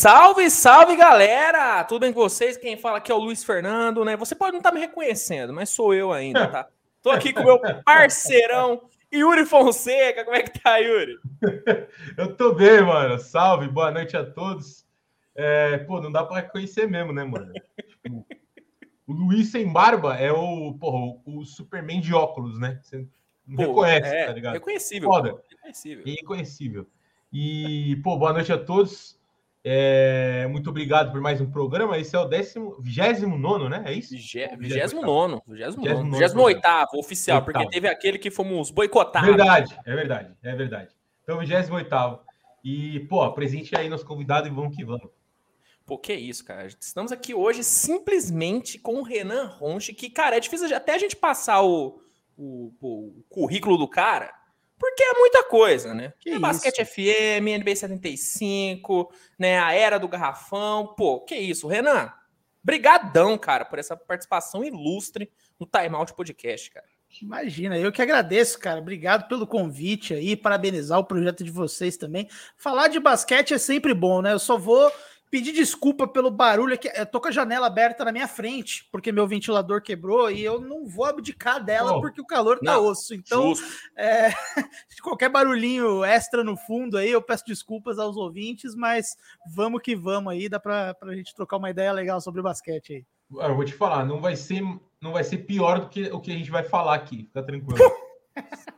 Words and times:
Salve, 0.00 0.48
salve 0.48 0.94
galera! 0.94 1.82
Tudo 1.82 2.02
bem 2.02 2.12
com 2.12 2.20
vocês? 2.20 2.56
Quem 2.56 2.76
fala 2.76 2.98
aqui 2.98 3.10
é 3.10 3.14
o 3.16 3.18
Luiz 3.18 3.42
Fernando, 3.42 4.04
né? 4.04 4.16
Você 4.16 4.32
pode 4.32 4.52
não 4.52 4.58
estar 4.58 4.70
tá 4.70 4.74
me 4.76 4.80
reconhecendo, 4.80 5.52
mas 5.52 5.70
sou 5.70 5.92
eu 5.92 6.12
ainda, 6.12 6.46
tá? 6.46 6.68
Tô 7.02 7.10
aqui 7.10 7.32
com 7.32 7.40
o 7.40 7.44
meu 7.44 7.60
parceirão 7.82 8.88
Yuri 9.12 9.44
Fonseca. 9.44 10.24
Como 10.24 10.36
é 10.36 10.44
que 10.44 10.56
tá, 10.60 10.76
Yuri? 10.76 11.18
eu 12.16 12.36
tô 12.36 12.54
bem, 12.54 12.80
mano. 12.80 13.18
Salve, 13.18 13.66
boa 13.66 13.90
noite 13.90 14.16
a 14.16 14.24
todos. 14.24 14.86
É, 15.34 15.78
pô, 15.78 16.00
não 16.00 16.12
dá 16.12 16.22
pra 16.22 16.42
reconhecer 16.42 16.86
mesmo, 16.86 17.12
né, 17.12 17.24
mano? 17.24 17.52
Tipo, 17.88 18.24
o 19.04 19.12
Luiz 19.12 19.50
sem 19.50 19.66
barba 19.66 20.16
é 20.16 20.30
o, 20.30 20.74
porra, 20.74 21.20
o 21.26 21.44
Superman 21.44 22.00
de 22.00 22.14
óculos, 22.14 22.56
né? 22.60 22.78
Você 22.84 23.04
não 23.44 23.56
pô, 23.56 23.62
reconhece, 23.82 24.14
é, 24.14 24.26
tá 24.26 24.32
ligado? 24.32 24.54
Reconhecível. 24.54 25.08
Foda. 25.08 25.34
Reconhecível. 25.50 26.04
Reconhecível. 26.06 26.86
E, 27.32 27.96
pô, 28.04 28.16
boa 28.16 28.32
noite 28.32 28.52
a 28.52 28.58
todos. 28.58 29.17
É, 29.70 30.46
muito 30.46 30.70
obrigado 30.70 31.12
por 31.12 31.20
mais 31.20 31.42
um 31.42 31.50
programa. 31.50 31.98
Esse 31.98 32.16
é 32.16 32.18
o 32.18 32.24
décimo, 32.24 32.74
29, 32.80 33.68
né? 33.68 33.82
É 33.84 33.92
isso? 33.92 34.14
29, 34.14 34.56
28 34.56 34.96
oficial, 36.94 37.44
porque 37.44 37.68
teve 37.68 37.86
aquele 37.86 38.16
que 38.16 38.30
fomos 38.30 38.70
boicotados. 38.70 39.28
Verdade, 39.28 39.78
é 39.84 39.94
verdade, 39.94 40.34
é 40.42 40.56
verdade. 40.56 40.88
Então, 41.22 41.38
28. 41.38 42.18
E, 42.64 43.00
pô, 43.10 43.30
presente 43.32 43.76
aí 43.76 43.90
nos 43.90 44.02
convidados 44.02 44.50
e 44.50 44.54
vamos 44.54 44.74
que 44.74 44.86
vamos. 44.86 45.10
Pô, 45.84 45.98
que 45.98 46.14
isso, 46.14 46.46
cara. 46.46 46.66
Estamos 46.66 47.12
aqui 47.12 47.34
hoje 47.34 47.62
simplesmente 47.62 48.78
com 48.78 48.94
o 48.94 49.02
Renan 49.02 49.48
Ronche, 49.48 49.92
que, 49.92 50.08
cara, 50.08 50.38
é 50.38 50.40
difícil 50.40 50.74
até 50.74 50.94
a 50.94 50.98
gente 50.98 51.14
passar 51.14 51.62
o, 51.62 52.00
o, 52.38 52.72
o 52.80 53.22
currículo 53.28 53.76
do 53.76 53.86
cara, 53.86 54.32
porque 54.78 55.02
é 55.02 55.14
muita 55.14 55.42
coisa, 55.44 55.92
né? 55.92 56.12
Que 56.20 56.30
é 56.30 56.38
Basquete 56.38 56.84
FM, 56.84 57.60
NBA 57.60 57.76
75, 57.76 59.12
né? 59.38 59.58
A 59.58 59.72
Era 59.72 59.98
do 59.98 60.08
Garrafão. 60.08 60.94
Pô, 60.96 61.20
que 61.20 61.34
isso, 61.34 61.66
Renan? 61.66 62.12
Brigadão, 62.62 63.36
cara, 63.36 63.64
por 63.64 63.78
essa 63.78 63.96
participação 63.96 64.64
ilustre 64.64 65.30
no 65.58 65.66
Time 65.66 65.94
Out 65.96 66.14
Podcast, 66.14 66.70
cara. 66.70 66.86
Imagina, 67.22 67.78
eu 67.78 67.90
que 67.90 68.02
agradeço, 68.02 68.58
cara. 68.58 68.80
Obrigado 68.80 69.28
pelo 69.28 69.46
convite 69.46 70.14
aí, 70.14 70.36
parabenizar 70.36 70.98
o 70.98 71.04
projeto 71.04 71.42
de 71.42 71.50
vocês 71.50 71.96
também. 71.96 72.28
Falar 72.56 72.88
de 72.88 73.00
basquete 73.00 73.54
é 73.54 73.58
sempre 73.58 73.94
bom, 73.94 74.20
né? 74.20 74.32
Eu 74.32 74.38
só 74.38 74.58
vou 74.58 74.92
pedir 75.30 75.52
desculpa 75.52 76.06
pelo 76.06 76.30
barulho 76.30 76.74
aqui. 76.74 76.90
Eu 76.94 77.06
tô 77.06 77.20
com 77.20 77.28
a 77.28 77.32
janela 77.32 77.66
aberta 77.66 78.04
na 78.04 78.12
minha 78.12 78.28
frente, 78.28 78.88
porque 78.90 79.12
meu 79.12 79.26
ventilador 79.26 79.82
quebrou 79.82 80.30
e 80.30 80.42
eu 80.42 80.60
não 80.60 80.86
vou 80.86 81.04
abdicar 81.04 81.62
dela 81.62 81.96
oh, 81.96 82.00
porque 82.00 82.20
o 82.20 82.26
calor 82.26 82.58
tá 82.58 82.74
não, 82.74 82.86
osso. 82.86 83.14
Então, 83.14 83.52
é, 83.96 84.30
qualquer 85.02 85.28
barulhinho 85.28 86.04
extra 86.04 86.42
no 86.42 86.56
fundo 86.56 86.96
aí, 86.96 87.10
eu 87.10 87.22
peço 87.22 87.44
desculpas 87.46 87.98
aos 87.98 88.16
ouvintes, 88.16 88.74
mas 88.74 89.16
vamos 89.54 89.82
que 89.82 89.94
vamos 89.94 90.32
aí, 90.32 90.48
dá 90.48 90.58
pra, 90.58 90.94
pra 90.94 91.14
gente 91.14 91.34
trocar 91.34 91.56
uma 91.56 91.70
ideia 91.70 91.92
legal 91.92 92.20
sobre 92.20 92.40
o 92.40 92.44
basquete 92.44 92.92
aí. 92.94 93.06
Eu 93.46 93.54
vou 93.54 93.64
te 93.64 93.74
falar, 93.74 94.06
não 94.06 94.20
vai 94.20 94.36
ser, 94.36 94.62
não 95.02 95.12
vai 95.12 95.22
ser 95.22 95.38
pior 95.38 95.80
do 95.80 95.88
que 95.88 96.04
o 96.10 96.20
que 96.20 96.32
a 96.32 96.34
gente 96.34 96.50
vai 96.50 96.64
falar 96.64 96.94
aqui, 96.94 97.24
fica 97.24 97.42
tranquilo. 97.42 97.78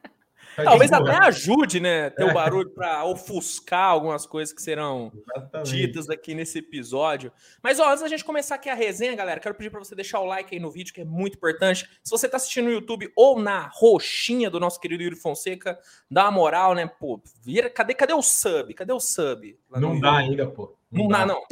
Talvez 0.64 0.92
até 0.92 1.16
ajude, 1.27 1.80
né? 1.80 2.11
Ter 2.11 2.25
o 2.25 2.34
barulho 2.34 2.70
para 2.70 3.05
ofuscar 3.05 3.91
algumas 3.91 4.27
coisas 4.27 4.55
que 4.55 4.62
serão 4.62 5.12
Exatamente. 5.36 5.70
ditas 5.70 6.08
aqui 6.08 6.34
nesse 6.34 6.58
episódio. 6.58 7.33
Mas 7.62 7.78
ó, 7.78 7.89
antes 7.89 8.03
da 8.03 8.08
gente 8.08 8.25
começar 8.25 8.55
aqui 8.55 8.69
a 8.69 8.75
resenha, 8.75 9.14
galera, 9.14 9.41
quero 9.41 9.55
pedir 9.55 9.70
para 9.70 9.81
você 9.81 9.94
deixar 9.94 10.20
o 10.20 10.25
like 10.27 10.55
aí 10.55 10.61
no 10.61 10.70
vídeo, 10.70 10.94
que 10.94 11.00
é 11.00 11.05
muito 11.05 11.36
importante. 11.36 11.88
Se 12.03 12.11
você 12.11 12.27
está 12.27 12.36
assistindo 12.36 12.66
no 12.66 12.72
YouTube 12.72 13.11
ou 13.16 13.41
na 13.41 13.69
roxinha 13.72 14.48
do 14.48 14.61
nosso 14.61 14.81
querido 14.81 15.03
Yuri 15.03 15.16
Fonseca, 15.16 15.78
dá 16.11 16.25
uma 16.25 16.31
moral, 16.31 16.75
né? 16.75 16.86
Pô, 16.86 17.20
vira, 17.42 17.69
cadê, 17.69 17.94
cadê 17.94 18.14
o 18.14 18.22
sub? 18.22 18.72
Cadê 18.75 18.92
o 18.92 19.00
sub? 19.00 19.58
Não 19.70 19.98
dá 19.98 20.19
ainda, 20.19 20.47
pô. 20.47 20.77
Não, 20.91 21.03
não 21.03 21.08
dá, 21.08 21.27
não. 21.27 21.42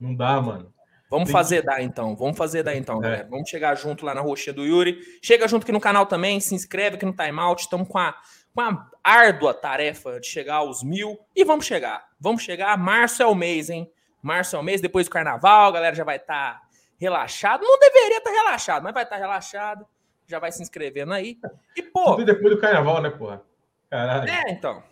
Não 0.00 0.14
dá, 0.14 0.42
mano. 0.42 0.73
Vamos 1.14 1.30
fazer 1.30 1.62
dar 1.62 1.80
então, 1.80 2.16
vamos 2.16 2.36
fazer 2.36 2.64
dar 2.64 2.74
então, 2.74 2.98
é. 2.98 3.02
galera. 3.02 3.28
Vamos 3.30 3.48
chegar 3.48 3.76
junto 3.76 4.04
lá 4.04 4.12
na 4.12 4.20
roxinha 4.20 4.52
do 4.52 4.64
Yuri. 4.64 4.98
Chega 5.22 5.46
junto 5.46 5.62
aqui 5.62 5.70
no 5.70 5.80
canal 5.80 6.06
também, 6.06 6.40
se 6.40 6.56
inscreve 6.56 6.96
aqui 6.96 7.06
no 7.06 7.12
Timeout. 7.12 7.62
Estamos 7.62 7.86
com 7.86 7.98
a, 7.98 8.16
com 8.52 8.60
a 8.60 8.90
árdua 9.02 9.54
tarefa 9.54 10.18
de 10.18 10.26
chegar 10.26 10.56
aos 10.56 10.82
mil. 10.82 11.16
E 11.36 11.44
vamos 11.44 11.66
chegar, 11.66 12.04
vamos 12.18 12.42
chegar. 12.42 12.76
Março 12.76 13.22
é 13.22 13.26
o 13.26 13.34
mês, 13.34 13.70
hein? 13.70 13.88
Março 14.20 14.56
é 14.56 14.58
o 14.58 14.62
mês, 14.62 14.80
depois 14.80 15.06
do 15.06 15.10
carnaval, 15.10 15.68
a 15.68 15.72
galera 15.72 15.94
já 15.94 16.02
vai 16.02 16.16
estar 16.16 16.54
tá 16.54 16.62
relaxado. 16.98 17.62
Não 17.62 17.78
deveria 17.78 18.18
estar 18.18 18.30
tá 18.30 18.36
relaxado, 18.36 18.82
mas 18.82 18.92
vai 18.92 19.04
estar 19.04 19.16
tá 19.16 19.22
relaxado. 19.22 19.86
Já 20.26 20.40
vai 20.40 20.50
se 20.50 20.62
inscrevendo 20.62 21.12
aí. 21.12 21.38
E, 21.76 21.82
pô. 21.82 22.16
Tudo 22.16 22.24
depois 22.24 22.54
do 22.56 22.60
carnaval, 22.60 23.00
né, 23.00 23.10
porra? 23.10 23.40
Caralho. 23.88 24.28
É, 24.28 24.50
então. 24.50 24.82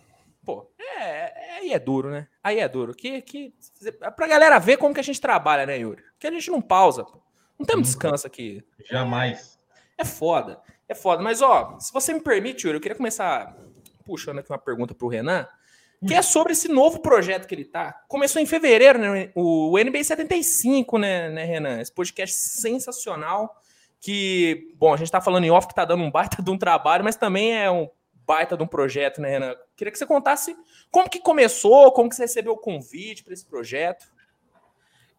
Pô, 0.45 0.69
é, 0.79 1.59
aí 1.59 1.73
é 1.73 1.79
duro, 1.79 2.11
né? 2.11 2.27
Aí 2.43 2.59
é 2.59 2.69
duro. 2.69 2.95
Que, 2.95 3.23
que, 3.23 3.55
pra 4.17 4.27
galera 4.27 4.59
ver 4.59 4.77
como 4.77 4.93
que 4.93 5.01
a 5.01 5.05
gente 5.05 5.21
trabalha, 5.21 5.65
né, 5.65 5.79
Yuri? 5.79 6.03
Que 6.19 6.27
a 6.27 6.31
gente 6.31 6.51
não 6.51 6.61
pausa. 6.61 7.05
Pô. 7.05 7.23
Não 7.59 7.65
temos 7.65 7.89
descanso 7.89 8.27
aqui. 8.27 8.65
Jamais. 8.91 9.59
É, 9.97 10.03
é 10.03 10.05
foda. 10.05 10.61
É 10.89 10.95
foda. 10.95 11.23
Mas, 11.23 11.41
ó, 11.41 11.79
se 11.79 11.93
você 11.93 12.13
me 12.13 12.21
permite, 12.21 12.67
Yuri, 12.67 12.77
eu 12.77 12.81
queria 12.81 12.97
começar 12.97 13.57
puxando 14.05 14.41
aqui 14.41 14.51
uma 14.51 14.59
pergunta 14.59 14.95
pro 14.95 15.07
Renan, 15.07 15.47
que 16.07 16.15
é 16.15 16.23
sobre 16.23 16.53
esse 16.53 16.67
novo 16.67 16.99
projeto 16.99 17.47
que 17.47 17.55
ele 17.55 17.65
tá. 17.65 18.03
Começou 18.09 18.43
em 18.43 18.47
fevereiro, 18.47 18.99
né? 18.99 19.31
O 19.37 19.79
NBA 19.79 20.03
75, 20.03 20.99
né, 20.99 21.31
né, 21.31 21.45
Renan? 21.45 21.81
Esse 21.81 21.93
podcast 21.93 22.37
sensacional. 22.37 23.57
Que, 24.01 24.75
bom, 24.75 24.93
a 24.93 24.97
gente 24.97 25.13
tá 25.13 25.21
falando 25.21 25.45
em 25.45 25.51
off 25.53 25.69
que 25.69 25.75
tá 25.75 25.85
dando 25.85 26.03
um 26.03 26.11
baita 26.11 26.43
de 26.43 26.51
um 26.51 26.59
trabalho, 26.59 27.05
mas 27.05 27.15
também 27.15 27.57
é 27.57 27.71
um 27.71 27.89
baita 28.33 28.57
de 28.57 28.63
um 28.63 28.67
projeto, 28.67 29.21
né, 29.21 29.29
Renan? 29.29 29.55
Queria 29.77 29.93
que 29.93 29.99
você 29.99 30.07
contasse 30.07 30.57
como 30.91 31.11
que 31.11 31.21
começou, 31.21 31.93
como 31.93 32.09
que 32.09 32.17
você 32.17 32.23
recebeu 32.23 32.55
o 32.55 32.59
convite 32.59 33.23
para 33.23 33.35
esse 33.35 33.45
projeto. 33.45 34.07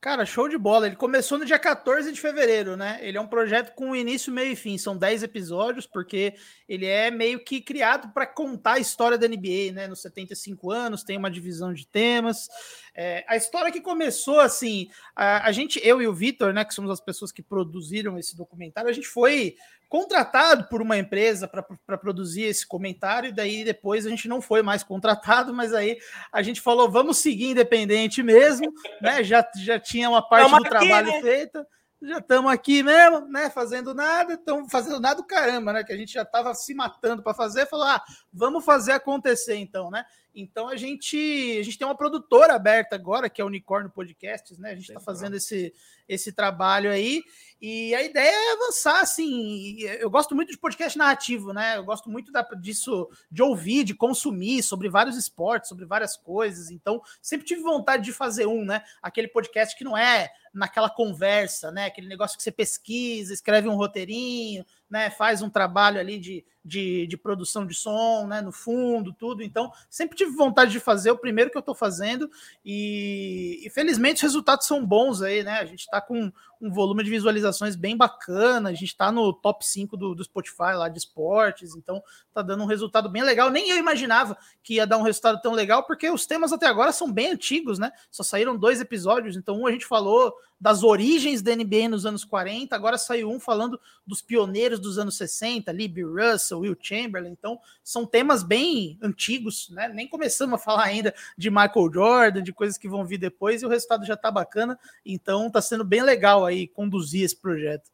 Cara, 0.02 0.26
show 0.26 0.50
de 0.50 0.58
bola. 0.58 0.88
Ele 0.88 0.96
começou 0.96 1.38
no 1.38 1.46
dia 1.46 1.60
14 1.60 2.12
de 2.12 2.20
fevereiro, 2.20 2.76
né? 2.76 2.98
Ele 3.02 3.18
é 3.18 3.22
um 3.22 3.28
projeto 3.28 3.74
com 3.76 3.96
início, 3.96 4.34
meio 4.34 4.52
e 4.52 4.56
fim. 4.56 4.78
São 4.80 4.98
10 4.98 5.24
episódios, 5.24 5.86
porque 5.86 6.34
ele 6.68 6.88
é 6.88 7.12
meio 7.12 7.42
que 7.42 7.62
criado 7.62 8.12
para 8.12 8.26
contar 8.26 8.74
a 8.74 8.80
história 8.80 9.18
da 9.18 9.28
NBA, 9.28 9.72
né? 9.74 9.88
Nos 9.88 10.02
75 10.02 10.72
anos, 10.72 11.04
tem 11.04 11.16
uma 11.16 11.32
divisão 11.32 11.72
de 11.72 11.88
temas. 11.88 12.50
É, 12.96 13.24
a 13.30 13.38
história 13.38 13.72
que 13.72 13.80
começou 13.80 14.40
assim, 14.40 14.90
a, 15.16 15.48
a 15.48 15.52
gente, 15.52 15.80
eu 15.84 16.02
e 16.02 16.08
o 16.08 16.14
Vitor, 16.14 16.52
né, 16.52 16.66
que 16.66 16.74
somos 16.74 16.92
as 16.92 17.00
pessoas 17.00 17.32
que 17.32 17.42
produziram 17.42 18.18
esse 18.18 18.36
documentário, 18.36 18.90
a 18.90 18.94
gente 18.94 19.08
foi 19.08 19.56
contratado 19.94 20.64
por 20.70 20.82
uma 20.82 20.98
empresa 20.98 21.48
para 21.48 21.98
produzir 22.00 22.46
esse 22.46 22.66
comentário, 22.66 23.30
e 23.30 23.32
daí 23.32 23.64
depois 23.64 24.08
a 24.08 24.10
gente 24.10 24.28
não 24.28 24.42
foi 24.42 24.64
mais 24.64 24.82
contratado, 24.82 25.54
mas 25.54 25.72
aí 25.72 26.00
a 26.32 26.42
gente 26.42 26.60
falou, 26.60 26.90
vamos 26.90 27.20
seguir 27.20 27.52
independente 27.52 28.24
mesmo, 28.24 28.74
né? 29.00 29.24
Já, 29.24 29.48
já 29.56 29.80
tinha 29.80 30.10
uma 30.10 30.28
parte 30.28 30.50
do 30.50 30.64
trabalho 30.64 31.12
né? 31.12 31.22
feita, 31.22 31.68
já 32.02 32.18
estamos 32.18 32.52
aqui 32.52 32.82
mesmo, 32.82 33.28
né? 33.28 33.52
Fazendo 33.52 33.94
nada, 33.94 34.34
estamos 34.34 34.72
fazendo 34.72 35.00
nada 35.00 35.18
do 35.18 35.28
caramba, 35.28 35.72
né? 35.72 35.84
Que 35.84 35.94
a 35.94 35.98
gente 35.98 36.14
já 36.14 36.24
estava 36.24 36.56
se 36.56 36.74
matando 36.74 37.22
para 37.22 37.36
fazer, 37.36 37.68
falou, 37.68 37.86
ah, 37.86 38.04
vamos 38.34 38.66
fazer 38.66 38.94
acontecer 38.94 39.58
então, 39.58 39.92
né? 39.92 40.04
Então 40.36 40.68
a 40.68 40.76
gente, 40.76 41.58
a 41.60 41.64
gente 41.64 41.78
tem 41.78 41.88
uma 41.88 41.96
produtora 41.96 42.56
aberta 42.56 42.96
agora, 42.96 43.30
que 43.30 43.40
é 43.40 43.44
o 43.44 43.48
Unicórnio 43.48 43.92
Podcasts, 43.92 44.58
né? 44.58 44.72
A 44.72 44.76
gente 44.76 44.88
está 44.88 45.00
fazendo 45.00 45.36
esse, 45.36 45.74
esse 46.08 46.32
trabalho 46.32 46.90
aí. 46.90 47.24
E 47.62 47.94
a 47.94 48.02
ideia 48.02 48.30
é 48.30 48.54
avançar, 48.54 49.00
assim. 49.00 49.80
Eu 49.82 50.10
gosto 50.10 50.36
muito 50.36 50.52
de 50.52 50.58
podcast 50.58 50.98
narrativo, 50.98 51.54
né? 51.54 51.78
Eu 51.78 51.84
gosto 51.84 52.10
muito 52.10 52.32
da, 52.32 52.42
disso, 52.60 53.10
de 53.32 53.44
ouvir, 53.44 53.84
de 53.84 53.94
consumir 53.94 54.64
sobre 54.64 54.90
vários 54.90 55.16
esportes, 55.16 55.70
sobre 55.70 55.86
várias 55.86 56.18
coisas. 56.18 56.72
Então, 56.72 57.02
sempre 57.22 57.46
tive 57.46 57.62
vontade 57.62 58.04
de 58.04 58.12
fazer 58.12 58.48
um, 58.48 58.66
né? 58.66 58.84
Aquele 59.02 59.28
podcast 59.28 59.78
que 59.78 59.84
não 59.84 59.96
é 59.96 60.32
naquela 60.54 60.90
conversa, 60.90 61.72
né? 61.72 61.86
Aquele 61.86 62.08
negócio 62.08 62.38
que 62.38 62.44
você 62.44 62.52
pesquisa, 62.52 63.34
escreve 63.34 63.70
um 63.70 63.76
roteirinho, 63.76 64.66
né? 64.90 65.10
Faz 65.10 65.42
um 65.42 65.50
trabalho 65.50 66.00
ali 66.00 66.20
de, 66.20 66.46
de, 66.64 67.06
de 67.08 67.18
produção 67.18 67.66
de 67.66 67.74
som, 67.74 68.26
né? 68.28 68.42
No 68.42 68.52
fundo, 68.52 69.14
tudo. 69.14 69.44
Então, 69.44 69.72
sempre 69.90 70.16
tive 70.16 70.32
vontade 70.32 70.72
de 70.72 70.80
fazer 70.80 71.12
o 71.12 71.18
primeiro 71.18 71.52
que 71.52 71.58
eu 71.58 71.62
estou 71.62 71.76
fazendo 71.76 72.30
e, 72.64 73.62
e, 73.64 73.70
felizmente 73.70 74.18
os 74.18 74.22
resultados 74.22 74.66
são 74.66 74.86
bons 74.86 75.22
aí, 75.22 75.44
né? 75.44 75.60
A 75.60 75.66
gente 75.66 75.82
está 75.82 76.00
com 76.00 76.32
um 76.62 76.72
volume 76.72 77.04
de 77.04 77.10
visualizações 77.10 77.76
bem 77.76 77.98
bacana, 77.98 78.70
a 78.70 78.74
gente 78.74 78.86
está 78.86 79.12
no 79.12 79.34
top 79.34 79.66
5 79.68 79.98
do, 79.98 80.16
do 80.16 80.24
Spotify 80.24 80.74
lá 80.76 80.88
de 80.88 80.98
esportes, 80.98 81.76
então 81.76 82.02
tá 82.34 82.42
dando 82.42 82.64
um 82.64 82.68
resultado 82.68 83.10
bem 83.10 83.22
legal. 83.22 83.50
Nem 83.50 83.70
eu 83.70 83.78
imaginava 83.78 84.38
que 84.64 84.76
ia 84.76 84.88
dar 84.88 84.98
um 84.98 85.02
resultado 85.02 85.42
tão 85.42 85.52
legal, 85.52 85.84
porque 85.84 86.10
os 86.10 86.26
temas 86.26 86.54
até 86.54 86.66
agora 86.66 86.94
são 86.94 87.12
bem 87.12 87.32
antigos, 87.32 87.78
né? 87.78 87.92
Só 88.10 88.24
saíram 88.24 88.58
dois 88.58 88.80
episódios, 88.80 89.36
então 89.36 89.60
um 89.60 89.68
a 89.68 89.72
gente 89.72 89.86
falou 89.86 90.34
das 90.60 90.82
origens 90.82 91.42
da 91.42 91.54
NBA 91.54 91.90
nos 91.90 92.06
anos 92.06 92.24
40, 92.24 92.74
agora 92.74 92.98
saiu 92.98 93.30
um 93.30 93.38
falando 93.38 93.78
dos 94.08 94.22
pioneiros 94.22 94.80
dos 94.80 94.98
anos 94.98 95.18
60, 95.18 95.70
Libby 95.74 96.04
Russell, 96.04 96.53
Will 96.60 96.78
Chamberlain, 96.80 97.32
então 97.32 97.60
são 97.84 98.06
temas 98.06 98.42
bem 98.42 98.98
antigos, 99.02 99.70
né? 99.70 99.90
Nem 99.90 100.08
começamos 100.08 100.56
a 100.56 100.64
falar 100.64 100.84
ainda 100.84 101.14
de 101.38 101.50
Michael 101.50 101.92
Jordan, 101.94 102.42
de 102.42 102.54
coisas 102.54 102.78
que 102.78 102.88
vão 102.88 103.06
vir 103.06 103.18
depois, 103.18 103.62
e 103.62 103.66
o 103.66 103.70
resultado 103.70 104.06
já 104.06 104.16
tá 104.16 104.32
bacana, 104.32 104.80
então 105.06 105.52
tá 105.52 105.62
sendo 105.62 105.84
bem 105.84 106.02
legal 106.02 106.46
aí 106.46 106.54
aí 106.54 106.68
conduzir 106.68 107.24
esse 107.24 107.36
projeto. 107.36 107.92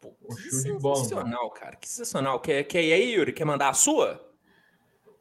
Pô, 0.00 0.10
que 0.34 0.50
sensacional, 0.50 1.50
cara. 1.50 1.76
Que 1.76 1.88
sensacional. 1.88 2.40
Quer, 2.40 2.64
quer 2.64 2.82
ir 2.82 2.92
aí, 2.92 3.14
Yuri? 3.14 3.32
Quer 3.32 3.44
mandar 3.44 3.68
a 3.68 3.74
sua? 3.74 4.28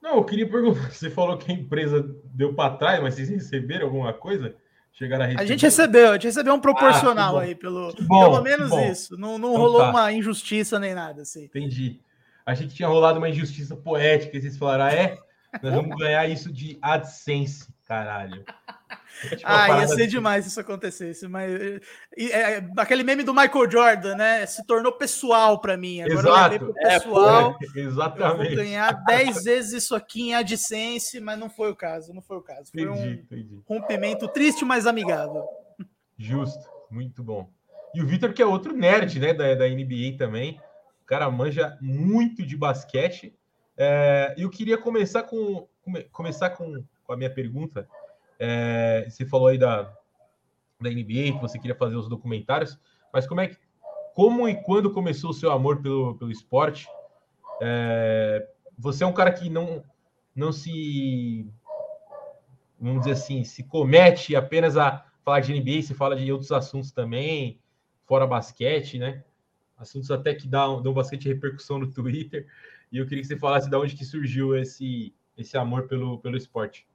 Não, 0.01 0.17
eu 0.17 0.23
queria 0.23 0.49
perguntar. 0.49 0.89
Você 0.93 1.09
falou 1.09 1.37
que 1.37 1.51
a 1.51 1.55
empresa 1.55 2.01
deu 2.25 2.55
para 2.55 2.77
trás, 2.77 3.01
mas 3.01 3.15
vocês 3.15 3.29
receberam 3.29 3.85
alguma 3.85 4.13
coisa? 4.13 4.55
Chegaram 4.93 5.25
a, 5.25 5.41
a 5.41 5.45
gente 5.45 5.61
recebeu, 5.61 6.09
a 6.09 6.13
gente 6.13 6.27
recebeu 6.27 6.53
um 6.53 6.59
proporcional 6.59 7.37
ah, 7.37 7.43
aí, 7.43 7.55
pelo, 7.55 7.93
bom, 8.01 8.19
pelo 8.19 8.41
menos 8.41 8.71
isso. 8.91 9.17
Não, 9.17 9.37
não 9.37 9.49
então, 9.49 9.61
rolou 9.61 9.81
tá. 9.81 9.89
uma 9.89 10.11
injustiça 10.11 10.79
nem 10.79 10.93
nada. 10.93 11.21
Assim. 11.21 11.45
Entendi. 11.45 11.99
A 12.45 12.53
gente 12.53 12.75
tinha 12.75 12.87
rolado 12.87 13.17
uma 13.17 13.29
injustiça 13.29 13.75
poética 13.75 14.37
e 14.37 14.41
vocês 14.41 14.57
falaram, 14.57 14.85
ah, 14.85 14.93
é? 14.93 15.17
Nós 15.61 15.73
vamos 15.73 15.97
ganhar 15.97 16.27
isso 16.27 16.51
de 16.51 16.77
AdSense, 16.81 17.67
caralho. 17.91 18.45
Tipo 19.21 19.41
ah, 19.43 19.81
ia 19.81 19.87
ser 19.87 19.93
assim. 19.93 20.07
demais 20.07 20.45
se 20.45 20.49
isso 20.49 20.59
acontecesse, 20.59 21.27
mas 21.27 21.53
é, 22.17 22.55
é, 22.57 22.69
aquele 22.77 23.03
meme 23.03 23.21
do 23.21 23.35
Michael 23.35 23.69
Jordan, 23.69 24.15
né? 24.15 24.45
Se 24.47 24.65
tornou 24.65 24.93
pessoal 24.93 25.59
para 25.61 25.77
mim. 25.77 26.01
Agora 26.01 26.19
Exato. 26.57 26.73
É, 26.77 26.99
pessoal, 26.99 27.57
é, 27.61 27.65
exatamente. 27.79 28.47
vou 28.47 28.55
ganhar 28.55 28.91
10 29.05 29.43
vezes 29.43 29.83
isso 29.83 29.93
aqui 29.93 30.29
em 30.29 30.33
AdSense, 30.33 31.19
mas 31.19 31.37
não 31.37 31.49
foi 31.49 31.69
o 31.69 31.75
caso, 31.75 32.13
não 32.13 32.21
foi 32.21 32.37
o 32.37 32.41
caso. 32.41 32.71
Foi 32.71 32.81
entendi, 32.81 32.99
um 32.99 33.11
entendi. 33.11 33.59
rompimento 33.67 34.27
triste, 34.27 34.65
mas 34.65 34.87
amigável. 34.87 35.45
Justo, 36.17 36.67
muito 36.89 37.21
bom. 37.21 37.47
E 37.93 38.01
o 38.01 38.07
Vitor, 38.07 38.33
que 38.33 38.41
é 38.41 38.45
outro 38.45 38.73
nerd, 38.73 39.19
né, 39.19 39.33
da, 39.33 39.53
da 39.53 39.67
NBA 39.67 40.17
também. 40.17 40.59
O 41.03 41.05
cara 41.05 41.29
manja 41.29 41.77
muito 41.79 42.43
de 42.43 42.57
basquete. 42.57 43.35
É, 43.77 44.33
eu 44.35 44.49
queria 44.49 44.79
começar 44.79 45.23
com, 45.23 45.67
começar 46.11 46.51
com, 46.51 46.83
com 47.11 47.15
a 47.15 47.17
minha 47.17 47.29
pergunta 47.29 47.85
é, 48.39 49.05
você 49.09 49.25
falou 49.25 49.47
aí 49.47 49.57
da, 49.57 49.83
da 50.79 50.89
NBA, 50.89 51.33
que 51.33 51.41
você 51.41 51.59
queria 51.59 51.75
fazer 51.75 51.97
os 51.97 52.07
documentários, 52.07 52.79
mas 53.13 53.27
como 53.27 53.41
é 53.41 53.49
que, 53.49 53.57
como 54.15 54.47
e 54.47 54.55
quando 54.63 54.93
começou 54.93 55.31
o 55.31 55.33
seu 55.33 55.51
amor 55.51 55.81
pelo, 55.81 56.15
pelo 56.15 56.31
esporte? 56.31 56.87
É, 57.61 58.47
você 58.79 59.03
é 59.03 59.07
um 59.07 59.11
cara 59.11 59.29
que 59.33 59.49
não, 59.49 59.83
não 60.33 60.53
se, 60.53 61.45
vamos 62.79 63.01
dizer 63.01 63.11
assim, 63.11 63.43
se 63.43 63.61
comete 63.65 64.33
apenas 64.33 64.77
a 64.77 65.05
falar 65.25 65.41
de 65.41 65.53
NBA, 65.53 65.81
você 65.81 65.93
fala 65.93 66.15
de 66.15 66.31
outros 66.31 66.53
assuntos 66.53 66.93
também, 66.93 67.59
fora 68.05 68.25
basquete, 68.25 68.97
né? 68.97 69.21
Assuntos 69.77 70.09
até 70.09 70.33
que 70.33 70.47
dão, 70.47 70.81
dão 70.81 70.93
bastante 70.93 71.27
repercussão 71.27 71.77
no 71.77 71.91
Twitter. 71.91 72.47
E 72.89 72.99
eu 72.99 73.05
queria 73.05 73.21
que 73.21 73.27
você 73.27 73.37
falasse 73.37 73.69
de 73.69 73.75
onde 73.75 73.97
que 73.97 74.05
surgiu 74.05 74.55
esse, 74.55 75.13
esse 75.37 75.57
amor 75.57 75.87
pelo, 75.87 76.17
pelo 76.19 76.37
esporte. 76.37 76.87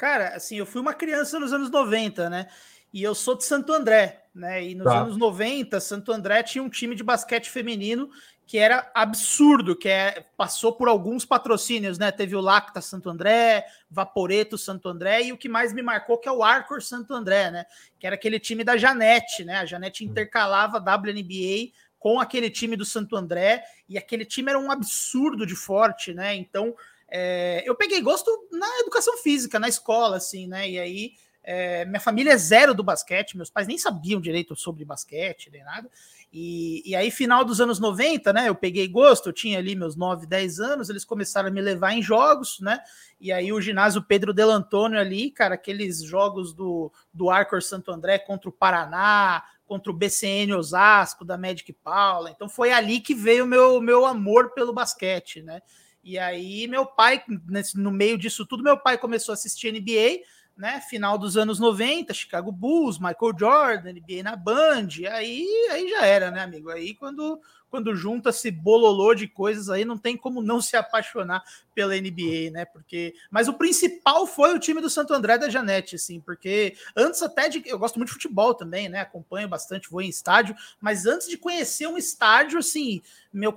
Cara, 0.00 0.28
assim, 0.28 0.56
eu 0.56 0.64
fui 0.64 0.80
uma 0.80 0.94
criança 0.94 1.38
nos 1.38 1.52
anos 1.52 1.70
90, 1.70 2.30
né? 2.30 2.46
E 2.90 3.02
eu 3.02 3.14
sou 3.14 3.36
de 3.36 3.44
Santo 3.44 3.70
André, 3.70 4.24
né? 4.34 4.64
E 4.64 4.74
nos 4.74 4.86
tá. 4.86 5.02
anos 5.02 5.14
90, 5.18 5.78
Santo 5.78 6.10
André 6.10 6.42
tinha 6.42 6.64
um 6.64 6.70
time 6.70 6.94
de 6.94 7.02
basquete 7.02 7.50
feminino 7.50 8.08
que 8.46 8.56
era 8.56 8.90
absurdo, 8.94 9.76
que 9.76 9.90
é, 9.90 10.24
passou 10.38 10.72
por 10.72 10.88
alguns 10.88 11.26
patrocínios, 11.26 11.98
né? 11.98 12.10
Teve 12.10 12.34
o 12.34 12.40
Lacta 12.40 12.80
Santo 12.80 13.10
André, 13.10 13.66
Vaporeto 13.90 14.56
Santo 14.56 14.88
André 14.88 15.24
e 15.24 15.32
o 15.34 15.36
que 15.36 15.50
mais 15.50 15.70
me 15.74 15.82
marcou 15.82 16.16
que 16.16 16.26
é 16.26 16.32
o 16.32 16.42
Arcor 16.42 16.80
Santo 16.80 17.12
André, 17.12 17.50
né? 17.50 17.66
Que 17.98 18.06
era 18.06 18.16
aquele 18.16 18.40
time 18.40 18.64
da 18.64 18.78
Janete, 18.78 19.44
né? 19.44 19.56
A 19.56 19.66
Janete 19.66 20.02
hum. 20.02 20.08
intercalava 20.08 20.78
WNBA 20.78 21.72
com 21.98 22.18
aquele 22.18 22.48
time 22.48 22.74
do 22.74 22.86
Santo 22.86 23.16
André 23.16 23.62
e 23.86 23.98
aquele 23.98 24.24
time 24.24 24.48
era 24.48 24.58
um 24.58 24.70
absurdo 24.70 25.44
de 25.44 25.54
forte, 25.54 26.14
né? 26.14 26.34
Então, 26.34 26.74
é, 27.10 27.62
eu 27.66 27.74
peguei 27.74 28.00
gosto 28.00 28.30
na 28.52 28.68
educação 28.80 29.16
física, 29.18 29.58
na 29.58 29.68
escola, 29.68 30.16
assim, 30.16 30.46
né? 30.46 30.70
E 30.70 30.78
aí, 30.78 31.12
é, 31.42 31.84
minha 31.84 32.00
família 32.00 32.32
é 32.32 32.36
zero 32.36 32.74
do 32.74 32.84
basquete, 32.84 33.36
meus 33.36 33.50
pais 33.50 33.66
nem 33.66 33.78
sabiam 33.78 34.20
direito 34.20 34.54
sobre 34.54 34.84
basquete, 34.84 35.50
nem 35.50 35.64
nada. 35.64 35.90
E, 36.32 36.88
e 36.88 36.94
aí, 36.94 37.10
final 37.10 37.44
dos 37.44 37.60
anos 37.60 37.80
90, 37.80 38.32
né? 38.32 38.48
Eu 38.48 38.54
peguei 38.54 38.86
gosto, 38.86 39.28
eu 39.28 39.32
tinha 39.32 39.58
ali 39.58 39.74
meus 39.74 39.96
9, 39.96 40.26
10 40.26 40.60
anos, 40.60 40.88
eles 40.88 41.04
começaram 41.04 41.48
a 41.48 41.50
me 41.50 41.60
levar 41.60 41.92
em 41.92 42.02
jogos, 42.02 42.60
né? 42.60 42.78
E 43.20 43.32
aí, 43.32 43.52
o 43.52 43.60
ginásio 43.60 44.02
Pedro 44.02 44.32
Del 44.32 44.50
Antônio 44.50 45.00
ali, 45.00 45.32
cara, 45.32 45.56
aqueles 45.56 46.02
jogos 46.02 46.54
do, 46.54 46.92
do 47.12 47.30
Arcor 47.30 47.60
Santo 47.60 47.90
André 47.90 48.18
contra 48.20 48.48
o 48.48 48.52
Paraná, 48.52 49.42
contra 49.66 49.90
o 49.90 49.94
BCN 49.94 50.54
Osasco, 50.54 51.24
da 51.24 51.36
Magic 51.36 51.72
Paula. 51.72 52.30
Então, 52.30 52.48
foi 52.48 52.70
ali 52.70 53.00
que 53.00 53.14
veio 53.14 53.44
o 53.44 53.48
meu, 53.48 53.80
meu 53.80 54.06
amor 54.06 54.50
pelo 54.50 54.72
basquete, 54.72 55.42
né? 55.42 55.60
E 56.02 56.18
aí, 56.18 56.66
meu 56.66 56.86
pai, 56.86 57.22
nesse, 57.46 57.78
no 57.78 57.90
meio 57.90 58.16
disso 58.16 58.46
tudo, 58.46 58.62
meu 58.62 58.78
pai 58.78 58.96
começou 58.96 59.32
a 59.32 59.34
assistir 59.34 59.72
NBA, 59.72 60.24
né? 60.56 60.80
Final 60.88 61.18
dos 61.18 61.36
anos 61.36 61.58
90, 61.58 62.12
Chicago 62.14 62.50
Bulls, 62.50 62.98
Michael 62.98 63.38
Jordan, 63.38 63.92
NBA 63.92 64.22
na 64.22 64.36
Band. 64.36 64.88
Aí, 65.10 65.46
aí 65.70 65.88
já 65.88 66.06
era, 66.06 66.30
né, 66.30 66.42
amigo? 66.42 66.70
Aí 66.70 66.94
quando 66.94 67.40
quando 67.70 67.94
junta-se 67.94 68.50
bololô 68.50 69.14
de 69.14 69.28
coisas 69.28 69.70
aí, 69.70 69.84
não 69.84 69.96
tem 69.96 70.16
como 70.16 70.42
não 70.42 70.60
se 70.60 70.76
apaixonar 70.76 71.42
pela 71.74 71.94
NBA, 71.94 72.50
né? 72.52 72.64
Porque, 72.64 73.14
mas 73.30 73.48
o 73.48 73.54
principal 73.54 74.26
foi 74.26 74.52
o 74.54 74.58
time 74.58 74.80
do 74.80 74.90
Santo 74.90 75.14
André 75.14 75.38
da 75.38 75.48
Janete, 75.48 75.96
assim, 75.96 76.20
porque 76.20 76.74
antes 76.96 77.22
até 77.22 77.48
de 77.48 77.62
eu 77.64 77.78
gosto 77.78 77.96
muito 77.96 78.08
de 78.08 78.14
futebol 78.14 78.52
também, 78.52 78.88
né? 78.88 79.00
Acompanho 79.00 79.48
bastante, 79.48 79.90
vou 79.90 80.02
em 80.02 80.08
estádio, 80.08 80.54
mas 80.80 81.06
antes 81.06 81.28
de 81.28 81.38
conhecer 81.38 81.86
um 81.86 81.96
estádio, 81.96 82.58
assim, 82.58 83.00
meu, 83.32 83.54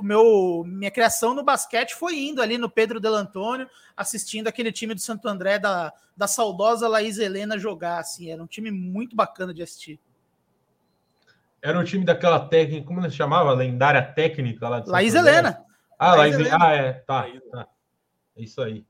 meu 0.00 0.64
minha 0.66 0.90
criação 0.90 1.32
no 1.32 1.44
basquete 1.44 1.94
foi 1.94 2.18
indo 2.18 2.42
ali 2.42 2.58
no 2.58 2.68
Pedro 2.68 2.98
Del 2.98 3.14
Antônio, 3.14 3.68
assistindo 3.96 4.48
aquele 4.48 4.72
time 4.72 4.94
do 4.94 5.00
Santo 5.00 5.28
André 5.28 5.58
da, 5.58 5.92
da 6.16 6.26
saudosa 6.26 6.88
Laís 6.88 7.18
Helena 7.18 7.58
jogar, 7.58 8.00
assim, 8.00 8.30
era 8.30 8.42
um 8.42 8.46
time 8.46 8.70
muito 8.70 9.14
bacana 9.14 9.54
de 9.54 9.62
assistir. 9.62 10.00
Era 11.62 11.78
um 11.78 11.84
time 11.84 12.04
daquela 12.04 12.40
técnica, 12.40 12.86
como 12.86 13.02
se 13.08 13.16
chamava? 13.16 13.52
Lendária 13.52 14.02
técnica 14.02 14.68
lá 14.68 14.80
de 14.80 14.90
Laís 14.90 15.14
Helena. 15.14 15.64
Ah, 15.98 16.16
Laís, 16.16 16.34
Helena. 16.34 16.58
Ah, 16.60 16.72
é, 16.74 16.92
tá, 16.92 17.26
tá. 17.52 17.68
É 18.36 18.42
isso 18.42 18.60
aí. 18.60 18.84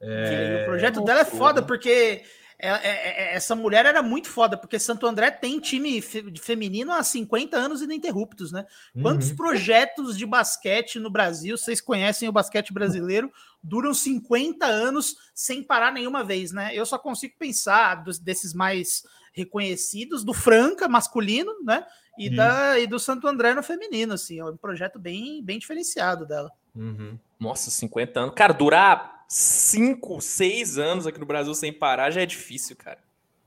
É... 0.00 0.62
O 0.62 0.64
projeto 0.64 1.04
dela 1.04 1.20
é 1.20 1.24
foda, 1.24 1.62
porque 1.62 2.22
é, 2.58 2.68
é, 2.68 3.32
é, 3.32 3.34
essa 3.34 3.56
mulher 3.56 3.84
era 3.84 4.02
muito 4.02 4.28
foda, 4.28 4.56
porque 4.56 4.78
Santo 4.78 5.04
André 5.04 5.32
tem 5.32 5.58
time 5.58 6.00
feminino 6.00 6.92
há 6.92 7.02
50 7.02 7.56
anos 7.56 7.82
ininterruptos, 7.82 8.52
né? 8.52 8.64
Quantos 9.02 9.30
uhum. 9.30 9.36
projetos 9.36 10.16
de 10.16 10.24
basquete 10.24 11.00
no 11.00 11.10
Brasil, 11.10 11.58
vocês 11.58 11.80
conhecem 11.80 12.28
o 12.28 12.32
basquete 12.32 12.72
brasileiro, 12.72 13.32
duram 13.62 13.92
50 13.92 14.64
anos 14.64 15.16
sem 15.34 15.62
parar 15.62 15.92
nenhuma 15.92 16.22
vez, 16.22 16.52
né? 16.52 16.70
Eu 16.72 16.86
só 16.86 16.98
consigo 16.98 17.34
pensar 17.36 17.96
dos, 17.96 18.18
desses 18.18 18.54
mais 18.54 19.02
reconhecidos, 19.32 20.24
do 20.24 20.32
Franca 20.32 20.88
masculino, 20.88 21.52
né? 21.64 21.84
E, 22.18 22.28
da, 22.28 22.78
e 22.78 22.86
do 22.86 22.98
Santo 22.98 23.26
André 23.26 23.54
no 23.54 23.62
feminino, 23.62 24.12
assim, 24.12 24.38
é 24.38 24.44
um 24.44 24.56
projeto 24.56 24.98
bem, 24.98 25.42
bem 25.42 25.58
diferenciado 25.58 26.26
dela. 26.26 26.50
Uhum. 26.74 27.18
Nossa, 27.40 27.70
50 27.70 28.20
anos. 28.20 28.34
Cara, 28.34 28.52
durar 28.52 29.24
5, 29.28 30.20
6 30.20 30.78
anos 30.78 31.06
aqui 31.06 31.18
no 31.18 31.26
Brasil 31.26 31.54
sem 31.54 31.72
parar 31.72 32.10
já 32.10 32.20
é 32.20 32.26
difícil, 32.26 32.76
cara. 32.76 32.98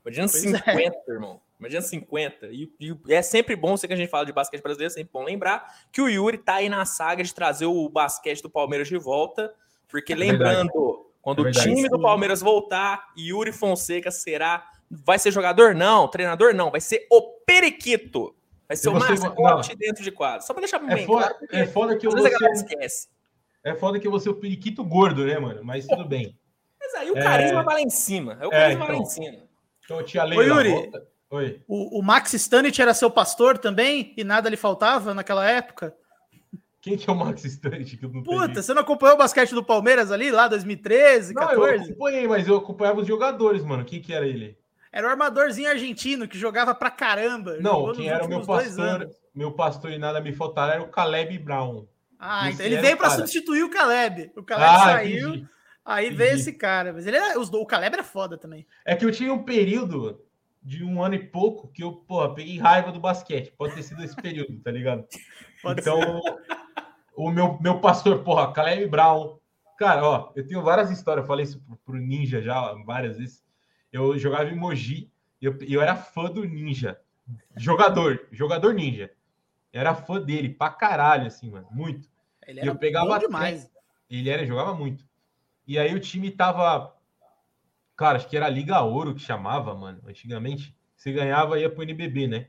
Imagina 0.04 0.28
pois 0.28 0.42
50, 0.42 0.70
é. 0.70 1.12
irmão. 1.12 1.40
Imagina 1.58 1.80
50. 1.80 2.46
E, 2.46 2.70
e, 2.78 2.96
é 3.08 3.22
sempre 3.22 3.56
bom, 3.56 3.76
sei 3.76 3.86
que 3.86 3.94
a 3.94 3.96
gente 3.96 4.10
fala 4.10 4.26
de 4.26 4.32
basquete 4.32 4.62
brasileiro, 4.62 4.92
é 4.92 4.94
sempre 4.94 5.10
bom 5.12 5.24
lembrar 5.24 5.74
que 5.90 6.02
o 6.02 6.08
Yuri 6.08 6.38
tá 6.38 6.56
aí 6.56 6.68
na 6.68 6.84
saga 6.84 7.22
de 7.22 7.34
trazer 7.34 7.66
o 7.66 7.88
basquete 7.88 8.42
do 8.42 8.50
Palmeiras 8.50 8.88
de 8.88 8.98
volta, 8.98 9.52
porque 9.88 10.12
é 10.12 10.16
lembrando, 10.16 11.06
quando 11.22 11.46
é 11.46 11.50
o 11.50 11.52
time 11.52 11.88
do 11.88 12.00
Palmeiras 12.00 12.40
voltar, 12.40 13.12
Yuri 13.16 13.52
Fonseca 13.52 14.10
será 14.10 14.70
Vai 14.90 15.18
ser 15.18 15.30
jogador? 15.30 15.74
Não. 15.74 16.08
Treinador? 16.08 16.54
Não. 16.54 16.70
Vai 16.70 16.80
ser 16.80 17.06
o 17.10 17.22
periquito. 17.46 18.34
Vai 18.68 18.76
ser 18.76 18.88
o 18.88 18.94
mascote 18.94 19.76
dentro 19.76 20.02
de 20.02 20.10
quadro. 20.10 20.44
Só 20.44 20.52
pra 20.52 20.60
deixar 20.60 20.82
é 20.82 20.94
bem 20.94 21.06
foda, 21.06 21.34
claro. 21.34 21.46
É 21.50 21.66
foda 21.66 21.96
que 21.96 22.08
você... 22.08 22.28
esquece. 22.52 23.08
É 23.64 23.74
foda 23.74 23.98
que 23.98 24.08
você 24.08 24.28
é 24.28 24.32
o 24.32 24.36
periquito 24.36 24.84
gordo, 24.84 25.24
né, 25.24 25.38
mano? 25.38 25.64
Mas 25.64 25.86
tudo 25.86 26.04
bem. 26.04 26.38
Mas 26.80 26.94
aí 26.94 27.10
o 27.10 27.14
carisma 27.14 27.60
é... 27.60 27.64
vai 27.64 27.74
lá 27.74 27.80
em 27.80 27.90
cima. 27.90 28.38
É 28.40 28.46
o 28.46 28.50
carisma 28.50 28.84
é, 28.84 28.86
então. 28.86 28.96
lá 28.96 29.02
em 29.02 29.04
cima. 29.06 29.46
Então, 29.84 30.02
tia 30.02 30.24
Leila, 30.24 30.56
Oi, 30.56 30.68
Yuri. 30.68 30.90
Oi. 31.30 31.62
O, 31.66 32.00
o 32.00 32.02
Max 32.02 32.32
Stanich 32.34 32.80
era 32.80 32.94
seu 32.94 33.10
pastor 33.10 33.58
também? 33.58 34.14
E 34.16 34.24
nada 34.24 34.48
lhe 34.48 34.56
faltava 34.56 35.14
naquela 35.14 35.48
época? 35.48 35.94
Quem 36.80 36.96
que 36.96 37.10
é 37.10 37.12
o 37.12 37.16
Max 37.16 37.44
Stanich? 37.44 37.96
Puta, 38.24 38.62
você 38.62 38.72
não 38.72 38.82
acompanhou 38.82 39.16
o 39.16 39.18
basquete 39.18 39.52
do 39.52 39.64
Palmeiras 39.64 40.12
ali, 40.12 40.30
lá 40.30 40.46
2013, 40.46 41.34
não, 41.34 41.42
14? 41.42 41.72
Eu 41.72 41.82
acompanhei, 41.82 42.28
mas 42.28 42.46
eu 42.46 42.56
acompanhava 42.56 43.00
os 43.00 43.06
jogadores, 43.08 43.64
mano. 43.64 43.84
Quem 43.84 44.00
que 44.00 44.12
era 44.12 44.26
ele? 44.26 44.56
Era 44.96 45.08
o 45.08 45.10
armadorzinho 45.10 45.68
argentino 45.68 46.26
que 46.26 46.38
jogava 46.38 46.74
pra 46.74 46.90
caramba. 46.90 47.58
Não, 47.60 47.92
quem 47.92 48.08
era 48.08 48.24
o 48.24 48.28
meu 48.28 48.40
pastor, 48.40 49.10
meu 49.34 49.52
pastor 49.52 49.92
e 49.92 49.98
nada 49.98 50.22
me 50.22 50.32
faltava 50.32 50.72
era 50.72 50.82
o 50.82 50.88
Caleb 50.88 51.38
Brown. 51.38 51.86
Ah, 52.18 52.50
então 52.50 52.64
ele 52.64 52.78
veio 52.78 52.96
para 52.96 53.10
substituir 53.10 53.62
o 53.62 53.68
Caleb. 53.68 54.32
O 54.34 54.42
Caleb 54.42 54.70
ah, 54.70 54.84
saiu, 54.84 55.28
entendi. 55.28 55.48
aí 55.84 56.06
entendi. 56.06 56.16
veio 56.16 56.34
esse 56.36 56.50
cara. 56.50 56.94
Mas 56.94 57.06
ele 57.06 57.18
era, 57.18 57.38
o 57.38 57.66
Caleb 57.66 57.92
era 57.92 58.02
foda 58.02 58.38
também. 58.38 58.66
É 58.86 58.96
que 58.96 59.04
eu 59.04 59.12
tinha 59.12 59.34
um 59.34 59.42
período 59.42 60.24
de 60.62 60.82
um 60.82 61.02
ano 61.02 61.16
e 61.16 61.26
pouco 61.26 61.68
que 61.68 61.84
eu, 61.84 61.92
porra, 61.92 62.34
peguei 62.34 62.56
raiva 62.58 62.90
do 62.90 62.98
basquete. 62.98 63.52
Pode 63.52 63.74
ter 63.74 63.82
sido 63.82 64.02
esse 64.02 64.16
período, 64.16 64.58
tá 64.60 64.70
ligado? 64.70 65.04
Pode 65.62 65.82
então, 65.82 66.00
ser. 66.00 66.38
o 67.14 67.30
meu, 67.30 67.58
meu 67.60 67.80
pastor, 67.82 68.24
porra, 68.24 68.50
Caleb 68.50 68.86
Brown. 68.86 69.36
Cara, 69.78 70.02
ó, 70.02 70.32
eu 70.34 70.46
tenho 70.46 70.62
várias 70.62 70.90
histórias. 70.90 71.24
Eu 71.24 71.28
falei 71.28 71.44
isso 71.44 71.60
pro, 71.60 71.76
pro 71.84 71.96
Ninja 71.98 72.40
já 72.40 72.72
várias 72.86 73.18
vezes. 73.18 73.44
Eu 73.96 74.18
jogava 74.18 74.50
em 74.50 74.54
Mogi 74.54 75.10
e 75.40 75.46
eu, 75.46 75.56
eu 75.66 75.80
era 75.80 75.96
fã 75.96 76.24
do 76.24 76.44
Ninja. 76.44 77.00
Jogador, 77.56 78.26
jogador 78.30 78.74
Ninja. 78.74 79.10
Eu 79.72 79.80
era 79.80 79.94
fã 79.94 80.20
dele 80.20 80.50
pra 80.50 80.70
caralho, 80.70 81.26
assim, 81.26 81.50
mano. 81.50 81.66
Muito. 81.70 82.08
Ele 82.46 82.60
era 82.60 82.68
eu 82.68 82.76
pegava 82.76 83.18
demais. 83.18 83.70
Ele 84.08 84.28
era, 84.28 84.46
jogava 84.46 84.74
muito. 84.74 85.04
E 85.66 85.78
aí 85.78 85.94
o 85.94 86.00
time 86.00 86.30
tava. 86.30 86.94
Cara, 87.96 88.18
acho 88.18 88.28
que 88.28 88.36
era 88.36 88.48
Liga 88.48 88.80
Ouro 88.82 89.14
que 89.14 89.20
chamava, 89.20 89.74
mano. 89.74 90.00
Antigamente. 90.06 90.76
Você 90.96 91.12
ganhava 91.12 91.58
ia 91.58 91.70
pro 91.70 91.82
NBB, 91.82 92.26
né? 92.26 92.46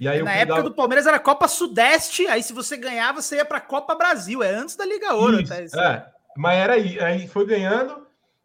E 0.00 0.08
aí 0.08 0.22
Na 0.22 0.32
época 0.32 0.62
do 0.62 0.74
Palmeiras 0.74 1.06
era 1.06 1.18
Copa 1.18 1.46
Sudeste, 1.46 2.26
aí 2.26 2.42
se 2.42 2.52
você 2.52 2.76
ganhava, 2.76 3.22
você 3.22 3.36
ia 3.36 3.44
pra 3.44 3.60
Copa 3.60 3.94
Brasil. 3.94 4.42
É 4.42 4.50
antes 4.54 4.74
da 4.74 4.84
Liga 4.84 5.14
Ouro. 5.14 5.40
Isso, 5.40 5.52
até, 5.52 5.78
é, 5.78 6.06
mas 6.36 6.58
era 6.58 6.72
aí. 6.74 6.98
Aí 6.98 7.28
foi 7.28 7.46
ganhando. 7.46 8.01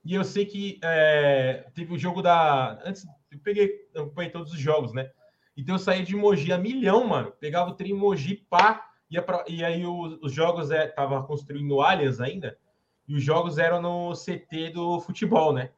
E 0.08 0.14
eu 0.14 0.24
sei 0.24 0.46
que 0.46 0.80
é, 0.82 1.66
teve 1.74 1.94
o 1.94 1.98
jogo 1.98 2.22
da. 2.22 2.82
Antes, 2.86 3.06
eu 3.30 3.38
peguei, 3.40 3.90
eu 3.94 4.08
peguei 4.08 4.32
todos 4.32 4.54
os 4.54 4.60
jogos, 4.60 4.94
né? 4.94 5.12
Então 5.58 5.76
eu 5.76 5.80
saía 5.80 6.02
de 6.02 6.16
Mogi 6.16 6.54
a 6.54 6.58
milhão, 6.58 7.06
mano. 7.06 7.34
Pegava 7.42 7.72
o 7.72 7.74
trem 7.74 7.94
Mogi, 7.94 8.36
pá, 8.50 8.90
ia 9.12 9.22
pra, 9.22 9.44
e 9.50 9.66
aí 9.66 9.86
os, 9.86 10.18
os 10.22 10.32
jogos 10.32 10.72
é, 10.72 10.88
tava 10.88 11.22
construindo 11.24 11.82
Allianz 11.82 12.22
ainda, 12.22 12.58
e 13.06 13.16
os 13.16 13.22
jogos 13.22 13.58
eram 13.58 13.82
no 13.82 14.14
CT 14.14 14.70
do 14.70 15.02
futebol, 15.02 15.52
né? 15.52 15.72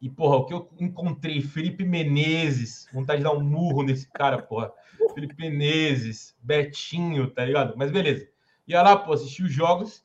E, 0.00 0.08
porra, 0.08 0.36
o 0.36 0.46
que 0.46 0.54
eu 0.54 0.70
encontrei, 0.80 1.42
Felipe 1.42 1.84
Menezes, 1.84 2.88
vontade 2.90 3.18
de 3.18 3.24
dar 3.24 3.32
um 3.32 3.44
murro 3.44 3.82
nesse 3.82 4.10
cara, 4.10 4.40
porra. 4.40 4.72
Felipe 5.12 5.36
Menezes, 5.38 6.34
Betinho, 6.42 7.30
tá 7.30 7.44
ligado? 7.44 7.74
Mas 7.76 7.90
beleza. 7.90 8.26
Ia 8.66 8.80
lá, 8.80 8.96
pô, 8.96 9.12
assistir 9.12 9.42
os 9.42 9.52
jogos 9.52 10.02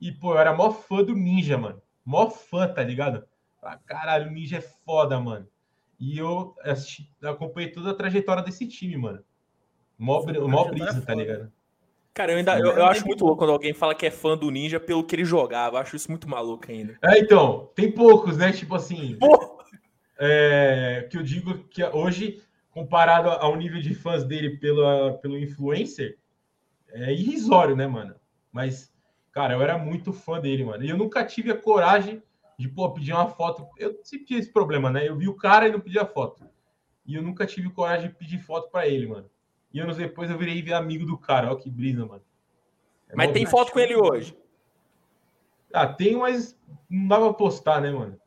e, 0.00 0.10
pô, 0.10 0.32
eu 0.32 0.38
era 0.38 0.52
mó 0.52 0.72
fã 0.72 1.04
do 1.04 1.14
Ninja, 1.14 1.56
mano. 1.56 1.80
Mó 2.10 2.28
fã, 2.28 2.66
tá 2.66 2.82
ligado? 2.82 3.24
Ah, 3.62 3.78
caralho, 3.86 4.28
o 4.28 4.32
Ninja 4.32 4.56
é 4.56 4.60
foda, 4.60 5.20
mano. 5.20 5.46
E 5.96 6.18
eu 6.18 6.56
assisti, 6.64 7.08
acompanhei 7.22 7.70
toda 7.70 7.92
a 7.92 7.94
trajetória 7.94 8.42
desse 8.42 8.66
time, 8.66 8.96
mano. 8.96 9.22
Mó, 9.96 10.20
mó 10.48 10.64
brisa, 10.64 11.00
tá 11.02 11.14
ligado? 11.14 11.52
Cara, 12.12 12.32
eu 12.32 12.38
ainda 12.38 12.58
eu, 12.58 12.72
eu, 12.72 12.86
acho 12.86 13.06
muito 13.06 13.24
louco 13.24 13.38
quando 13.38 13.52
alguém 13.52 13.72
fala 13.72 13.94
que 13.94 14.04
é 14.04 14.10
fã 14.10 14.36
do 14.36 14.50
Ninja 14.50 14.80
pelo 14.80 15.04
que 15.04 15.14
ele 15.14 15.24
jogava. 15.24 15.76
Eu 15.76 15.80
acho 15.82 15.94
isso 15.94 16.10
muito 16.10 16.28
maluco 16.28 16.68
ainda. 16.68 16.98
É, 17.00 17.20
então, 17.20 17.70
tem 17.76 17.92
poucos, 17.92 18.36
né? 18.36 18.52
Tipo 18.52 18.74
assim. 18.74 19.16
É, 20.22 21.08
que 21.10 21.16
eu 21.16 21.22
digo 21.22 21.64
que 21.70 21.82
hoje, 21.82 22.42
comparado 22.70 23.30
ao 23.30 23.56
nível 23.56 23.80
de 23.80 23.94
fãs 23.94 24.22
dele 24.22 24.58
pela, 24.58 25.14
pelo 25.14 25.38
influencer, 25.38 26.18
é 26.90 27.10
irrisório, 27.10 27.74
né, 27.74 27.86
mano? 27.86 28.14
Mas, 28.52 28.92
cara, 29.32 29.54
eu 29.54 29.62
era 29.62 29.78
muito 29.78 30.12
fã 30.12 30.40
dele, 30.40 30.64
mano. 30.64 30.84
E 30.84 30.90
eu 30.90 30.96
nunca 30.96 31.24
tive 31.24 31.50
a 31.50 31.56
coragem 31.56 32.22
de 32.58 32.68
pô, 32.68 32.90
pedir 32.90 33.12
uma 33.12 33.28
foto. 33.28 33.66
Eu 33.78 33.98
sempre 34.02 34.26
tinha 34.26 34.38
esse 34.38 34.52
problema, 34.52 34.90
né? 34.90 35.08
Eu 35.08 35.16
vi 35.16 35.28
o 35.28 35.34
cara 35.34 35.68
e 35.68 35.72
não 35.72 35.80
pedia 35.80 36.04
foto. 36.04 36.44
E 37.06 37.14
eu 37.14 37.22
nunca 37.22 37.46
tive 37.46 37.70
coragem 37.70 38.08
de 38.08 38.14
pedir 38.14 38.38
foto 38.38 38.70
para 38.70 38.86
ele, 38.86 39.06
mano. 39.06 39.30
E 39.72 39.80
anos 39.80 39.96
depois 39.96 40.30
eu 40.30 40.38
virei 40.38 40.72
amigo 40.72 41.06
do 41.06 41.16
cara. 41.16 41.48
Olha 41.48 41.56
que 41.56 41.70
brisa, 41.70 42.04
mano. 42.04 42.22
É 43.08 43.16
mas 43.16 43.32
tem 43.32 43.46
foto 43.46 43.72
com 43.72 43.80
ele 43.80 43.96
hoje? 43.96 44.36
Ah, 45.72 45.86
tem, 45.86 46.16
mas 46.16 46.58
não 46.88 47.08
dava 47.08 47.28
pra 47.28 47.34
postar, 47.34 47.80
né, 47.80 47.90
mano? 47.90 48.20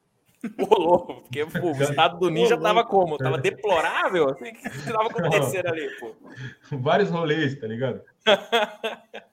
Ô, 0.59 0.75
louco, 0.81 1.21
porque 1.21 1.45
pô, 1.45 1.71
o 1.71 1.81
estado 1.81 2.19
do 2.19 2.29
ninja 2.29 2.57
tava 2.57 2.83
como? 2.83 3.17
Tava 3.17 3.37
deplorável? 3.37 4.25
O 4.25 4.35
que 4.35 4.51
tava 4.91 5.07
acontecendo 5.07 5.67
ali, 5.67 5.89
pô? 5.99 6.15
Vários 6.71 7.09
rolês, 7.09 7.57
tá 7.59 7.67
ligado? 7.67 8.01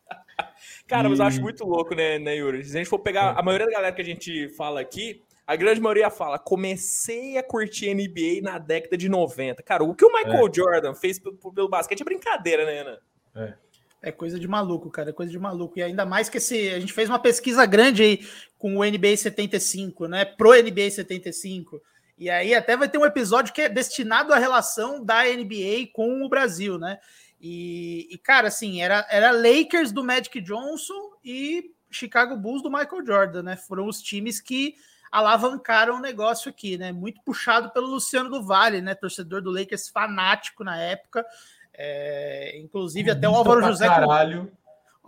Cara, 0.86 1.06
e... 1.06 1.10
mas 1.10 1.18
eu 1.18 1.26
acho 1.26 1.40
muito 1.40 1.64
louco, 1.64 1.94
né, 1.94 2.18
né, 2.18 2.36
Yuri? 2.36 2.64
Se 2.64 2.76
a 2.76 2.78
gente 2.78 2.88
for 2.88 2.98
pegar 2.98 3.32
a 3.38 3.42
maioria 3.42 3.66
da 3.66 3.72
galera 3.72 3.94
que 3.94 4.02
a 4.02 4.04
gente 4.04 4.48
fala 4.50 4.80
aqui, 4.80 5.22
a 5.50 5.56
grande 5.56 5.80
maioria 5.80 6.10
fala: 6.10 6.38
comecei 6.38 7.36
a 7.36 7.42
curtir 7.42 7.92
NBA 7.92 8.40
na 8.40 8.56
década 8.58 8.96
de 8.96 9.08
90. 9.08 9.62
Cara, 9.64 9.82
o 9.82 9.94
que 9.94 10.04
o 10.04 10.12
Michael 10.12 10.46
é. 10.46 10.54
Jordan 10.54 10.94
fez 10.94 11.18
pelo, 11.18 11.36
pelo, 11.36 11.68
basquete 11.68 12.02
é 12.02 12.04
brincadeira, 12.04 12.64
né, 12.64 12.78
Ana? 12.80 12.98
É. 13.34 13.54
É 14.02 14.12
coisa 14.12 14.38
de 14.38 14.48
maluco, 14.48 14.88
cara, 14.90 15.10
é 15.10 15.12
coisa 15.12 15.30
de 15.30 15.38
maluco. 15.38 15.78
E 15.78 15.82
ainda 15.82 16.06
mais 16.06 16.28
que 16.28 16.38
esse. 16.38 16.70
A 16.70 16.78
gente 16.78 16.92
fez 16.92 17.08
uma 17.08 17.18
pesquisa 17.18 17.66
grande 17.66 18.02
aí 18.02 18.26
com 18.56 18.76
o 18.76 18.84
NBA 18.84 19.16
75, 19.16 20.06
né? 20.06 20.24
Pro 20.24 20.54
NBA 20.54 20.88
75. 20.90 21.82
E 22.16 22.30
aí 22.30 22.54
até 22.54 22.76
vai 22.76 22.88
ter 22.88 22.98
um 22.98 23.04
episódio 23.04 23.52
que 23.52 23.62
é 23.62 23.68
destinado 23.68 24.32
à 24.32 24.38
relação 24.38 25.04
da 25.04 25.24
NBA 25.24 25.88
com 25.92 26.22
o 26.22 26.28
Brasil, 26.28 26.78
né? 26.78 26.98
E, 27.40 28.06
e, 28.10 28.18
cara, 28.18 28.48
assim, 28.48 28.82
era, 28.82 29.06
era 29.10 29.30
Lakers 29.30 29.92
do 29.92 30.04
Magic 30.04 30.40
Johnson 30.42 31.12
e 31.24 31.72
Chicago 31.90 32.36
Bulls 32.36 32.62
do 32.62 32.70
Michael 32.70 33.06
Jordan, 33.06 33.42
né? 33.42 33.56
Foram 33.56 33.86
os 33.86 34.02
times 34.02 34.40
que 34.40 34.74
alavancaram 35.10 35.96
o 35.96 36.00
negócio 36.00 36.50
aqui, 36.50 36.76
né? 36.76 36.92
Muito 36.92 37.20
puxado 37.22 37.70
pelo 37.70 37.86
Luciano 37.86 38.28
do 38.28 38.44
Vale, 38.44 38.82
né? 38.82 38.94
Torcedor 38.94 39.40
do 39.40 39.50
Lakers 39.50 39.88
fanático 39.88 40.62
na 40.62 40.76
época. 40.76 41.24
É, 41.72 42.58
inclusive, 42.58 43.10
até 43.10 43.28
o 43.28 43.34
Álvaro 43.34 43.62
José. 43.62 43.86
Caralho. 43.86 44.52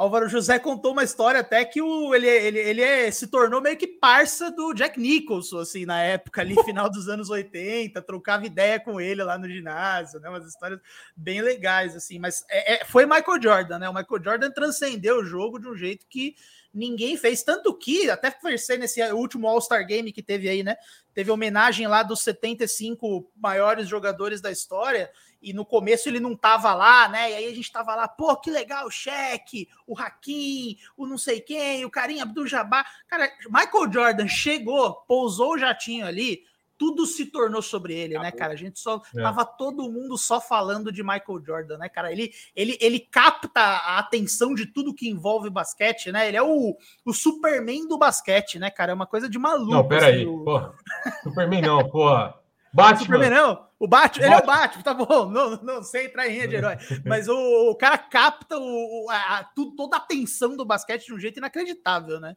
Álvaro 0.02 0.28
José 0.28 0.58
contou 0.58 0.90
uma 0.90 1.04
história 1.04 1.38
até 1.38 1.64
que 1.64 1.80
o, 1.80 2.12
ele, 2.12 2.26
ele, 2.26 2.58
ele 2.58 2.82
é, 2.82 3.08
se 3.12 3.28
tornou 3.28 3.60
meio 3.60 3.76
que 3.76 3.86
parça 3.86 4.50
do 4.50 4.74
Jack 4.74 4.98
Nicholson, 4.98 5.60
assim, 5.60 5.86
na 5.86 6.02
época 6.02 6.40
ali, 6.40 6.56
final 6.66 6.90
dos 6.90 7.08
anos 7.08 7.30
80, 7.30 8.02
trocava 8.02 8.44
ideia 8.44 8.80
com 8.80 9.00
ele 9.00 9.22
lá 9.22 9.38
no 9.38 9.48
ginásio, 9.48 10.18
né? 10.18 10.28
Umas 10.28 10.44
histórias 10.44 10.80
bem 11.16 11.40
legais, 11.40 11.94
assim, 11.94 12.18
mas 12.18 12.44
é, 12.50 12.82
é, 12.82 12.84
foi 12.84 13.06
Michael 13.06 13.40
Jordan, 13.40 13.78
né? 13.78 13.88
O 13.88 13.94
Michael 13.94 14.24
Jordan 14.24 14.50
transcendeu 14.50 15.20
o 15.20 15.24
jogo 15.24 15.60
de 15.60 15.68
um 15.68 15.76
jeito 15.76 16.04
que 16.08 16.34
ninguém 16.74 17.16
fez, 17.16 17.44
tanto 17.44 17.72
que, 17.72 18.10
até 18.10 18.28
conversei 18.32 18.78
nesse 18.78 19.00
último 19.12 19.46
All-Star 19.46 19.86
Game 19.86 20.12
que 20.12 20.22
teve 20.22 20.48
aí, 20.48 20.64
né? 20.64 20.74
Teve 21.14 21.30
homenagem 21.30 21.86
lá 21.86 22.02
dos 22.02 22.22
75 22.22 23.30
maiores 23.36 23.86
jogadores 23.86 24.40
da 24.40 24.50
história, 24.50 25.12
e 25.42 25.52
no 25.52 25.66
começo 25.66 26.08
ele 26.08 26.20
não 26.20 26.36
tava 26.36 26.72
lá, 26.72 27.08
né? 27.08 27.32
E 27.32 27.34
aí 27.34 27.46
a 27.46 27.54
gente 27.54 27.70
tava 27.70 27.94
lá, 27.94 28.06
pô, 28.06 28.36
que 28.36 28.50
legal, 28.50 28.86
o 28.86 28.90
Shaq, 28.90 29.68
o 29.86 29.98
Hakim, 29.98 30.76
o 30.96 31.06
não 31.06 31.18
sei 31.18 31.40
quem, 31.40 31.84
o 31.84 31.90
Karim 31.90 32.20
Abdul-Jabbar. 32.20 32.86
Cara, 33.08 33.30
Michael 33.50 33.92
Jordan 33.92 34.28
chegou, 34.28 34.94
pousou 35.06 35.54
o 35.54 35.58
jatinho 35.58 36.06
ali, 36.06 36.44
tudo 36.82 37.06
se 37.06 37.26
tornou 37.26 37.62
sobre 37.62 37.94
ele, 37.94 38.14
né, 38.14 38.18
Acabou. 38.18 38.32
né, 38.32 38.38
cara? 38.38 38.52
A 38.54 38.56
gente 38.56 38.80
só 38.80 39.00
é. 39.14 39.22
tava 39.22 39.44
todo 39.44 39.90
mundo 39.90 40.18
só 40.18 40.40
falando 40.40 40.90
de 40.90 41.00
Michael 41.02 41.42
Jordan, 41.46 41.78
né, 41.78 41.88
cara? 41.88 42.10
Ele, 42.10 42.32
ele, 42.56 42.76
ele 42.80 42.98
capta 42.98 43.60
a 43.60 43.98
atenção 43.98 44.52
de 44.52 44.66
tudo 44.66 44.92
que 44.92 45.08
envolve 45.08 45.48
basquete, 45.48 46.10
né? 46.10 46.26
Ele 46.26 46.36
é 46.36 46.42
o, 46.42 46.76
o 47.04 47.12
Superman 47.12 47.86
do 47.86 47.96
basquete, 47.96 48.58
né, 48.58 48.68
cara? 48.68 48.90
É 48.90 48.94
uma 48.94 49.06
coisa 49.06 49.28
de 49.28 49.38
maluco. 49.38 49.70
Não, 49.70 49.86
peraí, 49.86 50.22
assim, 50.22 50.26
o... 50.26 50.42
porra. 50.42 50.74
Superman 51.22 51.62
não, 51.62 51.88
porra. 51.88 52.34
Batman. 52.74 53.04
Superman 53.04 53.30
não. 53.30 53.68
O 53.82 53.88
Batman, 53.88 54.26
ele 54.26 54.34
é 54.34 54.38
o 54.38 54.46
Batman, 54.46 54.82
tá 54.84 54.94
bom, 54.94 55.28
não, 55.28 55.56
não 55.56 55.82
sei 55.82 56.06
entrar 56.06 56.28
em 56.28 56.48
de 56.48 56.54
herói, 56.54 56.76
mas 57.04 57.26
o, 57.26 57.34
o 57.68 57.74
cara 57.74 57.98
capta 57.98 58.56
o, 58.56 59.06
a, 59.10 59.38
a, 59.38 59.44
toda 59.76 59.96
a 59.96 59.98
atenção 59.98 60.56
do 60.56 60.64
basquete 60.64 61.06
de 61.06 61.12
um 61.12 61.18
jeito 61.18 61.38
inacreditável, 61.38 62.20
né? 62.20 62.36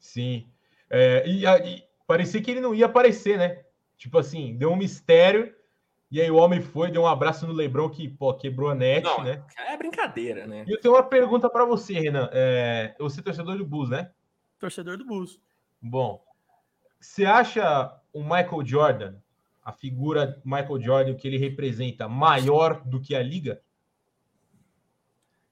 Sim. 0.00 0.46
É, 0.88 1.22
e, 1.26 1.44
e, 1.44 1.84
parecia 2.06 2.40
que 2.40 2.50
ele 2.50 2.62
não 2.62 2.74
ia 2.74 2.86
aparecer, 2.86 3.36
né? 3.36 3.62
Tipo 3.98 4.16
assim, 4.16 4.56
deu 4.56 4.72
um 4.72 4.76
mistério, 4.76 5.54
e 6.10 6.18
aí 6.18 6.30
o 6.30 6.36
homem 6.36 6.62
foi, 6.62 6.90
deu 6.90 7.02
um 7.02 7.06
abraço 7.06 7.46
no 7.46 7.52
Lebron 7.52 7.90
que 7.90 8.08
pô, 8.08 8.32
quebrou 8.32 8.70
a 8.70 8.74
net, 8.74 9.04
não, 9.04 9.22
né? 9.22 9.44
É 9.58 9.76
brincadeira, 9.76 10.46
né? 10.46 10.64
E 10.66 10.72
eu 10.72 10.80
tenho 10.80 10.94
uma 10.94 11.02
pergunta 11.02 11.50
para 11.50 11.66
você, 11.66 11.92
Renan. 11.92 12.30
É, 12.32 12.94
você 12.98 13.20
é 13.20 13.22
torcedor 13.22 13.58
do 13.58 13.66
Bulls, 13.66 13.90
né? 13.90 14.10
Torcedor 14.58 14.96
do 14.96 15.04
Bulls. 15.04 15.38
Bom, 15.78 16.24
você 16.98 17.26
acha 17.26 17.94
o 18.14 18.22
Michael 18.22 18.64
Jordan 18.64 19.23
a 19.64 19.72
figura 19.72 20.40
Michael 20.44 20.82
Jordan, 20.82 21.14
que 21.14 21.26
ele 21.26 21.38
representa, 21.38 22.08
maior 22.08 22.84
do 22.84 23.00
que 23.00 23.14
a 23.14 23.22
liga? 23.22 23.62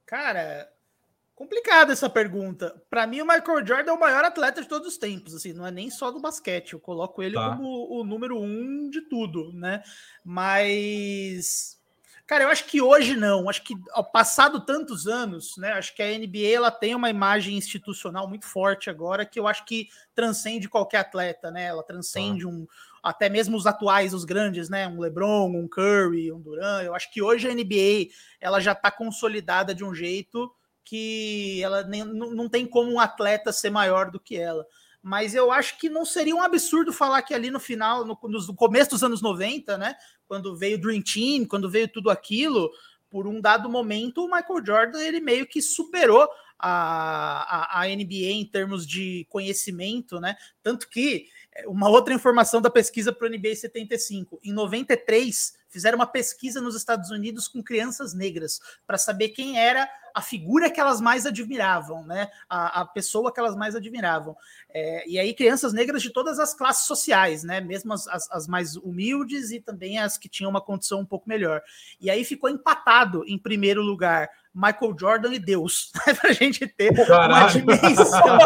Cara, 0.05 0.71
complicada 1.33 1.91
essa 1.91 2.09
pergunta. 2.09 2.79
Para 2.89 3.07
mim, 3.07 3.21
o 3.21 3.25
Michael 3.25 3.65
Jordan 3.65 3.91
é 3.91 3.95
o 3.95 3.99
maior 3.99 4.23
atleta 4.23 4.61
de 4.61 4.67
todos 4.67 4.87
os 4.87 4.97
tempos. 4.97 5.33
Assim, 5.33 5.53
não 5.53 5.65
é 5.65 5.71
nem 5.71 5.89
só 5.89 6.11
do 6.11 6.19
basquete. 6.19 6.73
Eu 6.73 6.79
coloco 6.79 7.23
ele 7.23 7.35
tá. 7.35 7.55
como 7.55 7.89
o 7.89 8.03
número 8.03 8.39
um 8.39 8.89
de 8.89 9.01
tudo, 9.01 9.51
né? 9.53 9.81
Mas 10.23 11.81
Cara, 12.25 12.45
eu 12.45 12.49
acho 12.49 12.65
que 12.65 12.81
hoje 12.81 13.17
não. 13.17 13.49
Acho 13.49 13.63
que 13.63 13.75
ao 13.91 14.03
passado 14.03 14.61
tantos 14.61 15.07
anos, 15.07 15.57
né? 15.57 15.73
Acho 15.73 15.93
que 15.93 16.01
a 16.01 16.17
NBA 16.17 16.47
ela 16.55 16.71
tem 16.71 16.95
uma 16.95 17.09
imagem 17.09 17.57
institucional 17.57 18.29
muito 18.29 18.45
forte 18.45 18.89
agora 18.89 19.25
que 19.25 19.39
eu 19.39 19.47
acho 19.47 19.65
que 19.65 19.89
transcende 20.15 20.69
qualquer 20.69 20.99
atleta, 20.99 21.51
né? 21.51 21.65
Ela 21.65 21.83
transcende 21.83 22.45
ah. 22.45 22.47
um 22.47 22.65
até 23.03 23.29
mesmo 23.29 23.57
os 23.57 23.67
atuais, 23.67 24.13
os 24.13 24.23
grandes, 24.23 24.69
né? 24.69 24.87
Um 24.87 24.99
LeBron, 24.99 25.51
um 25.51 25.67
Curry, 25.67 26.31
um 26.31 26.39
Durant. 26.39 26.85
Eu 26.85 26.95
acho 26.95 27.11
que 27.11 27.21
hoje 27.21 27.47
a 27.47 27.53
NBA 27.53 28.09
ela 28.39 28.59
já 28.59 28.71
está 28.71 28.89
consolidada 28.89 29.75
de 29.75 29.83
um 29.83 29.93
jeito 29.93 30.49
que 30.85 31.61
ela 31.61 31.83
nem, 31.83 32.03
não 32.03 32.47
tem 32.47 32.65
como 32.65 32.91
um 32.91 32.99
atleta 32.99 33.51
ser 33.51 33.69
maior 33.69 34.09
do 34.09 34.19
que 34.19 34.37
ela 34.37 34.65
mas 35.05 35.35
eu 35.35 35.51
acho 35.51 35.77
que 35.77 35.89
não 35.89 36.05
seria 36.05 36.33
um 36.33 36.41
absurdo 36.41 36.93
falar 36.93 37.21
que 37.23 37.33
ali 37.33 37.51
no 37.51 37.59
final, 37.59 38.05
no, 38.05 38.17
no 38.23 38.55
começo 38.55 38.91
dos 38.91 39.03
anos 39.03 39.21
90, 39.21 39.77
né, 39.77 39.95
quando 40.25 40.55
veio 40.55 40.77
o 40.77 40.81
Dream 40.81 41.01
Team, 41.01 41.45
quando 41.45 41.69
veio 41.69 41.89
tudo 41.89 42.09
aquilo, 42.09 42.71
por 43.09 43.27
um 43.27 43.41
dado 43.41 43.69
momento, 43.69 44.23
o 44.23 44.31
Michael 44.33 44.65
Jordan 44.65 45.03
ele 45.03 45.19
meio 45.19 45.45
que 45.45 45.61
superou 45.61 46.25
a, 46.57 47.79
a, 47.79 47.81
a 47.81 47.87
NBA 47.87 48.31
em 48.31 48.45
termos 48.45 48.87
de 48.87 49.27
conhecimento, 49.29 50.21
né? 50.21 50.37
Tanto 50.63 50.87
que 50.87 51.27
uma 51.67 51.89
outra 51.89 52.13
informação 52.13 52.61
da 52.61 52.69
pesquisa 52.69 53.11
para 53.11 53.27
o 53.27 53.29
NBA 53.29 53.55
75. 53.55 54.39
Em 54.43 54.51
93, 54.51 55.53
fizeram 55.69 55.97
uma 55.97 56.05
pesquisa 56.05 56.61
nos 56.61 56.75
Estados 56.75 57.09
Unidos 57.09 57.47
com 57.47 57.63
crianças 57.63 58.13
negras 58.13 58.59
para 58.85 58.97
saber 58.97 59.29
quem 59.29 59.59
era 59.59 59.89
a 60.13 60.21
figura 60.21 60.69
que 60.69 60.79
elas 60.79 61.01
mais 61.01 61.25
admiravam, 61.25 62.05
né? 62.05 62.29
A, 62.47 62.81
a 62.81 62.85
pessoa 62.85 63.33
que 63.33 63.39
elas 63.39 63.55
mais 63.55 63.75
admiravam. 63.75 64.35
É, 64.69 65.09
e 65.09 65.17
aí, 65.17 65.33
crianças 65.33 65.73
negras 65.73 66.03
de 66.03 66.11
todas 66.11 66.37
as 66.37 66.53
classes 66.53 66.85
sociais, 66.85 67.43
né? 67.43 67.59
Mesmo 67.59 67.93
as, 67.93 68.07
as, 68.07 68.29
as, 68.31 68.47
mais 68.47 68.75
humildes 68.75 69.51
e 69.51 69.59
também 69.59 69.97
as 69.97 70.17
que 70.17 70.29
tinham 70.29 70.51
uma 70.51 70.61
condição 70.61 70.99
um 70.99 71.05
pouco 71.05 71.27
melhor. 71.27 71.61
E 71.99 72.11
aí 72.11 72.23
ficou 72.23 72.49
empatado 72.49 73.23
em 73.25 73.39
primeiro 73.39 73.81
lugar 73.81 74.29
Michael 74.53 74.95
Jordan 74.99 75.33
e 75.33 75.39
Deus, 75.39 75.91
né, 76.05 76.13
para 76.13 76.29
a 76.29 76.33
gente 76.33 76.67
ter 76.67 76.93
Caralho. 76.93 77.33
uma 77.33 77.47
dimensão 77.47 78.37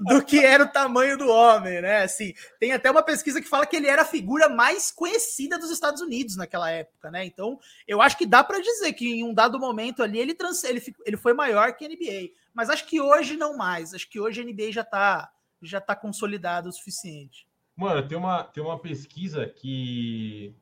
do 0.00 0.24
que 0.24 0.42
era 0.42 0.64
o 0.64 0.68
tamanho 0.68 1.18
do 1.18 1.28
homem, 1.28 1.69
né? 1.80 2.02
Assim, 2.02 2.32
tem 2.58 2.72
até 2.72 2.90
uma 2.90 3.02
pesquisa 3.02 3.40
que 3.40 3.48
fala 3.48 3.66
que 3.66 3.76
ele 3.76 3.86
era 3.86 4.02
a 4.02 4.06
figura 4.06 4.48
mais 4.48 4.90
conhecida 4.90 5.58
dos 5.58 5.70
Estados 5.70 6.00
Unidos 6.00 6.36
naquela 6.36 6.70
época, 6.70 7.10
né? 7.10 7.24
Então, 7.24 7.58
eu 7.86 8.00
acho 8.00 8.16
que 8.16 8.24
dá 8.24 8.42
para 8.42 8.60
dizer 8.60 8.94
que 8.94 9.06
em 9.06 9.24
um 9.24 9.34
dado 9.34 9.60
momento 9.60 10.02
ali 10.02 10.18
ele, 10.18 10.34
trans, 10.34 10.64
ele, 10.64 10.82
ele 11.04 11.16
foi 11.16 11.34
maior 11.34 11.74
que 11.74 11.84
a 11.84 11.88
NBA, 11.88 12.30
mas 12.54 12.70
acho 12.70 12.86
que 12.86 13.00
hoje 13.00 13.36
não 13.36 13.56
mais. 13.56 13.92
Acho 13.92 14.08
que 14.08 14.18
hoje 14.18 14.40
a 14.40 14.44
NBA 14.44 14.72
já 14.72 14.82
está 14.82 15.30
já 15.62 15.80
tá 15.80 15.94
consolidado 15.94 16.68
o 16.68 16.72
suficiente. 16.72 17.46
Mano, 17.76 18.06
tem 18.06 18.16
uma, 18.16 18.44
tem 18.44 18.62
uma 18.62 18.78
pesquisa 18.78 19.46
que 19.46 20.54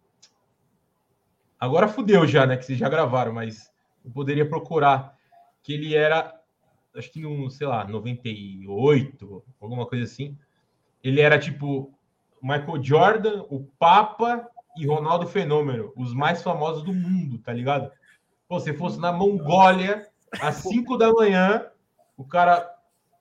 agora 1.59 1.89
fudeu 1.89 2.27
já, 2.27 2.47
né? 2.47 2.57
Que 2.57 2.65
vocês 2.65 2.79
já 2.79 2.89
gravaram, 2.89 3.33
mas 3.33 3.73
eu 4.05 4.11
poderia 4.11 4.49
procurar, 4.49 5.17
que 5.63 5.73
ele 5.73 5.95
era, 5.95 6.33
acho 6.95 7.11
que 7.11 7.21
no, 7.21 7.51
sei 7.51 7.67
lá, 7.67 7.87
98, 7.87 9.45
alguma 9.61 9.87
coisa 9.87 10.05
assim. 10.05 10.37
Ele 11.09 11.23
era 11.23 11.39
tipo 11.39 11.91
Michael 12.43 12.83
Jordan, 12.83 13.45
o 13.49 13.65
Papa 13.79 14.47
e 14.77 14.87
Ronaldo 14.87 15.27
Fenômeno, 15.27 15.91
os 15.97 16.13
mais 16.15 16.43
famosos 16.43 16.83
do 16.83 16.93
mundo, 16.93 17.39
tá 17.39 17.53
ligado? 17.53 17.91
Pô, 18.47 18.61
se 18.61 18.75
fosse 18.75 19.01
na 19.01 19.11
Mongólia, 19.11 20.07
às 20.41 20.57
5 20.57 20.99
da 20.99 21.11
manhã, 21.13 21.67
o 22.17 22.25
cara. 22.25 22.75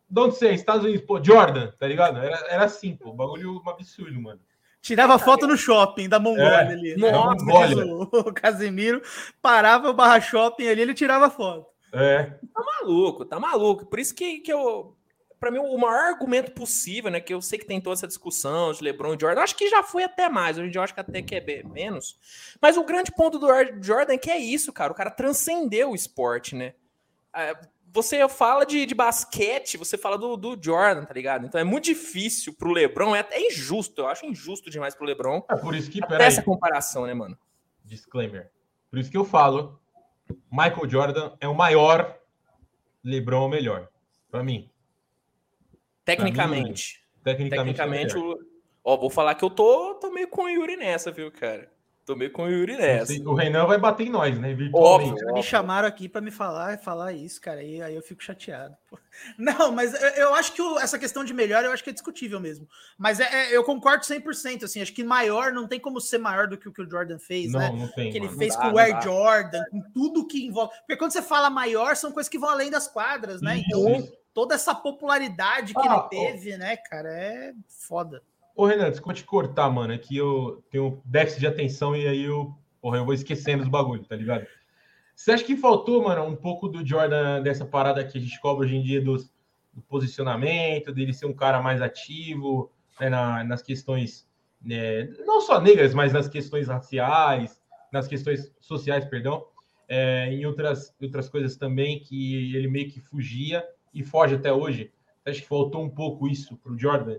De 0.09 0.21
onde 0.21 0.35
você 0.35 0.47
é? 0.47 0.53
Estados 0.53 0.85
Unidos, 0.85 1.05
pô, 1.05 1.21
Jordan, 1.23 1.71
tá 1.79 1.87
ligado? 1.87 2.17
Era, 2.17 2.37
era 2.49 2.65
assim, 2.65 2.95
pô, 2.95 3.11
bagulho 3.13 3.61
absurdo, 3.65 4.21
mano. 4.21 4.39
Tirava 4.81 5.19
foto 5.19 5.47
no 5.47 5.57
shopping 5.57 6.07
da 6.07 6.19
Mongólia 6.19 6.49
é, 6.49 6.71
ali. 6.71 6.95
Nossa, 6.97 7.43
Mongólia. 7.43 7.85
O, 7.85 8.03
o 8.03 8.33
Casemiro 8.33 9.01
parava 9.41 9.89
o 9.89 9.93
barra 9.93 10.21
shopping 10.21 10.67
ali, 10.67 10.81
ele 10.81 10.93
tirava 10.93 11.29
foto. 11.29 11.67
É. 11.93 12.23
Tá 12.53 12.63
maluco, 12.63 13.25
tá 13.25 13.39
maluco. 13.39 13.85
Por 13.85 13.99
isso 13.99 14.13
que, 14.13 14.39
que 14.39 14.51
eu. 14.51 14.96
Para 15.39 15.51
mim, 15.51 15.59
o 15.59 15.77
maior 15.77 16.13
argumento 16.13 16.51
possível, 16.51 17.11
né? 17.11 17.19
Que 17.19 17.33
eu 17.33 17.41
sei 17.41 17.59
que 17.59 17.65
tem 17.65 17.79
toda 17.79 17.93
essa 17.93 18.07
discussão 18.07 18.71
de 18.73 18.83
LeBron 18.83 19.13
e 19.13 19.17
Jordan. 19.19 19.41
Acho 19.41 19.55
que 19.55 19.69
já 19.69 19.83
foi 19.83 20.03
até 20.03 20.27
mais. 20.27 20.57
Hoje 20.57 20.67
em 20.67 20.71
dia 20.71 20.79
eu 20.79 20.83
acho 20.83 20.93
que 20.93 20.99
até 20.99 21.21
que 21.21 21.35
é 21.35 21.63
menos. 21.63 22.19
Mas 22.59 22.75
o 22.75 22.83
grande 22.83 23.11
ponto 23.11 23.37
do 23.37 23.47
Jordan 23.81 24.13
é 24.13 24.17
que 24.17 24.31
é 24.31 24.37
isso, 24.37 24.73
cara. 24.73 24.91
O 24.91 24.95
cara 24.95 25.11
transcendeu 25.11 25.91
o 25.91 25.95
esporte, 25.95 26.55
né? 26.55 26.73
É, 27.35 27.55
você 27.97 28.27
fala 28.27 28.65
de, 28.65 28.85
de 28.85 28.93
basquete, 28.93 29.77
você 29.77 29.97
fala 29.97 30.17
do, 30.17 30.37
do, 30.37 30.57
Jordan, 30.61 31.05
tá 31.05 31.13
ligado? 31.13 31.45
Então 31.45 31.59
é 31.59 31.63
muito 31.63 31.85
difícil 31.85 32.53
pro 32.53 32.71
LeBron, 32.71 33.15
é 33.15 33.19
até 33.19 33.39
injusto, 33.39 34.01
eu 34.01 34.07
acho 34.07 34.25
injusto 34.25 34.69
demais 34.69 34.93
pro 34.93 35.05
LeBron. 35.05 35.43
É 35.49 35.55
por 35.55 35.75
isso 35.75 35.89
que, 35.89 35.99
essa 36.19 36.43
comparação, 36.43 37.05
né, 37.05 37.13
mano? 37.13 37.37
Disclaimer. 37.83 38.51
Por 38.89 38.99
isso 38.99 39.09
que 39.09 39.17
eu 39.17 39.25
falo, 39.25 39.79
Michael 40.51 40.89
Jordan 40.89 41.31
é 41.39 41.47
o 41.47 41.55
maior, 41.55 42.17
LeBron 43.03 43.43
é 43.43 43.45
o 43.45 43.49
melhor, 43.49 43.89
para 44.29 44.43
mim. 44.43 44.69
Tecnicamente. 46.07 47.03
Mim, 47.17 47.21
tecnicamente, 47.23 47.77
tecnicamente 47.77 48.15
é 48.15 48.19
o... 48.19 48.39
ó, 48.81 48.95
vou 48.95 49.09
falar 49.09 49.35
que 49.35 49.43
eu 49.43 49.49
tô, 49.49 49.95
tô 49.95 50.09
meio 50.09 50.29
com 50.29 50.43
o 50.43 50.49
Yuri 50.49 50.77
nessa, 50.77 51.11
viu, 51.11 51.29
cara? 51.29 51.69
Tomei 52.05 52.29
com 52.29 52.43
o 52.43 52.49
Yuri 52.49 52.77
nessa. 52.77 53.11
O 53.29 53.33
Renan 53.33 53.65
vai 53.65 53.77
bater 53.77 54.07
em 54.07 54.09
nós, 54.09 54.39
né? 54.39 54.51
Óbvio, 54.73 55.11
óbvio. 55.11 55.33
Me 55.33 55.43
chamaram 55.43 55.85
aqui 55.85 56.07
para 56.07 56.21
me 56.21 56.31
falar 56.31 56.77
falar 56.77 57.11
isso, 57.11 57.41
cara. 57.41 57.61
E 57.61 57.81
aí 57.81 57.93
eu 57.93 58.01
fico 58.01 58.23
chateado. 58.23 58.77
Não, 59.37 59.73
mas 59.73 59.93
eu, 60.17 60.33
acho 60.33 60.53
que 60.53 60.61
o, 60.61 60.79
essa 60.79 60.97
questão 60.97 61.25
de 61.25 61.33
melhor, 61.33 61.65
eu 61.65 61.71
acho 61.73 61.83
que 61.83 61.89
é 61.89 61.93
discutível 61.93 62.39
mesmo. 62.39 62.65
Mas 62.97 63.19
é, 63.19 63.25
é, 63.25 63.57
eu 63.57 63.61
concordo 63.61 64.05
100%. 64.05 64.63
Assim, 64.63 64.81
acho 64.81 64.93
que 64.93 65.03
maior 65.03 65.51
não 65.51 65.67
tem 65.67 65.81
como 65.81 65.99
ser 65.99 66.19
maior 66.19 66.47
do 66.47 66.57
que 66.57 66.69
o 66.69 66.71
que 66.71 66.81
o 66.81 66.89
Jordan 66.89 67.19
fez, 67.19 67.51
não, 67.51 67.59
né? 67.59 67.73
Não 67.77 67.89
tem, 67.89 68.09
que 68.09 68.17
ele 68.17 68.29
fez 68.29 68.55
dá, 68.55 68.61
com 68.61 68.75
o 68.77 68.79
Air 68.79 69.01
Jordan, 69.01 69.63
com 69.69 69.81
tudo 69.93 70.25
que 70.25 70.45
envolve. 70.45 70.73
Porque 70.77 70.95
quando 70.95 71.11
você 71.11 71.21
fala 71.21 71.49
maior, 71.49 71.97
são 71.97 72.13
coisas 72.13 72.29
que 72.29 72.39
vão 72.39 72.49
além 72.49 72.71
das 72.71 72.87
quadras, 72.87 73.41
né? 73.41 73.57
Então, 73.57 74.07
toda 74.37 74.53
essa 74.53 74.75
popularidade 74.75 75.73
que 75.73 75.79
ah, 75.79 76.07
ele 76.11 76.27
teve, 76.27 76.53
ó. 76.53 76.57
né, 76.59 76.77
cara, 76.77 77.09
é 77.09 77.53
foda. 77.67 78.21
Ô, 78.55 78.67
Renan, 78.67 78.91
desculpa 78.91 79.15
te 79.15 79.23
cortar, 79.23 79.67
mano. 79.67 79.93
É 79.93 79.97
que 79.97 80.15
eu 80.15 80.63
tenho 80.69 81.01
déficit 81.03 81.39
de 81.39 81.47
atenção 81.47 81.95
e 81.95 82.07
aí 82.07 82.23
eu, 82.25 82.55
porra, 82.79 82.97
eu 82.97 83.05
vou 83.05 83.15
esquecendo 83.15 83.63
os 83.63 83.67
bagulhos, 83.67 84.07
tá 84.07 84.15
ligado? 84.15 84.45
Você 85.15 85.31
acha 85.31 85.43
que 85.43 85.57
faltou, 85.57 86.03
mano, 86.03 86.23
um 86.23 86.35
pouco 86.35 86.67
do 86.67 86.85
Jordan 86.85 87.41
dessa 87.41 87.65
parada 87.65 88.05
que 88.05 88.19
a 88.19 88.21
gente 88.21 88.39
cobra 88.39 88.67
hoje 88.67 88.75
em 88.75 88.83
dia 88.83 89.01
dos, 89.01 89.27
do 89.73 89.81
posicionamento, 89.81 90.93
dele 90.93 91.13
ser 91.13 91.25
um 91.25 91.33
cara 91.33 91.59
mais 91.59 91.81
ativo 91.81 92.71
né, 92.99 93.09
na, 93.09 93.43
nas 93.43 93.63
questões, 93.63 94.29
né, 94.61 95.05
não 95.25 95.41
só 95.41 95.59
negras, 95.59 95.95
mas 95.95 96.13
nas 96.13 96.27
questões 96.27 96.67
raciais, 96.67 97.59
nas 97.91 98.07
questões 98.07 98.53
sociais, 98.59 99.03
perdão, 99.03 99.47
é, 99.87 100.31
em 100.31 100.45
outras, 100.45 100.93
outras 101.01 101.27
coisas 101.27 101.57
também 101.57 101.99
que 101.99 102.55
ele 102.55 102.67
meio 102.67 102.87
que 102.87 103.01
fugia 103.01 103.65
e 103.97 104.03
foge 104.03 104.35
até 104.35 104.53
hoje. 104.53 104.91
Acha 105.25 105.41
que 105.41 105.47
faltou 105.47 105.83
um 105.83 105.89
pouco 105.89 106.27
isso 106.27 106.55
pro 106.57 106.77
Jordan? 106.77 107.17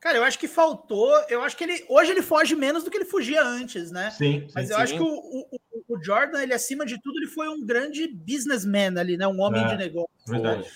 Cara, 0.00 0.18
eu 0.18 0.24
acho 0.24 0.38
que 0.38 0.48
faltou. 0.48 1.12
Eu 1.28 1.42
acho 1.42 1.56
que 1.56 1.64
ele 1.64 1.84
hoje 1.88 2.10
ele 2.10 2.22
foge 2.22 2.54
menos 2.56 2.82
do 2.82 2.90
que 2.90 2.96
ele 2.96 3.04
fugia 3.04 3.42
antes, 3.44 3.90
né? 3.90 4.10
Sim. 4.10 4.48
Mas 4.54 4.66
sim, 4.66 4.72
eu 4.72 4.76
sim. 4.76 4.82
acho 4.82 4.94
que 4.94 5.02
o, 5.02 5.06
o, 5.06 5.60
o, 5.88 6.02
Jordan, 6.02 6.42
ele 6.42 6.54
acima 6.54 6.84
de 6.84 7.00
tudo, 7.00 7.18
ele 7.18 7.28
foi 7.28 7.48
um 7.48 7.64
grande 7.64 8.08
businessman 8.08 8.98
ali, 8.98 9.16
né? 9.16 9.26
Um 9.26 9.40
homem 9.40 9.64
é, 9.64 9.68
de 9.68 9.76
negócio. 9.76 10.10
Verdade. 10.26 10.68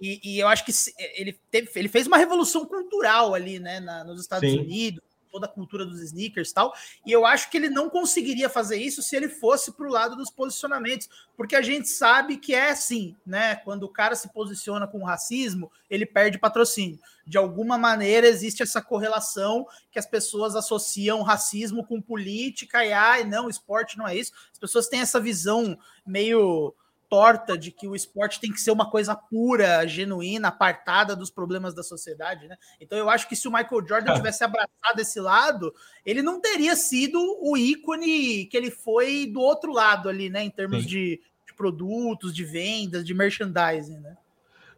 E, 0.00 0.20
e, 0.24 0.38
eu 0.40 0.48
acho 0.48 0.64
que 0.64 0.72
ele, 1.16 1.38
teve, 1.50 1.70
ele 1.76 1.88
fez 1.88 2.06
uma 2.06 2.16
revolução 2.16 2.64
cultural 2.64 3.34
ali, 3.34 3.58
né? 3.58 3.80
Na, 3.80 4.04
nos 4.04 4.20
Estados 4.20 4.48
sim. 4.48 4.58
Unidos 4.58 5.11
toda 5.32 5.46
a 5.46 5.48
cultura 5.48 5.86
dos 5.86 6.00
sneakers 6.02 6.50
e 6.50 6.54
tal. 6.54 6.74
E 7.06 7.10
eu 7.10 7.24
acho 7.24 7.50
que 7.50 7.56
ele 7.56 7.70
não 7.70 7.88
conseguiria 7.88 8.50
fazer 8.50 8.76
isso 8.76 9.02
se 9.02 9.16
ele 9.16 9.28
fosse 9.28 9.72
para 9.72 9.86
o 9.86 9.90
lado 9.90 10.14
dos 10.14 10.30
posicionamentos, 10.30 11.08
porque 11.34 11.56
a 11.56 11.62
gente 11.62 11.88
sabe 11.88 12.36
que 12.36 12.54
é 12.54 12.70
assim, 12.70 13.16
né? 13.24 13.56
Quando 13.56 13.84
o 13.84 13.88
cara 13.88 14.14
se 14.14 14.28
posiciona 14.32 14.86
com 14.86 15.02
racismo, 15.02 15.72
ele 15.88 16.04
perde 16.04 16.38
patrocínio. 16.38 17.00
De 17.26 17.38
alguma 17.38 17.78
maneira 17.78 18.26
existe 18.26 18.62
essa 18.62 18.82
correlação 18.82 19.66
que 19.90 19.98
as 19.98 20.06
pessoas 20.06 20.54
associam 20.54 21.22
racismo 21.22 21.86
com 21.86 22.00
política 22.00 22.84
e 22.84 22.92
ah, 22.92 23.24
não, 23.24 23.48
esporte 23.48 23.96
não 23.96 24.06
é 24.06 24.14
isso. 24.14 24.32
As 24.52 24.58
pessoas 24.58 24.88
têm 24.88 25.00
essa 25.00 25.18
visão 25.18 25.78
meio 26.06 26.74
torta 27.12 27.58
de 27.58 27.70
que 27.70 27.86
o 27.86 27.94
esporte 27.94 28.40
tem 28.40 28.50
que 28.50 28.58
ser 28.58 28.70
uma 28.70 28.90
coisa 28.90 29.14
pura, 29.14 29.86
genuína, 29.86 30.48
apartada 30.48 31.14
dos 31.14 31.30
problemas 31.30 31.74
da 31.74 31.82
sociedade, 31.82 32.48
né? 32.48 32.56
Então 32.80 32.96
eu 32.96 33.10
acho 33.10 33.28
que 33.28 33.36
se 33.36 33.46
o 33.46 33.52
Michael 33.52 33.86
Jordan 33.86 34.14
tivesse 34.14 34.42
abraçado 34.42 34.98
esse 34.98 35.20
lado, 35.20 35.74
ele 36.06 36.22
não 36.22 36.40
teria 36.40 36.74
sido 36.74 37.18
o 37.42 37.54
ícone 37.54 38.46
que 38.46 38.56
ele 38.56 38.70
foi 38.70 39.26
do 39.26 39.42
outro 39.42 39.74
lado 39.74 40.08
ali, 40.08 40.30
né? 40.30 40.42
Em 40.42 40.48
termos 40.48 40.86
de, 40.86 41.20
de, 41.46 41.52
produtos, 41.54 42.34
de 42.34 42.46
vendas, 42.46 43.04
de 43.04 43.12
merchandising, 43.12 43.98
né? 43.98 44.16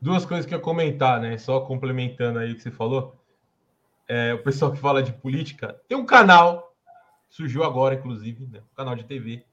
Duas 0.03 0.27
coisas 0.27 0.45
que 0.45 0.53
eu 0.53 0.61
comentar, 0.61 1.21
né? 1.21 1.39
Só 1.39 1.61
complementando 1.61 2.41
aí 2.41 2.51
o 2.51 2.57
que 2.57 2.63
você 2.65 2.73
falou. 2.73 3.15
É, 4.09 4.35
o 4.35 4.43
pessoal 4.43 4.73
que 4.73 4.79
fala 4.81 5.05
de 5.05 5.13
política 5.13 5.81
tem 5.87 5.97
um 5.97 6.05
canal, 6.05 6.75
surgiu 7.29 7.63
agora, 7.63 7.95
inclusive, 7.95 8.45
né? 8.47 8.59
um 8.59 8.75
canal 8.75 8.97
de 8.97 9.05
TV 9.05 9.45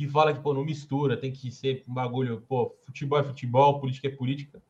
que 0.00 0.08
fala 0.08 0.32
que 0.32 0.40
pô, 0.40 0.54
não 0.54 0.64
mistura, 0.64 1.14
tem 1.14 1.30
que 1.30 1.52
ser 1.52 1.84
um 1.86 1.92
bagulho, 1.92 2.40
pô, 2.48 2.74
futebol 2.86 3.18
é 3.18 3.22
futebol, 3.22 3.78
política 3.78 4.08
é 4.08 4.10
política. 4.10 4.62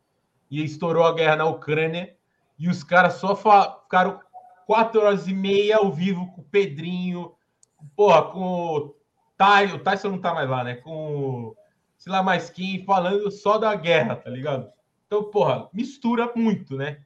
E 0.51 0.61
estourou 0.65 1.05
a 1.05 1.15
guerra 1.15 1.37
na 1.37 1.45
Ucrânia 1.45 2.17
e 2.59 2.69
os 2.69 2.83
caras 2.83 3.15
só 3.15 3.37
ficaram 3.37 4.19
quatro 4.67 5.01
horas 5.01 5.29
e 5.29 5.33
meia 5.33 5.77
ao 5.77 5.93
vivo 5.93 6.27
com 6.33 6.41
o 6.41 6.45
Pedrinho, 6.45 7.33
porra, 7.95 8.25
com 8.25 8.41
o 8.41 8.97
Tyson, 9.37 9.77
o 9.77 9.79
Tyson 9.79 10.09
não 10.09 10.21
tá 10.21 10.35
mais 10.35 10.51
lá, 10.51 10.65
né? 10.65 10.75
Com, 10.75 11.55
sei 11.97 12.11
lá 12.11 12.25
mais 12.25 12.51
quem, 12.51 12.85
falando 12.85 13.31
só 13.31 13.57
da 13.57 13.73
guerra, 13.77 14.17
tá 14.17 14.31
ligado? 14.31 14.69
Então, 15.07 15.31
porra, 15.31 15.69
mistura 15.73 16.33
muito, 16.35 16.77
né? 16.77 17.05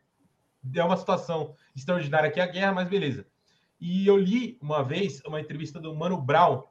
É 0.74 0.82
uma 0.82 0.96
situação 0.96 1.54
extraordinária 1.76 2.30
aqui 2.30 2.40
a 2.40 2.46
guerra, 2.46 2.72
mas 2.72 2.88
beleza. 2.88 3.26
E 3.78 4.06
eu 4.06 4.16
li 4.16 4.56
uma 4.62 4.82
vez 4.82 5.20
uma 5.26 5.42
entrevista 5.42 5.78
do 5.78 5.94
Mano 5.94 6.16
Brown, 6.16 6.62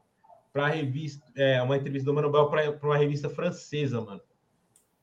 para 0.54 0.68
revista, 0.68 1.26
é, 1.36 1.62
uma 1.62 1.76
entrevista 1.76 2.06
do 2.06 2.14
Mano 2.14 2.30
Brown 2.30 2.50
para 2.50 2.78
uma 2.84 2.98
revista 2.98 3.30
francesa, 3.30 4.00
mano. 4.00 4.22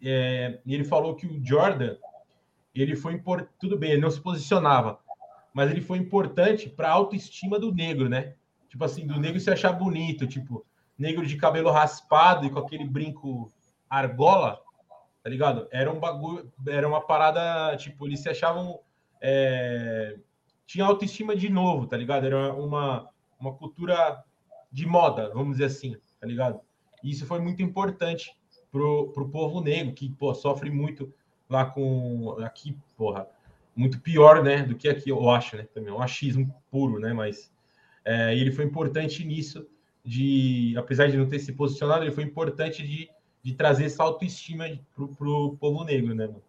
É, 0.01 0.61
e 0.65 0.73
ele 0.73 0.85
falou 0.85 1.17
que 1.17 1.27
o 1.27 1.45
Jordan, 1.45 1.97
ele 2.75 2.95
foi 2.95 3.15
importante, 3.15 3.51
tudo 3.59 3.77
bem, 3.77 3.91
ele 3.91 4.01
não 4.01 4.11
se 4.11 4.21
posicionava, 4.21 5.01
mas 5.53 5.71
ele 5.71 5.81
foi 5.81 5.99
importante 5.99 6.71
para 6.71 6.89
a 6.89 6.93
autoestima 6.93 7.59
do 7.59 7.75
negro, 7.75 8.09
né? 8.09 8.35
Tipo 8.69 8.85
assim, 8.85 9.05
do 9.05 9.19
negro 9.19 9.41
se 9.41 9.51
achar 9.51 9.73
bonito, 9.73 10.27
tipo, 10.27 10.65
negro 10.97 11.27
de 11.27 11.37
cabelo 11.37 11.71
raspado 11.71 12.47
e 12.47 12.51
com 12.51 12.61
aquele 12.61 12.85
brinco 12.85 13.53
argola, 13.89 14.63
tá 15.23 15.29
ligado? 15.29 15.67
Era 15.73 15.93
um 15.93 15.99
bagulho, 15.99 16.51
era 16.69 16.87
uma 16.87 17.01
parada, 17.01 17.77
tipo, 17.77 18.07
eles 18.07 18.21
se 18.21 18.29
achavam 18.29 18.79
é, 19.21 20.17
tinha 20.65 20.85
autoestima 20.85 21.35
de 21.35 21.49
novo, 21.51 21.87
tá 21.87 21.97
ligado? 21.97 22.25
Era 22.25 22.55
uma, 22.55 23.09
uma 23.39 23.53
cultura 23.53 24.25
de 24.71 24.87
moda, 24.87 25.31
vamos 25.35 25.53
dizer 25.53 25.65
assim, 25.67 25.97
tá 26.21 26.27
ligado? 26.27 26.61
E 27.03 27.11
isso 27.11 27.27
foi 27.27 27.41
muito 27.41 27.63
importante 27.63 28.35
pro, 28.71 29.09
pro 29.13 29.29
povo 29.29 29.61
negro, 29.61 29.95
que, 29.95 30.11
pô, 30.11 30.35
sofre 30.35 30.71
muito 30.71 31.13
lá 31.49 31.65
com... 31.65 32.37
Aqui, 32.41 32.77
porra, 32.97 33.27
muito 33.75 34.01
pior, 34.01 34.43
né, 34.43 34.63
do 34.63 34.77
que 34.77 34.89
aqui, 34.89 35.11
eu 35.11 35.31
acho, 35.31 35.57
né, 35.57 35.67
também, 35.75 35.93
um 35.93 36.03
achismo 36.03 36.55
puro, 36.71 36.99
né, 36.99 37.13
mas 37.13 37.53
é, 38.05 38.37
ele 38.37 38.53
foi 38.53 38.65
importante 38.65 39.25
nisso, 39.25 39.67
de, 40.05 40.75
apesar 40.77 41.09
de 41.09 41.17
não 41.17 41.29
ter 41.29 41.39
se 41.39 41.53
posicionado, 41.53 42.05
ele 42.05 42.13
foi 42.13 42.25
importante 42.25 42.87
de, 42.87 43.09
de 43.43 43.55
trazer 43.55 43.85
essa 43.85 44.03
autoestima 44.03 44.67
pro, 44.95 45.09
pro 45.09 45.57
povo 45.59 45.85
negro, 45.85 46.15
né, 46.15 46.27
mano? 46.27 46.43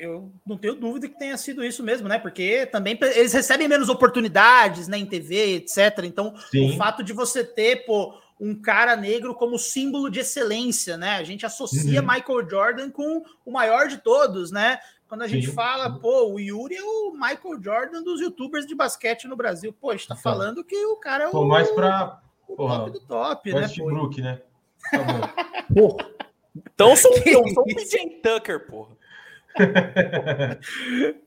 Eu 0.00 0.32
não 0.46 0.56
tenho 0.56 0.74
dúvida 0.74 1.08
que 1.08 1.18
tenha 1.18 1.36
sido 1.36 1.64
isso 1.64 1.82
mesmo, 1.82 2.08
né? 2.08 2.18
Porque 2.18 2.66
também 2.66 2.98
eles 3.00 3.32
recebem 3.32 3.68
menos 3.68 3.88
oportunidades 3.88 4.88
né, 4.88 4.98
em 4.98 5.06
TV, 5.06 5.56
etc. 5.56 6.04
Então, 6.04 6.34
Sim. 6.50 6.70
o 6.70 6.76
fato 6.76 7.02
de 7.02 7.12
você 7.12 7.44
ter, 7.44 7.84
pô, 7.84 8.14
um 8.40 8.54
cara 8.54 8.96
negro 8.96 9.34
como 9.34 9.58
símbolo 9.58 10.10
de 10.10 10.20
excelência, 10.20 10.96
né? 10.96 11.16
A 11.16 11.22
gente 11.22 11.46
associa 11.46 12.00
uhum. 12.00 12.06
Michael 12.06 12.48
Jordan 12.48 12.90
com 12.90 13.24
o 13.44 13.50
maior 13.52 13.88
de 13.88 13.98
todos, 13.98 14.50
né? 14.50 14.78
Quando 15.08 15.22
a 15.22 15.28
gente 15.28 15.46
Sim. 15.46 15.52
fala, 15.52 15.90
pô, 15.98 16.32
o 16.32 16.40
Yuri 16.40 16.74
é 16.74 16.82
o 16.82 17.12
Michael 17.12 17.62
Jordan 17.62 18.02
dos 18.02 18.20
youtubers 18.20 18.66
de 18.66 18.74
basquete 18.74 19.28
no 19.28 19.36
Brasil. 19.36 19.72
Pô, 19.72 19.90
a 19.90 19.96
gente 19.96 20.08
tá 20.08 20.14
então, 20.14 20.22
falando 20.22 20.64
que 20.64 20.76
o 20.86 20.96
cara 20.96 21.24
é 21.24 21.28
o, 21.28 21.44
mais 21.44 21.70
pra, 21.70 22.20
o 22.48 22.56
porra, 22.56 22.78
top 22.78 22.90
do 22.90 23.00
top, 23.00 23.52
né? 23.52 23.60
Westbrook, 23.60 24.20
né? 24.20 24.42
Tá 24.90 25.64
bom. 25.70 25.96
então 26.74 26.96
sou, 26.96 27.12
eu 27.24 27.48
sou 27.50 27.62
o 27.62 27.66
PJ 27.66 28.20
Tucker, 28.22 28.66
porra. 28.66 28.96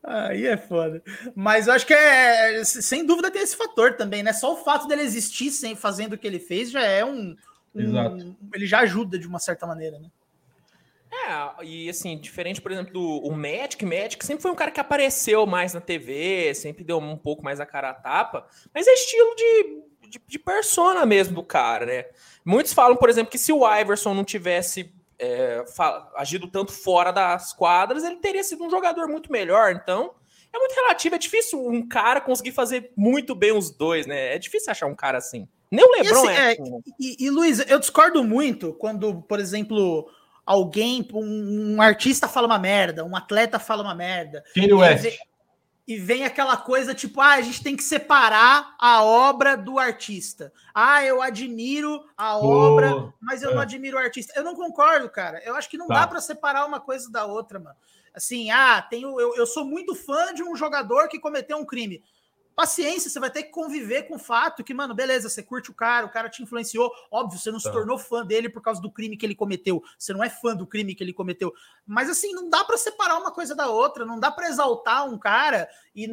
Aí 0.03 0.45
é 0.45 0.57
foda. 0.57 1.01
Mas 1.35 1.67
eu 1.67 1.73
acho 1.73 1.85
que 1.85 1.93
é. 1.93 2.63
Sem 2.63 3.05
dúvida 3.05 3.31
tem 3.31 3.41
esse 3.41 3.55
fator 3.55 3.93
também, 3.95 4.23
né? 4.23 4.33
Só 4.33 4.53
o 4.53 4.63
fato 4.63 4.87
dele 4.87 5.01
existir 5.01 5.51
sem 5.51 5.75
fazendo 5.75 6.13
o 6.13 6.17
que 6.17 6.27
ele 6.27 6.39
fez 6.39 6.69
já 6.69 6.83
é 6.83 7.05
um. 7.05 7.35
um 7.73 7.81
Exato. 7.81 8.35
Ele 8.53 8.65
já 8.65 8.79
ajuda 8.79 9.17
de 9.17 9.27
uma 9.27 9.39
certa 9.39 9.65
maneira, 9.65 9.99
né? 9.99 10.09
É, 11.09 11.65
e 11.65 11.89
assim, 11.89 12.17
diferente, 12.19 12.61
por 12.61 12.71
exemplo, 12.71 12.93
do 12.93 13.01
o 13.01 13.33
Magic, 13.33 13.83
Magic 13.85 14.25
sempre 14.25 14.41
foi 14.41 14.51
um 14.51 14.55
cara 14.55 14.71
que 14.71 14.79
apareceu 14.79 15.45
mais 15.45 15.73
na 15.73 15.79
TV, 15.79 16.53
sempre 16.53 16.83
deu 16.83 16.99
um 16.99 17.17
pouco 17.17 17.43
mais 17.43 17.59
a 17.61 17.65
cara 17.65 17.91
a 17.91 17.93
tapa, 17.93 18.45
mas 18.73 18.87
é 18.87 18.93
estilo 18.93 19.35
de, 19.35 20.09
de, 20.09 20.21
de 20.27 20.39
persona 20.39 21.05
mesmo 21.05 21.35
do 21.35 21.43
cara, 21.43 21.85
né? 21.85 22.05
Muitos 22.43 22.73
falam, 22.73 22.97
por 22.97 23.09
exemplo, 23.09 23.31
que 23.31 23.37
se 23.37 23.53
o 23.53 23.65
Iverson 23.79 24.13
não 24.13 24.23
tivesse 24.23 24.93
é, 25.19 25.63
agido 26.15 26.47
tanto 26.47 26.71
fora 26.71 27.11
das 27.11 27.53
quadras, 27.53 28.03
ele 28.03 28.17
teria 28.17 28.43
sido 28.43 28.63
um 28.63 28.69
jogador 28.69 29.07
muito 29.07 29.31
melhor. 29.31 29.71
Então, 29.71 30.11
é 30.53 30.57
muito 30.57 30.75
relativo. 30.75 31.15
É 31.15 31.19
difícil 31.19 31.65
um 31.65 31.87
cara 31.87 32.21
conseguir 32.21 32.51
fazer 32.51 32.91
muito 32.95 33.35
bem 33.35 33.51
os 33.51 33.71
dois, 33.71 34.05
né? 34.05 34.35
É 34.35 34.39
difícil 34.39 34.71
achar 34.71 34.87
um 34.87 34.95
cara 34.95 35.17
assim. 35.17 35.47
Nem 35.71 35.83
o 35.83 35.91
Lebron 35.91 36.25
e 36.25 36.29
assim, 36.29 36.41
é. 36.41 36.51
Assim, 36.51 36.71
né? 36.71 36.79
e, 36.99 37.25
e, 37.25 37.29
Luiz, 37.29 37.59
eu 37.69 37.79
discordo 37.79 38.23
muito 38.23 38.73
quando, 38.73 39.21
por 39.23 39.39
exemplo, 39.39 40.09
alguém, 40.45 41.05
um, 41.13 41.75
um, 41.75 41.81
artista 41.81 42.27
fala 42.27 42.47
uma 42.47 42.59
merda, 42.59 43.03
um 43.03 43.15
atleta 43.15 43.59
fala 43.59 43.83
uma 43.83 43.93
merda. 43.93 44.43
Kanye 44.55 44.73
West 44.73 45.17
e 45.87 45.97
vem 45.97 46.25
aquela 46.25 46.57
coisa 46.57 46.93
tipo, 46.93 47.21
ah, 47.21 47.35
a 47.35 47.41
gente 47.41 47.63
tem 47.63 47.75
que 47.75 47.83
separar 47.83 48.75
a 48.77 49.03
obra 49.03 49.55
do 49.55 49.79
artista. 49.79 50.51
Ah, 50.75 51.03
eu 51.03 51.21
admiro 51.21 52.03
a 52.17 52.37
oh, 52.37 52.45
obra, 52.45 53.13
mas 53.21 53.41
eu 53.41 53.51
é. 53.51 53.53
não 53.55 53.61
admiro 53.61 53.95
o 53.95 53.99
artista. 53.99 54.33
Eu 54.35 54.43
não 54.43 54.53
concordo, 54.53 55.09
cara. 55.09 55.41
Eu 55.45 55.55
acho 55.55 55.69
que 55.69 55.77
não 55.77 55.87
tá. 55.87 56.01
dá 56.01 56.07
para 56.07 56.19
separar 56.19 56.65
uma 56.65 56.81
coisa 56.81 57.09
da 57.09 57.25
outra, 57.25 57.57
mano. 57.57 57.77
Assim, 58.13 58.51
ah, 58.51 58.81
tenho, 58.81 59.17
eu, 59.19 59.35
eu 59.35 59.45
sou 59.45 59.63
muito 59.63 59.95
fã 59.95 60.33
de 60.33 60.43
um 60.43 60.55
jogador 60.55 61.07
que 61.07 61.19
cometeu 61.19 61.57
um 61.57 61.65
crime 61.65 62.03
paciência, 62.57 63.07
você 63.07 63.19
vai 63.19 63.29
ter 63.29 63.43
que 63.43 63.51
conviver 63.51 64.07
com 64.07 64.15
o 64.15 64.19
fato 64.19 64.63
que, 64.63 64.73
mano, 64.73 64.95
beleza, 64.95 65.29
você 65.29 65.43
curte 65.43 65.69
o 65.69 65.75
cara, 65.75 66.07
o 66.07 66.09
cara 66.09 66.27
te 66.27 66.41
influenciou, 66.41 66.91
óbvio, 67.11 67.37
você 67.37 67.51
não 67.51 67.59
tá. 67.59 67.69
se 67.69 67.71
tornou 67.71 67.99
fã 67.99 68.25
dele 68.25 68.49
por 68.49 68.63
causa 68.63 68.81
do 68.81 68.89
crime 68.89 69.15
que 69.15 69.23
ele 69.23 69.35
cometeu, 69.35 69.83
você 69.95 70.11
não 70.11 70.23
é 70.23 70.29
fã 70.29 70.55
do 70.55 70.65
crime 70.65 70.95
que 70.95 71.03
ele 71.03 71.13
cometeu, 71.13 71.53
mas 71.85 72.09
assim, 72.09 72.33
não 72.33 72.49
dá 72.49 72.65
para 72.65 72.75
separar 72.75 73.19
uma 73.19 73.31
coisa 73.31 73.53
da 73.53 73.69
outra, 73.69 74.03
não 74.03 74.19
dá 74.19 74.31
para 74.31 74.49
exaltar 74.49 75.07
um 75.07 75.19
cara 75.19 75.69
e 75.97 76.07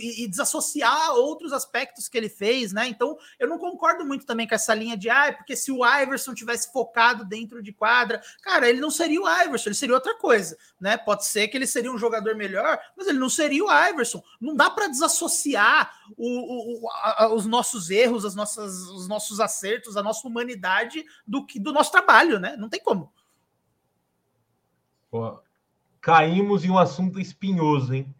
e, 0.00 0.24
e, 0.24 0.28
desassociar 0.28 1.12
outros 1.12 1.52
aspectos 1.52 2.08
que 2.08 2.18
ele 2.18 2.28
fez, 2.28 2.72
né? 2.72 2.88
Então, 2.88 3.16
eu 3.38 3.48
não 3.48 3.56
concordo 3.56 4.04
muito 4.04 4.26
também 4.26 4.48
com 4.48 4.54
essa 4.56 4.74
linha 4.74 4.96
de, 4.96 5.08
ah, 5.08 5.32
porque 5.32 5.54
se 5.54 5.70
o 5.70 5.86
Iverson 5.86 6.34
tivesse 6.34 6.72
focado 6.72 7.24
dentro 7.24 7.62
de 7.62 7.72
quadra, 7.72 8.20
cara, 8.42 8.68
ele 8.68 8.80
não 8.80 8.90
seria 8.90 9.22
o 9.22 9.42
Iverson, 9.42 9.68
ele 9.68 9.76
seria 9.76 9.94
outra 9.94 10.18
coisa, 10.18 10.58
né? 10.80 10.96
Pode 10.96 11.24
ser 11.24 11.46
que 11.46 11.56
ele 11.56 11.68
seria 11.68 11.92
um 11.92 11.98
jogador 11.98 12.34
melhor, 12.34 12.76
mas 12.96 13.06
ele 13.06 13.20
não 13.20 13.28
seria 13.28 13.64
o 13.64 13.70
Iverson. 13.88 14.20
Não 14.40 14.56
dá 14.56 14.68
para 14.68 14.88
desassociar 14.88 15.94
o, 16.16 16.84
o, 16.84 16.90
a, 16.90 17.32
os 17.32 17.46
nossos 17.46 17.90
erros, 17.90 18.24
as 18.24 18.34
nossas, 18.34 18.74
os 18.88 19.06
nossos 19.06 19.38
acertos, 19.38 19.96
a 19.96 20.02
nossa 20.02 20.26
humanidade 20.26 21.04
do 21.24 21.46
que 21.46 21.60
do 21.60 21.72
nosso 21.72 21.92
trabalho, 21.92 22.40
né? 22.40 22.56
Não 22.56 22.68
tem 22.68 22.80
como. 22.80 23.12
Pô, 25.08 25.38
caímos 26.00 26.64
em 26.64 26.70
um 26.70 26.78
assunto 26.78 27.20
espinhoso, 27.20 27.94
hein? 27.94 28.12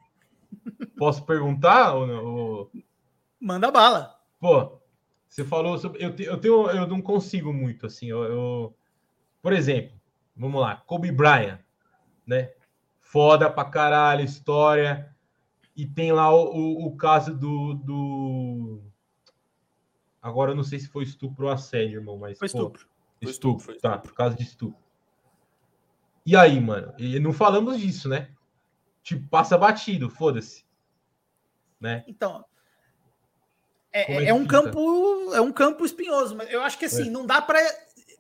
Posso 0.96 1.24
perguntar 1.24 1.94
ou 1.94 2.06
não? 2.06 2.70
Manda 3.40 3.70
bala. 3.70 4.18
Pô, 4.38 4.80
você 5.28 5.44
falou 5.44 5.78
sobre. 5.78 6.04
Eu, 6.04 6.14
te, 6.14 6.24
eu, 6.24 6.38
tenho, 6.38 6.70
eu 6.70 6.86
não 6.86 7.00
consigo 7.00 7.52
muito, 7.52 7.86
assim. 7.86 8.06
Eu, 8.06 8.24
eu, 8.24 8.76
por 9.40 9.52
exemplo, 9.52 9.98
vamos 10.36 10.60
lá, 10.60 10.76
Kobe 10.76 11.10
Bryant, 11.10 11.58
né? 12.26 12.52
Foda 13.00 13.50
pra 13.50 13.64
caralho, 13.64 14.24
história. 14.24 15.14
E 15.74 15.86
tem 15.86 16.12
lá 16.12 16.30
o, 16.30 16.54
o, 16.54 16.86
o 16.86 16.96
caso 16.96 17.34
do, 17.34 17.74
do. 17.74 18.82
Agora 20.20 20.52
eu 20.52 20.54
não 20.54 20.62
sei 20.64 20.78
se 20.78 20.88
foi 20.88 21.04
estupro 21.04 21.46
ou 21.46 21.52
assédio, 21.52 22.00
irmão, 22.00 22.18
mas. 22.18 22.38
Foi 22.38 22.46
estupro. 22.46 22.86
Pô, 23.20 23.28
estupro, 23.28 23.64
foi 23.64 23.74
estupro, 23.74 23.90
tá, 23.90 23.98
por 23.98 24.14
causa 24.14 24.36
de 24.36 24.42
estupro. 24.42 24.82
E 26.24 26.36
aí, 26.36 26.60
mano? 26.60 26.92
E 26.98 27.18
não 27.18 27.32
falamos 27.32 27.80
disso, 27.80 28.08
né? 28.08 28.28
Tipo, 29.02 29.28
passa 29.28 29.58
batido, 29.58 30.08
foda-se. 30.08 30.64
Né? 31.80 32.04
Então, 32.06 32.44
é, 33.92 34.14
é, 34.14 34.24
é 34.26 34.34
um 34.34 34.46
campo 34.46 35.34
é 35.34 35.40
um 35.40 35.52
campo 35.52 35.84
espinhoso, 35.84 36.34
mas 36.36 36.50
eu 36.50 36.62
acho 36.62 36.78
que 36.78 36.86
assim, 36.86 37.08
é. 37.08 37.10
não 37.10 37.26
dá 37.26 37.42
para 37.42 37.58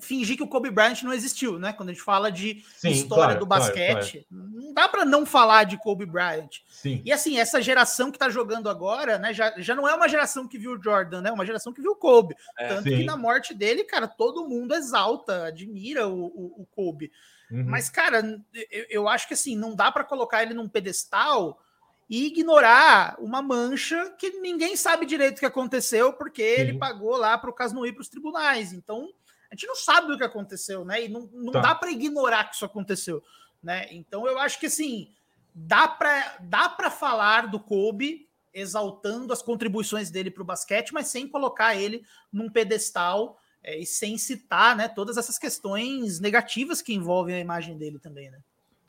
fingir 0.02 0.36
que 0.36 0.42
o 0.42 0.48
Kobe 0.48 0.70
Bryant 0.70 1.02
não 1.02 1.12
existiu, 1.12 1.58
né? 1.58 1.72
Quando 1.72 1.90
a 1.90 1.92
gente 1.92 2.02
fala 2.02 2.30
de 2.30 2.62
Sim, 2.76 2.90
história 2.90 3.24
claro, 3.24 3.40
do 3.40 3.46
basquete, 3.46 4.26
claro, 4.28 4.50
claro. 4.50 4.62
não 4.62 4.74
dá 4.74 4.88
para 4.88 5.04
não 5.04 5.24
falar 5.24 5.64
de 5.64 5.78
Kobe 5.78 6.04
Bryant. 6.04 6.58
Sim. 6.68 7.00
E 7.04 7.12
assim, 7.12 7.38
essa 7.38 7.62
geração 7.62 8.10
que 8.10 8.18
tá 8.18 8.28
jogando 8.28 8.68
agora, 8.68 9.16
né, 9.16 9.32
já, 9.32 9.54
já 9.58 9.74
não 9.74 9.88
é 9.88 9.94
uma 9.94 10.08
geração 10.08 10.46
que 10.46 10.58
viu 10.58 10.72
o 10.72 10.82
Jordan, 10.82 11.22
né? 11.22 11.30
É 11.30 11.32
uma 11.32 11.46
geração 11.46 11.72
que 11.72 11.80
viu 11.80 11.92
o 11.92 11.96
Kobe. 11.96 12.34
É, 12.58 12.68
Tanto 12.68 12.88
sim. 12.88 12.96
que 12.96 13.04
na 13.04 13.16
morte 13.16 13.54
dele, 13.54 13.84
cara, 13.84 14.08
todo 14.08 14.48
mundo 14.48 14.74
exalta, 14.74 15.46
admira 15.46 16.08
o, 16.08 16.24
o, 16.24 16.62
o 16.62 16.66
Kobe. 16.66 17.12
Uhum. 17.52 17.64
Mas, 17.66 17.90
cara, 17.90 18.42
eu, 18.70 18.86
eu, 18.88 19.08
acho 19.08 19.28
que 19.28 19.34
assim, 19.34 19.54
não 19.54 19.74
dá 19.74 19.92
para 19.92 20.04
colocar 20.04 20.42
ele 20.42 20.54
num 20.54 20.66
pedestal 20.66 21.62
e 22.08 22.26
ignorar 22.26 23.14
uma 23.18 23.42
mancha 23.42 24.10
que 24.18 24.30
ninguém 24.40 24.74
sabe 24.74 25.04
direito 25.04 25.36
o 25.36 25.40
que 25.40 25.46
aconteceu, 25.46 26.14
porque 26.14 26.42
Sim. 26.42 26.60
ele 26.62 26.78
pagou 26.78 27.14
lá 27.16 27.36
para 27.36 27.50
o 27.50 27.52
caso 27.52 27.84
ir 27.84 27.92
para 27.92 28.00
os 28.00 28.08
tribunais. 28.08 28.72
Então, 28.72 29.10
a 29.50 29.54
gente 29.54 29.66
não 29.66 29.76
sabe 29.76 30.10
o 30.10 30.16
que 30.16 30.24
aconteceu, 30.24 30.82
né? 30.82 31.04
E 31.04 31.08
não, 31.08 31.28
não 31.30 31.52
tá. 31.52 31.60
dá 31.60 31.74
para 31.74 31.90
ignorar 31.90 32.44
que 32.44 32.54
isso 32.54 32.64
aconteceu, 32.64 33.22
né? 33.62 33.86
Então, 33.90 34.26
eu 34.26 34.38
acho 34.38 34.58
que 34.58 34.66
assim, 34.66 35.12
dá 35.54 35.86
para 35.86 36.38
dá 36.40 36.70
para 36.70 36.90
falar 36.90 37.48
do 37.48 37.60
Kobe 37.60 38.26
exaltando 38.54 39.30
as 39.30 39.42
contribuições 39.42 40.10
dele 40.10 40.30
para 40.30 40.42
o 40.42 40.46
basquete, 40.46 40.92
mas 40.92 41.08
sem 41.08 41.28
colocar 41.28 41.74
ele 41.74 42.02
num 42.32 42.50
pedestal 42.50 43.38
é, 43.62 43.78
e 43.78 43.86
sem 43.86 44.18
citar 44.18 44.76
né, 44.76 44.88
todas 44.88 45.16
essas 45.16 45.38
questões 45.38 46.20
negativas 46.20 46.82
que 46.82 46.94
envolvem 46.94 47.36
a 47.36 47.40
imagem 47.40 47.76
dele 47.76 47.98
também, 47.98 48.30
né? 48.30 48.38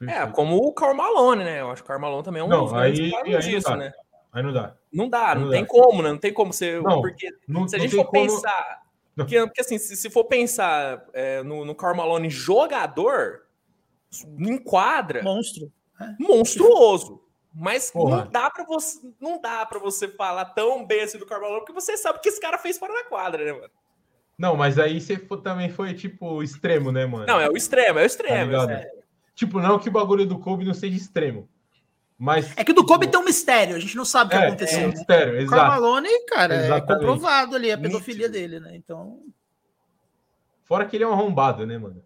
É, 0.08 0.28
como 0.28 0.58
o 0.58 0.74
Karl 0.74 0.96
Malone, 0.96 1.44
né? 1.44 1.62
Eu 1.62 1.72
acho 1.72 1.82
que 1.82 1.86
o 1.86 1.88
Karl 1.88 2.02
Malone 2.02 2.24
também 2.24 2.42
é 2.42 2.44
um 2.44 2.50
não, 2.50 2.76
aí, 2.76 3.14
aí 3.16 3.40
disso, 3.40 3.70
não 3.70 3.78
né? 3.78 3.94
Aí 4.34 4.42
não 4.42 4.52
dá. 4.52 4.76
Não 4.92 5.10
dá, 5.10 5.36
não, 5.36 5.44
não 5.44 5.52
tem 5.52 5.64
como, 5.64 6.02
né? 6.02 6.10
Não 6.10 6.18
tem 6.18 6.34
como 6.34 6.52
ser. 6.52 6.82
Não, 6.82 7.02
porque 7.02 7.30
não, 7.48 7.68
se 7.68 7.76
a 7.76 7.80
gente 7.80 7.96
for 7.96 8.06
como... 8.06 8.24
pensar. 8.24 8.84
Porque, 9.16 9.40
porque, 9.42 9.62
assim, 9.62 9.78
se, 9.78 9.96
se 9.96 10.10
for 10.10 10.24
pensar 10.24 11.06
é, 11.14 11.44
no, 11.44 11.64
no 11.64 11.76
Karl 11.76 11.96
Malone 11.96 12.32
jogador, 12.32 13.44
enquadra. 14.40 15.22
Monstro. 15.22 15.72
É. 16.02 16.16
Monstruoso. 16.20 17.22
Mas 17.54 17.92
Porra. 17.92 18.26
não 18.26 18.32
dá 18.32 18.50
para 18.50 18.64
você, 18.64 19.00
não 19.22 19.40
dá 19.40 19.64
para 19.68 19.78
você 19.78 20.08
falar 20.08 20.46
tão 20.46 20.84
bem 20.84 21.02
assim 21.02 21.20
do 21.20 21.28
Karl 21.28 21.42
Malone, 21.44 21.60
porque 21.60 21.80
você 21.80 21.96
sabe 21.96 22.18
o 22.18 22.22
que 22.24 22.30
esse 22.30 22.42
cara 22.42 22.58
fez 22.58 22.80
fora 22.80 22.92
da 22.92 23.04
quadra, 23.04 23.46
né, 23.46 23.54
mano? 23.54 23.70
Não, 24.38 24.56
mas 24.56 24.80
aí 24.80 25.00
você 25.00 25.18
foi, 25.18 25.42
também 25.42 25.70
foi 25.70 25.94
tipo 25.94 26.42
extremo, 26.42 26.92
né, 26.92 27.06
mano? 27.06 27.26
Não, 27.26 27.40
é 27.40 27.50
o 27.50 27.56
extremo, 27.56 28.00
é 28.00 28.04
o 28.04 28.06
extremo. 28.06 28.52
Tá 28.52 28.74
é. 28.74 28.92
Tipo, 29.36 29.60
não 29.60 29.80
que 29.80 29.90
o 29.90 29.92
bagulho 29.92 30.26
do 30.26 30.40
Kobe 30.40 30.66
não 30.66 30.74
seja 30.74 30.98
extremo. 30.98 31.50
Mas, 32.18 32.56
é 32.56 32.64
que 32.64 32.74
do 32.74 32.86
Kobe 32.86 33.08
tem 33.08 33.20
um 33.20 33.26
mistério, 33.26 33.76
a 33.76 33.80
gente 33.80 33.98
não 33.98 34.06
sabe 34.06 34.28
o 34.34 34.38
que 34.38 34.44
é, 34.44 34.48
aconteceu. 34.48 34.80
É 34.80 34.86
um 34.86 34.90
mistério, 34.90 35.34
né? 35.34 35.42
exato. 35.42 35.62
O 35.62 35.68
Malone, 35.68 36.26
cara, 36.28 36.56
é 36.56 36.66
Exatamente. 36.66 36.92
é 36.92 36.96
comprovado 36.96 37.56
ali 37.56 37.72
a 37.72 37.78
pedofilia 37.78 38.30
dele, 38.30 38.60
né? 38.60 38.76
Então. 38.76 39.20
Fora 40.64 40.86
que 40.86 40.96
ele 40.96 41.04
é 41.04 41.08
um 41.08 41.12
arrombado, 41.12 41.66
né, 41.66 41.78
mano? 41.78 42.04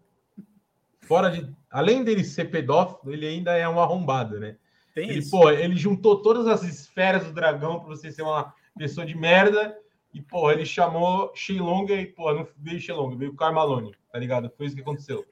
Fora 1.02 1.30
de. 1.30 1.48
Além 1.70 2.02
dele 2.02 2.24
ser 2.24 2.46
pedófilo, 2.46 3.12
ele 3.12 3.26
ainda 3.26 3.54
é 3.54 3.68
um 3.68 3.78
arrombado, 3.78 4.40
né? 4.40 4.56
Tem 4.94 5.10
Ele, 5.10 5.20
isso. 5.20 5.30
pô, 5.30 5.48
ele 5.50 5.76
juntou 5.76 6.20
todas 6.20 6.46
as 6.46 6.64
esferas 6.64 7.24
do 7.24 7.32
dragão 7.32 7.78
pra 7.78 7.88
você 7.88 8.10
ser 8.10 8.22
uma 8.22 8.52
pessoa 8.76 9.06
de 9.06 9.16
merda. 9.16 9.76
E, 10.12 10.22
pô, 10.22 10.50
ele 10.50 10.64
chamou 10.64 11.30
Shenlong 11.34 11.86
e, 11.92 12.06
pô, 12.06 12.32
não 12.32 12.46
veio 12.56 12.80
Shenlong, 12.80 13.14
veio 13.16 13.34
Carmalone, 13.36 13.94
tá 14.10 14.18
ligado? 14.18 14.50
Foi 14.56 14.66
isso 14.66 14.74
que 14.74 14.82
aconteceu 14.82 15.24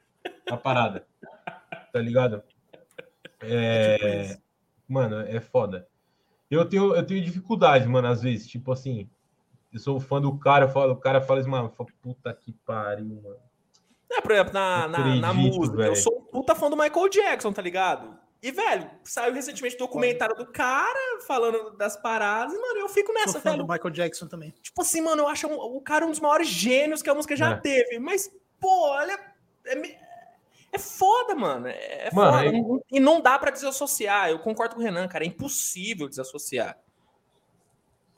na 0.48 0.56
parada. 0.56 1.06
Tá 1.92 1.98
ligado? 2.00 2.42
É 3.40 3.96
tipo 3.96 4.06
É, 4.06 4.22
isso. 4.22 4.42
mano, 4.88 5.20
é 5.20 5.40
foda. 5.40 5.88
Eu 6.50 6.64
tenho, 6.64 6.94
eu 6.94 7.04
tenho 7.04 7.24
dificuldade, 7.24 7.88
mano, 7.88 8.06
às 8.08 8.22
vezes. 8.22 8.46
Tipo 8.46 8.72
assim, 8.72 9.08
eu 9.72 9.78
sou 9.80 9.98
fã 9.98 10.20
do 10.20 10.36
cara, 10.38 10.66
eu 10.66 10.68
falo, 10.68 10.92
o 10.92 10.96
cara 10.96 11.20
fala 11.20 11.40
assim, 11.40 11.50
mano, 11.50 11.66
eu 11.68 11.70
falo, 11.72 11.88
puta 12.00 12.32
que 12.34 12.52
pariu, 12.52 13.20
mano. 13.22 13.36
É, 14.12 14.20
por 14.20 14.30
exemplo, 14.30 14.52
na, 14.52 14.86
na, 14.86 14.98
na 15.16 15.30
acredito, 15.30 15.56
música, 15.56 15.76
eu 15.76 15.82
velho. 15.82 15.96
sou 15.96 16.18
um 16.18 16.22
puta 16.22 16.54
fã 16.54 16.70
do 16.70 16.76
Michael 16.76 17.08
Jackson, 17.08 17.52
tá 17.52 17.60
ligado? 17.60 18.16
E, 18.46 18.52
velho, 18.52 18.88
saiu 19.02 19.32
recentemente 19.34 19.74
o 19.74 19.78
documentário 19.78 20.36
do 20.36 20.46
cara 20.46 21.20
falando 21.26 21.70
das 21.76 21.96
paradas, 21.96 22.52
e, 22.54 22.58
mano, 22.60 22.78
eu 22.80 22.88
fico 22.88 23.08
Sou 23.12 23.14
nessa, 23.14 23.40
fã 23.40 23.50
velho. 23.52 23.64
do 23.66 23.72
Michael 23.72 23.90
Jackson 23.90 24.28
também. 24.28 24.54
Tipo 24.62 24.82
assim, 24.82 25.00
mano, 25.00 25.22
eu 25.22 25.28
acho 25.28 25.48
um- 25.48 25.56
o 25.76 25.80
cara 25.80 26.06
um 26.06 26.10
dos 26.10 26.20
maiores 26.20 26.46
gênios 26.46 27.02
que 27.02 27.10
a 27.10 27.14
música 27.14 27.34
já 27.34 27.50
É. 27.52 27.56
teve. 27.56 27.98
Mas, 27.98 28.30
pô, 28.60 28.90
olha. 28.90 29.18
É, 29.66 29.98
é 30.72 30.78
foda, 30.78 31.34
mano. 31.34 31.66
É, 31.66 32.06
é 32.06 32.10
Mano, 32.12 32.30
foda. 32.32 32.42
aí- 32.42 32.80
E 32.92 33.00
não 33.00 33.20
dá 33.20 33.36
pra 33.38 33.50
desassociar. 33.50 34.30
Eu 34.30 34.38
concordo 34.38 34.76
com 34.76 34.80
o 34.80 34.84
Renan, 34.84 35.08
cara. 35.08 35.24
É 35.24 35.26
impossível 35.26 36.08
desassociar. 36.08 36.78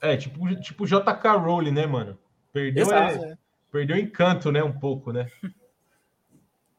É, 0.00 0.14
tipo, 0.16 0.54
tipo 0.60 0.86
JK 0.86 1.36
Rowling, 1.38 1.72
né, 1.72 1.86
mano? 1.86 2.18
Perdeu, 2.52 2.84
Exato. 2.84 3.24
é, 3.24 3.38
perdeu 3.72 3.96
o 3.96 3.98
encanto, 3.98 4.52
né? 4.52 4.62
Um 4.62 4.78
pouco, 4.78 5.10
né? 5.10 5.26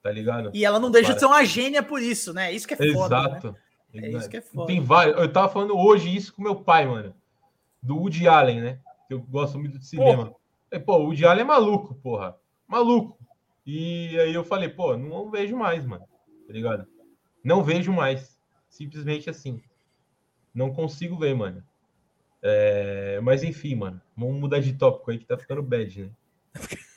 Tá 0.02 0.12
ligado? 0.12 0.52
E 0.54 0.64
ela 0.64 0.80
não 0.80 0.90
deixa 0.90 1.08
Para. 1.08 1.16
de 1.16 1.20
ser 1.20 1.26
uma 1.26 1.44
gênia 1.44 1.84
por 1.84 2.02
isso, 2.02 2.34
né? 2.34 2.52
Isso 2.54 2.68
que 2.68 2.74
é 2.74 2.94
foda. 2.94 3.22
Né? 3.22 3.28
Exato. 3.28 3.56
É 3.94 4.10
isso 4.10 4.30
que 4.30 4.38
é 4.38 4.42
foda. 4.42 4.68
Tem 4.68 4.82
vários. 4.82 5.18
Eu 5.18 5.32
tava 5.32 5.50
falando 5.50 5.78
hoje 5.78 6.16
isso 6.16 6.34
com 6.34 6.42
meu 6.42 6.56
pai, 6.56 6.86
mano. 6.86 7.14
Do 7.82 7.98
Woody 7.98 8.28
Allen, 8.28 8.62
né? 8.62 8.80
Que 9.08 9.14
eu 9.14 9.22
gosto 9.22 9.58
muito 9.60 9.78
de 9.78 9.86
cinema. 9.86 10.34
E, 10.72 10.80
pô, 10.80 10.98
o 10.98 11.06
Woody 11.06 11.26
Allen 11.26 11.42
é 11.42 11.46
maluco, 11.46 11.96
porra. 11.96 12.38
Maluco. 12.68 13.18
E 13.66 14.18
aí 14.20 14.34
eu 14.34 14.44
falei, 14.44 14.70
pô, 14.70 14.96
não 14.96 15.30
vejo 15.30 15.58
mais, 15.58 15.86
mano. 15.86 16.06
Tá 16.48 16.54
ligado? 16.54 16.88
Não 17.44 17.64
vejo 17.64 17.92
mais. 17.92 18.40
Simplesmente 18.70 19.30
assim. 19.30 19.62
Não 20.54 20.74
consigo 20.74 21.18
ver, 21.18 21.36
mano. 21.36 21.64
É, 22.42 23.20
Mas 23.22 23.44
enfim, 23.44 23.76
mano. 23.76 24.02
Vamos 24.16 24.40
mudar 24.40 24.60
de 24.60 24.74
tópico 24.74 25.12
aí 25.12 25.18
que 25.18 25.26
tá 25.26 25.38
ficando 25.38 25.62
bad, 25.62 26.04
né? 26.04 26.12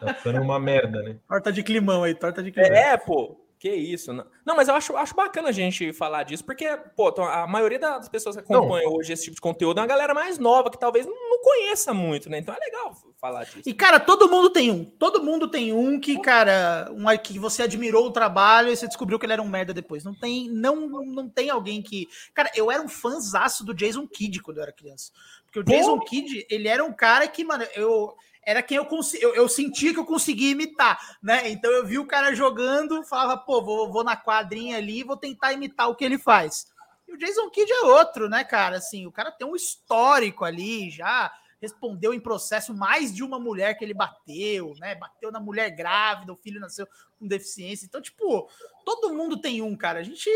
Tá 0.00 0.14
ficando 0.14 0.40
uma 0.40 0.58
merda, 0.58 1.02
né? 1.02 1.16
Torta 1.28 1.52
de 1.52 1.62
climão 1.62 2.04
aí, 2.04 2.14
torta 2.14 2.42
de 2.42 2.52
climão. 2.52 2.72
É, 2.72 2.96
pô. 2.96 3.38
Que 3.62 3.70
isso. 3.70 4.12
Não, 4.12 4.26
não 4.44 4.56
mas 4.56 4.66
eu 4.66 4.74
acho, 4.74 4.96
acho 4.96 5.14
bacana 5.14 5.50
a 5.50 5.52
gente 5.52 5.92
falar 5.92 6.24
disso, 6.24 6.44
porque, 6.44 6.66
pô, 6.96 7.10
então, 7.10 7.24
a 7.24 7.46
maioria 7.46 7.78
das 7.78 8.08
pessoas 8.08 8.34
que 8.34 8.42
acompanham 8.42 8.92
hoje 8.92 9.12
esse 9.12 9.22
tipo 9.22 9.36
de 9.36 9.40
conteúdo 9.40 9.78
é 9.78 9.82
uma 9.82 9.86
galera 9.86 10.12
mais 10.12 10.36
nova, 10.36 10.68
que 10.68 10.76
talvez 10.76 11.06
não, 11.06 11.14
não 11.14 11.40
conheça 11.40 11.94
muito, 11.94 12.28
né? 12.28 12.38
Então 12.38 12.52
é 12.52 12.58
legal 12.58 12.92
falar 13.20 13.44
disso. 13.44 13.62
E, 13.64 13.72
cara, 13.72 14.00
todo 14.00 14.28
mundo 14.28 14.50
tem 14.50 14.68
um. 14.72 14.84
Todo 14.84 15.22
mundo 15.22 15.46
tem 15.46 15.72
um 15.72 16.00
que, 16.00 16.20
cara, 16.20 16.90
um 16.90 17.16
que 17.16 17.38
você 17.38 17.62
admirou 17.62 18.04
o 18.04 18.10
trabalho 18.10 18.68
e 18.68 18.76
você 18.76 18.88
descobriu 18.88 19.16
que 19.16 19.24
ele 19.24 19.34
era 19.34 19.42
um 19.42 19.48
merda 19.48 19.72
depois. 19.72 20.02
Não 20.02 20.12
tem, 20.12 20.48
não, 20.48 20.88
não 21.04 21.28
tem 21.28 21.48
alguém 21.48 21.80
que. 21.80 22.08
Cara, 22.34 22.50
eu 22.56 22.68
era 22.68 22.82
um 22.82 22.88
fãzaço 22.88 23.64
do 23.64 23.72
Jason 23.72 24.08
Kidd 24.08 24.42
quando 24.42 24.56
eu 24.56 24.64
era 24.64 24.72
criança. 24.72 25.12
Porque 25.44 25.60
o 25.60 25.64
Pô! 25.64 25.70
Jason 25.70 26.00
Kidd, 26.00 26.46
ele 26.50 26.66
era 26.66 26.84
um 26.84 26.92
cara 26.92 27.28
que, 27.28 27.44
mano, 27.44 27.64
eu. 27.76 28.12
Era 28.44 28.62
quem 28.62 28.76
eu, 28.76 28.84
consi- 28.86 29.22
eu, 29.22 29.34
eu 29.34 29.48
sentia 29.48 29.92
que 29.92 30.00
eu 30.00 30.04
conseguia 30.04 30.50
imitar, 30.50 30.98
né? 31.22 31.48
Então 31.48 31.70
eu 31.70 31.86
vi 31.86 31.98
o 31.98 32.06
cara 32.06 32.34
jogando, 32.34 33.04
falava, 33.04 33.36
pô, 33.36 33.62
vou, 33.62 33.90
vou 33.92 34.02
na 34.02 34.16
quadrinha 34.16 34.76
ali 34.78 35.04
vou 35.04 35.16
tentar 35.16 35.52
imitar 35.52 35.88
o 35.88 35.94
que 35.94 36.04
ele 36.04 36.18
faz. 36.18 36.66
E 37.06 37.12
o 37.12 37.16
Jason 37.18 37.48
Kidd 37.50 37.70
é 37.72 37.80
outro, 37.82 38.28
né, 38.28 38.42
cara? 38.42 38.78
Assim, 38.78 39.06
o 39.06 39.12
cara 39.12 39.30
tem 39.30 39.46
um 39.46 39.54
histórico 39.56 40.44
ali, 40.44 40.90
já 40.90 41.32
respondeu 41.60 42.12
em 42.12 42.18
processo 42.18 42.74
mais 42.74 43.14
de 43.14 43.22
uma 43.22 43.38
mulher 43.38 43.78
que 43.78 43.84
ele 43.84 43.94
bateu, 43.94 44.74
né? 44.80 44.96
Bateu 44.96 45.30
na 45.30 45.38
mulher 45.38 45.70
grávida, 45.70 46.32
o 46.32 46.36
filho 46.36 46.58
nasceu 46.58 46.88
com 47.20 47.28
deficiência. 47.28 47.86
Então, 47.86 48.02
tipo, 48.02 48.50
todo 48.84 49.14
mundo 49.14 49.40
tem 49.40 49.62
um, 49.62 49.76
cara. 49.76 50.00
A 50.00 50.02
gente 50.02 50.28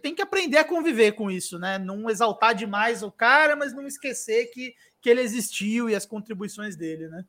tem 0.00 0.14
que 0.14 0.22
aprender 0.22 0.58
a 0.58 0.64
conviver 0.64 1.12
com 1.12 1.28
isso, 1.28 1.58
né? 1.58 1.76
Não 1.76 2.08
exaltar 2.08 2.54
demais 2.54 3.02
o 3.02 3.10
cara, 3.10 3.56
mas 3.56 3.74
não 3.74 3.84
esquecer 3.84 4.46
que, 4.52 4.72
que 5.02 5.10
ele 5.10 5.20
existiu 5.20 5.90
e 5.90 5.96
as 5.96 6.06
contribuições 6.06 6.76
dele, 6.76 7.08
né? 7.08 7.24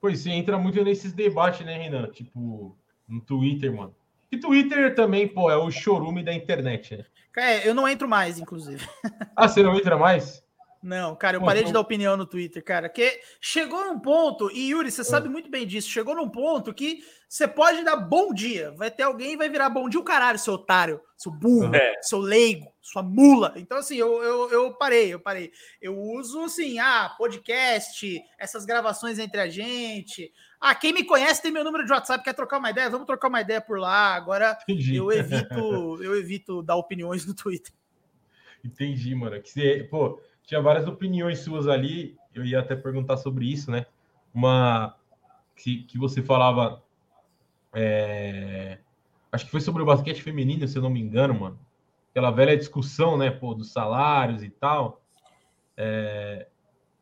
Pois 0.00 0.20
você 0.20 0.30
entra 0.30 0.58
muito 0.58 0.82
nesses 0.84 1.12
debates, 1.12 1.66
né, 1.66 1.76
Renan? 1.76 2.10
Tipo, 2.10 2.76
no 3.08 3.20
Twitter, 3.20 3.74
mano. 3.74 3.94
E 4.30 4.38
Twitter 4.38 4.94
também, 4.94 5.26
pô, 5.26 5.50
é 5.50 5.56
o 5.56 5.70
chorume 5.70 6.22
da 6.22 6.32
internet, 6.32 6.96
né? 6.96 7.04
É, 7.36 7.68
eu 7.68 7.74
não 7.74 7.88
entro 7.88 8.08
mais, 8.08 8.38
inclusive. 8.38 8.86
Ah, 9.34 9.48
você 9.48 9.62
não 9.62 9.76
entra 9.76 9.96
mais? 9.96 10.44
Não, 10.80 11.16
cara, 11.16 11.36
eu 11.36 11.40
parei 11.42 11.62
então- 11.62 11.70
de 11.70 11.72
dar 11.74 11.80
opinião 11.80 12.16
no 12.16 12.24
Twitter, 12.24 12.62
cara. 12.62 12.88
Que 12.88 13.20
chegou 13.40 13.84
num 13.84 13.98
ponto, 13.98 14.48
e 14.52 14.70
Yuri, 14.70 14.90
você 14.90 15.02
sabe 15.02 15.28
muito 15.28 15.50
bem 15.50 15.66
disso, 15.66 15.88
chegou 15.88 16.14
num 16.14 16.28
ponto 16.28 16.72
que 16.72 17.02
você 17.28 17.48
pode 17.48 17.82
dar 17.82 17.96
bom 17.96 18.32
dia. 18.32 18.70
Vai 18.76 18.90
ter 18.90 19.02
alguém 19.02 19.32
e 19.32 19.36
vai 19.36 19.48
virar 19.48 19.68
bom 19.70 19.88
dia 19.88 19.98
o 19.98 20.04
caralho, 20.04 20.38
seu 20.38 20.54
otário, 20.54 21.00
seu 21.16 21.32
burro, 21.32 21.74
É. 21.74 21.94
seu 22.00 22.20
leigo, 22.20 22.72
sua 22.80 23.02
mula. 23.02 23.52
Então, 23.56 23.76
assim, 23.78 23.96
eu, 23.96 24.22
eu, 24.22 24.50
eu 24.50 24.74
parei, 24.74 25.12
eu 25.12 25.18
parei. 25.18 25.50
Eu 25.82 25.98
uso, 25.98 26.44
assim, 26.44 26.78
ah, 26.78 27.12
podcast, 27.18 28.20
essas 28.38 28.64
gravações 28.64 29.18
entre 29.18 29.40
a 29.40 29.48
gente. 29.48 30.32
Ah, 30.60 30.74
quem 30.76 30.92
me 30.92 31.02
conhece 31.04 31.42
tem 31.42 31.50
meu 31.50 31.64
número 31.64 31.84
de 31.84 31.92
WhatsApp, 31.92 32.22
quer 32.22 32.34
trocar 32.34 32.58
uma 32.58 32.70
ideia? 32.70 32.88
Vamos 32.88 33.06
trocar 33.06 33.28
uma 33.28 33.40
ideia 33.40 33.60
por 33.60 33.78
lá. 33.80 34.14
Agora 34.14 34.56
Entendi. 34.68 34.94
eu 34.96 35.10
evito, 35.10 36.02
eu 36.02 36.16
evito 36.16 36.62
dar 36.62 36.76
opiniões 36.76 37.26
no 37.26 37.34
Twitter. 37.34 37.72
Entendi, 38.64 39.14
mano. 39.14 39.40
Que 39.42 39.50
você, 39.50 39.86
pô, 39.90 40.20
tinha 40.48 40.62
várias 40.62 40.88
opiniões 40.88 41.40
suas 41.40 41.68
ali. 41.68 42.16
Eu 42.34 42.42
ia 42.42 42.60
até 42.60 42.74
perguntar 42.74 43.18
sobre 43.18 43.44
isso, 43.44 43.70
né? 43.70 43.84
Uma 44.32 44.96
que, 45.54 45.82
que 45.82 45.98
você 45.98 46.22
falava. 46.22 46.82
é, 47.74 48.78
Acho 49.30 49.44
que 49.44 49.50
foi 49.50 49.60
sobre 49.60 49.82
o 49.82 49.86
basquete 49.86 50.22
feminino, 50.22 50.66
se 50.66 50.78
eu 50.78 50.82
não 50.82 50.88
me 50.88 51.00
engano, 51.00 51.38
mano. 51.38 51.58
Aquela 52.10 52.30
velha 52.30 52.56
discussão, 52.56 53.18
né, 53.18 53.30
pô, 53.30 53.54
dos 53.54 53.70
salários 53.70 54.42
e 54.42 54.48
tal. 54.48 55.02
É, 55.76 56.46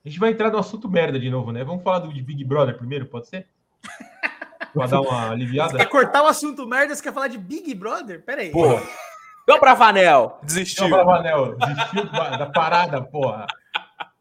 A 0.04 0.08
gente 0.08 0.18
vai 0.18 0.32
entrar 0.32 0.50
no 0.50 0.58
assunto 0.58 0.90
merda 0.90 1.16
de 1.16 1.30
novo, 1.30 1.52
né? 1.52 1.62
Vamos 1.62 1.84
falar 1.84 2.00
do 2.00 2.12
de 2.12 2.20
Big 2.20 2.42
Brother 2.44 2.76
primeiro, 2.76 3.06
pode 3.06 3.28
ser? 3.28 3.46
Pra 4.74 4.88
dar 4.88 5.00
uma 5.00 5.30
aliviada? 5.30 5.78
Quer 5.78 5.88
cortar 5.88 6.24
o 6.24 6.26
assunto 6.26 6.66
merda? 6.66 6.96
Você 6.96 7.02
quer 7.02 7.12
falar 7.12 7.28
de 7.28 7.38
Big 7.38 7.72
Brother? 7.76 8.22
Pera 8.24 8.42
aí. 8.42 8.50
Porra. 8.50 8.82
Deu 9.46 9.58
pra 9.60 9.74
Vanel. 9.74 10.40
Desistiu. 10.42 10.88
Não, 10.88 10.96
Bravanel, 10.96 11.56
desistiu 11.56 12.10
da 12.10 12.36
da 12.36 12.46
parada, 12.46 13.02
porra. 13.02 13.46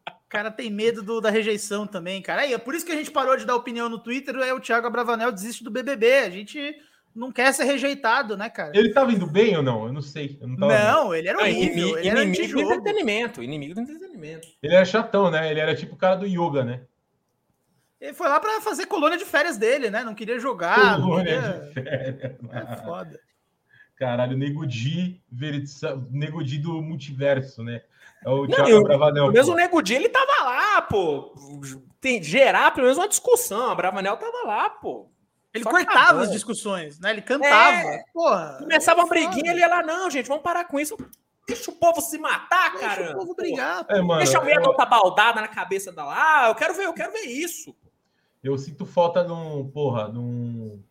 O 0.07 0.29
cara 0.29 0.51
tem 0.51 0.69
medo 0.69 1.01
do- 1.01 1.21
da 1.21 1.29
rejeição 1.29 1.87
também, 1.87 2.21
cara. 2.21 2.41
Aí, 2.41 2.53
é 2.53 2.57
por 2.57 2.75
isso 2.75 2.85
que 2.85 2.91
a 2.91 2.95
gente 2.95 3.09
parou 3.11 3.35
de 3.37 3.45
dar 3.45 3.55
opinião 3.55 3.87
no 3.89 3.97
Twitter. 3.97 4.35
É 4.35 4.53
o 4.53 4.59
Thiago 4.59 4.85
Abravanel 4.87 5.31
desiste 5.31 5.63
do 5.63 5.71
BBB. 5.71 6.13
A 6.19 6.29
gente 6.29 6.75
não 7.15 7.31
quer 7.31 7.53
ser 7.53 7.63
rejeitado, 7.63 8.35
né, 8.35 8.49
cara? 8.49 8.71
Ele 8.75 8.91
tava 8.93 9.13
indo 9.13 9.25
bem 9.25 9.55
ou 9.55 9.63
não? 9.63 9.87
Eu 9.87 9.93
não 9.93 10.01
sei. 10.01 10.37
Eu 10.41 10.47
não. 10.47 10.67
Não, 10.67 11.15
ele 11.15 11.27
era 11.29 11.37
Não, 11.37 11.45
horrível. 11.45 11.71
inimigo, 11.73 11.97
ele 11.97 12.07
era 12.09 12.23
inimigo 12.23 12.53
do 12.53 12.61
entretenimento. 12.61 13.41
Inimigo 13.43 13.73
do 13.75 13.81
entretenimento. 13.81 14.47
Ele 14.61 14.75
era 14.75 14.85
chatão, 14.85 15.31
né? 15.31 15.49
Ele 15.49 15.59
era 15.59 15.73
tipo 15.75 15.95
o 15.95 15.97
cara 15.97 16.15
do 16.17 16.27
yoga, 16.27 16.63
né? 16.65 16.81
Ele 18.01 18.13
foi 18.13 18.27
lá 18.27 18.39
pra 18.39 18.59
fazer 18.61 18.85
colônia 18.87 19.17
de 19.17 19.25
férias 19.25 19.57
dele, 19.57 19.89
né? 19.89 20.03
Não 20.03 20.13
queria 20.13 20.37
jogar. 20.37 20.99
Não 20.99 21.07
Colônia 21.07 21.41
queria... 21.41 21.59
de 21.61 21.73
férias. 21.73 22.35
É 22.51 22.75
foda. 22.83 23.19
Caralho, 23.97 24.37
Nego 24.37 24.65
Di, 24.65 25.21
Nego 26.11 26.43
Di 26.43 26.57
do 26.57 26.81
multiverso, 26.81 27.63
né? 27.63 27.81
É 28.25 28.29
o 28.29 28.41
Não, 28.41 28.47
Thiago 28.47 28.69
eu- 28.69 28.83
Bravanel. 28.83 29.27
O 29.27 29.31
mesmo 29.31 29.53
pô. 29.53 29.57
Nego 29.57 29.81
Di, 29.81 29.93
ele 29.93 30.09
tava 30.09 30.43
lá, 30.43 30.81
pô. 30.81 31.33
Tem, 32.01 32.21
gerar 32.21 32.71
pelo 32.71 32.85
menos 32.85 32.97
uma 32.97 33.07
discussão. 33.07 33.69
A 33.71 33.75
Bravanel 33.75 34.17
tava 34.17 34.45
lá, 34.45 34.69
pô. 34.69 35.09
Ele 35.53 35.63
Só 35.63 35.69
cortava 35.69 35.99
acabou. 36.01 36.21
as 36.23 36.31
discussões, 36.31 36.99
né? 36.99 37.11
Ele 37.11 37.21
cantava. 37.21 37.87
É. 37.87 38.03
Porra. 38.13 38.57
Começava 38.59 38.99
uma 38.99 39.07
é 39.07 39.09
briguinha, 39.09 39.51
ele 39.51 39.61
ia 39.61 39.67
lá, 39.69 39.81
não, 39.81 40.09
gente, 40.09 40.27
vamos 40.27 40.43
parar 40.43 40.65
com 40.65 40.77
isso. 40.77 40.97
Deixa 41.47 41.71
o 41.71 41.75
povo 41.75 42.01
se 42.01 42.17
matar, 42.17 42.71
Deixa 42.73 42.87
cara. 42.87 43.11
o 43.11 43.19
povo 43.19 43.35
brigar. 43.35 43.85
É, 43.87 44.01
mano, 44.01 44.17
Deixa 44.21 44.37
a 44.37 44.41
mulher 44.41 44.57
eu, 44.57 44.63
dar 44.63 44.69
outra 44.69 44.85
baldada 44.85 45.39
na 45.39 45.47
cabeça 45.47 45.91
da 45.93 46.03
lá. 46.03 46.15
Ah, 46.17 46.47
eu 46.49 46.55
quero 46.55 46.73
ver, 46.73 46.85
eu 46.85 46.93
quero 46.93 47.13
ver 47.13 47.21
isso. 47.21 47.73
eu 48.43 48.57
sinto 48.57 48.85
falta 48.85 49.23
de 49.23 49.31
um, 49.31 49.69
porra, 49.69 50.11
de 50.11 50.17
um. 50.17 50.83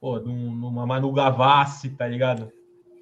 Pô, 0.00 0.18
de 0.18 0.28
um, 0.28 0.54
numa 0.54 0.86
Manu 0.86 1.12
Gavassi, 1.12 1.90
tá 1.90 2.06
ligado? 2.06 2.52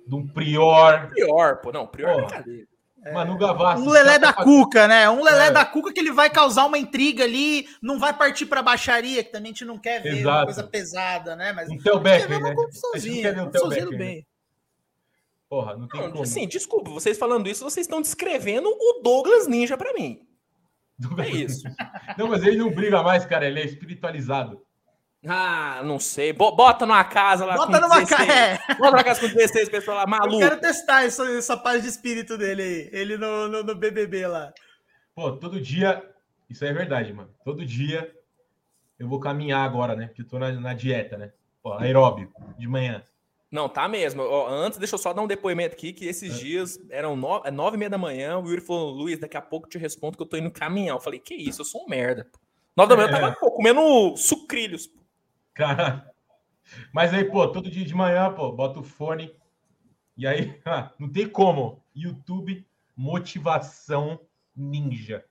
De 0.07 0.15
um 0.15 0.27
Prior. 0.27 1.11
Pior, 1.13 1.57
pô. 1.61 1.71
Não, 1.73 1.87
pior 1.87 2.09
é 2.09 2.15
Porra. 2.15 2.27
brincadeira. 2.27 2.67
Manu 3.13 3.39
Gavassi. 3.39 3.83
Um 3.83 3.89
lelé 3.89 4.19
da 4.19 4.33
tá- 4.33 4.43
cuca, 4.43 4.89
né? 4.89 5.09
Um 5.09 5.23
lelé 5.23 5.47
É. 5.47 5.51
da 5.53 5.65
cuca 5.65 5.93
que 5.93 6.01
ele 6.01 6.11
vai 6.11 6.29
causar 6.29 6.65
uma 6.67 6.77
intriga 6.79 7.23
ali, 7.23 7.67
não 7.81 8.01
vai 8.01 8.13
partir 8.17 8.47
pra 8.47 8.63
baixaria, 8.63 9.23
que 9.23 9.31
também 9.31 9.51
a 9.51 9.53
gente 9.53 9.65
não 9.65 9.79
quer 9.79 10.03
ver 10.03 10.11
uma 10.11 10.19
Exato. 10.19 10.45
coisa 10.47 10.63
pesada, 10.65 11.37
né? 11.37 11.53
Mas 11.53 11.69
Um 11.69 11.79
Theo 11.79 12.01
quer 12.03 12.27
ver 12.27 12.29
Becker, 12.29 12.39
uma 12.39 12.41
né? 12.41 12.45
A 12.45 12.49
gente 12.49 12.57
não 12.57 12.65
confusãozinha, 12.65 13.23
quer 13.23 13.35
ver 13.35 13.41
o 13.43 13.51
Theo 13.51 13.69
Becker, 13.69 13.91
né? 13.91 13.97
bem. 13.99 14.27
Porra, 15.49 15.77
não 15.77 15.87
tem 15.87 16.01
Não, 16.01 16.11
como. 16.11 16.23
assim, 16.25 16.49
desculpa, 16.49 16.91
vocês 16.91 17.17
falando 17.17 17.47
isso, 17.49 17.63
vocês 17.63 17.87
estão 17.87 18.03
descrevendo 18.03 18.69
o 18.69 19.01
Douglas 19.05 19.47
Ninja 19.47 19.77
pra 19.77 19.93
mim. 19.93 20.27
É 21.19 21.29
isso. 21.29 21.63
Não, 22.19 22.27
mas 22.27 22.43
ele 22.43 22.57
não 22.57 22.71
briga 22.73 23.03
mais, 23.05 23.25
cara. 23.25 23.47
Ele 23.47 23.61
é 23.61 23.65
espiritualizado. 23.67 24.63
Ah, 25.25 25.83
não 25.85 25.99
sei. 25.99 26.33
Bota 26.33 26.87
numa 26.87 27.05
casa 27.05 27.45
lá. 27.45 27.57
Bota 27.57 27.81
numa 27.81 28.05
casa. 28.07 28.33
É. 28.33 28.59
Bota 28.77 28.91
numa 28.91 29.05
casa 29.05 29.21
com 29.21 29.29
16 29.29 29.69
pessoas 29.69 29.97
lá, 29.97 30.07
maluco. 30.07 30.43
Eu 30.43 30.49
quero 30.49 30.61
testar 30.61 31.05
essa, 31.05 31.25
essa 31.31 31.57
paz 31.57 31.83
de 31.83 31.89
espírito 31.89 32.37
dele 32.37 32.63
aí. 32.63 32.91
Ele 32.93 33.17
no, 33.17 33.49
no, 33.49 33.63
no 33.63 33.75
BBB 33.75 34.27
lá. 34.27 34.53
Pô, 35.15 35.33
todo 35.33 35.61
dia. 35.61 36.03
Isso 36.49 36.65
é 36.65 36.73
verdade, 36.73 37.13
mano. 37.13 37.31
Todo 37.45 37.65
dia 37.65 38.13
eu 38.99 39.09
vou 39.09 39.21
caminhar 39.21 39.65
agora, 39.65 39.95
né? 39.95 40.07
Porque 40.07 40.23
eu 40.23 40.29
tô 40.29 40.39
na, 40.39 40.53
na 40.53 40.75
dieta, 40.75 41.17
né? 41.17 41.33
Pô, 41.63 41.73
aeróbio, 41.73 42.33
de 42.57 42.69
manhã. 42.69 43.03
Não, 43.51 43.69
tá 43.69 43.89
mesmo. 43.89 44.23
Ó, 44.23 44.49
antes, 44.49 44.79
deixa 44.79 44.95
eu 44.95 44.99
só 44.99 45.13
dar 45.13 45.23
um 45.23 45.27
depoimento 45.27 45.75
aqui, 45.75 45.93
que 45.93 46.07
esses 46.07 46.35
é. 46.35 46.39
dias 46.39 46.79
eram 46.91 47.17
nove, 47.17 47.49
é 47.49 47.51
nove 47.51 47.77
e 47.77 47.79
meia 47.79 47.91
da 47.91 47.99
manhã, 47.99 48.39
o 48.39 48.49
Yuri 48.49 48.61
falou, 48.61 48.91
Luiz, 48.91 49.19
daqui 49.19 49.37
a 49.37 49.43
pouco 49.43 49.69
te 49.69 49.79
respondo 49.79 50.17
que 50.17 50.23
eu 50.23 50.27
tô 50.27 50.37
indo 50.37 50.51
caminhar. 50.51 50.97
Eu 50.97 51.01
falei, 51.01 51.21
que 51.21 51.35
isso, 51.35 51.61
eu 51.61 51.65
sou 51.65 51.85
um 51.85 51.89
merda. 51.89 52.29
Nove 52.77 52.91
da 52.91 52.97
manhã 52.97 53.09
eu 53.09 53.21
tava 53.21 53.37
pô, 53.37 53.51
comendo 53.51 54.17
sucrilhos. 54.17 54.91
Cara, 55.57 56.07
mas 56.92 57.14
aí, 57.14 57.25
pô, 57.25 57.49
todo 57.49 57.71
dia 57.71 57.85
de 57.85 57.95
manhã, 57.95 58.31
pô, 58.33 58.53
bota 58.53 58.81
o 58.81 58.85
fone, 58.85 59.35
e 60.16 60.27
aí, 60.27 60.61
não 60.99 61.11
tem 61.11 61.29
como. 61.29 61.83
YouTube, 61.95 62.66
motivação 62.95 64.21
ninja. 64.55 65.25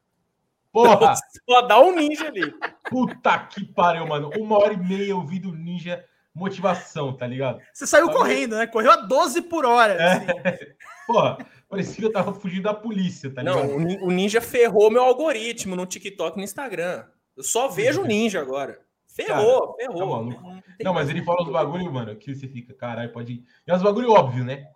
Porra! 0.72 1.14
Só 1.48 1.62
dá 1.62 1.80
um 1.80 1.96
ninja 1.96 2.28
ali. 2.28 2.54
Puta 2.90 3.38
que 3.40 3.64
pariu, 3.64 4.08
mano. 4.08 4.32
Uma 4.38 4.58
hora 4.58 4.74
e 4.74 4.78
meia 4.78 5.16
ouvindo 5.16 5.54
ninja 5.54 6.04
motivação, 6.34 7.16
tá 7.16 7.26
ligado? 7.26 7.62
Você 7.72 7.88
saiu 7.88 8.10
correndo, 8.10 8.58
né? 8.58 8.68
Correu 8.68 8.92
a 8.92 8.98
12 8.98 9.44
por 9.44 9.66
hora. 9.66 9.94
É. 9.94 10.12
Assim. 10.12 10.26
Porra, 11.08 11.38
parecia 11.70 11.96
que 11.96 12.06
eu 12.06 12.12
tava 12.12 12.34
fugindo 12.34 12.64
da 12.64 12.74
polícia, 12.74 13.32
tá 13.34 13.42
ligado? 13.42 13.68
Não, 13.68 14.08
o 14.08 14.12
Ninja 14.12 14.42
ferrou 14.42 14.90
meu 14.90 15.04
algoritmo 15.04 15.76
no 15.76 15.86
TikTok 15.86 16.36
e 16.36 16.38
no 16.38 16.44
Instagram. 16.44 17.06
Eu 17.38 17.44
só 17.44 17.68
vejo 17.68 18.02
o 18.02 18.06
Ninja 18.06 18.42
agora. 18.42 18.80
Ferrou, 19.16 19.74
Cara, 19.76 19.94
ferrou. 19.94 20.28
Tá 20.28 20.40
não, 20.40 20.64
não, 20.84 20.94
mas 20.94 21.10
ele 21.10 21.24
fala 21.24 21.42
os 21.42 21.50
bagulho, 21.50 21.92
mano, 21.92 22.16
que 22.18 22.36
você 22.36 22.50
fica, 22.50 22.74
caralho, 22.74 23.14
pode 23.14 23.32
ir. 23.32 23.46
E 23.66 23.72
é 23.72 23.74
uns 23.74 23.82
bagulho 23.82 24.12
óbvio, 24.12 24.44
né? 24.44 24.68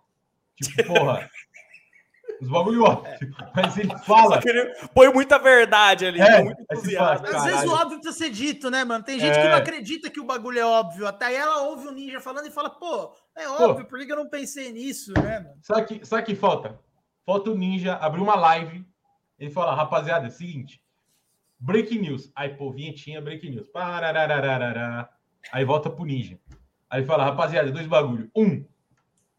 Tipo, 0.56 0.84
porra. 0.94 1.30
Os 2.40 2.48
bagulho 2.48 2.84
óbvio. 2.84 3.34
Mas 3.54 3.76
ele 3.76 3.94
fala. 3.98 4.40
Ele 4.42 4.74
põe 4.94 5.12
muita 5.12 5.38
verdade 5.38 6.06
ali. 6.06 6.22
É, 6.22 6.42
muito 6.42 6.64
fala, 6.96 7.12
Às 7.12 7.44
vezes 7.44 7.64
o 7.64 7.74
óbvio 7.74 8.00
precisa 8.00 8.16
ser 8.16 8.30
dito, 8.30 8.70
né, 8.70 8.82
mano? 8.82 9.04
Tem 9.04 9.20
gente 9.20 9.36
é. 9.36 9.42
que 9.42 9.48
não 9.48 9.56
acredita 9.56 10.08
que 10.08 10.20
o 10.20 10.24
bagulho 10.24 10.58
é 10.58 10.64
óbvio. 10.64 11.06
Até 11.06 11.34
ela 11.34 11.60
ouve 11.64 11.88
o 11.88 11.92
ninja 11.92 12.18
falando 12.18 12.46
e 12.46 12.50
fala, 12.50 12.70
pô, 12.70 13.14
é 13.36 13.46
óbvio, 13.46 13.84
pô, 13.84 13.90
por 13.90 13.98
que 13.98 14.10
eu 14.10 14.16
não 14.16 14.30
pensei 14.30 14.72
nisso, 14.72 15.12
né, 15.20 15.40
mano? 15.40 15.60
Sabe 15.60 15.86
que, 15.86 16.06
sabe 16.06 16.22
que 16.22 16.34
falta? 16.34 16.80
Falta 17.26 17.50
o 17.50 17.54
ninja 17.54 17.96
abrir 17.96 18.22
uma 18.22 18.36
live. 18.36 18.86
Ele 19.38 19.50
fala, 19.50 19.74
rapaziada, 19.74 20.24
é 20.24 20.28
o 20.28 20.32
seguinte. 20.32 20.80
Breaking 21.60 22.00
news. 22.00 22.32
Aí, 22.34 22.48
pô, 22.48 22.72
vinhetinha, 22.72 23.20
breaking 23.20 23.50
news. 23.50 23.68
Aí 25.52 25.64
volta 25.64 25.90
pro 25.90 26.04
ninja. 26.06 26.38
Aí 26.88 27.04
fala, 27.04 27.24
rapaziada, 27.24 27.70
dois 27.70 27.86
bagulho. 27.86 28.30
Um, 28.34 28.64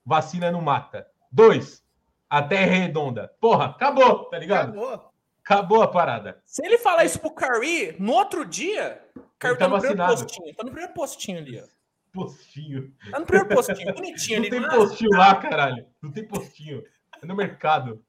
vacina 0.06 0.52
não 0.52 0.62
mata. 0.62 1.08
Dois, 1.32 1.84
a 2.30 2.42
Terra 2.44 2.76
é 2.76 2.80
redonda. 2.80 3.34
Porra, 3.42 3.66
acabou, 3.66 4.26
tá 4.26 4.38
ligado? 4.38 4.70
Acabou. 4.70 5.12
Acabou 5.44 5.82
a 5.82 5.88
parada. 5.88 6.42
Se 6.46 6.64
ele 6.64 6.78
falar 6.78 7.04
isso 7.04 7.20
pro 7.20 7.32
Curry, 7.32 7.96
no 8.00 8.14
outro 8.14 8.46
dia, 8.46 9.02
Curry 9.40 9.58
tá, 9.58 9.66
tá, 9.66 9.68
no 9.68 9.72
vacinado. 9.82 10.14
primeiro 10.14 10.22
postinho. 10.22 10.56
Tá 10.56 10.64
no 10.64 10.70
primeiro 10.72 10.94
postinho 10.94 11.38
ali, 11.40 11.60
ó. 11.60 11.66
Postinho. 12.14 12.94
Tá 13.10 13.20
no 13.20 13.26
primeiro 13.26 13.50
postinho, 13.56 13.94
bonitinho 13.96 14.40
Não 14.40 14.46
ali. 14.48 14.50
tem 14.50 14.70
postinho 14.70 15.18
lá, 15.18 15.36
caralho. 15.36 15.86
Não 16.02 16.12
tem 16.12 16.28
postinho. 16.28 16.84
É 17.22 17.26
no 17.26 17.36
mercado. 17.36 18.06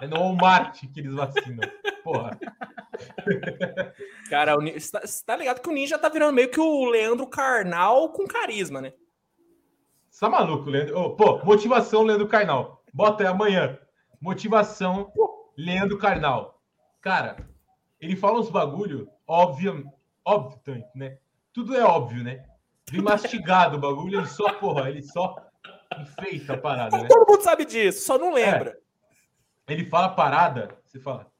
É 0.00 0.06
no 0.06 0.16
Walmart 0.16 0.80
que 0.92 1.00
eles 1.00 1.14
vacinam. 1.14 1.68
Porra. 2.02 2.38
Cara, 4.30 4.56
você 4.56 4.90
tá, 4.90 5.02
tá 5.26 5.36
ligado 5.36 5.60
que 5.60 5.68
o 5.68 5.72
Ninja 5.72 5.98
tá 5.98 6.08
virando 6.08 6.34
meio 6.34 6.50
que 6.50 6.60
o 6.60 6.84
Leandro 6.86 7.26
Carnal 7.26 8.10
com 8.10 8.26
carisma, 8.26 8.80
né? 8.80 8.92
Você 10.10 10.20
tá 10.20 10.30
maluco, 10.30 10.70
Leandro? 10.70 10.98
Oh, 10.98 11.16
pô, 11.16 11.44
motivação, 11.44 12.02
Leandro 12.02 12.28
Carnal. 12.28 12.84
Bota 12.92 13.22
aí 13.22 13.28
amanhã. 13.28 13.78
Motivação, 14.20 15.12
Leandro 15.56 15.98
Carnal. 15.98 16.62
Cara, 17.00 17.36
ele 18.00 18.16
fala 18.16 18.38
uns 18.38 18.48
bagulho, 18.48 19.08
óbvio, 19.26 19.84
óbvio, 20.24 20.84
né? 20.94 21.18
Tudo 21.52 21.76
é 21.76 21.82
óbvio, 21.82 22.22
né? 22.22 22.44
Vem 22.90 23.02
mastigado 23.02 23.76
o 23.76 23.80
bagulho, 23.80 24.20
ele 24.20 24.26
só, 24.26 24.52
porra, 24.54 24.88
ele 24.88 25.02
só 25.02 25.36
enfeita 26.00 26.54
a 26.54 26.58
parada, 26.58 26.98
né? 26.98 27.08
Todo 27.08 27.28
mundo 27.28 27.42
sabe 27.42 27.64
disso, 27.64 28.04
só 28.04 28.18
não 28.18 28.32
lembra. 28.32 28.78
É. 29.68 29.72
Ele 29.72 29.86
fala 29.86 30.10
parada, 30.10 30.76
você 30.84 31.00
fala, 31.00 31.30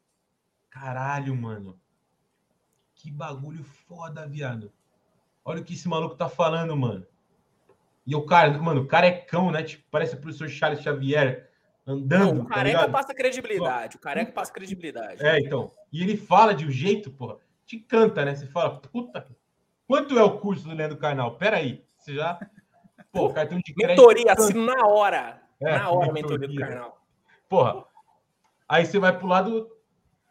caralho, 0.75 1.37
mano. 1.37 1.79
Que 2.97 3.11
bagulho 3.11 3.63
foda, 3.63 4.27
viado. 4.27 4.73
Olha 5.45 5.61
o 5.61 5.65
que 5.65 5.75
esse 5.75 5.89
maluco 5.89 6.17
tá 6.17 6.29
falando, 6.29 6.77
mano. 6.77 7.07
E 8.05 8.15
o 8.15 8.27
cara, 8.27 8.59
mano, 8.59 8.83
o 8.83 8.87
cara 8.87 9.07
é 9.07 9.13
cão, 9.13 9.53
né? 9.53 9.63
Tipo, 9.63 9.85
parece 9.91 10.15
o 10.15 10.21
professor 10.21 10.49
Charles 10.49 10.83
Xavier 10.83 11.49
andando. 11.87 12.35
Não, 12.35 12.43
o 12.43 12.49
tá 12.49 12.55
careca 12.55 12.79
tá 12.81 12.89
passa 12.89 13.15
credibilidade. 13.15 13.97
O 13.97 14.01
careca 14.01 14.33
passa 14.33 14.53
credibilidade. 14.53 15.25
É, 15.25 15.39
então. 15.39 15.71
E 15.93 16.03
ele 16.03 16.17
fala 16.17 16.55
de 16.55 16.67
um 16.67 16.71
jeito, 16.71 17.11
porra, 17.11 17.37
te 17.65 17.79
canta, 17.79 18.25
né? 18.25 18.35
Você 18.35 18.47
fala, 18.47 18.81
puta, 18.81 19.29
quanto 19.87 20.19
é 20.19 20.23
o 20.23 20.39
curso 20.39 20.69
do 20.69 20.75
Leandro 20.75 20.99
Carnal? 20.99 21.37
Pera 21.37 21.59
aí, 21.59 21.85
você 21.97 22.15
já. 22.15 22.39
Pô, 23.13 23.33
cartão 23.33 23.59
de 23.59 23.73
crédito. 23.73 24.01
Mentoria, 24.01 24.33
assim, 24.33 24.55
na 24.55 24.87
hora. 24.87 25.41
É, 25.61 25.79
na 25.79 25.91
hora, 25.91 26.13
mentoria, 26.13 26.49
mentoria 26.49 26.49
do 26.49 26.57
Carnal. 26.57 27.07
Porra. 27.49 27.85
Aí 28.69 28.85
você 28.85 28.99
vai 28.99 29.17
pro 29.17 29.29
lado, 29.29 29.71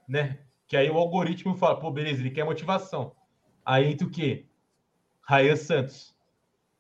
né? 0.07 0.39
Que 0.67 0.77
aí 0.77 0.89
o 0.89 0.97
algoritmo 0.97 1.55
fala, 1.55 1.79
pô, 1.79 1.91
beleza, 1.91 2.21
ele 2.21 2.31
quer 2.31 2.43
motivação. 2.43 3.15
Aí 3.65 3.91
entra 3.91 4.07
o 4.07 4.11
quê? 4.11 4.45
Rayan 5.21 5.55
Santos. 5.55 6.15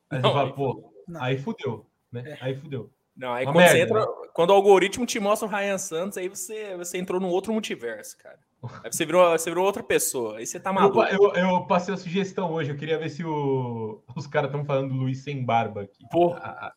Aí 0.09 0.19
não, 0.21 0.29
você 0.29 0.35
fala, 0.35 0.53
pô, 0.53 0.93
não. 1.07 1.21
aí 1.21 1.37
fudeu, 1.37 1.85
né? 2.11 2.23
É. 2.25 2.37
Aí 2.41 2.55
fudeu. 2.55 2.91
Não, 3.15 3.31
aí 3.31 3.45
quando, 3.45 3.57
merda, 3.57 3.77
entra, 3.77 3.99
né? 3.99 4.07
quando, 4.33 4.49
o 4.49 4.53
algoritmo 4.53 5.05
te 5.05 5.19
mostra 5.19 5.47
o 5.47 5.51
Ryan 5.51 5.77
Santos, 5.77 6.17
aí 6.17 6.27
você, 6.27 6.75
você 6.75 6.97
entrou 6.97 7.21
num 7.21 7.29
outro 7.29 7.53
multiverso, 7.53 8.17
cara. 8.17 8.39
Aí 8.83 8.91
você 8.91 9.05
virou, 9.05 9.29
você 9.29 9.49
virou 9.49 9.65
outra 9.65 9.83
pessoa. 9.83 10.37
Aí 10.37 10.47
você 10.47 10.59
tá 10.59 10.71
maluco. 10.71 11.01
Eu, 11.03 11.33
eu, 11.33 11.49
eu 11.49 11.65
passei 11.67 11.93
a 11.93 11.97
sugestão 11.97 12.51
hoje, 12.51 12.71
eu 12.71 12.77
queria 12.77 12.97
ver 12.97 13.09
se 13.09 13.23
o, 13.23 14.01
os 14.15 14.25
caras 14.25 14.49
estão 14.49 14.65
falando 14.65 14.89
do 14.89 14.95
Luiz 14.95 15.19
sem 15.19 15.43
barba 15.43 15.83
aqui. 15.83 16.03
Porra. 16.09 16.39
Ah, 16.41 16.73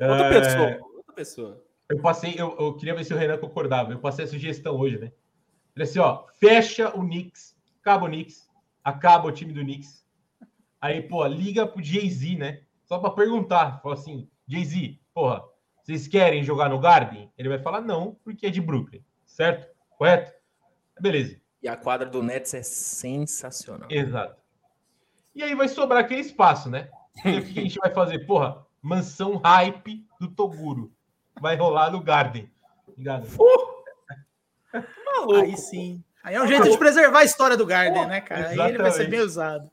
ah. 0.00 0.10
outra 0.10 0.26
é... 0.26 0.40
pessoa. 0.40 0.88
Outra 0.96 1.12
pessoa. 1.14 1.67
Eu 1.90 2.00
passei, 2.00 2.34
eu, 2.36 2.56
eu, 2.58 2.74
queria 2.74 2.94
ver 2.94 3.04
se 3.04 3.14
o 3.14 3.16
Renan 3.16 3.38
concordava. 3.38 3.92
Eu 3.92 3.98
passei 3.98 4.24
a 4.24 4.28
sugestão 4.28 4.76
hoje, 4.76 4.98
né? 4.98 5.12
Falei 5.74 5.88
assim, 5.88 5.98
ó, 5.98 6.26
fecha 6.38 6.88
o 6.90 7.00
Knicks, 7.00 7.56
acaba 7.80 8.04
o 8.04 8.08
Knicks, 8.08 8.48
acaba 8.84 9.28
o 9.28 9.32
time 9.32 9.52
do 9.52 9.60
Knicks, 9.60 10.04
Aí, 10.80 11.02
pô, 11.02 11.26
liga 11.26 11.66
pro 11.66 11.82
Jay-Z, 11.82 12.36
né? 12.36 12.62
Só 12.84 12.98
para 12.98 13.10
perguntar. 13.10 13.80
Fala 13.82 13.94
assim, 13.94 14.28
Jay-Z, 14.46 14.98
porra, 15.12 15.42
vocês 15.82 16.06
querem 16.06 16.44
jogar 16.44 16.68
no 16.68 16.78
Garden? 16.78 17.30
Ele 17.36 17.48
vai 17.48 17.58
falar 17.58 17.80
não, 17.80 18.16
porque 18.22 18.46
é 18.46 18.50
de 18.50 18.60
Brooklyn, 18.60 19.02
certo? 19.26 19.68
Correto? 19.96 20.32
Beleza. 21.00 21.40
E 21.60 21.68
a 21.68 21.76
quadra 21.76 22.08
do 22.08 22.22
Nets 22.22 22.54
é 22.54 22.62
sensacional. 22.62 23.88
Exato. 23.90 24.40
E 25.34 25.42
aí 25.42 25.54
vai 25.54 25.68
sobrar 25.68 26.04
aquele 26.04 26.20
espaço, 26.20 26.70
né? 26.70 26.88
E 27.24 27.38
o 27.40 27.44
que 27.44 27.58
a 27.58 27.62
gente 27.62 27.78
vai 27.80 27.92
fazer? 27.92 28.20
Porra, 28.26 28.64
mansão 28.80 29.36
hype 29.38 30.06
do 30.20 30.28
Toguro. 30.28 30.92
Vai 31.40 31.56
rolar 31.56 31.90
no 31.90 32.00
Garden. 32.00 32.50
Ligado? 32.96 33.26
Uh! 33.38 33.78
Maluco. 35.04 35.34
Aí 35.36 35.56
sim. 35.56 36.02
Aí 36.22 36.34
é 36.34 36.42
um 36.42 36.46
jeito 36.46 36.68
de 36.68 36.76
preservar 36.76 37.20
a 37.20 37.24
história 37.24 37.56
do 37.56 37.64
Garden, 37.64 38.06
né, 38.06 38.20
cara? 38.20 38.48
Aí 38.48 38.58
ele 38.58 38.78
vai 38.78 38.90
ser 38.90 39.08
bem 39.08 39.20
usado. 39.20 39.70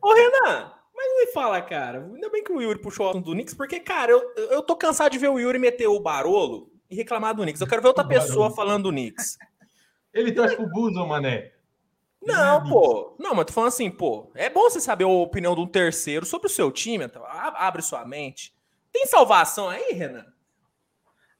Ô, 0.00 0.14
Renan, 0.14 0.72
mas 0.94 1.26
me 1.26 1.32
fala, 1.32 1.60
cara. 1.60 2.04
Ainda 2.04 2.30
bem 2.30 2.44
que 2.44 2.52
o 2.52 2.60
Yuri 2.60 2.78
puxou 2.78 3.06
o 3.06 3.10
assunto 3.10 3.24
do 3.24 3.32
Knicks, 3.32 3.54
porque, 3.54 3.80
cara, 3.80 4.12
eu, 4.12 4.22
eu 4.36 4.62
tô 4.62 4.76
cansado 4.76 5.10
de 5.10 5.18
ver 5.18 5.28
o 5.28 5.38
Yuri 5.38 5.58
meter 5.58 5.88
o 5.88 5.98
Barolo 5.98 6.70
e 6.88 6.94
reclamar 6.94 7.34
do 7.34 7.42
Knicks. 7.42 7.60
Eu 7.60 7.66
quero 7.66 7.82
ver 7.82 7.88
outra 7.88 8.06
pessoa 8.06 8.50
falando 8.50 8.84
do 8.84 8.90
Knicks. 8.90 9.36
Ele 10.12 10.30
torce 10.30 10.54
pro 10.54 10.68
Buzo, 10.68 11.04
mané. 11.06 11.52
Não, 12.22 12.64
é 12.64 12.68
pô. 12.68 13.16
Não, 13.18 13.34
mas 13.34 13.46
tô 13.46 13.52
falando 13.52 13.68
assim, 13.68 13.90
pô. 13.90 14.30
É 14.34 14.48
bom 14.48 14.62
você 14.62 14.80
saber 14.80 15.04
a 15.04 15.08
opinião 15.08 15.54
de 15.54 15.60
um 15.60 15.66
terceiro 15.66 16.24
sobre 16.24 16.46
o 16.46 16.50
seu 16.50 16.70
time. 16.70 17.04
Então, 17.04 17.22
abre 17.26 17.82
sua 17.82 18.04
mente. 18.04 18.54
Tem 18.92 19.06
salvação 19.06 19.68
aí, 19.68 19.92
Renan? 19.92 20.24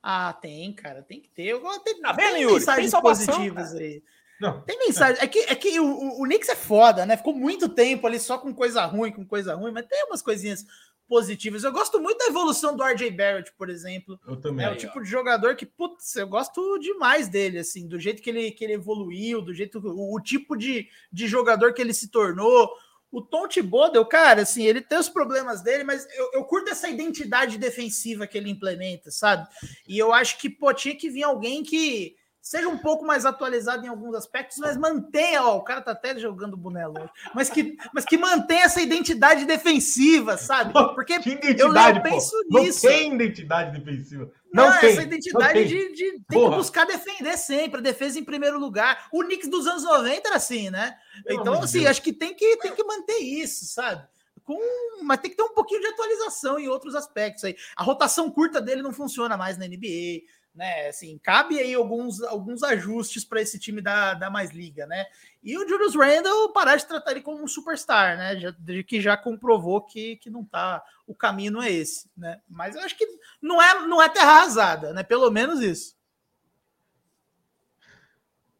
Ah, 0.07 0.35
tem, 0.35 0.71
cara. 0.71 1.03
Tem 1.03 1.19
que 1.19 1.31
ter. 1.31 1.45
Eu, 1.45 1.62
tem, 1.81 1.99
tá 1.99 2.12
vendo, 2.12 2.37
Yuri? 2.37 2.55
Mensagens 2.57 2.93
tem 2.93 3.01
positivas 3.01 3.73
cara. 3.73 3.83
aí. 3.83 4.03
Não. 4.38 4.61
Tem 4.61 4.79
mensagem. 4.79 5.23
É 5.23 5.27
que, 5.27 5.38
é 5.38 5.55
que 5.55 5.81
o, 5.81 5.87
o, 5.87 6.21
o 6.21 6.25
Knicks 6.25 6.51
é 6.51 6.55
foda, 6.55 7.07
né? 7.07 7.17
Ficou 7.17 7.35
muito 7.35 7.71
tempo 7.71 8.07
ali 8.07 8.21
só 8.21 8.37
com 8.37 8.53
coisa 8.53 8.85
ruim, 8.85 9.11
com 9.11 9.25
coisa 9.25 9.55
ruim, 9.55 9.73
mas 9.73 9.87
tem 9.87 10.05
umas 10.05 10.21
coisinhas 10.21 10.67
positivas. 11.09 11.65
Eu 11.65 11.73
gosto 11.73 11.98
muito 11.98 12.19
da 12.19 12.27
evolução 12.27 12.77
do 12.77 12.85
RJ 12.85 13.13
Barrett, 13.13 13.50
por 13.57 13.71
exemplo. 13.71 14.21
Eu 14.29 14.37
também. 14.37 14.67
É 14.67 14.71
o 14.71 14.77
tipo 14.77 15.00
de 15.00 15.09
jogador 15.09 15.57
que, 15.57 15.65
putz, 15.65 16.17
eu 16.17 16.29
gosto 16.29 16.79
demais 16.79 17.27
dele, 17.27 17.61
assim, 17.61 17.88
do 17.88 17.98
jeito 17.98 18.21
que 18.21 18.29
ele, 18.29 18.50
que 18.50 18.63
ele 18.63 18.75
evoluiu, 18.75 19.40
do 19.40 19.55
jeito, 19.55 19.79
o, 19.79 20.15
o 20.15 20.21
tipo 20.21 20.55
de, 20.55 20.87
de 21.11 21.27
jogador 21.27 21.73
que 21.73 21.81
ele 21.81 21.94
se 21.94 22.09
tornou. 22.11 22.71
O 23.15 23.23
Tom 23.23 23.46
Thibodeau, 23.46 24.04
cara, 24.04 24.42
assim, 24.42 24.65
ele 24.65 24.81
tem 24.81 24.98
os 24.98 25.08
problemas 25.08 25.62
dele, 25.62 25.85
mas 25.85 26.04
eu, 26.17 26.31
eu 26.33 26.44
curto 26.44 26.71
essa 26.71 26.88
identidade 26.88 27.58
defensiva 27.58 28.27
que 28.27 28.37
ele 28.37 28.50
implementa, 28.50 29.10
sabe? 29.12 29.48
E 29.87 29.96
eu 29.96 30.12
acho 30.12 30.37
que, 30.38 30.50
pô, 30.50 30.75
tinha 30.75 30.96
que 30.96 31.08
vir 31.08 31.23
alguém 31.23 31.62
que 31.62 32.17
seja 32.45 32.69
um 32.69 32.77
pouco 32.77 33.07
mais 33.07 33.25
atualizado 33.25 33.87
em 33.87 33.88
alguns 33.88 34.15
aspectos, 34.15 34.59
mas 34.59 34.77
mantenha, 34.77 35.42
ó, 35.42 35.57
o 35.57 35.65
cara 35.65 35.81
tá 35.81 35.92
até 35.92 36.17
jogando 36.19 36.59
boneco 36.59 37.01
hoje, 37.01 37.11
mas 37.35 37.49
que, 37.49 37.79
mas 37.95 38.05
que 38.05 38.19
mantenha 38.19 38.65
essa 38.65 38.83
identidade 38.83 39.47
defensiva, 39.47 40.37
sabe? 40.37 40.75
Porque 40.95 41.19
que 41.21 41.31
identidade, 41.31 41.99
eu, 41.99 42.03
penso 42.03 42.37
pô. 42.51 42.61
nisso. 42.61 42.87
Não 42.87 42.92
tem 42.92 43.15
identidade 43.15 43.79
defensiva. 43.81 44.31
Não, 44.53 44.69
não 44.69 44.79
tem, 44.79 44.90
essa 44.90 45.03
identidade 45.03 45.65
de, 45.65 45.92
de 45.95 46.21
tem 46.29 46.51
que 46.51 46.57
buscar 46.57 46.85
defender 46.85 47.38
sempre, 47.38 47.81
a 47.81 47.83
defesa 47.83 48.19
em 48.19 48.25
primeiro 48.25 48.59
lugar. 48.61 49.09
O 49.11 49.25
Knicks 49.25 49.49
dos 49.49 49.67
anos 49.67 49.83
90 49.83 50.29
era 50.29 50.37
assim, 50.37 50.69
né? 50.69 50.99
Pelo 51.25 51.40
então, 51.40 51.63
assim, 51.63 51.79
Deus. 51.79 51.92
acho 51.92 52.03
que 52.03 52.13
tem 52.13 52.35
que 52.35 52.59
tem 52.59 52.75
que 52.75 52.85
manter 52.85 53.21
isso, 53.21 53.65
sabe? 53.65 54.07
Com, 54.45 54.61
mas 55.03 55.19
tem 55.19 55.31
que 55.31 55.37
ter 55.38 55.42
um 55.42 55.55
pouquinho 55.55 55.81
de 55.81 55.87
atualização 55.87 56.59
em 56.59 56.69
outros 56.69 56.95
aspectos 56.95 57.42
aí. 57.45 57.57
A 57.75 57.83
rotação 57.83 58.31
curta 58.31 58.61
dele 58.61 58.83
não 58.83 58.92
funciona 58.92 59.35
mais 59.38 59.57
na 59.57 59.67
NBA 59.67 60.25
né? 60.55 60.88
Assim, 60.88 61.19
cabe 61.19 61.59
aí 61.59 61.75
alguns, 61.75 62.23
alguns 62.23 62.63
ajustes 62.63 63.25
para 63.25 63.40
esse 63.40 63.59
time 63.59 63.81
da, 63.81 64.15
da 64.15 64.31
mais 64.31 64.52
liga, 64.52 64.87
né? 64.87 65.07
E 65.42 65.59
o 65.59 65.69
Julius 65.69 65.94
Randle 65.94 66.52
parar 66.52 66.77
de 66.77 66.87
tratar 66.87 67.11
ele 67.11 67.21
como 67.21 67.42
um 67.42 67.48
superstar, 67.48 68.17
né? 68.17 68.38
Já, 68.38 68.55
que 68.87 69.00
já 69.00 69.17
comprovou 69.17 69.83
que, 69.83 70.17
que 70.17 70.31
não 70.31 70.44
tá, 70.44 70.83
o 71.07 71.15
caminho 71.15 71.52
não 71.52 71.63
é 71.63 71.71
esse, 71.71 72.09
né? 72.17 72.40
Mas 72.48 72.77
eu 72.77 72.83
acho 72.83 72.96
que 72.96 73.07
não 73.42 73.61
é, 73.61 73.87
não 73.87 74.00
é 74.00 74.09
terra 74.09 74.33
arrasada, 74.33 74.92
né? 74.92 75.02
Pelo 75.02 75.31
menos 75.31 75.61
isso. 75.61 75.96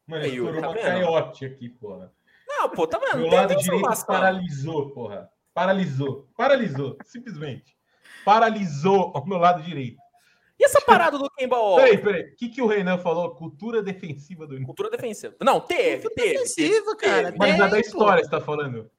Mano, 0.05 0.25
estourou 0.25 0.61
tá 0.61 0.69
uma 0.69 0.77
caiote 0.77 1.45
aqui, 1.45 1.69
porra. 1.69 2.13
Não, 2.47 2.69
pô, 2.69 2.85
tá 2.85 2.99
vendo? 2.99 3.21
Meu 3.21 3.31
lado 3.31 3.55
direito 3.55 4.05
paralisou, 4.05 4.91
porra. 4.91 5.31
Paralisou. 5.53 6.27
Paralisou, 6.37 6.97
simplesmente. 7.05 7.75
Paralisou 8.23 9.11
o 9.15 9.25
meu 9.25 9.37
lado 9.37 9.63
direito. 9.63 10.04
E 10.59 10.65
essa 10.65 10.79
parada 10.81 11.17
do 11.17 11.29
Kemba 11.31 11.57
Walker? 11.57 11.83
Peraí, 11.83 11.97
peraí. 11.97 12.21
O 12.23 12.35
que, 12.35 12.49
que 12.49 12.61
o 12.61 12.67
Renan 12.67 12.97
falou? 12.97 13.35
Cultura 13.35 13.83
defensiva 13.83 14.47
do 14.47 14.61
Cultura 14.63 14.89
defensiva. 14.89 15.35
Não, 15.41 15.59
teve, 15.59 16.03
Cultura 16.03 16.15
teve. 16.15 16.33
Defensiva, 16.33 16.95
teve, 16.95 17.11
cara. 17.11 17.35
Mas 17.37 17.59
é 17.59 17.67
da 17.67 17.79
história 17.79 18.23
você 18.23 18.29
tá 18.29 18.39
falando. 18.39 18.89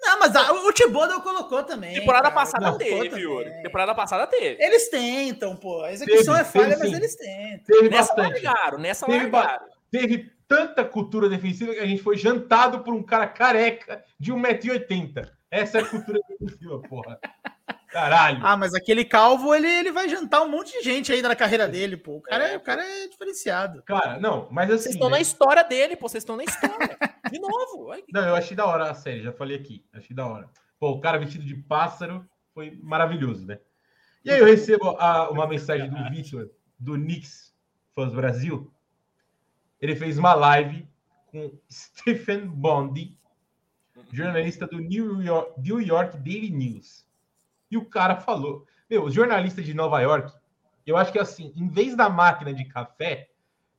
Não, 0.00 0.20
mas 0.20 0.36
a, 0.36 0.52
o 0.52 0.72
Thibodeau 0.72 1.20
colocou 1.22 1.62
também. 1.64 1.94
Temporada 1.94 2.30
cara, 2.30 2.34
passada 2.34 2.78
teve, 2.78 3.20
Yuri. 3.20 3.50
Temporada 3.62 3.94
passada 3.94 4.26
teve. 4.26 4.62
Eles 4.62 4.88
tentam, 4.88 5.56
pô. 5.56 5.82
A 5.82 5.92
execução 5.92 6.34
teve, 6.34 6.48
é 6.48 6.50
falha, 6.50 6.76
teve, 6.76 6.78
mas 6.78 6.92
eles 6.92 7.16
tentam. 7.16 7.64
Teve 7.66 7.88
nessa 7.88 8.14
bastante. 8.14 8.44
largaram, 8.44 8.78
nessa 8.78 9.06
teve 9.06 9.28
largaram. 9.28 9.66
Teve 9.90 10.30
tanta 10.46 10.84
cultura 10.84 11.28
defensiva 11.28 11.74
que 11.74 11.80
a 11.80 11.86
gente 11.86 12.02
foi 12.02 12.16
jantado 12.16 12.80
por 12.80 12.94
um 12.94 13.02
cara 13.02 13.26
careca 13.26 14.04
de 14.18 14.32
1,80m. 14.32 15.28
Essa 15.50 15.78
é 15.78 15.80
a 15.82 15.86
cultura 15.86 16.20
defensiva, 16.28 16.80
porra. 16.80 17.18
Caralho. 17.88 18.40
Ah, 18.42 18.56
mas 18.56 18.74
aquele 18.74 19.02
calvo, 19.04 19.54
ele, 19.54 19.66
ele 19.66 19.90
vai 19.90 20.08
jantar 20.08 20.42
um 20.42 20.48
monte 20.48 20.72
de 20.72 20.84
gente 20.84 21.10
ainda 21.10 21.28
na 21.28 21.36
carreira 21.36 21.66
dele, 21.66 21.96
pô. 21.96 22.16
O 22.16 22.20
cara 22.20 22.48
é, 22.48 22.56
o 22.56 22.60
cara 22.60 22.84
é 22.84 23.08
diferenciado. 23.08 23.82
Cara, 23.82 24.20
não, 24.20 24.46
mas 24.50 24.70
assim. 24.70 24.82
Vocês 24.82 24.94
estão 24.94 25.08
né? 25.08 25.16
na 25.16 25.22
história 25.22 25.64
dele, 25.64 25.96
pô. 25.96 26.06
Vocês 26.06 26.22
estão 26.22 26.36
na 26.36 26.44
história. 26.44 26.98
de 27.32 27.38
novo. 27.40 27.94
Não, 28.12 28.28
eu 28.28 28.34
achei 28.34 28.54
da 28.54 28.66
hora 28.66 28.90
a 28.90 28.94
série, 28.94 29.22
já 29.22 29.32
falei 29.32 29.56
aqui. 29.56 29.84
Achei 29.92 30.14
da 30.14 30.26
hora. 30.26 30.50
Pô, 30.78 30.90
o 30.90 31.00
cara 31.00 31.18
vestido 31.18 31.44
de 31.44 31.54
pássaro 31.54 32.28
foi 32.52 32.78
maravilhoso, 32.82 33.46
né? 33.46 33.58
E 34.22 34.30
aí 34.30 34.40
eu 34.40 34.46
recebo 34.46 34.90
a, 34.98 35.30
uma 35.30 35.46
mensagem 35.46 35.88
do 35.88 36.10
Victor, 36.10 36.50
do 36.78 36.92
Knicks 36.94 37.54
Fãs 37.94 38.12
Brasil. 38.12 38.70
Ele 39.80 39.96
fez 39.96 40.18
uma 40.18 40.34
live 40.34 40.86
com 41.26 41.58
Stephen 41.70 42.46
Bondi, 42.46 43.16
jornalista 44.12 44.66
do 44.66 44.78
New 44.78 45.22
York, 45.22 45.58
New 45.60 45.80
York 45.80 46.18
Daily 46.18 46.50
News. 46.50 47.07
E 47.70 47.76
o 47.76 47.84
cara 47.84 48.16
falou: 48.16 48.66
Meu, 48.88 49.04
os 49.04 49.14
jornalistas 49.14 49.64
de 49.64 49.74
Nova 49.74 50.00
York, 50.00 50.32
eu 50.86 50.96
acho 50.96 51.12
que 51.12 51.18
assim, 51.18 51.52
em 51.56 51.68
vez 51.68 51.96
da 51.96 52.08
máquina 52.08 52.52
de 52.52 52.64
café, 52.64 53.28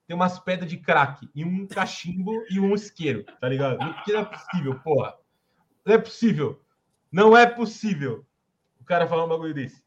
tem 0.08 0.16
umas 0.16 0.40
pedras 0.40 0.70
de 0.70 0.78
crack 0.78 1.30
e 1.36 1.46
um 1.46 1.68
cachimbo 1.68 2.44
e 2.50 2.60
um 2.60 2.74
isqueiro, 2.74 3.24
tá 3.40 3.48
ligado? 3.48 3.78
Porque 3.78 4.12
não 4.12 4.22
é 4.22 4.26
possível, 4.26 4.80
porra. 4.80 5.16
Não 5.86 5.94
é 5.94 5.98
possível. 5.98 6.62
Não 7.12 7.38
é 7.38 7.46
possível. 7.46 8.26
O 8.80 8.84
cara 8.84 9.08
falou 9.08 9.26
um 9.26 9.30
bagulho 9.30 9.54
desse. 9.54 9.84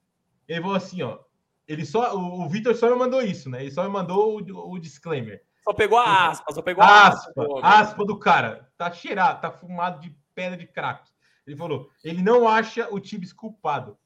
Ele 0.46 0.60
falou 0.60 0.76
assim, 0.76 1.02
ó. 1.02 1.18
Ele 1.66 1.84
só, 1.84 2.16
o, 2.16 2.42
o 2.42 2.48
Vitor 2.48 2.74
só 2.74 2.88
me 2.88 2.96
mandou 2.96 3.22
isso, 3.22 3.48
né? 3.48 3.62
Ele 3.62 3.70
só 3.70 3.82
me 3.82 3.88
mandou 3.88 4.40
o, 4.40 4.72
o 4.72 4.78
disclaimer. 4.78 5.42
Só 5.64 5.72
pegou 5.72 5.98
a 5.98 6.28
aspa, 6.28 6.52
só 6.52 6.62
pegou 6.62 6.82
a 6.82 7.08
aspa. 7.08 7.30
Aspa, 7.30 7.60
aspa 7.62 8.04
do 8.04 8.18
cara. 8.18 8.68
Tá 8.76 8.90
cheirado, 8.90 9.40
tá 9.40 9.50
fumado 9.50 10.00
de 10.00 10.16
pedra 10.34 10.56
de 10.56 10.66
crack. 10.66 11.08
Ele 11.52 11.58
falou: 11.58 11.90
ele 12.02 12.22
não 12.22 12.48
acha 12.48 12.88
o 12.92 12.98
Tibbs 12.98 13.32
culpado. 13.32 13.98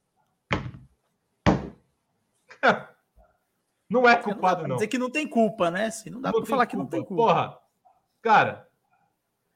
não 3.89 4.09
é 4.09 4.17
culpado, 4.17 4.63
não. 4.63 4.71
não. 4.71 4.77
Dizer 4.77 4.89
que 4.89 4.99
não 4.99 5.11
tem 5.11 5.29
culpa, 5.29 5.71
né? 5.71 5.87
Assim, 5.87 6.11
não 6.11 6.21
dá 6.21 6.33
para 6.33 6.45
falar 6.45 6.67
culpa. 6.67 6.71
que 6.71 6.77
não 6.77 6.87
tem 6.87 7.05
culpa. 7.05 7.23
Porra, 7.23 7.59
cara, 8.21 8.69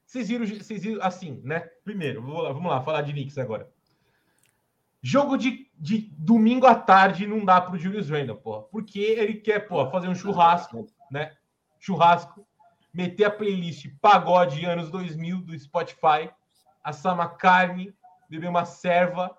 vocês 0.07 0.29
viram, 0.29 0.47
vocês 0.47 0.83
viram 0.83 1.03
assim, 1.03 1.41
né? 1.43 1.69
Primeiro, 1.85 2.23
vamos 2.23 2.43
lá, 2.45 2.53
vamos 2.53 2.71
lá 2.71 2.81
falar 2.83 3.03
de 3.03 3.13
Knicks 3.13 3.39
agora. 3.39 3.69
Jogo 5.03 5.37
de, 5.37 5.69
de 5.77 6.13
domingo 6.17 6.67
à 6.67 6.75
tarde 6.75 7.27
não 7.27 7.45
dá 7.45 7.61
pro 7.61 7.79
Julius 7.79 8.09
Randle, 8.09 8.37
porra. 8.37 8.63
Porque 8.65 9.01
ele 9.01 9.35
quer, 9.35 9.67
porra, 9.67 9.91
fazer 9.91 10.09
um 10.09 10.15
churrasco, 10.15 10.87
né? 11.11 11.35
Churrasco, 11.81 12.47
meter 12.93 13.25
a 13.25 13.31
playlist 13.31 13.89
pagode 14.01 14.65
anos 14.65 14.91
2000 14.91 15.41
do 15.41 15.59
Spotify 15.59 16.31
assar 16.83 17.15
uma 17.15 17.29
carne, 17.29 17.95
beber 18.29 18.49
uma 18.49 18.65
serva 18.65 19.37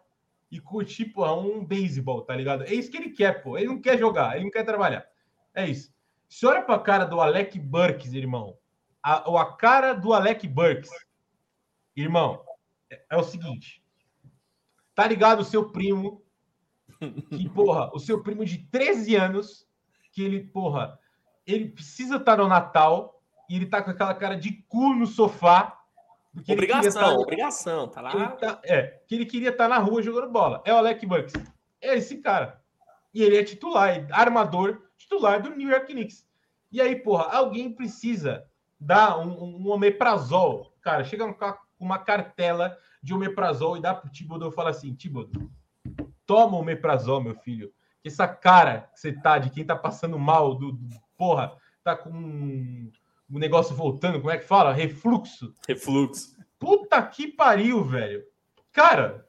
e 0.52 0.60
curtir, 0.60 1.06
pô, 1.06 1.26
um 1.34 1.66
beisebol, 1.66 2.24
tá 2.24 2.36
ligado? 2.36 2.64
É 2.64 2.74
isso 2.74 2.92
que 2.92 2.98
ele 2.98 3.12
quer, 3.12 3.42
pô. 3.42 3.58
Ele 3.58 3.68
não 3.68 3.82
quer 3.82 3.98
jogar, 3.98 4.36
ele 4.36 4.44
não 4.44 4.52
quer 4.52 4.66
trabalhar. 4.66 5.06
É 5.54 5.66
isso. 5.66 5.94
Se 6.28 6.46
olha 6.46 6.62
pra 6.62 6.80
cara 6.80 7.06
do 7.06 7.22
Alec 7.22 7.58
Burks, 7.58 8.14
irmão. 8.14 8.58
A, 9.02 9.42
a 9.42 9.54
cara 9.54 9.94
do 9.94 10.14
Alec 10.14 10.48
Burks, 10.48 10.90
irmão, 11.96 12.44
é, 12.90 13.02
é 13.10 13.18
o 13.18 13.24
seguinte. 13.24 13.82
Tá 14.94 15.08
ligado 15.08 15.40
o 15.40 15.46
seu 15.46 15.72
primo, 15.72 16.22
que, 17.30 17.50
porra, 17.50 17.90
o 17.94 18.00
seu 18.00 18.22
primo 18.22 18.46
de 18.46 18.60
13 18.60 19.16
anos, 19.16 19.68
que 20.12 20.22
ele, 20.22 20.44
porra, 20.44 21.00
ele 21.48 21.70
precisa 21.70 22.18
estar 22.18 22.36
tá 22.36 22.44
no 22.44 22.50
Natal 22.50 23.22
e 23.50 23.56
ele 23.56 23.66
tá 23.66 23.82
com 23.82 23.92
aquela 23.92 24.14
cara 24.14 24.36
de 24.36 24.52
cu 24.68 24.94
no 24.94 25.08
sofá 25.08 25.81
porque 26.34 26.54
obrigação, 26.54 27.02
tá, 27.02 27.14
obrigação, 27.14 27.88
tá 27.88 28.02
lá. 28.02 28.28
Tá, 28.32 28.62
é, 28.64 29.02
que 29.08 29.16
ele 29.16 29.26
queria 29.26 29.50
estar 29.50 29.68
tá 29.68 29.70
na 29.70 29.78
rua 29.78 30.02
jogando 30.02 30.32
bola. 30.32 30.62
É 30.66 30.74
o 30.74 30.78
Alec 30.78 31.06
Bucks. 31.06 31.34
É 31.82 31.98
esse 31.98 32.18
cara. 32.18 32.62
E 33.14 33.22
ele 33.22 33.38
é 33.38 33.44
titular, 33.44 34.08
armador 34.12 34.82
titular 34.98 35.42
do 35.42 35.50
New 35.50 35.70
York 35.70 35.92
Knicks. 35.92 36.26
E 36.72 36.82
aí, 36.82 36.96
porra, 36.96 37.26
alguém 37.26 37.72
precisa 37.74 38.46
dar 38.80 39.18
um, 39.20 39.44
um 39.44 39.70
omeprazol. 39.70 40.74
Cara, 40.82 41.04
chega 41.04 41.32
com 41.34 41.56
uma 41.80 42.00
cartela 42.00 42.78
de 43.04 43.14
omeprazol 43.14 43.76
e 43.76 43.82
dá 43.82 43.94
pro 43.94 44.10
Tibodo 44.10 44.48
e 44.48 44.52
fala 44.52 44.70
assim: 44.70 44.94
Tibodo, 44.94 45.52
toma 46.26 46.58
omeprazol, 46.58 47.22
meu 47.22 47.36
filho. 47.36 47.74
Que 48.02 48.08
essa 48.08 48.28
cara 48.28 48.90
que 48.94 49.00
você 49.00 49.12
tá 49.12 49.38
de 49.38 49.50
quem 49.50 49.66
tá 49.66 49.76
passando 49.76 50.18
mal, 50.18 50.56
do, 50.56 50.72
do 50.72 50.96
porra, 51.18 51.56
tá 51.84 51.96
com 51.96 52.90
o 53.32 53.40
negócio 53.40 53.76
voltando, 53.76 54.20
como 54.20 54.32
é 54.32 54.38
que 54.38 54.46
fala? 54.46 54.74
Refluxo. 54.74 55.56
Refluxo. 55.68 56.36
Puta 56.60 57.02
que 57.02 57.28
pariu, 57.28 57.84
velho. 57.84 58.24
Cara. 58.72 59.26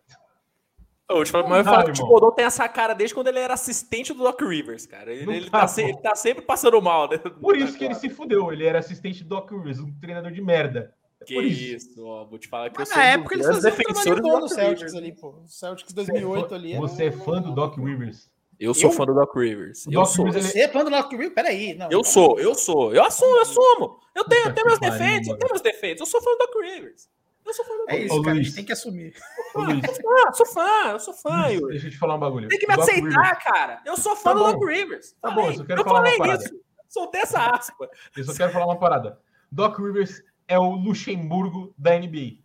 Eu 1.09 1.24
te 1.24 1.30
falo, 1.30 1.48
mas 1.48 1.66
eu 1.66 1.72
falo 1.72 1.84
que 1.84 1.90
o 1.90 1.94
Thibodeau 1.94 2.32
tem 2.32 2.44
essa 2.44 2.66
cara 2.68 2.94
desde 2.94 3.14
quando 3.14 3.28
ele 3.28 3.38
era 3.38 3.55
assistente 3.55 4.14
do 4.14 4.22
Doc 4.22 4.40
Rivers, 4.40 4.86
cara. 4.86 5.12
Ele, 5.12 5.30
ele, 5.30 5.50
tá, 5.50 5.66
se, 5.66 5.82
ele 5.82 5.96
tá, 5.98 6.14
sempre 6.14 6.42
passando 6.42 6.80
mal. 6.80 7.09
Né? 7.09 7.18
Por 7.18 7.57
isso 7.57 7.76
que 7.76 7.84
ele 7.84 7.94
se 7.94 8.09
fudeu. 8.09 8.53
Ele 8.53 8.64
era 8.64 8.78
assistente 8.78 9.22
do 9.22 9.28
Doc 9.28 9.50
Rivers, 9.50 9.78
um 9.78 9.92
treinador 10.00 10.32
de 10.32 10.40
merda. 10.40 10.94
É 11.20 11.24
que 11.24 11.40
isso, 11.40 11.90
isso, 11.90 12.05
ó, 12.05 12.24
vou 12.24 12.38
te 12.38 12.48
falar 12.48 12.70
que 12.70 12.78
mas 12.78 12.90
eu 12.90 12.96
na 12.96 13.05
época 13.05 13.34
eles 13.34 13.46
faziam 13.46 13.70
defensores 13.70 14.22
do 14.22 14.48
Celtics 14.48 14.94
ali, 14.94 15.12
pô. 15.12 15.42
Celtics 15.46 15.92
2008 15.92 16.55
ali. 16.55 16.76
Você 16.76 17.05
é 17.07 17.12
fã 17.12 17.40
do 17.40 17.53
Doc 17.53 17.76
Rivers? 17.78 18.31
Eu 18.62 18.74
sou 18.74 18.90
eu? 18.90 18.96
fã 18.96 19.04
do 19.04 19.12
Doc 19.14 19.34
Rivers. 19.34 19.86
Eu 19.86 19.92
Doc 19.92 20.06
sou. 20.06 20.24
Rivers, 20.26 20.46
Você 20.46 20.60
é 20.60 20.68
fã 20.68 20.84
do 20.84 20.90
Doc 20.90 21.10
Rivers? 21.10 21.34
Peraí. 21.34 21.74
Não, 21.74 21.88
eu 21.90 22.04
sou, 22.04 22.38
eu 22.38 22.54
sou. 22.54 22.94
Eu 22.94 23.04
assumo, 23.04 23.36
eu 23.36 23.42
assumo. 23.42 23.98
Eu 24.14 24.24
tenho, 24.24 24.46
eu 24.46 24.54
tenho 24.54 24.66
meus 24.66 24.78
defeitos, 24.78 25.28
eu 25.28 25.36
tenho 25.36 25.50
meus 25.50 25.60
defeitos. 25.60 26.00
Eu 26.00 26.06
sou 26.06 26.22
fã 26.22 26.30
do 26.30 26.38
Doc 26.38 26.54
Rivers. 26.62 27.10
Eu 27.44 27.52
sou 27.52 27.64
fã 27.64 27.72
do 27.72 27.78
Doc 27.80 27.90
É 27.90 27.96
isso, 27.98 28.14
Ô, 28.14 28.22
cara, 28.22 28.34
Luiz. 28.34 28.40
a 28.40 28.48
gente 28.48 28.54
tem 28.54 28.64
que 28.64 28.72
assumir. 28.72 29.14
Ô, 29.54 29.60
Luiz. 29.62 29.82
Eu 29.84 29.94
sou 29.94 30.04
fã, 30.04 30.32
sou 30.32 30.46
fã, 30.46 30.90
eu 30.92 31.00
sou 31.00 31.14
fã, 31.14 31.48
Deixa 31.68 31.86
eu 31.86 31.90
te 31.90 31.98
falar 31.98 32.14
um 32.14 32.20
bagulho. 32.20 32.48
Tem 32.48 32.58
que 32.58 32.66
me 32.68 32.74
aceitar, 32.74 33.08
Rivers. 33.08 33.44
cara. 33.44 33.82
Eu 33.84 33.96
sou 33.96 34.14
fã 34.14 34.30
tá 34.30 34.34
do 34.34 34.52
Doc 34.52 34.64
Rivers. 34.64 35.16
Tá 35.20 35.30
bom, 35.32 35.46
eu 35.48 35.54
só 35.54 35.64
quero 35.64 35.80
eu 35.80 35.84
falar 35.84 36.00
uma 36.00 36.18
parada. 36.18 36.44
Isso. 36.44 36.54
Soltei 36.88 37.22
essa 37.22 37.50
aspa. 37.50 37.90
Eu 38.16 38.24
só 38.24 38.34
quero 38.34 38.52
falar 38.52 38.66
uma 38.66 38.78
parada. 38.78 39.18
Doc 39.50 39.76
Rivers 39.78 40.22
é 40.46 40.58
o 40.58 40.70
Luxemburgo 40.70 41.74
da 41.76 41.98
NBA. 41.98 42.38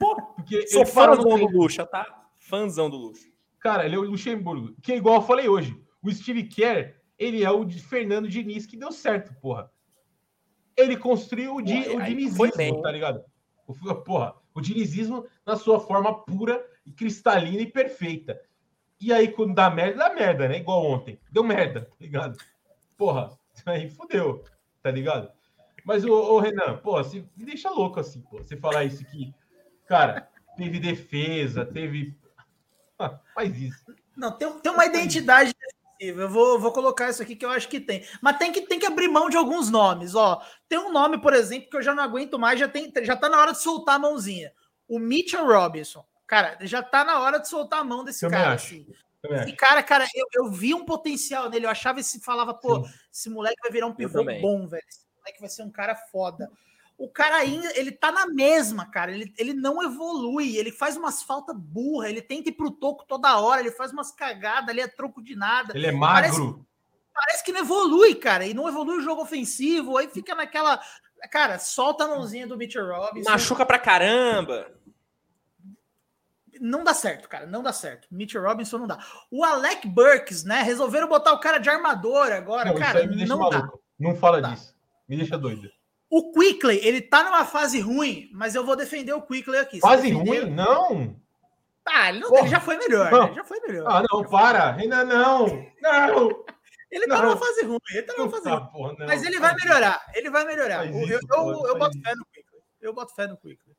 Pô, 0.00 0.16
porque 0.34 0.66
sou 0.66 0.84
fãzão 0.84 1.22
do 1.22 1.46
Luxa, 1.46 1.86
tá? 1.86 2.24
Fãzão 2.38 2.88
do 2.90 2.96
Luxa. 2.96 3.29
Cara, 3.60 3.84
ele 3.84 3.94
é 3.94 3.98
o 3.98 4.02
Luxemburgo. 4.02 4.74
Que 4.82 4.92
é 4.92 4.96
igual 4.96 5.16
eu 5.16 5.22
falei 5.22 5.48
hoje. 5.48 5.78
O 6.02 6.10
Steve 6.10 6.44
Kerr, 6.44 6.94
ele 7.18 7.44
é 7.44 7.50
o 7.50 7.64
de 7.64 7.78
Fernando 7.80 8.28
Diniz 8.28 8.66
que 8.66 8.76
deu 8.76 8.90
certo, 8.90 9.34
porra. 9.40 9.70
Ele 10.76 10.96
construiu 10.96 11.56
o, 11.56 11.62
di, 11.62 11.88
o 11.90 12.02
dinizismo, 12.02 12.80
tá 12.80 12.90
ligado? 12.90 13.22
O, 13.66 13.74
porra, 13.96 14.34
o 14.54 14.60
dinizismo 14.60 15.26
na 15.44 15.56
sua 15.56 15.78
forma 15.78 16.24
pura 16.24 16.64
e 16.86 16.90
cristalina 16.90 17.60
e 17.60 17.66
perfeita. 17.66 18.40
E 19.00 19.12
aí, 19.12 19.28
quando 19.28 19.54
dá 19.54 19.70
merda, 19.70 19.98
dá 19.98 20.14
merda, 20.14 20.48
né? 20.48 20.58
Igual 20.58 20.84
ontem. 20.84 21.18
Deu 21.30 21.42
merda, 21.42 21.82
tá 21.82 21.96
ligado? 22.00 22.38
Porra, 22.96 23.30
aí 23.66 23.88
fudeu. 23.88 24.44
tá 24.82 24.90
ligado? 24.90 25.30
Mas, 25.84 26.04
o, 26.04 26.12
o 26.12 26.38
Renan, 26.38 26.76
pô, 26.78 26.92
você 26.92 27.24
me 27.36 27.44
deixa 27.44 27.70
louco 27.70 28.00
assim, 28.00 28.20
pô. 28.22 28.38
Você 28.38 28.56
falar 28.56 28.84
isso 28.84 29.02
aqui. 29.02 29.34
Cara, 29.86 30.28
teve 30.56 30.78
defesa, 30.78 31.64
teve. 31.64 32.14
Faz 33.34 33.56
isso. 33.56 33.84
Não, 34.16 34.32
tem, 34.32 34.50
tem 34.60 34.72
uma 34.72 34.86
identidade 34.86 35.52
defensiva. 35.54 36.22
Eu 36.22 36.28
vou, 36.28 36.58
vou 36.58 36.72
colocar 36.72 37.10
isso 37.10 37.22
aqui 37.22 37.36
que 37.36 37.44
eu 37.44 37.50
acho 37.50 37.68
que 37.68 37.80
tem. 37.80 38.04
Mas 38.20 38.38
tem 38.38 38.52
que, 38.52 38.62
tem 38.62 38.78
que 38.78 38.86
abrir 38.86 39.08
mão 39.08 39.28
de 39.28 39.36
alguns 39.36 39.70
nomes. 39.70 40.14
Ó, 40.14 40.42
tem 40.68 40.78
um 40.78 40.92
nome, 40.92 41.20
por 41.20 41.32
exemplo, 41.32 41.70
que 41.70 41.76
eu 41.76 41.82
já 41.82 41.94
não 41.94 42.02
aguento 42.02 42.38
mais, 42.38 42.58
já, 42.58 42.68
tem, 42.68 42.92
já 43.02 43.16
tá 43.16 43.28
na 43.28 43.40
hora 43.40 43.52
de 43.52 43.62
soltar 43.62 43.96
a 43.96 43.98
mãozinha. 43.98 44.52
O 44.88 44.98
Mitchell 44.98 45.46
Robinson. 45.46 46.04
Cara, 46.26 46.56
já 46.62 46.82
tá 46.82 47.04
na 47.04 47.20
hora 47.20 47.38
de 47.38 47.48
soltar 47.48 47.80
a 47.80 47.84
mão 47.84 48.04
desse 48.04 48.20
Também 48.20 48.38
cara. 48.38 48.54
acho. 48.54 48.74
Assim. 48.74 48.86
Esse 49.22 49.52
cara, 49.52 49.82
cara, 49.82 50.06
eu, 50.14 50.26
eu 50.32 50.50
vi 50.50 50.72
um 50.72 50.84
potencial 50.84 51.50
nele. 51.50 51.66
Eu 51.66 51.70
achava 51.70 52.00
esse, 52.00 52.20
falava, 52.20 52.54
pô, 52.54 52.84
Sim. 52.84 52.92
esse 53.12 53.30
moleque 53.30 53.60
vai 53.62 53.70
virar 53.70 53.86
um 53.86 53.94
pivô 53.94 54.24
bom, 54.24 54.66
velho. 54.66 54.82
Esse 54.88 55.06
moleque 55.18 55.40
vai 55.40 55.48
ser 55.48 55.62
um 55.62 55.70
cara 55.70 55.94
foda. 55.94 56.50
O 57.00 57.08
cara 57.08 57.36
ainda, 57.36 57.66
ele 57.78 57.92
tá 57.92 58.12
na 58.12 58.26
mesma, 58.26 58.84
cara. 58.84 59.10
Ele, 59.10 59.32
ele 59.38 59.54
não 59.54 59.82
evolui, 59.82 60.58
ele 60.58 60.70
faz 60.70 60.98
umas 60.98 61.22
faltas 61.22 61.56
burras, 61.56 62.10
ele 62.10 62.20
tenta 62.20 62.50
ir 62.50 62.52
pro 62.52 62.70
toco 62.70 63.06
toda 63.08 63.40
hora, 63.40 63.62
ele 63.62 63.70
faz 63.70 63.90
umas 63.90 64.12
cagadas, 64.12 64.68
ali 64.68 64.82
é 64.82 64.86
troco 64.86 65.22
de 65.22 65.34
nada. 65.34 65.72
Ele 65.74 65.86
é 65.86 65.92
magro. 65.92 66.62
Parece 67.14 67.42
que 67.42 67.52
não 67.52 67.60
evolui, 67.62 68.14
cara, 68.16 68.44
e 68.44 68.52
não 68.52 68.68
evolui 68.68 68.98
o 68.98 69.00
jogo 69.00 69.22
ofensivo, 69.22 69.96
aí 69.96 70.08
fica 70.08 70.34
naquela. 70.34 70.78
Cara, 71.30 71.58
solta 71.58 72.04
a 72.04 72.08
mãozinha 72.08 72.46
do 72.46 72.58
Mitchell 72.58 72.86
Robinson. 72.86 73.30
Machuca 73.30 73.64
pra 73.64 73.78
caramba. 73.78 74.70
Não 76.60 76.84
dá 76.84 76.92
certo, 76.92 77.30
cara, 77.30 77.46
não 77.46 77.62
dá 77.62 77.72
certo. 77.72 78.08
Mitchell 78.10 78.42
Robinson 78.42 78.76
não 78.76 78.86
dá. 78.86 78.98
O 79.30 79.42
Alec 79.42 79.88
Burks, 79.88 80.44
né? 80.44 80.60
Resolveram 80.60 81.08
botar 81.08 81.32
o 81.32 81.40
cara 81.40 81.56
de 81.56 81.70
armador 81.70 82.30
agora, 82.30 82.66
Não, 82.66 82.74
isso 82.74 82.82
cara. 82.82 82.98
aí 82.98 83.08
me 83.08 83.16
deixa 83.16 83.34
Não 83.34 83.48
dá. 83.48 83.66
Não 83.98 84.14
fala 84.14 84.42
Não 84.42 84.50
dá. 84.50 84.54
disso. 84.54 84.74
Me 85.08 85.16
deixa 85.16 85.38
doido. 85.38 85.70
O 86.10 86.32
Quickly, 86.32 86.80
ele 86.84 87.00
tá 87.00 87.22
numa 87.22 87.44
fase 87.44 87.78
ruim, 87.80 88.28
mas 88.34 88.54
eu 88.56 88.64
vou 88.66 88.74
defender 88.74 89.12
o 89.12 89.22
Quickly 89.22 89.56
aqui. 89.56 89.76
Se 89.76 89.80
Fase 89.80 90.10
ruim? 90.10 90.50
Não. 90.50 91.16
Tá, 91.84 92.08
ele, 92.10 92.18
não- 92.20 92.36
ele 92.36 92.48
já 92.48 92.60
foi 92.60 92.76
melhor, 92.76 93.10
Não. 93.10 93.28
né? 93.28 93.34
Já 93.34 93.44
foi 93.44 93.60
melhor. 93.60 93.86
Ah, 93.88 94.02
não, 94.10 94.22
para. 94.24 94.72
Renan, 94.72 95.04
não. 95.04 95.46
Não. 95.80 96.44
ele 96.90 97.06
tá 97.06 97.16
não. 97.18 97.22
numa 97.26 97.36
fase 97.36 97.64
ruim, 97.64 97.78
ele 97.90 98.02
tá 98.02 98.14
numa 98.18 98.28
fase 98.30 98.42
tá, 98.44 98.56
ruim. 98.56 98.70
porra. 98.72 98.94
Mas 99.06 99.22
ele 99.22 99.38
vai 99.38 99.54
melhorar, 99.54 100.04
ele 100.14 100.30
vai 100.30 100.44
melhorar. 100.44 100.86
Eu, 100.86 101.00
isso, 101.04 101.12
eu, 101.32 101.48
eu 101.48 101.62
faz 101.62 101.78
boto 101.78 101.96
isso. 101.96 102.02
fé 102.04 102.14
no 102.16 102.24
Quickly. 102.26 102.60
Eu 102.80 102.92
boto 102.92 103.14
fé 103.14 103.26
no 103.28 103.36
Quickly. 103.36 103.72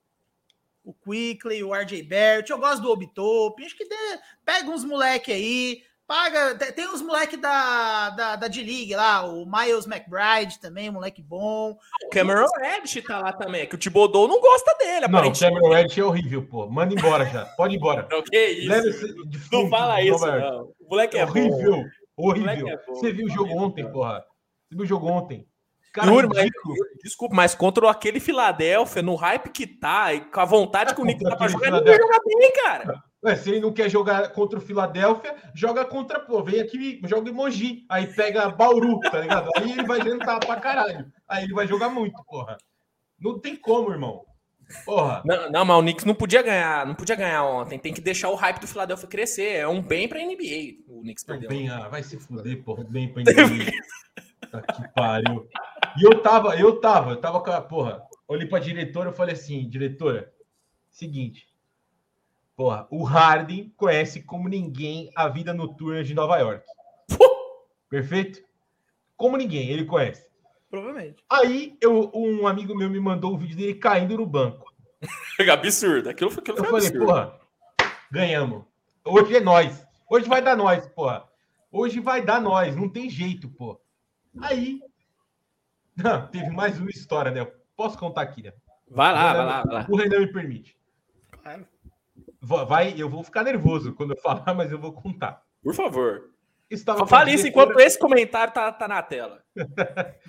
O 0.84 0.94
Quickly, 0.94 1.64
o 1.64 1.76
RJ 1.76 2.02
Barrett, 2.04 2.50
eu 2.52 2.58
gosto 2.58 2.82
do 2.82 2.90
Obitope. 2.92 3.64
Acho 3.66 3.78
que 3.78 3.86
dê- 3.88 4.20
pega 4.44 4.70
uns 4.70 4.84
moleque 4.84 5.32
aí, 5.32 5.84
paga. 6.12 6.56
Tem, 6.56 6.72
tem 6.74 6.90
uns 6.90 7.02
moleque 7.02 7.38
da, 7.38 8.10
da, 8.10 8.36
da 8.36 8.48
D-League 8.50 8.94
lá, 8.94 9.26
o 9.26 9.46
Miles 9.46 9.88
McBride 9.88 10.60
também, 10.60 10.92
moleque 10.92 11.24
bom. 11.24 11.78
O 12.06 12.10
Cameron 12.10 12.48
Reddish 12.60 13.02
tá 13.06 13.20
lá 13.20 13.32
também, 13.32 13.66
que 13.66 13.76
o 13.76 13.78
Thibodeau 13.78 14.28
não 14.28 14.42
gosta 14.42 14.76
dele, 14.78 15.08
Não, 15.08 15.30
o. 15.30 15.40
Cameron 15.40 15.70
Reddish 15.70 15.98
é 15.98 16.04
horrível, 16.04 16.46
pô. 16.46 16.70
Manda 16.70 16.94
embora 16.94 17.26
já. 17.26 17.46
Pode 17.56 17.76
ir 17.76 17.78
embora. 17.78 18.06
Não, 18.12 18.22
que 18.22 18.46
isso? 18.46 19.16
Não 19.52 19.70
fala 19.70 20.02
isso, 20.02 20.26
não. 20.26 20.74
O 20.82 20.90
moleque 20.90 21.18
é 21.18 21.26
bom. 21.26 21.32
horrível. 21.32 21.86
Horrível. 22.18 22.56
Moleque 22.56 22.70
é 22.70 22.78
bom. 22.86 22.96
Você 22.96 23.14
viu 23.14 23.28
o 23.28 23.30
jogo 23.30 23.58
ontem, 23.58 23.90
porra? 23.90 24.26
Você 24.68 24.76
viu 24.76 24.84
o 24.84 24.88
jogo 24.88 25.08
ontem? 25.08 25.48
Cara, 25.94 26.12
Yuri, 26.12 26.28
mas-. 26.28 26.50
Desculpa, 27.04 27.36
mas 27.36 27.56
contra 27.56 27.90
aquele 27.90 28.20
Filadélfia, 28.20 29.02
no 29.02 29.16
hype 29.16 29.50
que 29.50 29.68
tá, 29.68 30.14
e 30.14 30.22
com 30.22 30.40
a 30.40 30.46
vontade 30.46 30.94
que 30.94 31.02
o 31.02 31.06
Contra 31.06 31.30
tá 31.30 31.36
pra 31.36 31.48
jogar, 31.48 31.68
ele 31.68 31.78
não 31.78 31.86
vai 31.86 31.98
jogar 31.98 32.20
bem, 32.26 32.54
cara. 32.54 33.04
Ué, 33.24 33.36
se 33.36 33.50
ele 33.52 33.60
não 33.60 33.72
quer 33.72 33.88
jogar 33.90 34.30
contra 34.30 34.58
o 34.58 34.62
Filadélfia, 34.62 35.36
joga 35.54 35.86
contra, 35.86 36.20
pô, 36.20 36.44
vem 36.44 36.60
aqui, 36.60 37.00
joga 37.04 37.30
em 37.30 37.34
Mogi. 37.34 37.86
Aí 37.88 38.08
pega 38.08 38.50
Bauru, 38.50 39.00
tá 39.00 39.20
ligado? 39.20 39.50
Aí 39.56 39.72
ele 39.72 39.84
vai 39.86 40.02
jantar 40.02 40.40
pra 40.40 40.60
caralho. 40.60 41.12
Aí 41.28 41.44
ele 41.44 41.54
vai 41.54 41.68
jogar 41.68 41.90
muito, 41.90 42.20
porra. 42.26 42.58
Não 43.20 43.38
tem 43.40 43.56
como, 43.56 43.92
irmão. 43.92 44.26
Porra. 44.86 45.22
Não, 45.26 45.52
não, 45.52 45.66
mas 45.66 45.78
o 45.78 45.82
Knicks 45.82 46.06
não 46.06 46.16
podia 46.16 46.42
ganhar, 46.42 46.88
não 46.88 46.96
podia 46.96 47.16
ganhar 47.16 47.44
ontem. 47.44 47.78
Tem 47.78 47.94
que 47.94 48.02
deixar 48.02 48.30
o 48.30 48.36
hype 48.36 48.60
do 48.60 48.68
Philadelphia 48.68 49.08
crescer. 49.08 49.56
É 49.58 49.68
um 49.68 49.82
bem 49.82 50.08
pra 50.08 50.20
NBA. 50.20 50.80
O 50.88 51.02
Knicks 51.02 51.26
Não, 51.28 51.38
perdeu. 51.38 51.50
bem, 51.50 51.70
ah, 51.70 51.90
vai 51.90 52.02
se 52.02 52.18
fuder, 52.18 52.64
porra. 52.64 52.84
Bem 52.86 53.12
pra 53.14 53.22
ninguém. 53.22 53.72
Tá 54.50 54.62
que 54.62 54.88
pariu. 54.96 55.48
E 55.98 56.04
eu 56.04 56.22
tava, 56.22 56.56
eu 56.58 56.80
tava, 56.80 57.12
eu 57.12 57.18
tava 57.18 57.42
com 57.44 57.52
a 57.52 57.62
porra. 57.62 58.02
Olhei 58.28 58.48
pra 58.48 58.60
diretora 58.60 59.12
e 59.12 59.14
falei 59.14 59.34
assim, 59.34 59.70
diretora, 59.70 60.32
seguinte. 60.90 61.51
Porra, 62.56 62.88
o 62.92 63.04
Harden 63.04 63.74
conhece 63.76 64.22
como 64.22 64.48
ninguém 64.48 65.12
a 65.16 65.28
vida 65.28 65.54
noturna 65.54 66.04
de 66.04 66.14
Nova 66.14 66.38
York. 66.38 66.64
Perfeito? 67.90 68.42
Como 69.18 69.38
ninguém, 69.38 69.70
ele 69.70 69.86
conhece. 69.86 70.26
Provavelmente. 70.70 71.24
Aí 71.30 71.76
eu, 71.82 72.10
um 72.14 72.48
amigo 72.48 72.76
meu 72.76 72.90
me 72.90 73.00
mandou 73.00 73.34
um 73.34 73.38
vídeo 73.38 73.58
dele 73.58 73.76
caindo 73.76 74.18
no 74.18 74.26
banco. 74.26 74.72
Absurdo. 75.52 76.10
Aquilo 76.10 76.30
foi, 76.32 76.42
aquilo 76.42 76.58
Eu 76.60 76.64
foi 76.64 76.72
falei, 76.72 76.88
absurdo. 76.88 77.06
porra, 77.06 77.40
ganhamos. 78.12 78.64
Hoje 79.04 79.36
é 79.36 79.40
nós. 79.42 79.86
Hoje 80.10 80.28
vai 80.30 80.42
dar 80.42 80.56
nós, 80.56 80.88
porra. 80.90 81.28
Hoje 81.72 82.00
vai 82.00 82.22
dar 82.24 82.40
nós, 82.42 82.76
não 82.76 82.88
tem 82.90 83.10
jeito, 83.10 83.50
pô. 83.50 83.80
Aí, 84.42 84.80
não, 85.96 86.28
teve 86.28 86.50
mais 86.52 86.80
uma 86.80 86.90
história, 86.90 87.32
né? 87.32 87.42
Eu 87.42 87.52
posso 87.76 87.98
contar 87.98 88.22
aqui, 88.22 88.44
né? 88.44 88.54
Vai 88.90 89.14
lá, 89.14 89.20
O 89.20 89.24
vai 89.24 89.34
Renan- 89.34 89.46
lá, 89.46 89.64
vai 89.64 89.74
lá. 89.74 89.86
O 89.90 89.96
Renan 89.96 90.20
me 90.20 90.32
permite. 90.32 90.78
Claro. 91.32 91.66
Va- 92.42 92.64
Vai, 92.66 92.94
eu 92.98 93.08
vou 93.10 93.24
ficar 93.24 93.44
nervoso 93.44 93.94
quando 93.94 94.12
eu 94.16 94.22
falar, 94.22 94.54
mas 94.56 94.72
eu 94.72 94.80
vou 94.80 94.92
contar. 94.92 95.44
Por 95.64 95.74
favor. 95.76 96.32
Estava 96.70 97.06
Fale 97.06 97.32
isso 97.34 97.44
diretora- 97.44 97.66
enquanto 97.72 97.80
esse 97.86 98.00
comentário 98.00 98.54
tá, 98.54 98.72
tá 98.72 98.88
na 98.88 99.02
tela. 99.04 99.44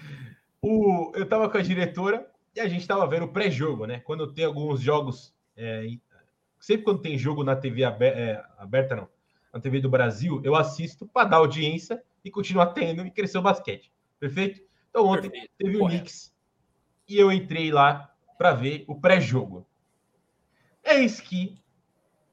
o, 0.61 1.13
eu 1.15 1.27
tava 1.29 1.49
com 1.49 1.59
a 1.59 1.63
diretora 1.63 2.29
e 2.55 2.61
a 2.61 2.69
gente 2.69 2.87
tava 2.87 3.07
vendo 3.07 3.25
o 3.27 3.33
pré-jogo, 3.33 3.87
né? 3.87 4.01
Quando 4.01 4.33
tem 4.33 4.45
alguns 4.45 4.81
jogos. 4.81 5.35
é, 5.57 5.85
em- 5.87 6.01
sempre 6.61 6.85
quando 6.85 7.01
tem 7.01 7.17
jogo 7.19 7.43
na 7.45 7.57
TV 7.57 7.85
aberta, 7.85 8.19
é, 8.19 8.45
aberta, 8.59 8.97
não, 8.97 9.09
na 9.53 9.61
TV 9.61 9.81
do 9.81 9.89
Brasil, 9.91 10.41
eu 10.45 10.55
assisto 10.55 11.07
para 11.07 11.29
dar 11.29 11.37
audiência 11.39 12.03
e 12.25 12.31
continuar 12.31 12.67
tendo 12.67 13.05
e 13.07 13.11
crescer 13.11 13.39
o 13.39 13.43
basquete. 13.43 13.93
Perfeito? 14.21 14.61
Então 14.91 15.07
ontem 15.07 15.29
Perfeito. 15.31 15.51
teve 15.59 15.77
o. 15.77 15.87
Knicks 15.87 16.33
e 17.09 17.19
eu 17.19 17.33
entrei 17.33 17.71
lá 17.73 18.13
para 18.39 18.53
ver 18.53 18.85
o 18.89 18.95
pré-jogo. 19.01 19.67
Eis 20.85 21.21
que 21.21 21.59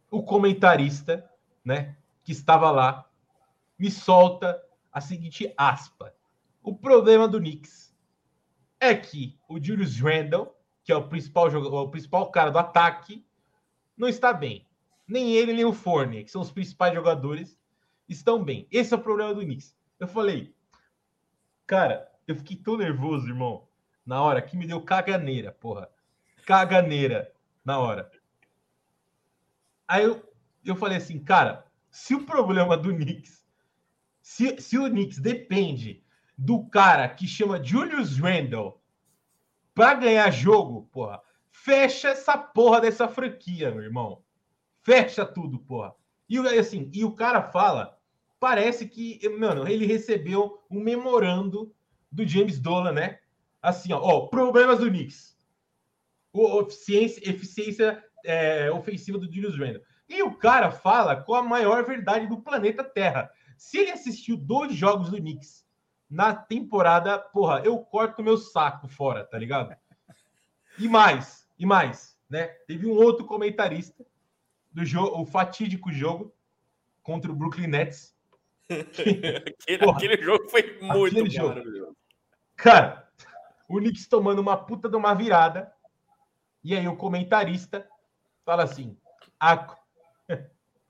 o 0.09 0.23
comentarista, 0.23 1.29
né, 1.63 1.95
que 2.23 2.31
estava 2.31 2.71
lá, 2.71 3.09
me 3.77 3.89
solta 3.89 4.61
a 4.91 4.99
seguinte 4.99 5.53
aspa. 5.57 6.13
O 6.61 6.75
problema 6.75 7.27
do 7.27 7.39
Knicks 7.39 7.95
é 8.79 8.95
que 8.95 9.37
o 9.47 9.63
Julius 9.63 9.99
Randle, 9.99 10.55
que 10.83 10.91
é 10.91 10.95
o 10.95 11.07
principal 11.07 11.49
jogador, 11.49 11.83
o 11.83 11.91
principal 11.91 12.31
cara 12.31 12.49
do 12.49 12.59
ataque, 12.59 13.25
não 13.95 14.07
está 14.07 14.33
bem. 14.33 14.65
Nem 15.07 15.33
ele, 15.33 15.53
nem 15.53 15.65
o 15.65 15.73
Fournier, 15.73 16.23
que 16.23 16.31
são 16.31 16.41
os 16.41 16.51
principais 16.51 16.93
jogadores, 16.93 17.57
estão 18.07 18.43
bem. 18.43 18.67
Esse 18.71 18.93
é 18.93 18.97
o 18.97 19.01
problema 19.01 19.33
do 19.33 19.41
Knicks. 19.41 19.75
Eu 19.99 20.07
falei, 20.07 20.53
cara, 21.65 22.11
eu 22.27 22.35
fiquei 22.35 22.57
tão 22.57 22.77
nervoso, 22.77 23.27
irmão, 23.27 23.67
na 24.05 24.21
hora 24.21 24.41
que 24.41 24.57
me 24.57 24.65
deu 24.65 24.81
caganeira, 24.81 25.51
porra. 25.51 25.89
Caganeira 26.45 27.31
na 27.63 27.79
hora. 27.79 28.09
Aí 29.89 30.03
eu, 30.03 30.23
eu 30.63 30.75
falei 30.75 30.99
assim, 30.99 31.17
cara, 31.17 31.65
se 31.89 32.13
o 32.13 32.23
problema 32.23 32.77
do 32.77 32.93
Knicks, 32.93 33.43
se, 34.21 34.61
se 34.61 34.77
o 34.77 34.87
Knicks 34.87 35.17
depende 35.17 36.03
do 36.37 36.63
cara 36.69 37.09
que 37.09 37.25
chama 37.25 37.61
Julius 37.61 38.19
Randle 38.19 38.79
para 39.73 39.95
ganhar 39.95 40.29
jogo, 40.29 40.87
porra, 40.91 41.19
fecha 41.51 42.09
essa 42.09 42.37
porra 42.37 42.81
dessa 42.81 43.07
franquia, 43.07 43.71
meu 43.71 43.81
irmão. 43.81 44.23
Fecha 44.83 45.25
tudo, 45.25 45.57
porra. 45.57 45.95
E 46.29 46.37
assim, 46.37 46.91
e 46.93 47.03
o 47.03 47.15
cara 47.15 47.41
fala, 47.41 47.97
parece 48.39 48.87
que, 48.87 49.27
mano, 49.39 49.67
ele 49.67 49.87
recebeu 49.87 50.63
um 50.69 50.79
memorando 50.81 51.73
do 52.11 52.27
James 52.27 52.59
Dolan, 52.59 52.91
né? 52.91 53.19
Assim, 53.59 53.91
ó, 53.91 53.99
ó, 53.99 54.27
problemas 54.27 54.77
do 54.77 54.87
Knicks. 54.87 55.35
O, 56.31 56.61
eficiência, 56.61 57.27
eficiência 57.27 58.03
é, 58.25 58.71
ofensiva 58.71 59.17
do 59.17 59.31
Julius 59.31 59.57
Randle. 59.57 59.81
E 60.07 60.23
o 60.23 60.35
cara 60.35 60.71
fala 60.71 61.15
com 61.15 61.35
a 61.35 61.43
maior 61.43 61.85
verdade 61.85 62.27
do 62.27 62.41
planeta 62.41 62.83
Terra. 62.83 63.29
Se 63.57 63.77
ele 63.77 63.91
assistiu 63.91 64.35
dois 64.35 64.73
jogos 64.73 65.09
do 65.09 65.17
Knicks 65.17 65.65
na 66.09 66.33
temporada, 66.33 67.19
porra, 67.19 67.61
eu 67.63 67.77
corto 67.77 68.23
meu 68.23 68.37
saco 68.37 68.87
fora, 68.87 69.23
tá 69.25 69.37
ligado? 69.37 69.75
E 70.79 70.87
mais, 70.87 71.47
e 71.59 71.65
mais, 71.65 72.17
né? 72.29 72.47
Teve 72.65 72.87
um 72.87 72.93
outro 72.93 73.25
comentarista 73.25 74.03
do 74.71 74.83
jogo, 74.83 75.21
o 75.21 75.25
fatídico 75.25 75.91
jogo 75.91 76.33
contra 77.03 77.31
o 77.31 77.35
Brooklyn 77.35 77.67
Nets. 77.67 78.15
Aquele, 78.69 79.79
Porra. 79.79 79.97
aquele 79.97 80.21
jogo 80.21 80.47
foi 80.47 80.79
muito 80.79 81.43
maravilhoso. 81.43 81.97
Cara, 82.55 83.09
o 83.67 83.77
Knicks 83.77 84.07
tomando 84.07 84.39
uma 84.39 84.57
puta 84.57 84.87
de 84.87 84.95
uma 84.95 85.13
virada. 85.13 85.71
E 86.63 86.75
aí 86.75 86.87
o 86.87 86.95
comentarista 86.95 87.87
fala 88.49 88.63
assim: 88.63 88.97
a... 89.39 89.75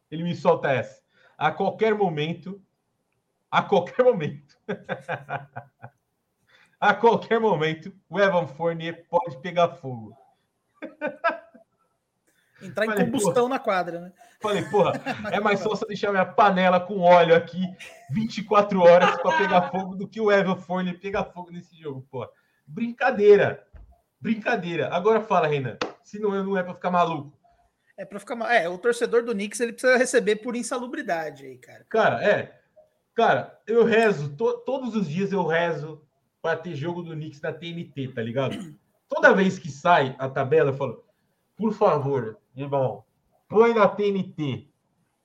ele 0.10 0.24
me 0.24 0.34
solta 0.34 0.72
essa. 0.72 1.02
A 1.38 1.52
qualquer 1.52 1.94
momento, 1.94 2.62
a 3.52 3.62
qualquer 3.62 4.06
momento, 4.06 4.58
a 6.80 6.94
qualquer 6.94 7.40
momento 7.40 7.94
o 8.10 8.18
Evan 8.18 8.48
Fournier 8.48 9.06
pode 9.10 9.38
pegar 9.42 9.76
fogo. 9.76 10.16
Entrar 12.62 12.86
em 12.86 12.90
Falei, 12.90 13.06
combustão 13.06 13.34
porra. 13.34 13.50
na 13.50 13.60
quadra, 13.60 14.02
né? 14.02 14.14
Falei, 14.42 14.64
porra, 14.64 14.92
é 15.32 15.40
mais 15.40 15.64
fácil 15.64 15.88
deixar 15.88 16.12
minha 16.12 16.26
panela 16.26 16.78
com 16.78 17.00
óleo 17.00 17.34
aqui 17.34 17.66
24 18.10 18.82
horas 18.82 19.16
para 19.22 19.38
pegar 19.38 19.72
fogo 19.72 19.96
do 19.96 20.06
que 20.06 20.20
o 20.20 20.30
Evan 20.30 20.58
Fournier 20.58 21.00
pegar 21.00 21.24
fogo 21.26 21.52
nesse 21.52 21.74
jogo, 21.78 22.06
porra. 22.12 22.30
Brincadeira. 22.68 23.66
Brincadeira. 24.20 24.94
Agora 24.94 25.22
fala, 25.22 25.48
Renan, 25.48 25.78
se 26.04 26.20
não 26.20 26.36
é, 26.36 26.44
não 26.44 26.58
é 26.58 26.64
para 26.64 26.74
ficar 26.74 26.92
maluco. 26.92 27.39
É 28.00 28.06
para 28.06 28.18
ficar 28.18 28.40
É, 28.50 28.70
o 28.70 28.78
torcedor 28.78 29.24
do 29.24 29.34
Knicks 29.34 29.60
ele 29.60 29.74
precisa 29.74 29.98
receber 29.98 30.38
por 30.38 30.56
insalubridade 30.56 31.46
aí, 31.46 31.58
cara. 31.58 31.86
Cara, 31.90 32.24
é. 32.24 32.58
Cara, 33.14 33.60
eu 33.68 33.84
rezo, 33.84 34.34
to, 34.38 34.60
todos 34.60 34.96
os 34.96 35.10
dias 35.10 35.34
eu 35.34 35.46
rezo 35.46 36.02
para 36.42 36.58
ter 36.58 36.76
jogo 36.76 37.02
do 37.02 37.12
Knicks 37.12 37.42
na 37.42 37.52
TNT, 37.52 38.14
tá 38.16 38.22
ligado? 38.22 38.56
Toda 39.10 39.34
vez 39.34 39.60
que 39.60 39.70
sai 39.70 40.16
a 40.18 40.30
tabela, 40.30 40.70
eu 40.70 40.78
falo, 40.78 41.04
por 41.58 41.74
favor, 41.74 42.40
irmão, 42.56 43.04
põe 43.50 43.74
na 43.74 43.86
TNT, 43.90 44.70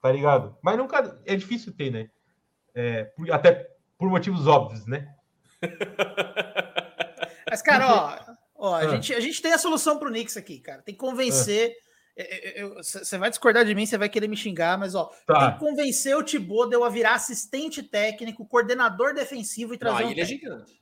tá 0.02 0.10
ligado? 0.10 0.58
Mas 0.60 0.76
nunca. 0.76 1.20
É 1.24 1.36
difícil 1.36 1.72
ter, 1.72 1.92
né? 1.92 2.10
É, 2.74 3.04
por, 3.04 3.30
até 3.30 3.70
por 3.96 4.10
motivos 4.10 4.48
óbvios, 4.48 4.84
né? 4.84 5.14
Mas, 7.48 7.62
cara, 7.62 7.86
ó, 7.94 8.18
ó 8.56 8.74
a, 8.74 8.78
ah. 8.78 8.88
gente, 8.88 9.14
a 9.14 9.20
gente 9.20 9.40
tem 9.40 9.52
a 9.52 9.58
solução 9.58 9.96
pro 9.96 10.10
Knicks 10.10 10.36
aqui, 10.36 10.58
cara. 10.58 10.82
Tem 10.82 10.92
que 10.92 11.00
convencer. 11.00 11.83
Você 12.76 13.18
vai 13.18 13.28
discordar 13.28 13.64
de 13.64 13.74
mim, 13.74 13.86
você 13.86 13.98
vai 13.98 14.08
querer 14.08 14.28
me 14.28 14.36
xingar, 14.36 14.78
mas 14.78 14.94
ó, 14.94 15.10
tá. 15.26 15.40
tem 15.40 15.52
que 15.54 15.58
convencer 15.58 16.16
o 16.16 16.22
Thibaut 16.22 16.72
a 16.74 16.88
virar 16.88 17.14
assistente 17.14 17.82
técnico, 17.82 18.46
coordenador 18.46 19.14
defensivo 19.14 19.74
e 19.74 19.78
trazer 19.78 20.02
Não, 20.02 20.08
um 20.08 20.12
ele 20.12 20.20
é 20.20 20.24
gigante. 20.24 20.80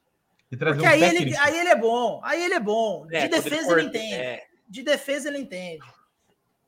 Porque 0.51 0.83
um 0.83 0.89
aí, 0.89 1.03
ele, 1.03 1.37
aí 1.39 1.59
ele 1.59 1.68
é 1.70 1.76
bom, 1.76 2.20
aí 2.22 2.45
ele 2.45 2.55
é 2.55 2.61
bom. 2.61 3.07
É, 3.11 3.22
de 3.22 3.28
defesa 3.28 3.72
ele, 3.72 3.80
ele 3.80 3.89
entende. 3.89 4.14
É. 4.14 4.45
De 4.68 4.83
defesa 4.83 5.28
ele 5.28 5.39
entende. 5.39 5.83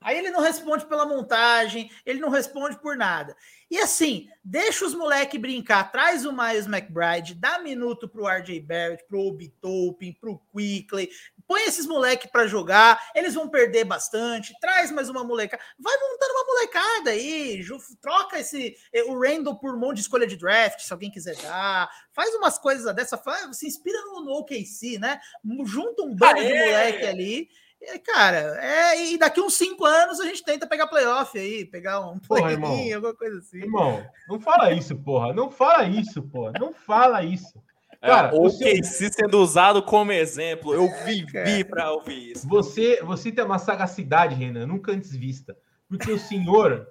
Aí 0.05 0.19
ele 0.19 0.31
não 0.31 0.41
responde 0.41 0.85
pela 0.85 1.07
montagem, 1.07 1.91
ele 2.05 2.21
não 2.21 2.29
responde 2.29 2.79
por 2.79 2.95
nada. 2.95 3.35
E 3.71 3.79
assim, 3.79 4.29
deixa 4.45 4.85
os 4.85 4.95
moleques 4.95 5.41
brincar, 5.41 5.91
traz 5.91 6.27
o 6.27 6.33
Miles 6.33 6.67
McBride, 6.67 7.35
dá 7.35 7.59
minuto 7.59 8.07
pro 8.07 8.29
RJ 8.29 8.61
Barrett, 8.61 9.03
pro 9.09 9.21
Obi 9.21 9.49
Topin, 9.63 10.13
pro 10.13 10.39
Quickly, 10.53 11.09
põe 11.47 11.63
esses 11.63 11.87
moleques 11.87 12.31
para 12.31 12.47
jogar, 12.47 13.01
eles 13.15 13.35
vão 13.35 13.49
perder 13.49 13.85
bastante, 13.85 14.55
traz 14.61 14.91
mais 14.91 15.09
uma 15.09 15.25
molecada, 15.25 15.63
vai 15.79 15.95
montando 15.97 16.33
uma 16.33 16.47
molecada 16.47 17.11
aí, 17.11 17.65
troca 18.01 18.39
esse 18.39 18.77
o 19.07 19.19
Randall 19.19 19.59
por 19.59 19.75
um 19.75 19.79
monte 19.79 19.97
de 19.97 20.03
escolha 20.03 20.27
de 20.27 20.37
draft, 20.37 20.81
se 20.81 20.93
alguém 20.93 21.11
quiser 21.11 21.37
dar, 21.37 21.89
faz 22.13 22.35
umas 22.35 22.59
coisas 22.59 22.95
dessa, 22.95 23.19
faz, 23.19 23.57
se 23.57 23.67
inspira 23.67 24.01
no, 24.03 24.25
no 24.25 24.33
OKC, 24.39 24.99
né? 24.99 25.21
Junta 25.65 26.03
um 26.03 26.15
bando 26.15 26.41
de 26.41 26.55
moleque 26.55 27.07
ali 27.07 27.49
é, 27.87 27.99
cara, 27.99 28.59
é, 28.63 29.13
e 29.13 29.19
daqui 29.19 29.41
uns 29.41 29.55
cinco 29.55 29.85
anos 29.85 30.19
a 30.19 30.25
gente 30.25 30.43
tenta 30.43 30.67
pegar 30.67 30.87
playoff 30.87 31.39
aí, 31.39 31.67
pegar 31.67 32.01
um 32.01 32.19
play 32.19 32.93
alguma 32.95 33.15
coisa 33.15 33.39
assim. 33.39 33.59
Irmão, 33.59 34.05
não 34.29 34.41
fala 34.41 34.73
isso, 34.73 34.97
porra. 34.97 35.33
Não 35.35 35.51
fala 35.51 35.85
isso, 35.85 36.23
porra. 36.23 36.53
Não 36.59 36.73
fala 36.73 37.23
isso. 37.23 37.63
É, 38.05 38.09
cara, 38.09 38.29
é, 38.29 38.39
o 38.39 38.43
você... 38.43 38.83
KC 38.83 39.13
sendo 39.15 39.41
usado 39.41 39.83
como 39.83 40.13
exemplo, 40.13 40.75
eu 40.75 40.85
é, 40.85 41.05
vivi 41.05 41.61
é, 41.61 41.65
para 41.65 41.91
ouvir 41.91 42.33
isso. 42.33 42.47
Você, 42.47 43.03
você 43.03 43.33
tem 43.33 43.43
uma 43.43 43.59
sagacidade, 43.59 44.35
Renan, 44.35 44.67
nunca 44.67 44.93
antes 44.93 45.17
vista. 45.17 45.57
Porque 45.89 46.13
o 46.13 46.19
senhor, 46.19 46.87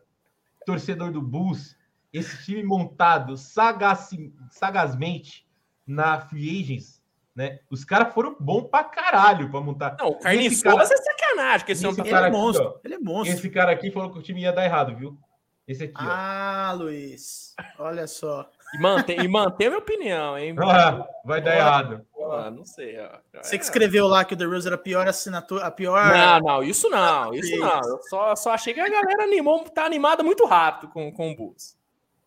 torcedor 0.66 1.12
do 1.12 1.22
Bulls, 1.22 1.78
esse 2.12 2.44
time 2.44 2.64
montado 2.64 3.38
sagaz, 3.38 4.10
sagazmente 4.50 5.48
na 5.86 6.20
Free 6.20 6.64
Agents, 6.64 7.00
né? 7.36 7.60
Os 7.70 7.86
caras 7.86 8.12
foram 8.12 8.36
bom 8.40 8.64
pra 8.64 8.84
caralho 8.84 9.52
pra 9.52 9.62
montar. 9.62 9.96
Não, 10.00 10.08
o 10.08 10.20
Carlinhos 10.20 10.64
cara... 10.64 10.82
é 10.82 10.86
sacanagem, 10.88 11.66
que 11.66 11.74
esse, 11.74 11.86
esse 11.86 12.04
cara 12.04 12.28
é 12.28 12.32
monstro. 12.32 12.70
Aqui, 12.70 12.80
ele 12.86 12.96
é 12.96 13.00
monstro. 13.00 13.38
Esse 13.38 13.50
cara 13.52 13.72
aqui 13.72 13.92
falou 13.92 14.12
que 14.12 14.18
o 14.18 14.24
time 14.24 14.42
ia 14.42 14.52
dar 14.52 14.66
errado, 14.66 14.96
viu? 14.96 15.16
Esse 15.68 15.84
aqui, 15.84 15.94
Ah, 15.96 16.72
ó. 16.74 16.76
Luiz. 16.76 17.54
Olha 17.78 18.08
só. 18.08 18.50
E 18.74 18.80
mantém, 18.80 19.20
e 19.20 19.28
mantém 19.28 19.68
a 19.68 19.70
minha 19.70 19.80
opinião, 19.80 20.38
hein? 20.38 20.56
Ah, 20.60 21.08
vai 21.24 21.42
dar 21.42 21.56
errado. 21.56 22.06
Ah, 22.32 22.50
não 22.50 22.66
sei. 22.66 22.98
Ó. 23.00 23.42
Você 23.42 23.58
que 23.58 23.64
escreveu 23.64 24.08
lá 24.08 24.26
que 24.26 24.34
o 24.34 24.38
The 24.38 24.46
Rose 24.46 24.66
era 24.66 24.76
a 24.76 24.80
pior 24.80 25.08
assinatura, 25.08 25.66
a 25.66 25.72
pior. 25.72 26.12
Não, 26.12 26.40
não, 26.40 26.64
isso 26.64 26.90
não, 26.90 27.34
isso 27.34 27.56
não. 27.58 27.82
Eu 27.82 28.00
só, 28.10 28.36
só 28.36 28.52
achei 28.52 28.74
que 28.74 28.80
a 28.80 28.90
galera 28.90 29.24
animou, 29.24 29.64
tá 29.66 29.86
animada 29.86 30.24
muito 30.24 30.46
rápido 30.46 30.92
com, 30.92 31.12
com 31.12 31.32
o 31.32 31.36
Bulls. 31.36 31.78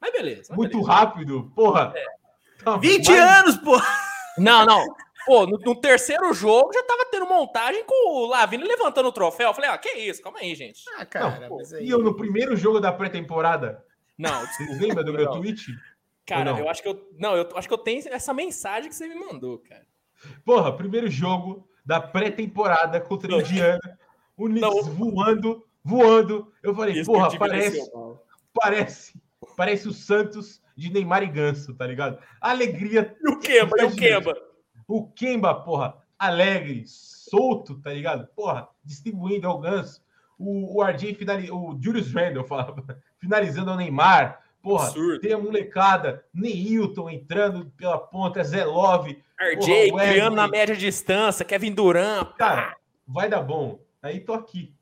Mas 0.01 0.13
beleza. 0.13 0.47
Mas 0.51 0.57
muito 0.57 0.79
beleza. 0.79 0.93
rápido? 0.93 1.53
Porra. 1.55 1.93
É. 1.97 2.05
Tá, 2.63 2.77
20 2.77 3.09
mas... 3.09 3.19
anos, 3.19 3.57
porra! 3.57 3.87
Não, 4.39 4.65
não. 4.65 4.85
Pô, 5.27 5.45
no, 5.45 5.59
no, 5.59 5.75
terceiro 5.75 6.33
jogo 6.33 6.73
já 6.73 6.83
tava 6.85 7.07
tendo 7.11 7.27
montagem 7.27 7.85
com 7.85 8.13
o 8.13 8.27
Lavini 8.27 8.63
levantando 8.63 9.09
o 9.09 9.13
troféu. 9.13 9.49
Eu 9.49 9.55
falei, 9.55 9.71
ah, 9.71 9.79
que 9.79 9.89
isso? 9.89 10.23
Calma 10.23 10.39
aí, 10.39 10.55
gente. 10.55 10.85
Ah, 10.97 11.05
cara, 11.05 11.49
não, 11.49 11.59
aí... 11.59 11.85
E 11.85 11.91
eu 11.91 11.99
no 11.99 12.15
primeiro 12.15 12.57
jogo 12.57 12.79
da 12.79 12.93
pré-temporada? 12.93 13.85
Não. 14.17 14.47
Vocês 14.47 14.81
lembram 14.81 15.05
do 15.05 15.13
meu 15.13 15.29
tweet? 15.33 15.67
Cara, 16.27 16.59
eu 16.59 16.69
acho 16.69 16.83
que 16.83 16.89
eu. 16.89 17.09
Não, 17.19 17.37
eu 17.37 17.49
acho 17.57 17.69
que 17.69 17.75
eu 17.75 17.79
tenho 17.79 18.03
essa 18.09 18.35
mensagem 18.35 18.89
que 18.89 18.97
você 18.97 19.07
me 19.07 19.15
mandou, 19.15 19.59
cara. 19.59 19.87
Porra, 20.45 20.77
primeiro 20.77 21.09
jogo 21.09 21.69
da 21.85 22.01
pré-temporada 22.01 23.01
contra 23.01 23.33
o 23.33 23.41
Indiana. 23.41 23.99
O 24.37 24.47
Knicks 24.47 24.89
voando, 24.89 25.65
voando. 25.85 26.53
Eu 26.63 26.75
falei, 26.75 27.01
Isso 27.01 27.11
porra, 27.11 27.39
parece. 27.39 27.91
Parece. 28.53 29.23
Parece 29.57 29.89
o 29.89 29.93
Santos 29.93 30.61
de 30.77 30.93
Neymar 30.93 31.23
e 31.23 31.29
Ganso, 31.29 31.75
tá 31.75 31.87
ligado? 31.87 32.19
Alegria. 32.41 33.17
E 33.23 33.29
o 33.31 33.39
Kemba, 33.39 33.77
e 33.81 33.85
o 33.85 33.97
Kemba. 33.97 34.35
O 34.89 35.09
Kemba, 35.09 35.55
porra, 35.55 35.97
alegre, 36.19 36.85
solto, 36.87 37.81
tá 37.81 37.93
ligado? 37.93 38.27
Porra, 38.35 38.69
distribuindo 38.85 39.47
ao 39.47 39.59
Ganso. 39.59 40.03
O, 40.39 40.79
o 40.79 40.85
RJ 40.85 41.15
finalizando, 41.15 41.57
o 41.57 41.79
Julius 41.81 42.13
Randle 42.13 42.45
falava, 42.45 42.85
finalizando 43.19 43.71
ao 43.71 43.77
Neymar. 43.77 44.43
Porra, 44.67 44.89
Absurdo. 44.89 45.21
tem 45.21 45.33
a 45.33 45.39
molecada, 45.39 46.25
Neilton 46.35 47.09
entrando 47.09 47.71
pela 47.77 47.99
ponta, 47.99 48.43
Zé 48.43 48.65
Love. 48.65 49.23
RJ 49.39 49.91
porra, 49.93 50.09
criando 50.09 50.35
na 50.35 50.49
média 50.49 50.75
distância, 50.75 51.45
Kevin 51.45 51.73
Durant. 51.73 52.35
Cara, 52.37 52.77
vai 53.07 53.29
dar 53.29 53.43
bom. 53.43 53.79
Aí 54.03 54.19
tô 54.19 54.35
aqui. 54.35 54.75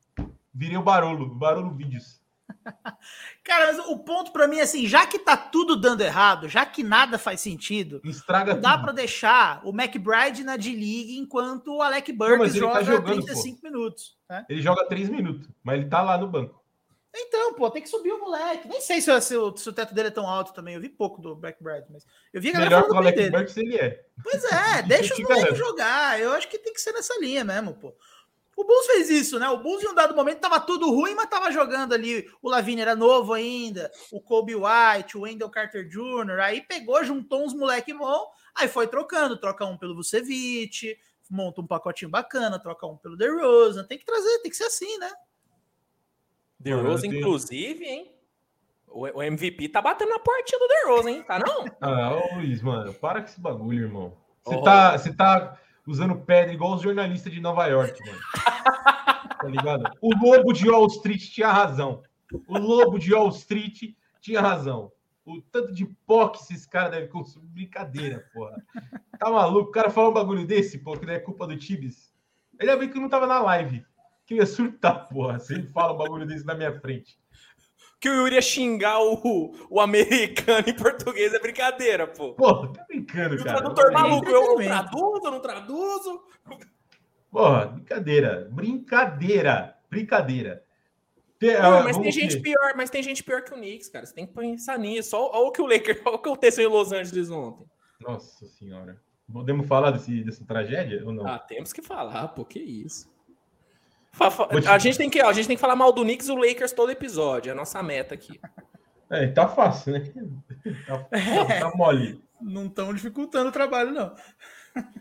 Virei 0.51 0.75
o 0.75 0.81
Barolo, 0.81 1.35
Barolo 1.35 1.69
Vídeos. 1.69 2.19
Cara, 3.43 3.73
mas 3.73 3.77
o 3.87 3.99
ponto 3.99 4.31
para 4.31 4.47
mim 4.47 4.57
é 4.57 4.63
assim, 4.63 4.87
já 4.87 5.05
que 5.05 5.19
tá 5.19 5.37
tudo 5.37 5.75
dando 5.75 6.01
errado, 6.01 6.49
já 6.49 6.65
que 6.65 6.81
nada 6.81 7.19
faz 7.19 7.41
sentido, 7.41 8.01
Estraga 8.03 8.55
não 8.55 8.61
dá 8.61 8.79
para 8.79 8.91
deixar 8.91 9.61
o 9.63 9.69
McBride 9.69 10.43
na 10.43 10.57
D-League 10.57 11.15
enquanto 11.15 11.75
o 11.75 11.81
Alec 11.83 12.11
Burks 12.11 12.53
tá 12.53 12.59
joga 12.59 12.73
tá 12.73 12.83
jogando, 12.83 13.23
35 13.23 13.61
pô. 13.61 13.67
minutos. 13.67 14.17
Né? 14.27 14.45
Ele 14.49 14.61
joga 14.63 14.87
3 14.87 15.09
minutos, 15.09 15.47
mas 15.63 15.79
ele 15.79 15.89
tá 15.89 16.01
lá 16.01 16.17
no 16.17 16.27
banco. 16.27 16.64
Então, 17.17 17.53
pô, 17.53 17.69
tem 17.69 17.81
que 17.81 17.87
subir 17.87 18.11
o 18.11 18.19
moleque. 18.19 18.67
Nem 18.67 18.81
sei 18.81 18.99
se, 18.99 19.21
se, 19.21 19.37
o, 19.37 19.55
se 19.55 19.69
o 19.69 19.73
teto 19.73 19.93
dele 19.93 20.09
é 20.09 20.11
tão 20.11 20.27
alto 20.27 20.53
também. 20.53 20.75
Eu 20.75 20.81
vi 20.81 20.89
pouco 20.89 21.21
do 21.21 21.31
McBride, 21.33 21.87
mas 21.89 22.05
eu 22.33 22.41
vi 22.41 22.49
a 22.49 22.53
galera 22.53 22.69
Melhor 22.69 22.83
que 22.85 22.93
o 22.93 22.97
Alec 22.97 23.29
Burks 23.29 23.57
ele 23.57 23.77
é. 23.77 24.05
Pois 24.21 24.43
é, 24.43 24.81
deixa 24.87 25.13
os 25.13 25.19
moleques 25.21 25.57
jogar. 25.57 26.19
Eu 26.19 26.33
acho 26.33 26.49
que 26.49 26.59
tem 26.59 26.73
que 26.73 26.81
ser 26.81 26.91
nessa 26.91 27.17
linha 27.19 27.43
mesmo, 27.45 27.73
pô. 27.73 27.95
O 28.57 28.63
Bulls 28.63 28.85
fez 28.85 29.09
isso, 29.09 29.37
né? 29.37 29.49
O 29.49 29.57
Bulls, 29.57 29.83
em 29.83 29.87
um 29.87 29.93
dado 29.93 30.15
momento, 30.15 30.39
tava 30.39 30.59
tudo 30.61 30.89
ruim, 30.89 31.13
mas 31.13 31.29
tava 31.29 31.51
jogando 31.51 31.93
ali. 31.93 32.29
O 32.41 32.49
Lavigne 32.49 32.81
era 32.81 32.95
novo 32.95 33.33
ainda, 33.33 33.91
o 34.11 34.21
Kobe 34.21 34.55
White, 34.55 35.17
o 35.17 35.21
Wendell 35.21 35.49
Carter 35.49 35.87
Jr. 35.87 36.39
Aí 36.41 36.61
pegou, 36.61 37.03
juntou 37.03 37.43
uns 37.43 37.53
moleque 37.53 37.93
bom, 37.93 38.29
aí 38.55 38.67
foi 38.67 38.87
trocando. 38.87 39.37
Troca 39.37 39.65
um 39.65 39.77
pelo 39.77 39.95
Vucevic, 39.95 40.97
monta 41.29 41.59
um 41.59 41.67
pacotinho 41.67 42.09
bacana, 42.09 42.57
troca 42.57 42.87
um 42.87 42.95
pelo 42.95 43.17
DeRozan. 43.17 43.83
Tem 43.83 43.97
que 43.97 44.05
trazer, 44.05 44.39
tem 44.39 44.49
que 44.49 44.57
ser 44.57 44.65
assim, 44.65 44.97
né? 44.99 45.11
DeRozan, 46.65 47.07
inclusive, 47.07 47.85
hein? 47.85 48.11
O 48.87 49.21
MVP 49.21 49.69
tá 49.69 49.81
batendo 49.81 50.09
na 50.09 50.19
portinha 50.19 50.59
do 50.59 50.67
DeRozan, 50.67 51.11
hein? 51.11 51.23
Tá 51.23 51.39
não? 51.39 51.65
Ah, 51.81 52.15
ô 52.15 52.35
Luiz, 52.35 52.61
mano, 52.61 52.93
para 52.93 53.21
com 53.21 53.27
esse 53.27 53.39
bagulho, 53.39 53.83
irmão. 53.83 54.13
Você 54.43 54.55
oh. 54.55 54.63
tá... 54.63 54.97
Tá 55.17 55.59
usando 55.87 56.15
pedra 56.15 56.53
igual 56.53 56.75
os 56.75 56.81
jornalistas 56.81 57.31
de 57.31 57.39
Nova 57.39 57.67
York, 57.67 57.99
mano. 58.05 58.19
tá 59.39 59.47
ligado? 59.47 59.91
O 60.01 60.09
lobo 60.15 60.51
de 60.51 60.69
Wall 60.69 60.87
Street 60.87 61.29
tinha 61.29 61.51
razão. 61.51 62.01
O 62.47 62.57
lobo 62.57 62.97
de 62.97 63.13
Wall 63.13 63.29
Street 63.29 63.93
tinha 64.19 64.41
razão. 64.41 64.91
O 65.25 65.41
tanto 65.41 65.73
de 65.73 65.85
pó 66.05 66.29
que 66.29 66.41
esses 66.41 66.65
caras 66.65 66.91
devem 66.91 67.09
consumir. 67.09 67.47
Brincadeira, 67.47 68.25
porra. 68.33 68.55
Tá 69.17 69.29
maluco? 69.29 69.69
O 69.69 69.71
cara 69.71 69.89
fala 69.89 70.09
um 70.09 70.13
bagulho 70.13 70.45
desse, 70.45 70.79
pô, 70.79 70.97
que 70.97 71.05
não 71.05 71.13
é 71.13 71.19
culpa 71.19 71.47
do 71.47 71.57
Tibis. 71.57 72.13
Ainda 72.59 72.77
bem 72.77 72.89
que 72.89 72.99
não 72.99 73.09
tava 73.09 73.27
na 73.27 73.39
live. 73.39 73.85
Que 74.25 74.33
eu 74.33 74.37
ia 74.37 74.45
surtar, 74.45 75.07
porra, 75.07 75.39
se 75.39 75.53
ele 75.53 75.67
fala 75.67 75.93
um 75.93 75.97
bagulho 75.97 76.25
desse 76.25 76.45
na 76.45 76.55
minha 76.55 76.79
frente 76.79 77.17
que 78.05 78.09
o 78.09 78.13
Yuri 78.13 78.35
ia 78.35 78.41
xingar 78.41 78.99
o, 79.01 79.55
o 79.67 79.81
americano 79.81 80.63
em 80.69 80.75
português 80.75 81.33
é 81.33 81.39
brincadeira, 81.39 82.05
pô. 82.05 82.35
Pô, 82.35 82.67
tá 82.67 82.85
brincando, 82.87 83.43
cara. 83.43 83.57
O 83.57 83.73
tradutor 83.73 83.91
maluco, 83.91 84.29
eu, 84.29 84.43
eu 84.43 84.55
traduzo, 84.57 85.21
eu 85.25 85.31
não 85.31 85.39
traduzo. 85.39 86.23
Porra, 87.31 87.65
brincadeira, 87.65 88.47
brincadeira, 88.51 89.77
brincadeira. 89.89 90.63
Tem, 91.39 91.59
não, 91.59 91.83
mas 91.83 91.97
tem 91.97 92.11
gente 92.11 92.39
pior, 92.39 92.73
mas 92.77 92.91
tem 92.91 93.01
gente 93.01 93.23
pior 93.23 93.41
que 93.41 93.53
o 93.53 93.57
Knicks, 93.57 93.89
cara. 93.89 94.05
Você 94.05 94.13
tem 94.13 94.27
que 94.27 94.33
pensar 94.33 94.77
nisso. 94.77 95.17
Olha, 95.17 95.39
olha 95.39 95.47
o 95.47 95.51
que 95.51 95.61
o 95.61 95.65
Lakers, 95.65 95.99
olha 96.05 96.15
o 96.15 96.19
que 96.19 96.29
aconteceu 96.29 96.69
em 96.69 96.71
Los 96.71 96.91
Angeles 96.91 97.31
ontem. 97.31 97.65
Nossa 97.99 98.45
senhora. 98.45 99.01
Podemos 99.31 99.67
falar 99.67 99.89
desse, 99.89 100.23
dessa 100.23 100.45
tragédia 100.45 101.03
ou 101.03 101.11
não? 101.11 101.25
Ah, 101.25 101.39
temos 101.39 101.73
que 101.73 101.81
falar, 101.81 102.27
pô, 102.27 102.45
que 102.45 102.59
isso. 102.59 103.11
A 104.69 104.77
gente, 104.77 104.97
tem 104.97 105.09
que, 105.09 105.19
a 105.19 105.33
gente 105.33 105.47
tem 105.47 105.55
que 105.55 105.61
falar 105.61 105.75
mal 105.75 105.91
do 105.91 106.03
Knicks 106.03 106.27
e 106.27 106.31
do 106.33 106.37
Lakers 106.37 106.71
todo 106.71 106.91
episódio, 106.91 107.49
é 107.49 107.51
a 107.51 107.55
nossa 107.55 107.81
meta 107.83 108.13
aqui. 108.13 108.39
É, 109.09 109.27
tá 109.27 109.47
fácil, 109.47 109.93
né? 109.93 110.13
Tá, 110.87 110.97
tá, 110.97 111.59
tá 111.59 111.71
mole. 111.75 112.23
Não 112.41 112.65
estão 112.67 112.93
dificultando 112.93 113.49
o 113.49 113.51
trabalho, 113.51 113.91
não. 113.91 114.15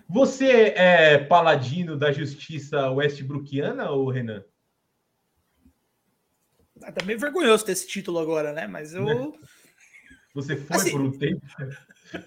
Você 0.08 0.74
é 0.76 1.18
paladino 1.18 1.96
da 1.96 2.12
justiça 2.12 2.90
westbrookiana, 2.90 3.90
ou 3.90 4.10
Renan? 4.10 4.44
Ah, 6.82 6.92
tá 6.92 7.04
meio 7.04 7.18
vergonhoso 7.18 7.64
ter 7.64 7.72
esse 7.72 7.86
título 7.86 8.18
agora, 8.18 8.52
né? 8.52 8.66
Mas 8.66 8.94
eu. 8.94 9.04
Né? 9.04 9.32
Você 10.34 10.56
foi 10.56 10.76
assim, 10.76 10.90
por 10.90 11.00
um 11.00 11.12
tempo? 11.12 11.40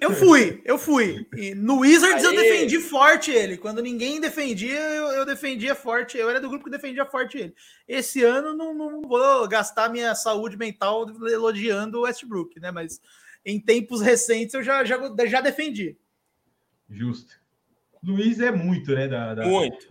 Eu 0.01 0.11
fui, 0.11 0.61
eu 0.65 0.77
fui. 0.77 1.27
E 1.35 1.53
no 1.53 1.79
Wizards 1.79 2.25
Aê. 2.25 2.31
eu 2.31 2.35
defendi 2.35 2.79
forte 2.79 3.31
ele. 3.31 3.57
Quando 3.57 3.81
ninguém 3.81 4.19
defendia, 4.19 4.79
eu, 4.79 5.07
eu, 5.09 5.25
defendia 5.25 5.75
forte. 5.75 6.17
Eu 6.17 6.29
era 6.29 6.41
do 6.41 6.49
grupo 6.49 6.65
que 6.65 6.71
defendia 6.71 7.05
forte 7.05 7.37
ele. 7.37 7.53
Esse 7.87 8.23
ano 8.23 8.53
não, 8.53 8.73
não 8.73 9.01
vou 9.01 9.47
gastar 9.47 9.89
minha 9.89 10.15
saúde 10.15 10.57
mental 10.57 11.05
elogiando 11.27 11.99
o 11.99 12.01
Westbrook, 12.01 12.59
né? 12.59 12.71
Mas 12.71 12.99
em 13.45 13.59
tempos 13.59 14.01
recentes 14.01 14.53
eu 14.53 14.63
já, 14.63 14.83
já, 14.83 14.97
já 15.25 15.41
defendi. 15.41 15.97
Justo. 16.89 17.35
Luiz 18.03 18.39
é 18.39 18.51
muito, 18.51 18.93
né? 18.93 19.07
Da, 19.07 19.35
da... 19.35 19.45
Muito. 19.45 19.87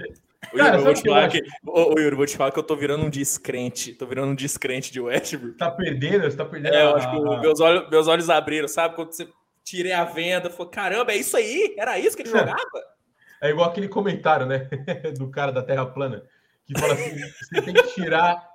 Cara, 0.55 0.79
vou 0.79 0.95
te 0.95 1.03
falar 1.03 1.29
que, 1.29 1.43
ô, 1.67 1.99
Yuri, 1.99 2.15
vou 2.15 2.27
te 2.27 2.37
falar 2.37 2.53
que 2.53 2.59
eu 2.59 2.63
tô 2.63 2.77
virando 2.77 3.05
um 3.05 3.11
descrente. 3.11 3.95
Tô 3.95 4.07
virando 4.07 4.31
um 4.31 4.35
descrente 4.35 4.93
de 4.93 5.01
Westbrook. 5.01 5.57
Tá 5.57 5.71
perdendo? 5.71 6.23
Você 6.23 6.37
tá 6.37 6.45
perdendo? 6.45 6.75
É, 6.75 6.85
eu 6.85 6.97
acho 6.97 7.11
que 7.11 7.41
meus 7.41 7.61
olhos, 7.61 7.91
meus 7.91 8.07
olhos 8.07 8.31
abriram, 8.31 8.69
sabe? 8.69 8.95
Quando 8.95 9.13
você 9.13 9.29
tirei 9.67 9.93
a 9.93 10.05
venda, 10.05 10.49
falou: 10.49 10.71
caramba, 10.71 11.13
é 11.13 11.17
isso 11.17 11.37
aí? 11.37 11.75
Era 11.77 11.99
isso 11.99 12.17
que 12.17 12.23
ele 12.23 12.31
é. 12.31 12.39
jogava? 12.39 12.97
É 13.43 13.51
igual 13.51 13.69
aquele 13.69 13.89
comentário, 13.89 14.47
né? 14.47 14.71
Do 15.19 15.29
cara 15.29 15.53
da 15.53 15.63
Terra 15.63 15.85
plana, 15.85 16.23
que 16.65 16.79
fala 16.79 16.95
assim: 16.95 17.19
você 17.19 17.61
tem 17.61 17.75
que 17.75 17.95
tirar 17.95 18.49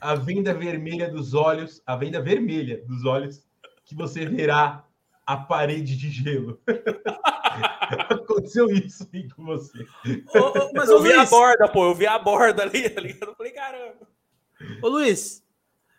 a 0.00 0.14
venda 0.14 0.54
vermelha 0.54 1.08
dos 1.08 1.34
olhos, 1.34 1.82
a 1.86 1.94
venda 1.96 2.20
vermelha 2.20 2.82
dos 2.86 3.04
olhos, 3.04 3.46
que 3.84 3.94
você 3.94 4.24
verá 4.24 4.84
a 5.26 5.36
parede 5.36 5.96
de 5.96 6.10
gelo. 6.10 6.60
Aconteceu 8.10 8.70
isso 8.70 9.08
aí 9.12 9.28
com 9.28 9.44
você. 9.44 9.86
Ô, 10.34 10.72
mas 10.74 10.88
eu 10.88 11.02
vi 11.02 11.12
Luiz... 11.12 11.28
a 11.28 11.30
borda, 11.30 11.68
pô. 11.68 11.84
Eu 11.84 11.94
vi 11.94 12.06
a 12.06 12.18
borda 12.18 12.62
ali, 12.62 12.88
tá 12.90 13.00
ligado? 13.00 13.30
Eu 13.30 13.34
falei, 13.34 13.52
caramba. 13.52 14.08
Ô, 14.82 14.88
Luiz, 14.88 15.44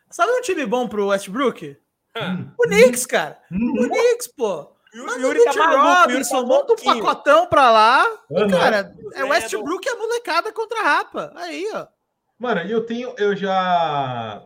sabe 0.09 0.32
um 0.32 0.41
time 0.41 0.66
bom 0.66 0.88
pro 0.88 1.07
Westbrook? 1.07 1.78
Hum. 2.18 2.51
O 2.57 2.63
Knicks, 2.63 3.05
cara. 3.05 3.38
Hum. 3.51 3.74
O 3.78 3.89
Knicks, 3.89 4.28
pô. 4.28 4.72
o 4.93 5.20
Yuri 5.20 5.43
tá 5.43 5.53
maluco, 5.53 6.11
Robinson, 6.11 6.41
tá 6.41 6.47
monta 6.47 6.74
um 6.74 6.76
pacotão 6.78 7.47
pra 7.47 7.72
lá. 7.72 8.05
Uhum. 8.30 8.49
Cara, 8.49 8.93
é 9.13 9.24
Westbrook 9.24 9.86
e 9.86 9.89
a 9.89 9.97
molecada 9.97 10.51
contra 10.53 10.80
a 10.80 10.84
Rapa. 10.84 11.34
Aí, 11.36 11.70
ó. 11.74 11.88
Mano, 12.39 12.61
eu 12.61 12.86
tenho, 12.86 13.13
eu 13.18 13.36
já, 13.36 14.45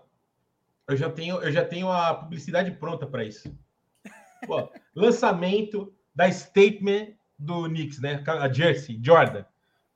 eu 0.87 0.97
já 0.97 1.09
tenho, 1.09 1.41
eu 1.41 1.51
já 1.51 1.63
tenho 1.65 1.91
a 1.91 2.13
publicidade 2.13 2.71
pronta 2.71 3.05
para 3.05 3.23
isso. 3.23 3.55
Pô, 4.45 4.69
lançamento 4.95 5.93
da 6.13 6.31
statement 6.31 7.13
do 7.37 7.63
Knicks, 7.65 7.99
né? 8.01 8.23
A 8.27 8.51
Jersey, 8.51 8.99
Jordan. 9.01 9.45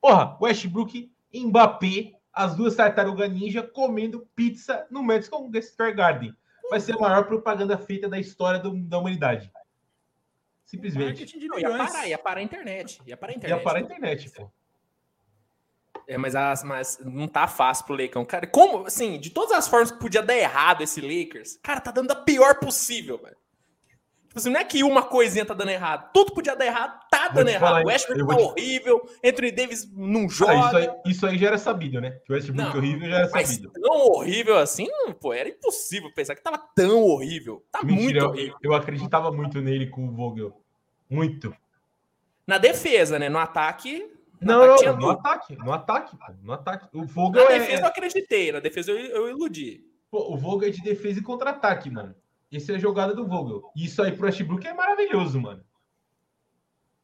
Porra, 0.00 0.36
Westbrook, 0.40 1.10
Mbappé, 1.32 2.12
as 2.32 2.54
duas 2.54 2.74
tartarugas 2.74 3.30
ninja 3.30 3.62
comendo 3.62 4.26
pizza 4.34 4.86
no 4.90 5.02
Madison 5.02 5.50
Square 5.62 5.94
Garden. 5.94 6.36
Vai 6.74 6.80
ser 6.80 6.96
a 6.96 6.98
maior 6.98 7.24
propaganda 7.24 7.78
feita 7.78 8.08
da 8.08 8.18
história 8.18 8.58
do, 8.58 8.76
da 8.76 8.98
humanidade. 8.98 9.48
Simplesmente. 10.64 11.38
Não, 11.46 11.56
ia 11.56 11.70
parar, 11.70 12.08
ia 12.08 12.18
parar 12.18 12.40
a 12.40 12.42
internet. 12.42 13.00
Ia 13.06 13.16
parar 13.16 13.32
a 13.32 13.36
internet. 13.36 13.58
Ia 13.58 13.62
parar 13.64 13.78
a 13.78 13.82
internet, 13.82 14.30
pô. 14.30 14.50
É, 16.08 16.18
mas, 16.18 16.34
as, 16.34 16.64
mas 16.64 16.98
não 16.98 17.28
tá 17.28 17.46
fácil 17.46 17.86
pro 17.86 17.94
Lakers. 17.94 18.26
Cara, 18.26 18.44
como, 18.48 18.88
assim, 18.88 19.20
de 19.20 19.30
todas 19.30 19.52
as 19.56 19.68
formas 19.68 19.92
que 19.92 20.00
podia 20.00 20.20
dar 20.20 20.34
errado 20.34 20.82
esse 20.82 21.00
Lakers, 21.00 21.60
cara, 21.62 21.80
tá 21.80 21.92
dando 21.92 22.10
a 22.10 22.16
pior 22.16 22.58
possível, 22.58 23.18
velho. 23.18 23.36
Tipo 24.34 24.40
assim, 24.40 24.50
não 24.50 24.60
é 24.60 24.64
que 24.64 24.82
uma 24.82 25.04
coisinha 25.04 25.46
tá 25.46 25.54
dando 25.54 25.70
errado. 25.70 26.10
Tudo 26.12 26.34
podia 26.34 26.56
dar 26.56 26.66
errado, 26.66 26.98
tá 27.08 27.28
dando 27.28 27.50
errado. 27.50 27.84
o 27.84 27.86
Westbrook 27.86 28.26
tá 28.26 28.34
te... 28.34 28.42
horrível, 28.42 29.08
Anthony 29.24 29.52
Davis 29.52 29.88
não 29.94 30.28
joga. 30.28 30.52
Ah, 30.52 30.56
isso, 30.56 30.76
aí, 30.76 30.90
isso, 31.06 31.26
aí, 31.26 31.38
já 31.38 31.46
era 31.46 31.58
sabido, 31.58 32.00
né? 32.00 32.18
Que 32.26 32.32
o 32.32 32.34
Westbrook 32.34 32.68
não, 32.68 32.76
horrível 32.76 33.08
já 33.08 33.16
era 33.18 33.28
sabido. 33.28 33.70
Tão 33.70 34.08
horrível 34.08 34.58
assim, 34.58 34.88
pô, 35.20 35.32
era 35.32 35.48
impossível 35.48 36.12
pensar 36.12 36.34
que 36.34 36.42
tava 36.42 36.58
tão 36.74 37.00
horrível. 37.04 37.64
Tá 37.70 37.84
Mentira, 37.84 38.02
muito 38.02 38.26
horrível. 38.26 38.58
Eu, 38.60 38.74
acreditava 38.74 39.30
muito 39.30 39.60
nele 39.60 39.86
com 39.86 40.08
o 40.08 40.10
Vogel. 40.10 40.60
Muito. 41.08 41.56
Na 42.44 42.58
defesa, 42.58 43.20
né? 43.20 43.28
No 43.28 43.38
ataque. 43.38 44.04
No 44.40 44.52
não, 44.52 44.62
ataque 44.64 44.84
não, 44.84 44.96
no 44.96 45.10
ataque, 45.10 45.56
no 45.56 45.72
ataque, 45.72 46.16
no 46.42 46.52
ataque. 46.52 46.88
O 46.92 47.04
Vogel 47.04 47.44
na 47.44 47.52
é... 47.52 47.58
defesa 47.60 47.82
eu 47.82 47.86
acreditei, 47.86 48.50
na 48.50 48.58
defesa 48.58 48.90
eu, 48.90 48.98
eu 48.98 49.28
iludi. 49.28 49.84
Pô, 50.10 50.34
o 50.34 50.36
Vogel 50.36 50.70
é 50.70 50.72
de 50.72 50.82
defesa 50.82 51.20
e 51.20 51.22
contra-ataque, 51.22 51.88
mano. 51.88 52.16
Essa 52.52 52.72
é 52.72 52.76
a 52.76 52.78
jogada 52.78 53.14
do 53.14 53.26
Vogel. 53.26 53.70
Isso 53.74 54.02
aí 54.02 54.12
pro 54.12 54.26
Westbrook 54.26 54.66
é 54.66 54.74
maravilhoso, 54.74 55.40
mano. 55.40 55.64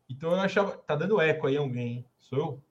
Então 0.09 0.33
eu 0.33 0.41
achava. 0.41 0.73
Tá 0.73 0.95
dando 0.95 1.21
eco 1.21 1.47
aí 1.47 1.57
alguém, 1.57 2.07
Sou 2.19 2.39
eu? 2.39 2.63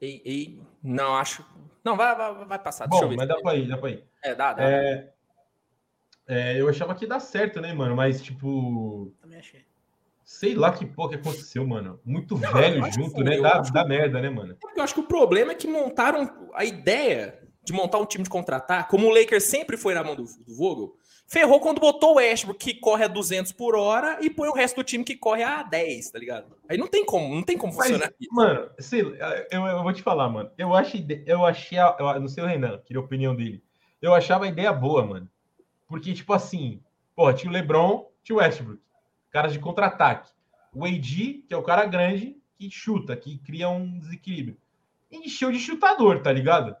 Ei, 0.00 0.22
ei, 0.24 0.60
não, 0.82 1.16
acho. 1.16 1.44
Não, 1.82 1.96
vai, 1.96 2.14
vai, 2.14 2.44
vai 2.44 2.58
passar. 2.58 2.86
Bom, 2.86 3.16
mas 3.16 3.26
dá 3.26 3.40
pra 3.40 3.56
ir, 3.56 3.66
dá 3.66 3.76
pra 3.76 3.90
ir. 3.90 4.04
É, 4.22 4.34
dá, 4.34 4.52
dá. 4.52 4.62
É, 4.62 5.12
é, 6.28 6.60
eu 6.60 6.68
achava 6.68 6.94
que 6.94 7.04
ia 7.04 7.08
dar 7.08 7.18
certo, 7.18 7.60
né, 7.60 7.72
mano? 7.72 7.96
Mas, 7.96 8.22
tipo. 8.22 9.12
Também 9.20 9.38
achei. 9.38 9.66
Sei 10.22 10.54
lá 10.54 10.70
que 10.72 10.84
porra 10.84 11.10
que 11.10 11.14
aconteceu, 11.16 11.66
mano. 11.66 11.98
Muito 12.04 12.38
não, 12.38 12.52
velho 12.52 12.92
junto, 12.92 13.24
né? 13.24 13.40
Dá, 13.40 13.60
dá 13.60 13.84
merda, 13.84 14.20
né, 14.20 14.28
mano? 14.28 14.56
Eu 14.76 14.82
acho 14.82 14.92
que 14.92 15.00
o 15.00 15.06
problema 15.06 15.52
é 15.52 15.54
que 15.54 15.66
montaram 15.66 16.50
a 16.52 16.64
ideia 16.66 17.37
de 17.68 17.72
montar 17.72 17.98
um 17.98 18.06
time 18.06 18.24
de 18.24 18.30
contratar, 18.30 18.88
como 18.88 19.06
o 19.06 19.10
Lakers 19.14 19.44
sempre 19.44 19.76
foi 19.76 19.94
na 19.94 20.02
mão 20.02 20.16
do, 20.16 20.24
do 20.24 20.54
Vogel, 20.54 20.96
ferrou 21.26 21.60
quando 21.60 21.78
botou 21.78 22.12
o 22.12 22.16
Westbrook 22.16 22.58
que 22.58 22.80
corre 22.80 23.04
a 23.04 23.08
200 23.08 23.52
por 23.52 23.76
hora 23.76 24.18
e 24.22 24.30
põe 24.30 24.48
o 24.48 24.54
resto 24.54 24.76
do 24.76 24.84
time 24.84 25.04
que 25.04 25.14
corre 25.14 25.42
a 25.42 25.62
10, 25.62 26.10
tá 26.10 26.18
ligado? 26.18 26.56
Aí 26.66 26.78
não 26.78 26.88
tem 26.88 27.04
como, 27.04 27.34
não 27.34 27.42
tem 27.42 27.58
como 27.58 27.74
Mas, 27.74 27.86
funcionar 27.86 28.12
isso. 28.18 28.34
Mano, 28.34 28.70
sei, 28.78 29.02
eu, 29.50 29.66
eu 29.66 29.82
vou 29.82 29.92
te 29.92 30.02
falar, 30.02 30.30
mano. 30.30 30.50
Eu 30.56 30.74
achei, 30.74 31.06
eu 31.26 31.44
achei, 31.44 31.78
a, 31.78 31.94
eu, 31.98 32.20
não 32.20 32.28
sei 32.28 32.42
o 32.42 32.46
Renan, 32.46 32.78
queria 32.78 33.00
a 33.00 33.04
opinião 33.04 33.36
dele. 33.36 33.62
Eu 34.00 34.14
achava 34.14 34.46
a 34.46 34.48
ideia 34.48 34.72
boa, 34.72 35.04
mano. 35.04 35.28
Porque, 35.86 36.14
tipo 36.14 36.32
assim, 36.32 36.80
pô, 37.14 37.30
tinha 37.32 37.50
o 37.50 37.52
LeBron, 37.52 38.10
tinha 38.24 38.36
o 38.36 38.38
Westbrook, 38.38 38.80
caras 39.30 39.52
de 39.52 39.58
contra-ataque. 39.58 40.30
O 40.72 40.84
AD, 40.84 41.44
que 41.46 41.52
é 41.52 41.56
o 41.56 41.62
cara 41.62 41.84
grande, 41.84 42.36
que 42.56 42.70
chuta, 42.70 43.14
que 43.16 43.38
cria 43.38 43.68
um 43.68 43.98
desequilíbrio. 43.98 44.56
Encheu 45.10 45.52
de 45.52 45.58
chutador, 45.58 46.22
tá 46.22 46.32
ligado? 46.32 46.74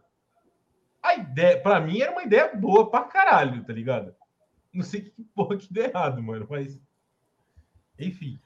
A 1.02 1.14
ideia, 1.14 1.60
para 1.60 1.80
mim, 1.80 2.00
era 2.00 2.12
uma 2.12 2.22
ideia 2.22 2.54
boa 2.54 2.90
pra 2.90 3.02
caralho, 3.02 3.64
tá 3.64 3.72
ligado? 3.72 4.14
Não 4.72 4.84
sei 4.84 5.02
que 5.02 5.12
porra 5.34 5.56
que 5.56 5.72
deu 5.72 5.84
errado, 5.84 6.22
mano, 6.22 6.46
mas. 6.48 6.78
Enfim. 7.98 8.38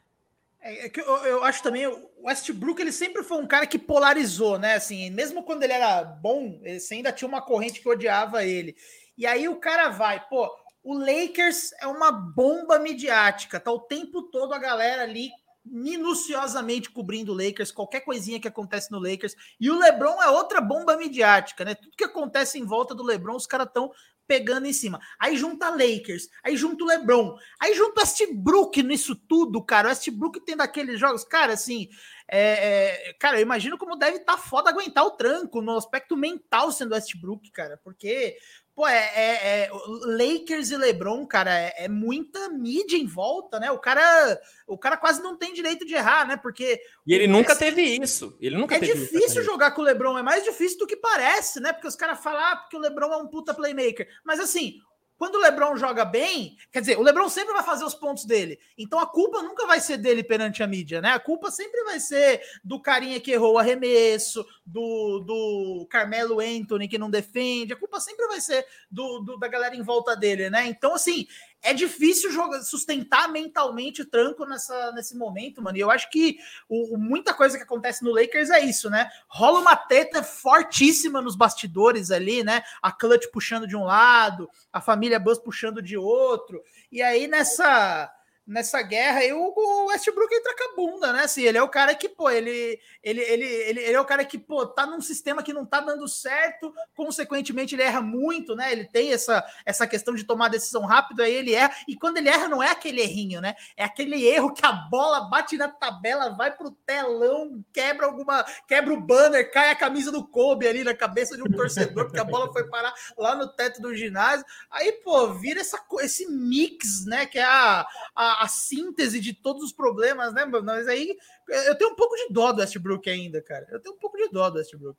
É, 0.61 0.87
é 0.87 0.89
que 0.89 1.01
eu, 1.01 1.17
eu, 1.25 1.45
acho 1.45 1.63
também 1.63 1.87
o 1.87 2.11
Westbrook 2.23 2.81
ele 2.81 2.93
sempre 2.93 3.23
foi 3.23 3.39
um 3.39 3.47
cara 3.47 3.67
que 3.67 3.79
polarizou, 3.79 4.59
né? 4.59 4.75
Assim, 4.75 5.11
mesmo 5.11 5.43
quando 5.43 5.63
ele 5.63 5.73
era 5.73 6.05
bom, 6.05 6.61
ele 6.63 6.79
ainda 6.93 7.13
tinha 7.13 7.29
uma 7.29 7.43
corrente 7.43 7.81
que 7.81 7.89
odiava 7.89 8.45
ele. 8.45 8.77
E 9.17 9.27
aí 9.27 9.49
o 9.49 9.57
cara 9.57 9.89
vai, 9.89 10.25
pô, 10.29 10.49
o 10.83 10.95
Lakers 10.95 11.73
é 11.81 11.87
uma 11.87 12.11
bomba 12.11 12.79
midiática, 12.79 13.61
tá 13.61 13.71
o 13.71 13.81
tempo 13.81 14.23
todo 14.23 14.53
a 14.53 14.59
galera 14.59 15.03
ali 15.03 15.31
minuciosamente 15.65 16.91
cobrindo 16.91 17.33
o 17.33 17.37
Lakers, 17.37 17.71
qualquer 17.71 18.01
coisinha 18.01 18.41
que 18.41 18.49
acontece 18.49 18.91
no 18.91 18.99
Lakers. 18.99 19.35
E 19.61 19.71
o 19.71 19.79
LeBron 19.79 20.23
é 20.23 20.29
outra 20.29 20.61
bomba 20.61 20.97
midiática, 20.97 21.65
né? 21.65 21.75
Tudo 21.75 21.97
que 21.97 22.05
acontece 22.05 22.59
em 22.59 22.65
volta 22.65 22.95
do 22.95 23.05
LeBron, 23.05 23.37
os 23.37 23.47
caras 23.47 23.69
estão 23.69 23.93
pegando 24.27 24.67
em 24.67 24.73
cima. 24.73 25.01
Aí 25.19 25.37
junta 25.37 25.69
Lakers, 25.69 26.29
aí 26.43 26.57
junta 26.57 26.85
o 26.85 26.87
LeBron, 26.87 27.37
aí 27.61 27.75
junta 27.75 28.01
Westbrook 28.01 28.83
nisso 28.83 29.15
tudo, 29.15 29.63
cara. 29.63 29.89
O 29.89 29.91
Westbrook 29.91 30.41
tem 30.41 30.57
daqueles 30.57 30.99
jogos, 30.99 31.25
cara, 31.25 31.53
assim, 31.53 31.89
é, 32.29 33.11
é, 33.11 33.13
cara, 33.15 33.37
eu 33.39 33.43
imagino 33.43 33.77
como 33.77 33.97
deve 33.97 34.19
estar 34.19 34.37
tá 34.37 34.39
foda 34.39 34.71
aguentar 34.71 35.05
o 35.05 35.11
tranco 35.11 35.61
no 35.61 35.77
aspecto 35.77 36.17
mental 36.17 36.73
sendo 36.73 36.95
Westbrook, 36.95 37.51
cara, 37.51 37.79
porque 37.85 38.37
Pô, 38.75 38.89
é, 38.89 39.11
é, 39.15 39.65
é, 39.65 39.71
Lakers 40.07 40.71
e 40.71 40.77
LeBron, 40.79 41.27
cara, 41.27 41.53
é, 41.53 41.85
é, 41.85 41.89
muita 41.89 42.49
mídia 42.49 42.97
em 42.97 43.07
volta, 43.07 43.61
né? 43.61 43.71
O 43.71 43.79
cara, 43.79 44.41
o 44.67 44.79
cara 44.79 44.97
quase 44.97 45.23
não 45.23 45.37
tem 45.37 45.53
direito 45.53 45.85
de 45.85 45.93
errar, 45.95 46.27
né? 46.27 46.39
Porque 46.39 46.81
e 47.07 47.15
ele 47.15 47.27
nunca 47.27 47.55
teve 47.55 47.83
isso. 47.83 48.35
Ele 48.41 48.57
nunca 48.57 48.77
é 48.77 48.81
difícil 48.81 49.43
jogar 49.43 49.73
com 49.73 49.83
o 49.83 49.85
LeBron, 49.85 50.17
é 50.17 50.23
mais 50.23 50.43
difícil 50.43 50.79
do 50.79 50.87
que 50.87 50.97
parece, 50.97 51.61
né? 51.61 51.71
Porque 51.71 51.87
os 51.87 51.97
caras 51.97 52.23
falam 52.23 52.41
ah, 52.41 52.57
porque 52.57 52.77
o 52.77 52.81
LeBron 52.81 53.13
é 53.13 53.17
um 53.19 53.29
puta 53.29 53.53
playmaker. 53.53 54.09
Mas 54.25 54.41
assim, 54.41 54.79
quando 55.23 55.37
o 55.37 55.41
LeBron 55.41 55.77
joga 55.77 56.05
bem, 56.05 56.57
quer 56.73 56.81
dizer, 56.81 56.99
o 56.99 57.03
LeBron 57.03 57.29
sempre 57.29 57.55
vai 57.55 57.63
fazer 57.63 57.85
os 57.85 57.95
pontos 57.95 58.25
dele. 58.25 58.59
Então 58.77 58.99
a 58.99 59.07
culpa 59.07 59.41
nunca 59.41 59.65
vai 59.69 59.79
ser 59.79 59.97
dele 59.97 60.25
perante 60.25 60.65
a 60.65 60.67
mídia, 60.67 61.01
né? 61.01 61.11
A 61.11 61.21
culpa 61.21 61.49
sempre 61.49 61.85
vai 61.85 62.01
ser 62.01 62.43
do 62.65 62.83
carinha 62.83 63.21
que 63.21 63.31
errou 63.31 63.55
o 63.55 63.59
arremesso, 63.59 64.45
do, 64.67 65.21
do 65.21 65.87
Carmelo 65.89 66.41
Anthony 66.41 66.89
que 66.89 66.99
não 66.99 67.09
defende. 67.09 67.73
A 67.73 67.77
culpa 67.77 68.01
sempre 68.01 68.27
vai 68.27 68.41
ser 68.41 68.67
do, 68.91 69.21
do 69.21 69.39
da 69.39 69.47
galera 69.47 69.77
em 69.77 69.83
volta 69.83 70.17
dele, 70.17 70.51
né? 70.51 70.67
Então, 70.67 70.93
assim, 70.93 71.29
é 71.63 71.73
difícil 71.73 72.31
jogar, 72.31 72.61
sustentar 72.63 73.29
mentalmente 73.29 74.05
tranco 74.05 74.45
nessa, 74.45 74.93
nesse 74.93 75.17
momento, 75.17 75.63
mano. 75.63 75.77
E 75.77 75.81
eu 75.81 75.91
acho 75.91 76.11
que 76.11 76.39
o, 76.69 76.99
muita 76.99 77.33
coisa 77.33 77.57
que 77.57 77.63
acontece 77.63 78.05
no 78.05 78.13
Lakers 78.13 78.51
é 78.51 78.61
isso, 78.61 78.91
né? 78.91 79.09
Rola 79.29 79.61
uma 79.61 79.77
teta 79.77 80.23
fortíssima 80.23 81.23
nos 81.23 81.37
bastidores 81.37 82.11
ali, 82.11 82.43
né? 82.43 82.63
A 82.83 82.91
Clutch 82.91 83.27
puxando 83.33 83.67
de 83.67 83.77
um 83.77 83.85
lado, 83.85 84.51
a 84.73 84.81
família 84.81 85.21
Buzz 85.21 85.39
puxando 85.39 85.81
de 85.81 85.97
outro. 85.97 86.63
E 86.91 87.01
aí 87.01 87.29
nessa 87.29 88.13
nessa 88.53 88.83
guerra, 88.83 89.21
aí 89.21 89.33
o 89.33 89.87
Westbrook 89.87 90.33
entra 90.35 90.55
com 90.55 90.65
a 90.65 90.77
bunda, 90.77 91.13
né? 91.13 91.25
Assim, 91.25 91.43
ele 91.43 91.57
é 91.57 91.63
o 91.63 91.69
cara 91.69 91.95
que, 91.95 92.09
pô, 92.09 92.31
ele, 92.31 92.79
ele, 93.03 93.21
ele, 93.23 93.45
ele, 93.45 93.93
é 93.93 94.01
o 94.01 94.05
cara 94.05 94.25
que, 94.25 94.39
pô, 94.39 94.67
tá 94.67 94.87
num 94.87 95.01
sistema 95.01 95.43
que 95.43 95.53
não 95.53 95.65
tá 95.65 95.81
dando 95.81 96.07
certo, 96.07 96.73
consequentemente 96.95 97.75
ele 97.75 97.83
erra 97.83 98.03
muito, 98.03 98.55
né? 98.55 98.71
Ele 98.71 98.85
tem 98.85 99.13
essa, 99.13 99.43
essa 99.65 99.87
questão 99.87 100.15
de 100.15 100.25
tomar 100.25 100.49
decisão 100.49 100.85
rápido, 100.85 101.23
aí 101.23 101.33
ele 101.33 101.55
erra, 101.55 101.75
e 101.89 101.97
quando 101.97 102.19
ele 102.19 102.29
erra 102.29 102.47
não 102.47 102.63
é 102.63 102.71
aquele 102.71 103.01
errinho, 103.01 103.41
né? 103.41 103.55
É 103.77 103.85
aquele 103.85 104.23
erro 104.25 104.53
que 104.53 104.65
a 104.67 104.73
bola 104.73 105.29
bate 105.31 105.57
na 105.57 105.69
tabela, 105.69 106.31
vai 106.37 106.55
pro 106.55 106.71
telão, 106.71 107.65
quebra 107.73 108.07
alguma, 108.07 108.45
quebra 108.69 108.93
o 108.93 109.01
banner, 109.01 109.51
cai 109.51 109.71
a 109.71 109.77
camisa 109.77 110.13
do 110.13 110.27
Kobe 110.27 110.69
ali 110.69 110.85
na 110.85 110.95
cabeça 110.95 111.37
de 111.37 111.43
um 111.43 111.51
torcedor, 111.51 112.05
porque 112.05 112.21
a 112.21 112.25
bola 112.25 112.53
foi 112.53 112.69
parar 112.69 112.93
lá 113.17 113.35
no 113.35 113.49
teto 113.49 113.81
do 113.81 113.95
ginásio. 113.95 114.45
Aí, 114.71 114.93
pô, 114.93 115.33
vira 115.33 115.61
essa, 115.61 115.83
esse 116.01 116.27
mix, 116.27 117.07
né? 117.07 117.25
Que 117.25 117.39
é 117.39 117.45
a, 117.45 117.87
a 118.15 118.42
a, 118.43 118.49
síntese 118.49 119.21
de 119.21 119.33
todos 119.33 119.63
os 119.63 119.73
problemas, 119.73 120.33
né, 120.33 120.45
Mas 120.45 120.89
aí 120.89 121.17
eu 121.49 121.77
tenho 121.77 121.91
um 121.91 121.95
pouco 121.95 122.17
de 122.17 122.29
dó 122.31 122.53
do 122.53 122.61
Westbrook 122.61 123.09
ainda, 123.09 123.43
cara. 123.43 123.67
Eu 123.71 123.81
tenho 123.81 123.95
um 123.95 123.99
pouco 123.99 124.17
de 124.17 124.29
dó 124.29 124.51
do 124.51 124.59
Westbrook. 124.59 124.99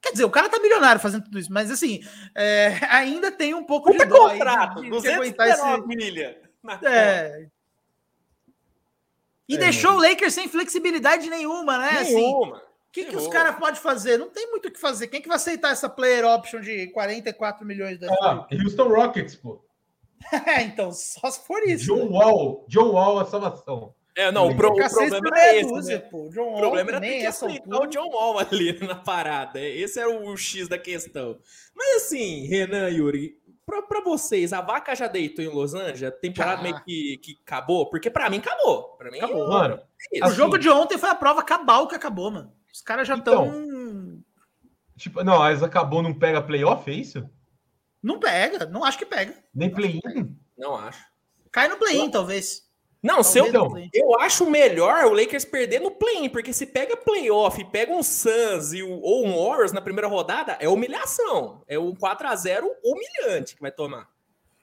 Quer 0.00 0.12
dizer, 0.12 0.24
o 0.24 0.30
cara 0.30 0.48
tá 0.48 0.58
milionário 0.58 1.00
fazendo 1.00 1.24
tudo 1.24 1.38
isso, 1.38 1.52
mas 1.52 1.70
assim, 1.70 2.00
é, 2.34 2.78
ainda 2.88 3.30
tem 3.30 3.52
um 3.52 3.64
pouco 3.64 3.92
Puta 3.92 4.04
de 4.04 4.10
dó 4.10 4.30
contrato, 4.30 4.80
aí 4.80 4.90
de, 4.90 5.00
de 5.00 5.08
aguentar 5.08 5.48
esse... 5.48 5.86
milha. 5.86 6.40
É. 6.82 7.46
E 9.48 9.56
é, 9.56 9.58
deixou 9.58 9.92
o 9.92 10.00
Lakers 10.00 10.32
sem 10.32 10.48
flexibilidade 10.48 11.28
nenhuma, 11.28 11.76
né? 11.76 11.98
Assim, 11.98 12.14
nenhuma. 12.14 12.56
Assim, 12.56 12.66
o 12.66 12.92
que, 12.92 13.04
que 13.04 13.16
os 13.16 13.28
caras 13.28 13.56
podem 13.56 13.80
fazer? 13.80 14.16
Não 14.16 14.30
tem 14.30 14.50
muito 14.50 14.68
o 14.68 14.70
que 14.70 14.80
fazer. 14.80 15.06
Quem 15.08 15.20
que 15.20 15.28
vai 15.28 15.36
aceitar 15.36 15.70
essa 15.70 15.88
player 15.88 16.24
option 16.24 16.60
de 16.60 16.88
44 16.88 17.64
milhões 17.64 17.98
de 17.98 18.06
ah, 18.06 18.46
Houston 18.52 18.88
Rockets, 18.88 19.36
pô. 19.36 19.64
É, 20.46 20.62
então, 20.62 20.92
só 20.92 21.30
se 21.30 21.46
for 21.46 21.62
isso. 21.62 21.86
John 21.86 22.04
né? 22.04 22.18
Wall, 22.18 22.64
John 22.68 22.92
Wall 22.92 23.20
a 23.20 23.24
salvação. 23.24 23.94
É, 24.16 24.30
não, 24.30 24.48
o, 24.48 24.56
pro, 24.56 24.70
o 24.70 24.74
problema 24.74 25.28
era 25.28 25.56
esse, 25.56 25.92
né? 25.92 25.98
pô. 25.98 26.28
John 26.28 26.42
Wall 26.42 26.56
o 26.56 26.60
problema 26.60 26.90
era 26.90 27.00
ter 27.00 27.32
que 27.32 27.74
o 27.74 27.86
John 27.86 28.10
Wall 28.10 28.38
ali 28.38 28.78
na 28.86 28.96
parada. 28.96 29.60
Esse 29.60 30.00
era 30.00 30.10
o 30.10 30.36
X 30.36 30.68
da 30.68 30.78
questão. 30.78 31.38
Mas 31.74 32.02
assim, 32.02 32.46
Renan 32.46 32.90
Yuri, 32.90 33.38
pra, 33.64 33.82
pra 33.82 34.00
vocês, 34.02 34.52
a 34.52 34.60
vaca 34.60 34.94
já 34.94 35.06
deitou 35.06 35.44
em 35.44 35.48
Los 35.48 35.74
Angeles? 35.74 36.02
A 36.02 36.10
temporada 36.10 36.60
ah. 36.60 36.62
meio 36.62 36.84
que, 36.84 37.18
que 37.18 37.38
acabou? 37.42 37.88
Porque 37.88 38.10
pra 38.10 38.28
mim 38.28 38.38
acabou. 38.38 38.96
Pra 38.98 39.10
mim, 39.10 39.18
acabou. 39.18 39.48
Mano, 39.48 39.80
é 40.12 40.26
o 40.26 40.32
jogo 40.32 40.58
de 40.58 40.68
ontem 40.68 40.98
foi 40.98 41.08
a 41.08 41.14
prova 41.14 41.42
cabal 41.42 41.86
que 41.86 41.94
acabou, 41.94 42.30
mano. 42.30 42.52
Os 42.72 42.82
caras 42.82 43.06
já 43.06 43.16
estão... 43.16 43.46
Então, 43.46 44.22
tipo, 44.96 45.24
não, 45.24 45.38
mas 45.38 45.62
acabou, 45.62 46.02
não 46.02 46.12
pega 46.12 46.42
playoff, 46.42 46.90
é 46.90 46.94
isso? 46.94 47.28
Não 48.02 48.18
pega, 48.18 48.66
não 48.66 48.84
acho 48.84 48.98
que 48.98 49.06
pega. 49.06 49.34
Nem 49.54 49.70
play-in? 49.70 50.36
Não 50.56 50.74
acho. 50.76 51.04
Cai 51.50 51.68
no 51.68 51.76
play-in, 51.76 52.10
talvez. 52.10 52.68
Não, 53.02 53.22
se 53.22 53.38
eu, 53.38 53.46
eu 53.94 54.20
acho 54.20 54.48
melhor 54.48 55.06
o 55.06 55.14
Lakers 55.14 55.44
perder 55.46 55.80
no 55.80 55.90
play-in, 55.90 56.28
porque 56.28 56.52
se 56.52 56.66
pega 56.66 56.96
playoff, 56.96 57.62
pega 57.70 57.92
um 57.92 58.02
Suns 58.02 58.74
e 58.74 58.82
o, 58.82 59.00
ou 59.00 59.26
um 59.26 59.42
Warriors 59.42 59.72
na 59.72 59.80
primeira 59.80 60.06
rodada, 60.06 60.52
é 60.60 60.68
humilhação. 60.68 61.62
É 61.66 61.78
um 61.78 61.94
4 61.94 62.28
a 62.28 62.36
0 62.36 62.70
humilhante 62.84 63.54
que 63.54 63.62
vai 63.62 63.72
tomar. 63.72 64.06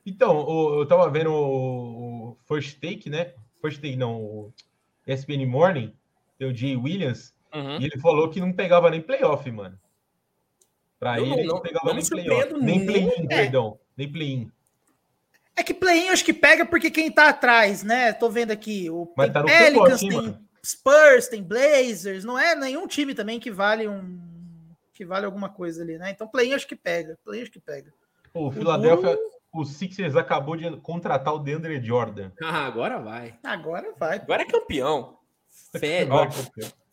Então, 0.06 0.78
eu 0.78 0.86
tava 0.86 1.10
vendo 1.10 1.34
o 1.34 2.38
First 2.48 2.80
Take, 2.80 3.10
né? 3.10 3.34
First 3.60 3.82
Take, 3.82 3.96
não, 3.96 4.22
o 4.22 4.54
ESPN 5.06 5.46
Morning, 5.48 5.94
o 6.40 6.54
Jay 6.54 6.78
Williams, 6.78 7.34
uhum. 7.54 7.80
e 7.80 7.86
ele 7.86 8.00
falou 8.00 8.30
que 8.30 8.40
não 8.40 8.54
pegava 8.54 8.90
nem 8.92 9.02
playoff, 9.02 9.50
mano. 9.52 9.78
Para 11.00 11.20
ele, 11.20 11.44
não, 11.44 11.56
não 11.56 11.62
pegava 11.62 11.94
nem 11.94 12.06
play-in. 12.06 12.60
Nem 12.62 12.86
play-in, 12.86 13.26
é. 13.26 13.28
perdão. 13.28 13.80
Nem 13.96 14.12
play-in. 14.12 14.52
É 15.56 15.64
que 15.64 15.74
play-in 15.74 16.10
acho 16.10 16.26
que 16.26 16.34
pega 16.34 16.66
porque 16.66 16.92
quem 16.92 17.12
tá 17.12 17.30
atrás, 17.30 17.84
né? 17.84 18.14
Tô 18.14 18.30
vendo 18.30 18.52
aqui. 18.52 18.90
O 18.90 19.12
Mas 19.16 19.32
tá 19.32 19.44
Pelicans, 19.44 20.00
tem 20.00 20.12
mano. 20.12 20.40
Spurs, 20.66 21.28
tem 21.28 21.42
Blazers. 21.42 22.24
Não 22.24 22.38
é 22.38 22.56
nenhum 22.56 22.88
time 22.88 23.14
também 23.14 23.40
que 23.40 23.52
vale 23.52 23.88
um. 23.88 24.20
que 24.94 25.06
vale 25.06 25.26
alguma 25.26 25.50
coisa 25.50 25.82
ali, 25.82 25.98
né? 25.98 26.12
Então 26.12 26.28
play-in 26.28 26.54
acho 26.54 26.68
que 26.68 26.76
pega. 26.76 27.18
Play-in 27.24 27.44
acho 27.44 27.52
que 27.52 27.60
pega. 27.60 27.92
o 28.34 28.52
Philadelphia. 28.52 29.18
O 29.54 29.66
Sixers 29.66 30.16
acabou 30.16 30.56
de 30.56 30.70
contratar 30.82 31.34
o 31.34 31.40
DeAndre 31.40 31.82
Jordan. 31.82 32.32
Ah, 32.44 32.68
agora 32.68 33.00
vai. 33.00 33.40
Agora 33.44 33.94
vai. 33.98 34.18
Agora 34.18 34.42
é 34.44 34.46
campeão. 34.46 35.18
Fede. 35.72 36.12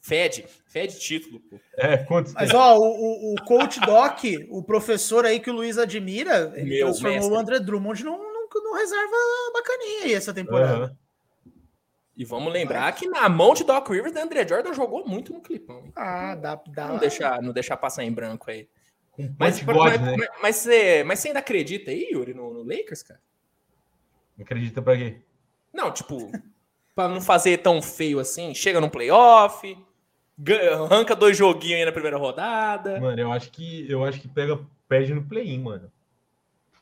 Fede, 0.05 0.45
fede 0.67 0.99
título. 0.99 1.41
Pô. 1.41 1.59
É, 1.79 1.97
quantos 1.97 2.35
Mas, 2.35 2.53
ó, 2.53 2.77
o, 2.77 3.33
o, 3.33 3.43
coach 3.47 3.81
Doc, 3.81 4.21
o 4.51 4.63
professor 4.63 5.25
aí 5.25 5.41
que 5.41 5.49
o 5.49 5.55
Luiz 5.55 5.79
admira, 5.79 6.53
ele 6.57 6.77
Meu 6.77 6.89
transformou 6.89 7.21
mestre. 7.21 7.33
o 7.33 7.39
André 7.39 7.59
Drummond 7.59 8.05
num, 8.05 8.19
num, 8.19 8.47
num 8.53 8.75
reserva 8.75 9.17
bacaninha 9.55 10.03
aí 10.03 10.13
essa 10.13 10.35
temporada. 10.35 10.95
Uhum. 11.47 11.53
E 12.19 12.23
vamos 12.23 12.53
lembrar 12.53 12.93
que 12.93 13.09
na 13.09 13.27
mão 13.31 13.55
de 13.55 13.65
Doc 13.65 13.89
Rivers, 13.89 14.15
o 14.15 14.19
André 14.19 14.47
Jordan 14.47 14.75
jogou 14.75 15.09
muito 15.09 15.33
no 15.33 15.41
clipão. 15.41 15.91
Ah, 15.97 16.35
dá, 16.35 16.61
dá. 16.67 16.89
Não 16.89 16.99
deixar, 16.99 17.41
não 17.41 17.55
deixar 17.55 17.79
passar 17.79 18.05
em 18.05 18.13
branco 18.13 18.51
aí. 18.51 18.69
Um 19.19 19.35
mas, 19.39 19.63
mas, 19.63 20.01
né? 20.03 20.17
mas, 20.19 20.29
mas, 20.43 20.57
você, 20.57 21.03
mas 21.03 21.19
você 21.19 21.29
ainda 21.29 21.41
acredita 21.41 21.91
aí, 21.91 22.11
Yuri, 22.13 22.35
no, 22.35 22.53
no 22.53 22.63
Lakers, 22.63 23.03
cara? 23.03 23.21
Acredita 24.39 24.83
pra 24.83 24.99
quê? 24.99 25.23
Não, 25.73 25.91
tipo, 25.91 26.31
pra 26.95 27.09
não 27.09 27.23
fazer 27.23 27.63
tão 27.63 27.81
feio 27.81 28.19
assim, 28.19 28.55
chega 28.55 28.83
no 28.83 28.91
playoff, 28.91 29.75
arranca 30.72 31.14
dois 31.14 31.37
joguinhos 31.37 31.78
aí 31.78 31.85
na 31.85 31.93
primeira 31.93 32.16
rodada. 32.16 33.01
Mano, 33.01 33.20
eu 33.20 33.32
acho 33.32 33.51
que 33.51 33.91
eu 33.91 34.05
acho 34.05 34.20
que 34.20 34.28
pega 34.28 34.59
perde 34.89 35.14
no 35.14 35.24
play-in, 35.24 35.61
mano. 35.61 35.91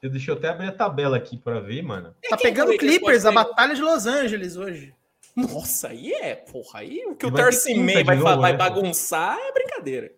Eu 0.03 0.11
deixa 0.11 0.33
eu 0.33 0.37
até 0.37 0.49
abrir 0.49 0.67
a 0.67 0.73
tabela 0.73 1.17
aqui 1.17 1.37
para 1.37 1.61
ver, 1.61 1.83
mano. 1.83 2.15
Tá 2.29 2.37
pegando 2.37 2.77
Clippers, 2.77 3.25
a 3.25 3.31
batalha 3.31 3.75
de 3.75 3.81
Los 3.81 4.07
Angeles 4.07 4.57
hoje. 4.57 4.95
Nossa, 5.35 5.89
aí 5.89 6.13
é, 6.13 6.35
porra, 6.35 6.81
aí 6.81 7.05
o 7.07 7.15
que 7.15 7.25
e 7.25 7.29
o 7.29 7.33
Tarsi 7.33 7.75
vai, 7.75 8.05
vai, 8.05 8.17
novo, 8.17 8.41
vai 8.41 8.53
né, 8.53 8.59
bagunçar 8.59 9.39
é 9.39 9.53
brincadeira. 9.53 10.13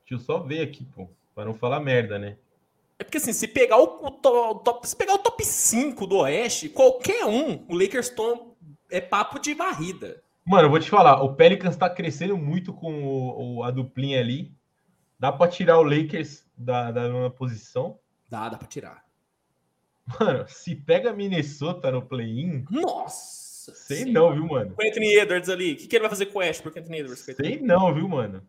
Deixa 0.00 0.14
eu 0.14 0.18
só 0.18 0.38
ver 0.38 0.62
aqui, 0.62 0.86
pô, 0.94 1.08
para 1.34 1.44
não 1.44 1.54
falar 1.54 1.80
merda, 1.80 2.18
né? 2.18 2.36
É 2.98 3.04
porque 3.04 3.18
assim, 3.18 3.32
se 3.32 3.48
pegar 3.48 3.78
o, 3.78 4.06
o, 4.06 4.10
top, 4.10 4.88
se 4.88 4.96
pegar 4.96 5.14
o 5.14 5.18
top 5.18 5.44
5 5.44 6.06
do 6.06 6.18
Oeste, 6.18 6.68
qualquer 6.68 7.26
um, 7.26 7.64
o 7.68 7.76
Lakers 7.76 8.08
toma, 8.10 8.52
é 8.90 9.00
papo 9.00 9.38
de 9.38 9.52
varrida. 9.52 10.22
Mano, 10.44 10.66
eu 10.66 10.70
vou 10.70 10.80
te 10.80 10.90
falar, 10.90 11.22
o 11.22 11.34
Pelicans 11.34 11.76
tá 11.76 11.88
crescendo 11.88 12.36
muito 12.36 12.72
com 12.72 13.04
o, 13.04 13.56
o 13.56 13.62
a 13.62 13.70
duplinha 13.70 14.20
ali. 14.20 14.52
Dá 15.18 15.30
para 15.30 15.50
tirar 15.50 15.78
o 15.78 15.84
Lakers 15.84 16.44
da, 16.56 16.90
da 16.90 17.08
nona 17.08 17.30
posição? 17.30 17.98
Dá, 18.28 18.48
dá 18.48 18.58
para 18.58 18.66
tirar. 18.66 19.04
Mano, 20.18 20.44
se 20.48 20.74
pega 20.74 21.12
Minnesota 21.12 21.92
no 21.92 22.02
play-in. 22.02 22.64
Nossa! 22.68 23.72
Sei 23.72 24.04
não, 24.04 24.32
viu, 24.34 24.44
mano? 24.46 24.74
O 24.76 24.84
Anthony 24.84 25.14
Edwards 25.14 25.48
ali. 25.48 25.74
O 25.74 25.76
que, 25.76 25.86
que 25.86 25.94
ele 25.94 26.02
vai 26.02 26.10
fazer 26.10 26.26
com 26.26 26.40
o 26.40 26.42
Ashbrook, 26.42 26.76
Anthony 26.76 26.98
Edwards? 26.98 27.20
Sei 27.20 27.60
não, 27.60 27.94
viu, 27.94 28.08
mano? 28.08 28.44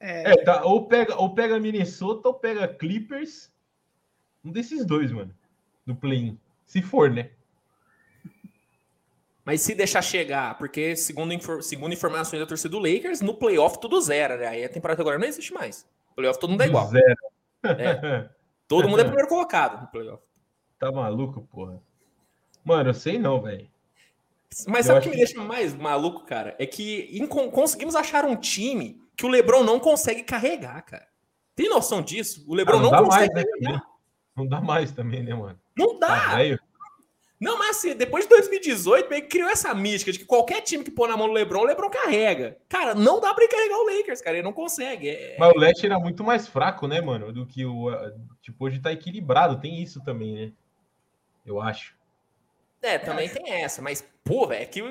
É... 0.00 0.32
é, 0.32 0.36
tá. 0.42 0.64
Ou 0.64 0.86
pega, 0.88 1.14
ou 1.16 1.34
pega 1.34 1.60
Minnesota 1.60 2.28
ou 2.28 2.34
pega 2.34 2.66
Clippers. 2.66 3.52
Um 4.42 4.50
desses 4.50 4.86
dois, 4.86 5.12
mano. 5.12 5.34
No 5.84 5.94
play-in. 5.94 6.38
Se 6.64 6.80
for, 6.80 7.10
né? 7.10 7.30
Mas 9.46 9.60
se 9.60 9.76
deixar 9.76 10.02
chegar, 10.02 10.58
porque 10.58 10.96
segundo, 10.96 11.32
infor 11.32 11.62
segundo 11.62 11.92
informações 11.92 12.40
da 12.40 12.46
torcida 12.46 12.68
do 12.68 12.80
Lakers, 12.80 13.20
no 13.20 13.32
playoff 13.32 13.78
tudo 13.80 14.00
zero, 14.00 14.36
né? 14.36 14.48
Aí 14.48 14.64
a 14.64 14.68
temporada 14.68 15.00
agora 15.00 15.20
não 15.20 15.26
existe 15.26 15.54
mais. 15.54 15.86
No 16.08 16.16
playoff 16.16 16.40
todo 16.40 16.50
mundo 16.50 16.62
é 16.62 16.66
igual. 16.66 16.88
Zero. 16.88 17.16
É. 17.64 18.28
Todo 18.66 18.88
mundo 18.88 19.00
é 19.00 19.04
primeiro 19.04 19.28
colocado 19.28 19.80
no 19.80 19.86
playoff. 19.86 20.20
Tá 20.80 20.90
maluco, 20.90 21.42
porra? 21.52 21.80
Mano, 22.64 22.90
eu 22.90 22.94
sei 22.94 23.16
não, 23.16 23.40
velho. 23.40 23.70
Mas 24.66 24.88
eu 24.88 24.94
sabe 24.94 24.98
o 24.98 25.02
que 25.02 25.10
me 25.10 25.16
deixa 25.16 25.40
mais 25.40 25.74
maluco, 25.74 26.26
cara? 26.26 26.56
É 26.58 26.66
que 26.66 27.24
conseguimos 27.52 27.94
achar 27.94 28.24
um 28.24 28.34
time 28.34 29.00
que 29.16 29.24
o 29.24 29.28
Lebron 29.28 29.62
não 29.62 29.78
consegue 29.78 30.24
carregar, 30.24 30.82
cara. 30.82 31.06
Tem 31.54 31.68
noção 31.68 32.02
disso? 32.02 32.44
O 32.48 32.54
Lebron 32.54 32.78
ah, 32.78 32.82
não, 32.82 32.90
não 32.90 33.04
consegue 33.04 33.32
mais, 33.32 33.46
né, 33.46 33.52
carregar. 33.52 33.86
Não 34.36 34.46
dá 34.48 34.60
mais 34.60 34.90
também, 34.90 35.22
né, 35.22 35.34
mano? 35.34 35.58
Não 35.76 35.98
dá. 35.98 36.08
Tá 36.08 36.42
não, 37.38 37.58
mas 37.58 37.76
assim, 37.76 37.94
depois 37.94 38.24
de 38.24 38.30
2018, 38.30 39.10
meio 39.10 39.22
que 39.22 39.28
criou 39.28 39.50
essa 39.50 39.74
mística 39.74 40.10
de 40.10 40.18
que 40.18 40.24
qualquer 40.24 40.62
time 40.62 40.82
que 40.82 40.90
pôr 40.90 41.06
na 41.06 41.16
mão 41.16 41.26
do 41.26 41.34
LeBron, 41.34 41.60
o 41.60 41.64
LeBron 41.64 41.90
carrega. 41.90 42.56
Cara, 42.68 42.94
não 42.94 43.20
dá 43.20 43.34
pra 43.34 43.46
carregar 43.46 43.76
o 43.76 43.84
Lakers, 43.84 44.22
cara, 44.22 44.36
ele 44.36 44.44
não 44.44 44.54
consegue. 44.54 45.10
É... 45.10 45.36
Mas 45.38 45.52
o 45.52 45.58
Leste 45.58 45.84
era 45.84 45.98
muito 45.98 46.24
mais 46.24 46.48
fraco, 46.48 46.86
né, 46.86 47.00
mano, 47.00 47.32
do 47.32 47.46
que 47.46 47.64
o. 47.64 47.90
Tipo, 48.40 48.64
hoje 48.64 48.80
tá 48.80 48.90
equilibrado, 48.90 49.60
tem 49.60 49.82
isso 49.82 50.02
também, 50.02 50.34
né? 50.34 50.52
Eu 51.44 51.60
acho. 51.60 51.94
É, 52.80 52.98
também 52.98 53.28
tem 53.28 53.52
essa, 53.52 53.82
mas, 53.82 54.06
pô, 54.24 54.46
velho, 54.46 54.62
é 54.62 54.66
que. 54.66 54.82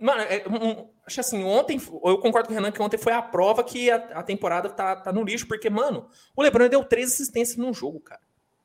Mano, 0.00 0.22
é, 0.22 0.42
um, 0.48 0.88
acho 1.06 1.20
assim, 1.20 1.44
ontem, 1.44 1.80
eu 2.04 2.18
concordo 2.18 2.48
com 2.48 2.52
o 2.52 2.56
Renan 2.56 2.72
que 2.72 2.82
ontem 2.82 2.98
foi 2.98 3.12
a 3.12 3.22
prova 3.22 3.62
que 3.62 3.88
a, 3.88 3.96
a 4.14 4.22
temporada 4.24 4.68
tá, 4.68 4.96
tá 4.96 5.12
no 5.12 5.22
lixo, 5.22 5.46
porque, 5.46 5.70
mano, 5.70 6.08
o 6.34 6.42
LeBron 6.42 6.68
deu 6.68 6.82
três 6.82 7.12
assistências 7.12 7.56
num 7.56 7.72
jogo, 7.72 8.00
cara. 8.00 8.20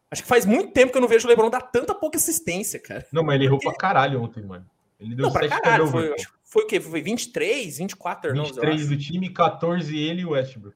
Acho 0.09 0.21
que 0.23 0.27
faz 0.27 0.45
muito 0.45 0.71
tempo 0.71 0.91
que 0.91 0.97
eu 0.97 1.01
não 1.01 1.07
vejo 1.07 1.25
o 1.27 1.29
LeBron 1.29 1.49
dar 1.49 1.61
tanta 1.61 1.93
pouca 1.93 2.17
assistência, 2.17 2.79
cara. 2.79 3.05
Não, 3.11 3.23
mas 3.23 3.35
ele 3.35 3.45
errou 3.45 3.59
pra 3.59 3.73
caralho 3.75 4.21
ontem, 4.21 4.41
mano. 4.43 4.65
Ele 4.99 5.15
deu 5.15 5.25
Não, 5.25 5.31
pra 5.33 5.47
7 5.47 5.61
caralho. 5.61 5.83
turnovers, 5.85 6.23
Foi, 6.23 6.33
foi 6.43 6.63
o 6.63 6.67
quê? 6.67 6.79
Foi 6.79 7.01
23, 7.01 7.77
24 7.77 8.29
turnovers, 8.29 8.57
eu 8.57 8.63
23 8.63 8.81
acho. 8.81 8.89
do 8.89 8.97
time, 8.97 9.29
14 9.33 9.97
ele 9.97 10.21
e 10.21 10.25
o 10.25 10.29
Westbrook. 10.31 10.75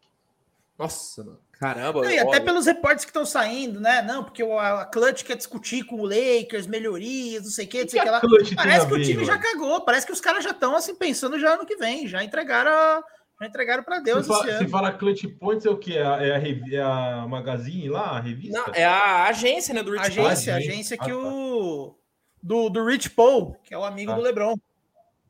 Nossa, 0.77 1.23
mano. 1.23 1.39
Caramba. 1.53 2.11
E 2.11 2.17
até 2.17 2.39
pelos 2.39 2.65
reportes 2.65 3.05
que 3.05 3.11
estão 3.11 3.23
saindo, 3.25 3.79
né? 3.79 4.01
Não, 4.01 4.23
porque 4.23 4.41
o- 4.43 4.57
a 4.57 4.83
Clutch 4.85 5.23
quer 5.23 5.37
discutir 5.37 5.83
com 5.85 5.97
o 6.01 6.05
Lakers, 6.05 6.65
melhorias, 6.65 7.43
não 7.43 7.51
sei 7.51 7.65
o 7.65 7.67
que, 7.69 7.83
não 7.83 7.89
sei 7.89 7.99
o 7.99 8.03
que 8.03 8.09
lá. 8.09 8.19
Parece 8.55 8.87
que 8.87 8.93
o 8.93 8.97
ver, 8.97 9.03
time 9.05 9.23
já 9.25 9.33
mano? 9.37 9.43
cagou, 9.43 9.81
parece 9.81 10.07
que 10.07 10.11
os 10.11 10.19
caras 10.19 10.43
já 10.43 10.49
estão 10.49 10.75
assim 10.75 10.95
pensando 10.95 11.37
já 11.39 11.53
ano 11.53 11.65
que 11.67 11.75
vem, 11.75 12.07
já 12.07 12.23
entregaram, 12.23 12.71
a- 12.71 13.03
já 13.41 13.47
entregaram 13.47 13.83
para 13.83 13.99
Deus 13.99 14.27
Você 14.27 14.47
fala, 14.67 14.69
fala 14.69 14.91
Clutch 14.93 15.25
Points 15.39 15.65
é 15.65 15.69
o 15.69 15.77
quê? 15.77 15.93
É 15.97 16.05
a, 16.05 16.23
é 16.23 16.31
a, 16.35 16.37
revi- 16.37 16.75
é 16.75 16.81
a 16.81 17.25
Magazine 17.27 17.89
lá, 17.89 18.17
a 18.17 18.19
revista? 18.19 18.57
Não, 18.57 18.73
é 18.73 18.85
a 18.85 19.25
agência, 19.25 19.73
né, 19.73 19.81
do 19.81 19.91
Rich 19.91 20.15
Paul. 20.15 20.27
agência, 20.27 20.53
Paul. 20.53 20.63
agência 20.63 20.97
Ah, 20.99 21.03
que 21.03 21.11
tá. 21.11 21.17
o 21.17 21.95
do, 22.41 22.69
do 22.69 22.85
Rich 22.85 23.09
Paul, 23.11 23.55
que 23.63 23.73
é 23.73 23.77
o 23.77 23.83
amigo 23.83 24.11
Ah. 24.11 24.15
do 24.15 24.21
LeBron, 24.21 24.55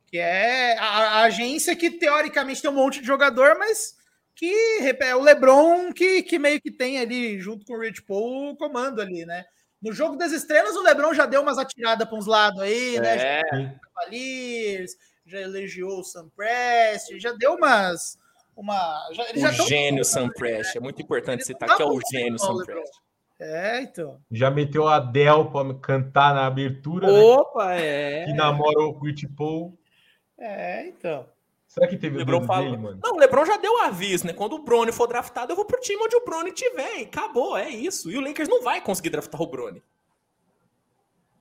que 0.07 0.18
é 0.18 0.78
a, 0.78 0.86
a 0.86 1.22
agência 1.24 1.76
que 1.76 1.89
teoricamente 1.91 2.62
tem 2.62 2.70
um 2.70 2.74
monte 2.76 2.99
de 2.99 3.07
jogador, 3.07 3.55
mas 3.57 3.95
que 4.36 4.53
é 4.99 5.16
o 5.16 5.22
LeBron 5.22 5.93
que, 5.93 6.22
que 6.24 6.38
meio 6.39 6.59
que 6.62 6.72
tem 6.72 6.99
ali 6.99 7.39
junto 7.39 7.66
com 7.66 7.74
o 7.74 7.80
Rich 7.80 8.01
Paul 8.03 8.51
o 8.51 8.57
comando 8.57 9.01
ali, 9.01 9.26
né? 9.26 9.45
No 9.82 9.91
jogo 9.93 10.16
das 10.16 10.32
estrelas, 10.32 10.76
o 10.76 10.84
LeBron 10.84 11.14
já 11.14 11.26
deu 11.26 11.41
umas 11.41 11.57
atiradas 11.57 12.07
para 12.07 12.18
uns 12.18 12.28
lados 12.28 12.59
aí, 12.62 12.99
né? 12.99 13.18
Já 13.18 13.26
É, 13.26 13.41
Sim. 13.55 13.72
Cavaliers, 13.95 14.91
já 15.32 15.41
elogiou 15.41 15.99
o 15.99 16.03
Sam 16.03 16.29
Prest, 16.36 17.17
já 17.19 17.32
deu 17.34 17.55
umas. 17.55 18.19
Uma, 18.55 19.09
já, 19.13 19.23
já 19.34 19.51
o 19.51 19.55
tão- 19.57 19.65
gênio 19.67 20.03
Sam 20.05 20.29
Prest. 20.29 20.75
É 20.75 20.79
muito 20.79 21.01
importante 21.01 21.45
citar 21.45 21.69
Dá 21.69 21.75
que 21.77 21.82
é 21.82 21.86
o 21.86 21.99
gênio 22.11 22.38
Sam. 22.38 22.57
Prest. 22.65 22.91
É, 23.39 23.82
então. 23.82 24.21
Já 24.29 24.51
meteu 24.51 24.88
a 24.88 24.97
Adele 24.97 25.45
pra 25.51 25.73
cantar 25.82 26.36
na 26.36 26.45
abertura, 26.45 27.11
né? 27.11 27.19
Opa, 27.19 27.73
é. 27.73 28.25
Que 28.25 28.34
namorou 28.34 28.93
o 28.93 28.99
Rich 28.99 29.27
Paul. 29.29 29.75
É, 30.38 30.86
então. 30.88 31.25
Será 31.65 31.88
que 31.88 31.97
teve 31.97 32.17
O 32.17 32.19
Lebron 32.19 32.45
falou. 32.45 32.65
dele, 32.65 32.77
mano? 32.77 32.99
Não, 33.01 33.13
o 33.15 33.17
Lebron 33.17 33.45
já 33.45 33.55
deu 33.57 33.82
aviso, 33.84 34.27
né? 34.27 34.34
Quando 34.34 34.53
o 34.53 34.63
Brony 34.63 34.91
for 34.91 35.07
draftado, 35.07 35.53
eu 35.53 35.55
vou 35.55 35.63
pro 35.65 35.79
time 35.79 36.03
onde 36.03 36.15
o 36.17 36.23
Brony 36.25 36.51
tiver. 36.51 36.99
E 36.99 37.03
acabou, 37.03 37.57
é 37.57 37.69
isso. 37.69 38.11
E 38.11 38.17
o 38.17 38.21
Lakers 38.21 38.49
não 38.49 38.61
vai 38.61 38.82
conseguir 38.82 39.09
draftar 39.09 39.41
o 39.41 39.47
Brony. 39.47 39.82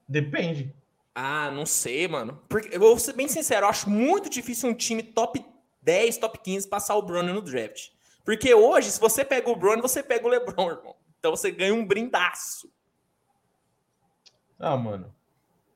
Depende. 0.08 0.72
Ah, 1.14 1.50
não 1.50 1.66
sei, 1.66 2.06
mano. 2.08 2.40
Porque, 2.48 2.74
eu 2.74 2.80
vou 2.80 2.98
ser 2.98 3.12
bem 3.14 3.28
sincero, 3.28 3.66
eu 3.66 3.70
acho 3.70 3.90
muito 3.90 4.30
difícil 4.30 4.68
um 4.70 4.74
time 4.74 5.02
top 5.02 5.44
10, 5.82 6.18
top 6.18 6.38
15 6.38 6.68
passar 6.68 6.94
o 6.96 7.02
Brony 7.02 7.32
no 7.32 7.42
draft. 7.42 7.88
Porque 8.24 8.54
hoje, 8.54 8.90
se 8.90 9.00
você 9.00 9.24
pega 9.24 9.50
o 9.50 9.56
Brony, 9.56 9.82
você 9.82 10.02
pega 10.02 10.26
o 10.26 10.30
LeBron, 10.30 10.70
irmão. 10.70 10.94
Então 11.18 11.32
você 11.32 11.50
ganha 11.50 11.74
um 11.74 11.84
brindaço. 11.86 12.70
Ah, 14.58 14.76
mano. 14.76 15.14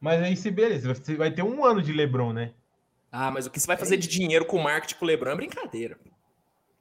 Mas 0.00 0.22
aí, 0.22 0.36
se 0.36 0.50
beleza, 0.50 0.92
você 0.94 1.16
vai 1.16 1.30
ter 1.30 1.42
um 1.42 1.64
ano 1.64 1.80
de 1.82 1.92
LeBron, 1.92 2.32
né? 2.32 2.52
Ah, 3.10 3.30
mas 3.30 3.46
o 3.46 3.50
que 3.50 3.58
você 3.58 3.66
vai 3.66 3.76
fazer 3.76 3.96
de 3.96 4.06
dinheiro 4.08 4.44
com 4.44 4.56
o 4.58 4.62
marketing 4.62 4.96
com 4.96 5.04
o 5.04 5.08
LeBron 5.08 5.30
é 5.30 5.36
brincadeira. 5.36 5.98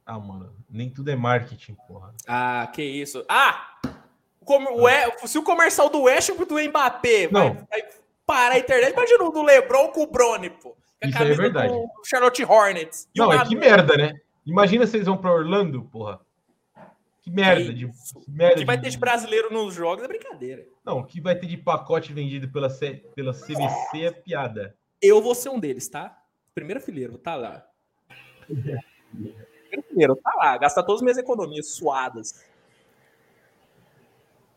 Ah, 0.04 0.18
mano, 0.18 0.54
nem 0.68 0.90
tudo 0.90 1.10
é 1.10 1.16
marketing, 1.16 1.74
porra. 1.88 2.14
Ah, 2.26 2.70
que 2.72 2.82
isso. 2.82 3.24
Ah! 3.28 3.70
o 4.40 4.44
com- 4.44 4.62
o 5.22 5.26
se 5.26 5.38
o 5.38 5.42
comercial 5.42 5.88
do 5.88 6.02
Westbrook 6.02 6.46
do 6.52 6.60
Mbappé 6.68 7.28
vai, 7.28 7.48
Não. 7.48 7.66
vai 7.70 7.82
parar 8.26 8.54
a 8.54 8.58
internet, 8.58 8.92
imagina 8.92 9.24
o 9.24 9.30
do 9.30 9.42
LeBron 9.42 9.88
com 9.88 10.02
o 10.02 10.06
Brony, 10.06 10.50
pô. 10.50 10.76
Isso 11.02 11.22
aí 11.22 11.32
é 11.32 11.34
verdade. 11.34 11.72
do 11.72 11.90
Charlotte 12.04 12.44
Hornets. 12.44 13.08
Não, 13.14 13.32
é 13.32 13.44
que 13.44 13.54
merda, 13.54 13.96
né? 13.96 14.14
Imagina 14.46 14.86
vocês 14.86 15.06
vão 15.06 15.16
pra 15.16 15.32
Orlando, 15.32 15.82
porra. 15.84 16.20
Que 17.22 17.30
merda 17.30 17.72
de. 17.72 17.86
Que 17.86 18.30
merda 18.30 18.56
O 18.56 18.58
que 18.58 18.64
vai 18.66 18.78
ter 18.78 18.90
de 18.90 18.98
brasileiro 18.98 19.50
nos 19.50 19.74
jogos 19.74 20.04
é 20.04 20.08
brincadeira. 20.08 20.66
Não, 20.84 20.98
o 20.98 21.06
que 21.06 21.20
vai 21.20 21.34
ter 21.34 21.46
de 21.46 21.56
pacote 21.56 22.12
vendido 22.12 22.50
pela, 22.50 22.68
C... 22.68 23.02
pela 23.14 23.32
CBC 23.32 24.02
é 24.02 24.10
piada. 24.10 24.76
Eu 25.00 25.22
vou 25.22 25.34
ser 25.34 25.48
um 25.48 25.58
deles, 25.58 25.88
tá? 25.88 26.18
Primeira 26.54 26.80
fileira, 26.80 27.16
tá 27.16 27.34
lá. 27.34 27.66
Primeira 28.48 29.82
fileira, 29.88 30.16
tá 30.16 30.34
lá. 30.36 30.58
Gastar 30.58 30.82
todas 30.82 31.00
as 31.00 31.02
minhas 31.02 31.18
economias 31.18 31.74
suadas. 31.74 32.44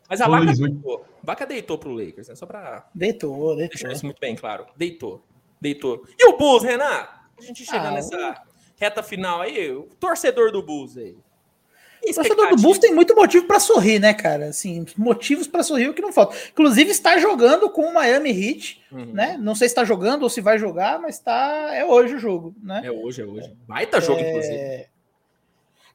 Mas 0.08 0.20
a 0.20 0.28
vaca 0.28 0.44
Luiz, 0.44 0.58
o- 0.58 0.62
deitou. 0.62 1.04
Vaca 1.22 1.46
deitou 1.46 1.78
pro 1.78 1.92
Lakers, 1.92 2.28
né? 2.28 2.34
Só 2.34 2.46
pra 2.46 2.88
Deitou, 2.94 3.56
deitou. 3.56 3.68
deixar 3.74 3.92
isso 3.92 4.04
muito 4.06 4.18
bem 4.20 4.34
claro. 4.34 4.66
Deitou. 4.76 5.22
Deitou. 5.60 6.04
E 6.18 6.26
o 6.28 6.36
Bulls, 6.38 6.62
Renan? 6.62 6.84
A 7.38 7.42
gente 7.42 7.64
chegando 7.64 7.88
Ah, 7.88 7.90
nessa 7.92 8.42
reta 8.76 9.02
final 9.02 9.40
aí, 9.40 9.70
o 9.70 9.82
torcedor 10.00 10.50
do 10.50 10.62
Bulls 10.62 10.96
aí. 10.96 11.16
O 12.08 12.14
torcedor 12.14 12.48
do 12.50 12.56
Bulls 12.62 12.78
tem 12.78 12.94
muito 12.94 13.14
motivo 13.14 13.44
para 13.46 13.58
sorrir, 13.58 13.98
né, 13.98 14.14
cara? 14.14 14.46
Assim, 14.46 14.86
motivos 14.96 15.48
para 15.48 15.64
sorrir 15.64 15.88
o 15.88 15.94
que 15.94 16.00
não 16.00 16.12
falta. 16.12 16.36
Inclusive 16.50 16.90
está 16.90 17.18
jogando 17.18 17.68
com 17.70 17.82
o 17.82 17.92
Miami 17.92 18.30
Heat, 18.30 18.80
Uhum. 18.92 19.12
né? 19.12 19.36
Não 19.38 19.54
sei 19.56 19.68
se 19.68 19.72
está 19.72 19.84
jogando 19.84 20.22
ou 20.22 20.30
se 20.30 20.40
vai 20.40 20.58
jogar, 20.58 21.00
mas 21.00 21.18
tá 21.18 21.70
é 21.74 21.84
hoje 21.84 22.14
o 22.14 22.18
jogo, 22.18 22.54
né? 22.62 22.82
É 22.84 22.90
hoje, 22.90 23.20
é 23.22 23.24
hoje. 23.26 23.52
Baita 23.66 24.00
jogo, 24.00 24.20
É, 24.20 24.30
inclusive. 24.30 24.86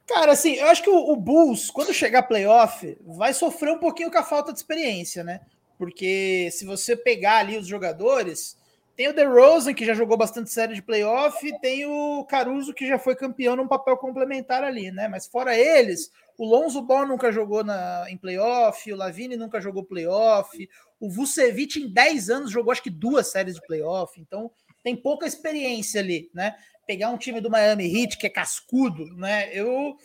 Cara, 0.05 0.33
assim, 0.33 0.55
eu 0.55 0.67
acho 0.67 0.83
que 0.83 0.89
o, 0.89 1.11
o 1.11 1.15
Bulls, 1.15 1.71
quando 1.71 1.93
chegar 1.93 2.23
playoff, 2.23 2.97
vai 3.01 3.33
sofrer 3.33 3.71
um 3.71 3.79
pouquinho 3.79 4.11
com 4.11 4.17
a 4.17 4.23
falta 4.23 4.51
de 4.51 4.59
experiência, 4.59 5.23
né? 5.23 5.41
Porque 5.77 6.49
se 6.51 6.65
você 6.65 6.95
pegar 6.95 7.37
ali 7.37 7.57
os 7.57 7.67
jogadores, 7.67 8.57
tem 8.95 9.07
o 9.07 9.13
DeRozan, 9.13 9.73
que 9.73 9.85
já 9.85 9.93
jogou 9.93 10.17
bastante 10.17 10.51
série 10.51 10.75
de 10.75 10.81
playoff, 10.81 11.45
e 11.45 11.57
tem 11.59 11.85
o 11.85 12.23
Caruso, 12.25 12.73
que 12.73 12.87
já 12.87 12.99
foi 12.99 13.15
campeão 13.15 13.55
num 13.55 13.67
papel 13.67 13.97
complementar 13.97 14.63
ali, 14.63 14.91
né? 14.91 15.07
Mas 15.07 15.25
fora 15.25 15.57
eles, 15.57 16.11
o 16.37 16.45
Lonzo 16.45 16.81
Ball 16.81 17.07
nunca 17.07 17.31
jogou 17.31 17.63
na, 17.63 18.05
em 18.09 18.17
playoff, 18.17 18.91
o 18.91 18.95
Lavine 18.95 19.37
nunca 19.37 19.59
jogou 19.59 19.83
playoff, 19.83 20.69
o 20.99 21.09
Vucevic 21.09 21.79
em 21.81 21.91
10 21.91 22.29
anos 22.29 22.51
jogou 22.51 22.71
acho 22.71 22.83
que 22.83 22.89
duas 22.89 23.31
séries 23.31 23.55
de 23.55 23.61
playoff, 23.65 24.19
então 24.19 24.51
tem 24.83 24.95
pouca 24.95 25.25
experiência 25.25 26.01
ali, 26.01 26.29
né? 26.33 26.55
Pegar 26.85 27.09
um 27.09 27.17
time 27.17 27.39
do 27.39 27.49
Miami 27.49 27.85
Heat 27.85 28.17
que 28.17 28.27
é 28.27 28.29
cascudo, 28.29 29.05
né? 29.15 29.49
Eu 29.53 29.95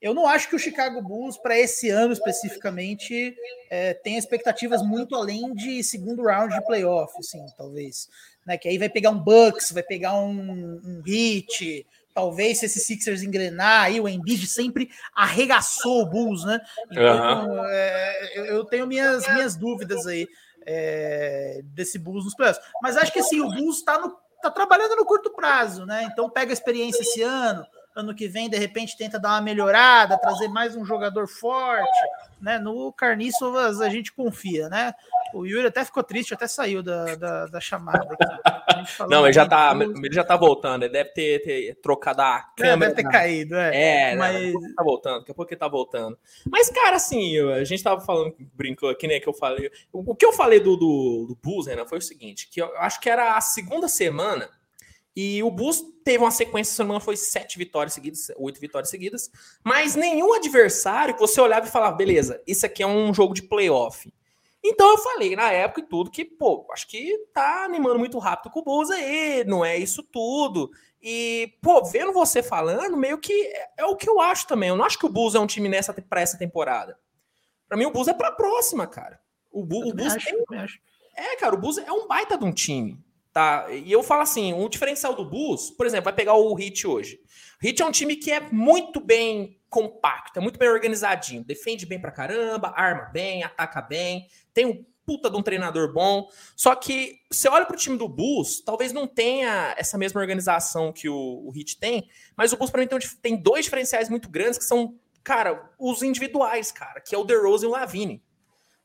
eu 0.00 0.14
não 0.14 0.26
acho 0.26 0.48
que 0.48 0.56
o 0.56 0.58
Chicago 0.58 1.02
Bulls 1.02 1.36
para 1.36 1.58
esse 1.58 1.90
ano 1.90 2.14
especificamente 2.14 3.34
é, 3.68 3.92
tenha 3.92 4.18
expectativas 4.18 4.82
muito 4.82 5.14
além 5.14 5.52
de 5.52 5.84
segundo 5.84 6.22
round 6.22 6.54
de 6.54 6.64
playoff, 6.64 7.12
assim, 7.18 7.44
talvez, 7.56 8.08
né? 8.46 8.56
Que 8.56 8.68
aí 8.68 8.78
vai 8.78 8.88
pegar 8.88 9.10
um 9.10 9.18
Bucks, 9.18 9.72
vai 9.72 9.82
pegar 9.82 10.14
um, 10.14 10.80
um 10.82 11.02
Heat, 11.06 11.86
talvez 12.14 12.58
se 12.58 12.66
esses 12.66 12.86
Sixers 12.86 13.22
engrenar, 13.22 13.84
aí 13.84 14.00
o 14.00 14.08
Embiid 14.08 14.46
sempre 14.46 14.88
arregaçou 15.14 16.02
o 16.02 16.06
Bulls, 16.06 16.44
né? 16.44 16.58
Então, 16.90 17.66
é, 17.66 18.38
eu, 18.38 18.44
eu 18.46 18.64
tenho 18.64 18.86
minhas, 18.86 19.30
minhas 19.34 19.54
dúvidas 19.54 20.06
aí 20.06 20.26
é, 20.72 21.60
desse 21.64 21.98
Bulls 21.98 22.24
nos 22.24 22.34
playoffs. 22.34 22.64
Mas 22.80 22.96
acho 22.96 23.12
que 23.12 23.18
assim, 23.18 23.40
o 23.40 23.50
Bulls 23.50 23.78
está 23.78 23.98
tá 24.40 24.50
trabalhando 24.50 24.94
no 24.94 25.04
curto 25.04 25.30
prazo, 25.30 25.84
né? 25.84 26.04
Então 26.04 26.30
pega 26.30 26.52
a 26.52 26.54
experiência 26.54 27.02
esse 27.02 27.22
ano, 27.22 27.66
ano 27.94 28.14
que 28.14 28.28
vem, 28.28 28.48
de 28.48 28.56
repente, 28.56 28.96
tenta 28.96 29.18
dar 29.18 29.30
uma 29.30 29.40
melhorada, 29.40 30.16
trazer 30.16 30.46
mais 30.48 30.76
um 30.76 30.84
jogador 30.84 31.26
forte, 31.26 31.90
né? 32.40 32.58
No 32.58 32.92
Carniçovas 32.92 33.80
a 33.80 33.88
gente 33.88 34.12
confia, 34.12 34.68
né? 34.68 34.94
O 35.34 35.46
Yuri 35.46 35.66
até 35.66 35.84
ficou 35.84 36.02
triste, 36.02 36.34
até 36.34 36.46
saiu 36.46 36.82
da, 36.82 37.14
da, 37.14 37.46
da 37.46 37.60
chamada. 37.60 38.16
Não, 39.08 39.24
ele 39.26 39.32
já, 39.32 39.46
tá, 39.46 39.72
ele 39.78 40.14
já 40.14 40.24
tá 40.24 40.36
voltando. 40.36 40.84
Ele 40.84 40.92
deve 40.92 41.10
ter, 41.10 41.42
ter 41.42 41.74
trocado 41.82 42.22
a 42.22 42.44
É, 42.58 42.62
câmera. 42.62 42.78
deve 42.90 42.94
ter 42.96 43.02
na- 43.04 43.10
caído, 43.10 43.56
é. 43.56 44.10
É, 44.12 44.16
Mas- 44.16 44.34
mas... 44.42 44.52
pouco 44.52 44.74
tá 44.74 44.82
voltando, 44.82 45.18
daqui 45.20 45.30
a 45.30 45.34
pouco 45.34 45.52
ele 45.52 45.58
tá 45.60 45.68
voltando. 45.68 46.18
Mas, 46.50 46.70
cara, 46.70 46.96
assim, 46.96 47.38
a 47.52 47.64
gente 47.64 47.82
tava 47.82 48.00
falando, 48.00 48.34
brincou 48.54 48.88
aqui, 48.88 49.06
né, 49.06 49.20
que 49.20 49.28
eu 49.28 49.34
falei. 49.34 49.70
O, 49.92 50.14
que 50.14 50.24
eu 50.26 50.32
falei 50.32 50.60
do, 50.60 50.76
do, 50.76 51.26
do 51.28 51.38
Bulls, 51.42 51.66
né, 51.66 51.84
foi 51.86 51.98
o 51.98 52.02
seguinte: 52.02 52.48
que 52.50 52.60
eu 52.60 52.76
acho 52.78 53.00
que 53.00 53.08
era 53.08 53.36
a 53.36 53.40
segunda 53.40 53.88
semana 53.88 54.48
e 55.14 55.42
o 55.42 55.50
Bulls 55.50 55.82
teve 56.04 56.18
uma 56.22 56.30
sequência, 56.30 56.72
se 56.72 56.84
não 56.84 57.00
foi 57.00 57.16
sete 57.16 57.58
vitórias 57.58 57.92
seguidas, 57.92 58.30
oito 58.36 58.60
vitórias 58.60 58.88
seguidas, 58.88 59.28
mas 59.62 59.96
nenhum 59.96 60.32
adversário 60.34 61.14
que 61.14 61.20
você 61.20 61.40
olhava 61.40 61.66
e 61.66 61.70
falava, 61.70 61.96
beleza, 61.96 62.40
isso 62.46 62.64
aqui 62.64 62.82
é 62.82 62.86
um 62.86 63.12
jogo 63.12 63.34
de 63.34 63.42
playoff. 63.42 64.10
Então 64.62 64.90
eu 64.90 64.98
falei 64.98 65.34
na 65.34 65.50
época 65.50 65.80
e 65.80 65.88
tudo 65.88 66.10
que, 66.10 66.24
pô, 66.24 66.66
acho 66.72 66.86
que 66.86 67.16
tá 67.32 67.64
animando 67.64 67.98
muito 67.98 68.18
rápido 68.18 68.52
com 68.52 68.60
o 68.60 68.64
Bulls 68.64 68.90
aí, 68.90 69.42
não 69.44 69.64
é 69.64 69.76
isso 69.78 70.02
tudo. 70.02 70.70
E, 71.02 71.54
pô, 71.62 71.82
vendo 71.84 72.12
você 72.12 72.42
falando, 72.42 72.94
meio 72.96 73.16
que 73.18 73.32
é, 73.32 73.68
é 73.78 73.84
o 73.86 73.96
que 73.96 74.08
eu 74.08 74.20
acho 74.20 74.46
também. 74.46 74.68
Eu 74.68 74.76
não 74.76 74.84
acho 74.84 74.98
que 74.98 75.06
o 75.06 75.08
Bulls 75.08 75.34
é 75.34 75.40
um 75.40 75.46
time 75.46 75.68
nessa 75.68 75.94
para 75.94 76.20
essa 76.20 76.36
temporada. 76.38 76.98
Para 77.66 77.78
mim, 77.78 77.86
o 77.86 77.90
Bulls 77.90 78.08
é 78.08 78.12
para 78.12 78.32
próxima, 78.32 78.86
cara. 78.86 79.18
O, 79.50 79.64
Bu- 79.64 79.80
o 79.88 79.94
Bulls 79.94 80.12
acho, 80.16 80.26
tem- 80.26 80.44
é, 81.16 81.36
cara, 81.36 81.54
o 81.54 81.58
Bulls 81.58 81.78
é 81.78 81.90
um 81.90 82.06
baita 82.06 82.36
de 82.36 82.44
um 82.44 82.52
time, 82.52 82.98
tá? 83.32 83.66
E 83.72 83.90
eu 83.90 84.02
falo 84.02 84.22
assim, 84.22 84.52
o 84.52 84.68
diferencial 84.68 85.14
do 85.14 85.24
Bulls, 85.24 85.70
por 85.70 85.86
exemplo, 85.86 86.04
vai 86.04 86.12
pegar 86.12 86.34
o 86.34 86.58
Heat 86.58 86.86
hoje. 86.86 87.18
O 87.62 87.66
Heat 87.66 87.80
é 87.80 87.86
um 87.86 87.90
time 87.90 88.14
que 88.16 88.30
é 88.30 88.40
muito 88.40 89.00
bem 89.00 89.58
compacto, 89.70 90.38
é 90.38 90.42
muito 90.42 90.58
bem 90.58 90.68
organizadinho, 90.68 91.44
defende 91.44 91.86
bem 91.86 92.00
pra 92.00 92.10
caramba, 92.10 92.74
arma 92.76 93.04
bem, 93.04 93.44
ataca 93.44 93.80
bem, 93.80 94.26
tem 94.52 94.66
um 94.66 94.84
puta 95.06 95.30
de 95.30 95.36
um 95.36 95.42
treinador 95.42 95.92
bom. 95.92 96.28
Só 96.56 96.74
que 96.74 97.16
você 97.30 97.48
olha 97.48 97.64
pro 97.64 97.76
time 97.76 97.96
do 97.96 98.08
Bulls, 98.08 98.60
talvez 98.60 98.92
não 98.92 99.06
tenha 99.06 99.74
essa 99.76 99.96
mesma 99.96 100.20
organização 100.20 100.92
que 100.92 101.08
o, 101.08 101.14
o 101.14 101.52
Heat 101.56 101.78
tem, 101.78 102.08
mas 102.36 102.52
o 102.52 102.56
Bulls 102.56 102.70
pra 102.70 102.80
mim 102.80 102.88
tem, 103.22 103.36
dois 103.40 103.64
diferenciais 103.64 104.08
muito 104.08 104.28
grandes 104.28 104.58
que 104.58 104.64
são, 104.64 104.98
cara, 105.22 105.70
os 105.78 106.02
individuais, 106.02 106.70
cara, 106.70 107.00
que 107.00 107.14
é 107.14 107.18
o 107.18 107.24
DeRozan 107.24 107.66
e 107.66 107.68
o 107.68 107.72
Lavine. 107.72 108.22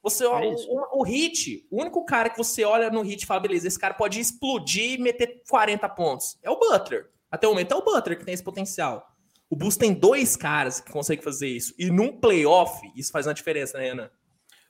Você 0.01 0.23
é 0.23 0.29
o, 0.29 0.99
o, 0.99 1.03
Hit, 1.03 1.67
o 1.71 1.81
único 1.81 2.05
cara 2.05 2.29
que 2.29 2.37
você 2.37 2.63
olha 2.63 2.91
no 2.91 3.01
Hit 3.01 3.23
e 3.23 3.25
fala, 3.25 3.39
beleza, 3.39 3.67
esse 3.67 3.79
cara 3.79 3.95
pode 3.95 4.19
explodir 4.19 4.93
e 4.93 4.97
meter 4.99 5.41
40 5.49 5.89
pontos. 5.89 6.37
É 6.43 6.49
o 6.49 6.59
Butler. 6.59 7.09
Até 7.31 7.47
o 7.47 7.51
momento 7.51 7.73
é 7.73 7.75
o 7.75 7.83
Butler 7.83 8.17
que 8.17 8.23
tem 8.23 8.33
esse 8.35 8.43
potencial. 8.43 9.14
O 9.55 9.57
Bulls 9.57 9.77
tem 9.77 9.93
dois 9.93 10.35
caras 10.35 10.81
que 10.81 10.91
conseguem 10.91 11.23
fazer 11.23 11.47
isso. 11.47 11.73
E 11.79 11.89
num 11.89 12.19
playoff, 12.19 12.77
isso 12.93 13.09
faz 13.09 13.25
uma 13.25 13.33
diferença, 13.33 13.77
né, 13.77 13.85
Renan? 13.85 14.09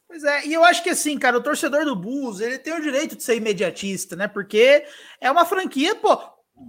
Pois 0.07 0.23
é, 0.23 0.45
e 0.45 0.53
eu 0.53 0.63
acho 0.63 0.83
que 0.83 0.91
assim, 0.91 1.17
cara, 1.17 1.39
o 1.39 1.41
torcedor 1.41 1.83
do 1.86 1.95
Bulls, 1.95 2.39
ele 2.39 2.59
tem 2.59 2.71
o 2.71 2.81
direito 2.81 3.15
de 3.15 3.23
ser 3.23 3.36
imediatista, 3.36 4.15
né? 4.15 4.27
Porque 4.27 4.86
é 5.19 5.31
uma 5.31 5.43
franquia, 5.43 5.95
pô, 5.95 6.15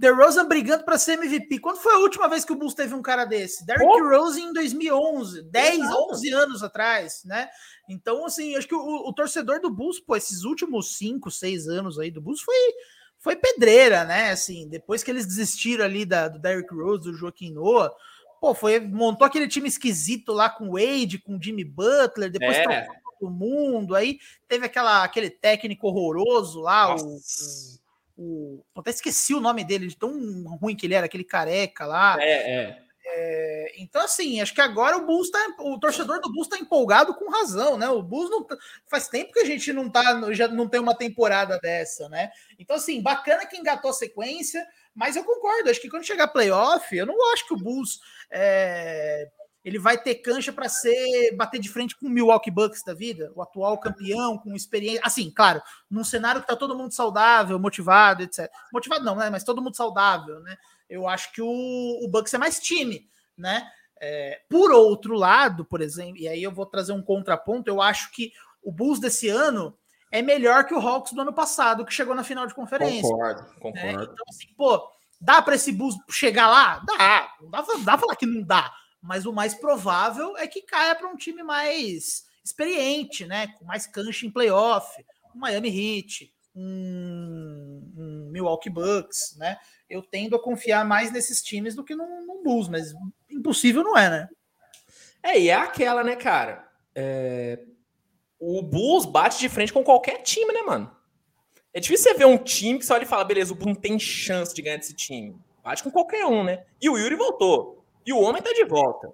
The 0.01 0.09
Rosen 0.09 0.47
brigando 0.47 0.83
para 0.83 0.97
ser 0.97 1.13
MVP. 1.13 1.59
Quando 1.59 1.77
foi 1.77 1.93
a 1.93 1.99
última 1.99 2.27
vez 2.27 2.43
que 2.43 2.51
o 2.51 2.55
Bulls 2.55 2.73
teve 2.73 2.95
um 2.95 3.03
cara 3.03 3.23
desse? 3.23 3.63
Derrick 3.67 3.85
oh. 3.85 4.09
Rose 4.09 4.41
em 4.41 4.51
2011, 4.51 5.43
10, 5.43 5.79
Exato. 5.79 6.07
11 6.11 6.29
anos 6.33 6.63
atrás, 6.63 7.21
né? 7.23 7.47
Então, 7.87 8.25
assim, 8.25 8.55
acho 8.55 8.67
que 8.67 8.73
o, 8.73 9.07
o, 9.07 9.13
torcedor 9.13 9.61
do 9.61 9.69
Bulls, 9.69 9.99
pô, 9.99 10.15
esses 10.15 10.43
últimos 10.43 10.97
5, 10.97 11.29
6 11.29 11.67
anos 11.67 11.99
aí 11.99 12.09
do 12.09 12.19
Bulls 12.19 12.41
foi, 12.41 12.73
foi 13.19 13.35
pedreira, 13.35 14.03
né? 14.03 14.31
Assim, 14.31 14.67
depois 14.67 15.03
que 15.03 15.11
eles 15.11 15.25
desistiram 15.25 15.85
ali 15.85 16.05
da, 16.05 16.27
do 16.27 16.39
Derrick 16.39 16.73
Rose, 16.73 17.03
do 17.03 17.17
Joaquim 17.17 17.51
Noah, 17.51 17.91
pô, 18.39 18.53
foi, 18.53 18.79
montou 18.79 19.25
aquele 19.25 19.47
time 19.47 19.67
esquisito 19.67 20.31
lá 20.31 20.49
com 20.49 20.69
o 20.69 20.73
Wade, 20.73 21.19
com 21.19 21.35
o 21.37 21.41
Jimmy 21.41 21.63
Butler, 21.63 22.31
depois 22.31 22.57
é. 22.57 22.63
trocou 22.63 22.95
todo 23.19 23.31
mundo, 23.31 23.95
aí 23.95 24.19
teve 24.47 24.65
aquela, 24.65 25.03
aquele 25.03 25.29
técnico 25.29 25.87
horroroso 25.87 26.61
lá, 26.61 26.89
Nossa. 26.89 27.05
o 27.05 27.87
o. 28.17 28.63
Até 28.75 28.89
esqueci 28.89 29.33
o 29.33 29.39
nome 29.39 29.63
dele, 29.63 29.87
de 29.87 29.95
tão 29.95 30.11
ruim 30.57 30.75
que 30.75 30.87
ele 30.87 30.95
era, 30.95 31.05
aquele 31.05 31.23
careca 31.23 31.85
lá. 31.85 32.17
É, 32.19 32.55
é. 32.55 32.86
É 33.15 33.57
então, 33.77 34.01
assim, 34.01 34.41
acho 34.41 34.53
que 34.53 34.61
agora 34.61 34.97
o 34.97 35.05
Bulls 35.05 35.29
tá. 35.29 35.39
O 35.59 35.79
torcedor 35.79 36.19
do 36.19 36.31
Bulls 36.31 36.47
tá 36.47 36.57
empolgado 36.57 37.13
com 37.13 37.29
razão, 37.29 37.77
né? 37.77 37.87
O 37.89 38.01
Bulls 38.01 38.29
não. 38.29 38.43
Tá, 38.43 38.57
faz 38.87 39.07
tempo 39.07 39.31
que 39.31 39.39
a 39.39 39.45
gente 39.45 39.71
não 39.71 39.89
tá. 39.89 40.33
Já 40.33 40.47
não 40.47 40.67
tem 40.67 40.79
uma 40.79 40.95
temporada 40.95 41.59
dessa, 41.59 42.09
né? 42.09 42.31
Então, 42.57 42.75
assim, 42.75 43.01
bacana 43.01 43.45
que 43.45 43.57
engatou 43.57 43.91
a 43.91 43.93
sequência, 43.93 44.65
mas 44.95 45.15
eu 45.15 45.23
concordo. 45.23 45.69
Acho 45.69 45.81
que 45.81 45.89
quando 45.89 46.05
chegar 46.05 46.27
playoff, 46.27 46.95
eu 46.95 47.05
não 47.05 47.31
acho 47.33 47.47
que 47.47 47.53
o 47.53 47.57
Bulls. 47.57 47.99
É, 48.31 49.29
ele 49.63 49.79
vai 49.79 49.97
ter 49.97 50.15
cancha 50.15 50.53
para 50.53 50.69
ser 50.69 51.35
bater 51.35 51.59
de 51.59 51.67
frente 51.67 51.93
com 51.93 52.07
o 52.07 52.09
Milwaukee 52.09 52.49
Bucks 52.49 52.83
da 52.85 52.93
vida, 52.93 53.31
o 53.35 53.41
atual 53.41 53.77
campeão 53.77 54.37
com 54.37 54.55
experiência. 54.55 55.01
Assim, 55.03 55.29
claro, 55.29 55.61
num 55.89 56.05
cenário 56.05 56.41
que 56.41 56.47
tá 56.47 56.55
todo 56.55 56.77
mundo 56.77 56.93
saudável, 56.93 57.59
motivado, 57.59 58.23
etc. 58.23 58.49
Motivado 58.71 59.03
não, 59.03 59.15
né? 59.15 59.29
Mas 59.29 59.43
todo 59.43 59.61
mundo 59.61 59.75
saudável, 59.75 60.39
né? 60.39 60.57
Eu 60.89 61.07
acho 61.07 61.31
que 61.33 61.41
o, 61.41 61.47
o 61.47 62.07
Bucks 62.09 62.33
é 62.33 62.37
mais 62.37 62.59
time, 62.59 63.09
né? 63.37 63.67
É, 63.99 64.41
por 64.49 64.71
outro 64.71 65.15
lado, 65.15 65.65
por 65.65 65.81
exemplo, 65.81 66.17
e 66.17 66.27
aí 66.27 66.43
eu 66.43 66.51
vou 66.51 66.65
trazer 66.65 66.93
um 66.93 67.01
contraponto, 67.01 67.69
eu 67.69 67.81
acho 67.81 68.11
que 68.11 68.31
o 68.61 68.71
Bulls 68.71 68.99
desse 68.99 69.27
ano 69.27 69.75
é 70.11 70.21
melhor 70.21 70.65
que 70.65 70.73
o 70.73 70.79
Hawks 70.79 71.13
do 71.13 71.21
ano 71.21 71.33
passado, 71.33 71.83
que 71.83 71.93
chegou 71.93 72.13
na 72.13 72.23
final 72.23 72.45
de 72.45 72.53
conferência. 72.53 73.09
Concordo, 73.09 73.43
concordo. 73.59 73.97
Né? 73.97 74.03
Então, 74.03 74.25
assim, 74.29 74.47
pô, 74.55 74.87
dá 75.19 75.41
para 75.41 75.55
esse 75.55 75.71
Bulls 75.71 75.95
chegar 76.09 76.47
lá? 76.47 76.83
Dá. 76.85 77.33
Não 77.41 77.49
dá, 77.49 77.61
dá 77.61 77.83
pra 77.83 77.97
falar 77.97 78.15
que 78.15 78.25
não 78.25 78.43
dá 78.43 78.71
mas 79.01 79.25
o 79.25 79.33
mais 79.33 79.53
provável 79.53 80.35
é 80.37 80.47
que 80.47 80.61
caia 80.61 80.95
para 80.95 81.07
um 81.07 81.15
time 81.15 81.43
mais 81.43 82.25
experiente, 82.43 83.25
né? 83.25 83.47
Com 83.47 83.65
mais 83.65 83.87
cancha 83.87 84.25
em 84.25 84.31
playoff, 84.31 84.89
um 85.33 85.39
Miami 85.39 85.69
Heat, 85.69 86.33
um, 86.55 87.93
um, 87.95 88.29
Milwaukee 88.31 88.69
Bucks, 88.69 89.35
né? 89.37 89.57
Eu 89.89 90.01
tendo 90.01 90.35
a 90.35 90.41
confiar 90.41 90.85
mais 90.85 91.11
nesses 91.11 91.41
times 91.41 91.75
do 91.75 91.83
que 91.83 91.95
num, 91.95 92.25
num 92.25 92.43
Bulls, 92.43 92.69
mas 92.69 92.93
impossível 93.29 93.83
não 93.83 93.97
é, 93.97 94.09
né? 94.09 94.29
É, 95.23 95.39
e 95.39 95.49
é 95.49 95.55
aquela, 95.55 96.03
né, 96.03 96.15
cara? 96.15 96.67
É... 96.93 97.59
O 98.39 98.61
Bulls 98.61 99.05
bate 99.05 99.39
de 99.39 99.49
frente 99.49 99.73
com 99.73 99.83
qualquer 99.83 100.21
time, 100.21 100.53
né, 100.53 100.61
mano? 100.61 100.95
É 101.73 101.79
difícil 101.79 102.11
você 102.11 102.17
ver 102.17 102.25
um 102.25 102.37
time 102.37 102.79
que 102.79 102.85
você 102.85 102.93
olha 102.93 103.03
e 103.03 103.07
fala, 103.07 103.23
beleza, 103.23 103.53
o 103.53 103.55
Bulls 103.55 103.75
não 103.75 103.81
tem 103.81 103.99
chance 103.99 104.53
de 104.53 104.61
ganhar 104.61 104.77
desse 104.77 104.93
time. 104.93 105.35
Bate 105.63 105.83
com 105.83 105.91
qualquer 105.91 106.25
um, 106.25 106.43
né? 106.43 106.65
E 106.81 106.89
o 106.89 106.97
Yuri 106.97 107.15
voltou. 107.15 107.85
E 108.05 108.13
o 108.13 108.21
homem 108.21 108.41
tá 108.41 108.53
de 108.53 108.63
volta. 108.63 109.11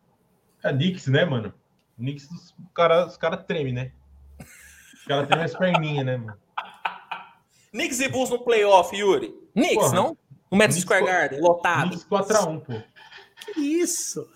É 0.64 0.72
Knicks, 0.72 1.08
né, 1.08 1.26
mano? 1.26 1.54
Knicks, 1.98 2.30
os 2.32 2.54
caras 2.74 3.18
cara 3.18 3.38
tremem, 3.38 3.74
né? 3.74 3.92
Os 4.94 5.06
caras 5.06 5.28
tremem 5.28 5.46
as 5.46 5.56
perninhas, 5.58 6.06
né, 6.06 6.18
mano? 6.18 6.38
Knicks 7.72 8.00
e 8.00 8.08
Bulls 8.08 8.30
no 8.30 8.44
playoff, 8.44 8.96
Yuri. 8.96 9.34
Knicks, 9.54 9.76
Porra, 9.76 9.96
não? 9.96 10.18
No 10.54 10.60
Madison 10.60 10.82
Square 10.82 11.04
Garden, 11.04 11.42
lotado. 11.42 11.90
Knicks 11.90 12.06
4x1, 12.06 12.62
pô. 12.62 12.74
Que 13.54 13.60
isso? 13.60 14.30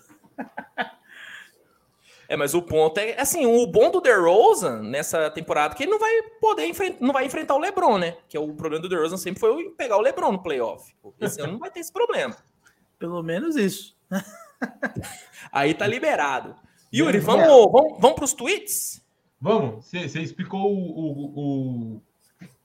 É, 2.28 2.36
mas 2.36 2.54
o 2.54 2.60
ponto 2.60 2.98
é 2.98 3.18
assim, 3.18 3.46
o 3.46 3.66
bom 3.68 3.90
do 3.90 4.00
DeRozan 4.00 4.82
nessa 4.82 5.30
temporada 5.30 5.74
é 5.74 5.76
que 5.76 5.84
ele 5.84 5.92
não 5.92 5.98
vai 5.98 6.22
poder 6.40 6.66
enfrentar, 6.66 6.98
não 7.00 7.12
vai 7.12 7.24
enfrentar 7.24 7.54
o 7.54 7.58
LeBron, 7.58 7.98
né? 7.98 8.16
Que 8.28 8.36
é 8.36 8.40
o 8.40 8.52
problema 8.52 8.82
do 8.82 8.88
DeRozan 8.88 9.16
sempre 9.16 9.40
foi 9.40 9.70
pegar 9.70 9.96
o 9.96 10.00
LeBron 10.00 10.32
no 10.32 10.42
playoff. 10.42 10.92
Esse 11.20 11.40
ano 11.40 11.52
não 11.52 11.58
vai 11.58 11.70
ter 11.70 11.80
esse 11.80 11.92
problema. 11.92 12.36
Pelo 12.98 13.22
menos 13.22 13.54
isso. 13.54 13.96
Aí 15.52 15.72
tá 15.72 15.86
liberado. 15.86 16.56
Yuri, 16.92 17.20
vamos, 17.20 17.46
vamos, 17.46 18.00
vamos 18.00 18.16
para 18.16 18.24
os 18.24 18.34
tweets? 18.34 19.02
Vamos. 19.40 19.86
Você 19.86 20.20
explicou 20.20 20.70
o, 20.70 22.00
o, 22.00 22.02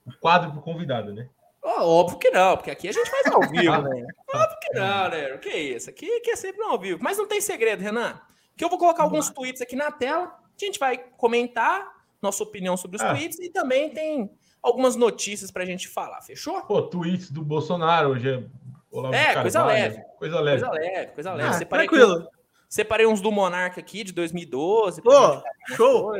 o, 0.06 0.12
quadro 0.20 0.50
pro 0.50 0.60
convidado, 0.60 1.14
né? 1.14 1.28
Oh, 1.66 2.00
óbvio 2.00 2.18
que 2.18 2.30
não, 2.30 2.58
porque 2.58 2.70
aqui 2.70 2.88
a 2.88 2.92
gente 2.92 3.10
faz 3.10 3.26
ao 3.26 3.40
vivo, 3.48 3.82
né? 3.82 4.06
Óbvio 4.34 4.58
que 4.60 4.74
não, 4.74 5.08
né? 5.08 5.34
O 5.34 5.38
que 5.38 5.48
é 5.48 5.58
isso? 5.58 5.88
Aqui 5.88 6.20
que 6.20 6.32
é 6.32 6.36
sempre 6.36 6.62
ao 6.62 6.78
vivo. 6.78 7.02
Mas 7.02 7.16
não 7.16 7.26
tem 7.26 7.40
segredo, 7.40 7.82
Renan. 7.82 8.20
Que 8.54 8.62
eu 8.62 8.68
vou 8.68 8.78
colocar 8.78 9.02
alguns 9.02 9.30
tweets 9.30 9.62
aqui 9.62 9.74
na 9.74 9.90
tela. 9.90 10.26
A 10.26 10.64
gente 10.64 10.78
vai 10.78 10.98
comentar 11.16 11.90
nossa 12.20 12.42
opinião 12.42 12.76
sobre 12.76 12.98
os 12.98 13.02
ah. 13.02 13.14
tweets 13.14 13.38
e 13.38 13.48
também 13.48 13.90
tem 13.90 14.30
algumas 14.62 14.94
notícias 14.94 15.50
para 15.50 15.62
a 15.62 15.66
gente 15.66 15.88
falar. 15.88 16.20
Fechou? 16.20 16.60
Pô, 16.62 16.82
tweets 16.82 17.30
do 17.30 17.42
Bolsonaro 17.42 18.10
hoje 18.10 18.28
é 18.28 18.44
Olavo 18.90 19.14
é, 19.14 19.40
coisa 19.40 19.64
leve. 19.64 20.02
Coisa 20.18 20.40
leve. 20.40 20.62
Coisa 20.62 20.70
leve, 20.70 21.06
coisa 21.12 21.32
leve. 21.32 21.48
Ah, 21.48 21.52
separei 21.54 21.88
tranquilo. 21.88 22.28
separei 22.68 23.06
uns 23.06 23.20
do 23.20 23.32
Monarca 23.32 23.80
aqui, 23.80 24.04
de 24.04 24.12
2012. 24.12 25.02
Pô, 25.02 25.42
show! 25.74 26.12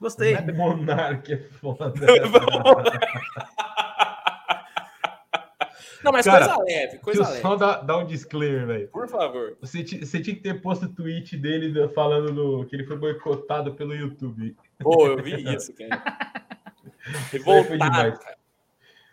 Gostei. 0.00 0.34
É 0.34 0.52
Monarca 0.52 1.34
é 1.34 1.38
foda. 1.58 1.92
Não, 6.04 6.12
mas 6.12 6.24
Cara, 6.24 6.46
coisa 6.46 6.64
leve, 6.64 6.98
coisa 6.98 7.28
leve. 7.28 7.40
Só 7.42 7.56
dar, 7.56 7.98
um 7.98 8.06
disclaimer, 8.06 8.66
velho. 8.66 8.88
Por 8.88 9.08
favor. 9.08 9.56
Você, 9.60 9.82
você 9.82 10.20
tinha 10.20 10.34
que 10.34 10.42
ter 10.42 10.60
posto 10.60 10.86
o 10.86 10.88
tweet 10.88 11.36
dele 11.36 11.88
falando 11.90 12.32
do, 12.32 12.66
que 12.66 12.76
ele 12.76 12.84
foi 12.84 12.96
boicotado 12.96 13.74
pelo 13.74 13.94
YouTube. 13.94 14.56
Pô, 14.78 15.06
eu 15.06 15.22
vi 15.22 15.42
isso, 15.54 15.72
cara. 15.74 16.02
Revoltado, 17.32 18.18
cara. 18.18 18.38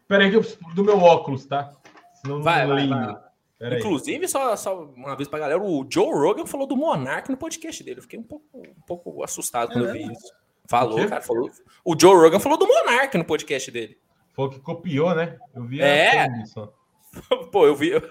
Peraí, 0.08 0.30
que 0.30 0.38
eu 0.38 0.42
preciso 0.42 0.62
do 0.74 0.84
meu 0.84 0.98
óculos, 1.00 1.46
tá? 1.46 1.74
Senão 2.22 2.42
vai, 2.42 2.66
não 2.66 2.76
vai, 2.76 2.88
vai. 2.88 3.78
Inclusive, 3.80 4.28
só, 4.28 4.56
só 4.56 4.84
uma 4.84 5.16
vez 5.16 5.28
pra 5.28 5.40
galera, 5.40 5.62
o 5.62 5.86
Joe 5.92 6.12
Rogan 6.12 6.46
falou 6.46 6.68
do 6.68 6.78
Monark 6.78 7.30
no 7.30 7.38
podcast 7.38 7.84
dele. 7.84 8.00
Eu 8.00 8.04
fiquei 8.04 8.20
um 8.20 8.24
pouco, 8.24 8.46
um 8.54 8.82
pouco 8.86 9.24
assustado 9.24 9.74
quando 9.74 9.88
é, 9.88 9.90
eu 9.90 9.94
vi 9.94 10.12
isso. 10.12 10.32
Falou, 10.70 11.08
cara, 11.08 11.22
falou. 11.22 11.50
O 11.84 11.96
Joe 12.00 12.16
Rogan 12.16 12.40
falou 12.40 12.58
do 12.58 12.68
Monark 12.68 13.18
no 13.18 13.26
podcast 13.26 13.72
dele. 13.72 13.98
Falou 14.38 14.52
que 14.52 14.60
copiou, 14.60 15.16
né? 15.16 15.36
Eu 15.56 15.64
vi 15.64 15.82
é. 15.82 16.46
só. 16.46 16.72
Pô, 17.52 17.66
eu 17.66 17.76
vi. 17.76 17.96
o 17.98 18.02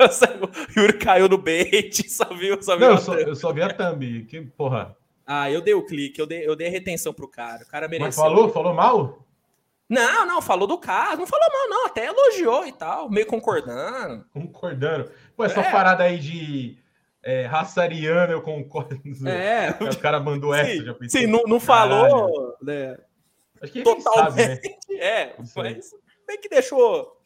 Yuri 0.77 0.99
caiu 0.99 1.29
no 1.29 1.39
bait, 1.39 2.03
só 2.11 2.25
viu. 2.35 2.61
Só 2.61 2.77
viu 2.77 2.89
não, 2.89 2.95
eu 2.97 3.01
só, 3.01 3.15
eu 3.15 3.37
só 3.37 3.53
vi 3.53 3.63
a 3.63 3.73
thumb. 3.73 4.25
Que 4.25 4.41
porra. 4.41 4.97
Ah, 5.25 5.49
eu 5.49 5.61
dei 5.61 5.75
o 5.75 5.87
clique, 5.87 6.21
eu 6.21 6.27
dei, 6.27 6.45
eu 6.45 6.57
dei 6.57 6.69
retenção 6.69 7.15
pro 7.15 7.29
cara. 7.29 7.63
O 7.63 7.69
cara 7.69 7.87
mereceu. 7.87 8.07
Mas 8.07 8.17
falou? 8.17 8.53
Falou 8.53 8.75
mal? 8.75 9.25
Não, 9.89 10.27
não, 10.27 10.43
falou 10.43 10.67
do 10.67 10.79
caso, 10.79 11.19
não 11.19 11.29
falou 11.29 11.47
mal, 11.49 11.69
não, 11.69 11.87
até 11.87 12.07
elogiou 12.07 12.67
e 12.67 12.73
tal, 12.73 13.09
meio 13.09 13.25
concordando. 13.25 14.25
Concordando. 14.33 15.09
Pô, 15.37 15.45
essa 15.45 15.61
é. 15.61 15.71
parada 15.71 16.03
aí 16.03 16.19
de 16.19 16.77
é, 17.23 17.47
raça 17.47 17.83
ariana, 17.83 18.33
eu 18.33 18.43
concordo. 18.43 19.01
É. 19.29 19.71
O 19.81 19.97
cara 19.99 20.19
mandou 20.19 20.53
sim, 20.55 20.61
essa, 20.61 20.85
já 20.87 20.95
pensei. 20.95 21.21
Sim, 21.21 21.27
não, 21.29 21.45
não 21.45 21.61
falou, 21.61 22.57
né? 22.61 22.99
Acho 23.63 23.73
que 23.73 23.83
totalmente. 23.83 24.37
Sabe, 24.37 24.69
né? 24.89 24.99
É, 24.99 25.37
mas 25.55 25.93
bem 26.27 26.41
que 26.41 26.49
deixou, 26.49 27.21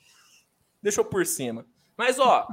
deixou 0.82 1.04
por 1.04 1.24
cima. 1.26 1.66
Mas, 1.96 2.18
ó, 2.18 2.46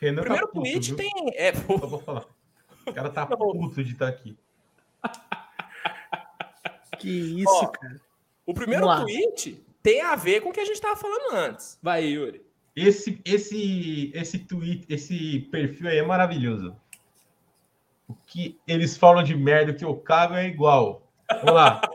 Renan 0.00 0.22
tá 0.22 0.22
primeiro 0.22 0.46
tá 0.46 0.52
puto, 0.52 0.70
tweet 0.70 0.88
viu? 0.88 0.96
tem. 0.96 1.12
É, 1.34 1.54
Só 1.54 1.76
vou 1.76 1.98
falar. 2.00 2.26
O 2.86 2.92
cara 2.92 3.10
tá 3.10 3.26
puto 3.36 3.84
de 3.84 3.92
estar 3.92 4.06
tá 4.06 4.12
aqui. 4.12 4.36
Que 6.98 7.42
isso, 7.42 7.50
ó, 7.50 7.66
cara. 7.66 8.00
O 8.46 8.54
primeiro 8.54 8.86
tweet 9.00 9.60
tem 9.82 10.00
a 10.02 10.14
ver 10.14 10.40
com 10.40 10.50
o 10.50 10.52
que 10.52 10.60
a 10.60 10.64
gente 10.64 10.76
estava 10.76 10.94
falando 10.94 11.34
antes. 11.34 11.76
Vai, 11.82 12.04
Yuri. 12.04 12.40
Esse, 12.76 13.20
esse, 13.24 14.12
esse 14.14 14.38
tweet, 14.38 14.86
esse 14.88 15.40
perfil 15.50 15.88
aí 15.88 15.98
é 15.98 16.02
maravilhoso. 16.02 16.76
O 18.06 18.14
que 18.14 18.56
eles 18.68 18.96
falam 18.96 19.24
de 19.24 19.34
merda 19.34 19.74
que 19.74 19.84
eu 19.84 19.96
cago 19.96 20.34
é 20.34 20.46
igual. 20.46 21.02
Vamos 21.28 21.54
lá. 21.54 21.80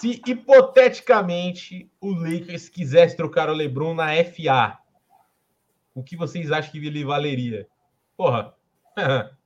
Se 0.00 0.22
hipoteticamente 0.26 1.92
o 2.00 2.10
Lakers 2.10 2.70
quisesse 2.70 3.14
trocar 3.14 3.50
o 3.50 3.52
LeBron 3.52 3.92
na 3.92 4.12
FA, 4.24 4.78
o 5.94 6.02
que 6.02 6.16
vocês 6.16 6.50
acham 6.50 6.70
que 6.72 6.78
ele 6.78 7.04
valeria? 7.04 7.68
Porra. 8.16 8.54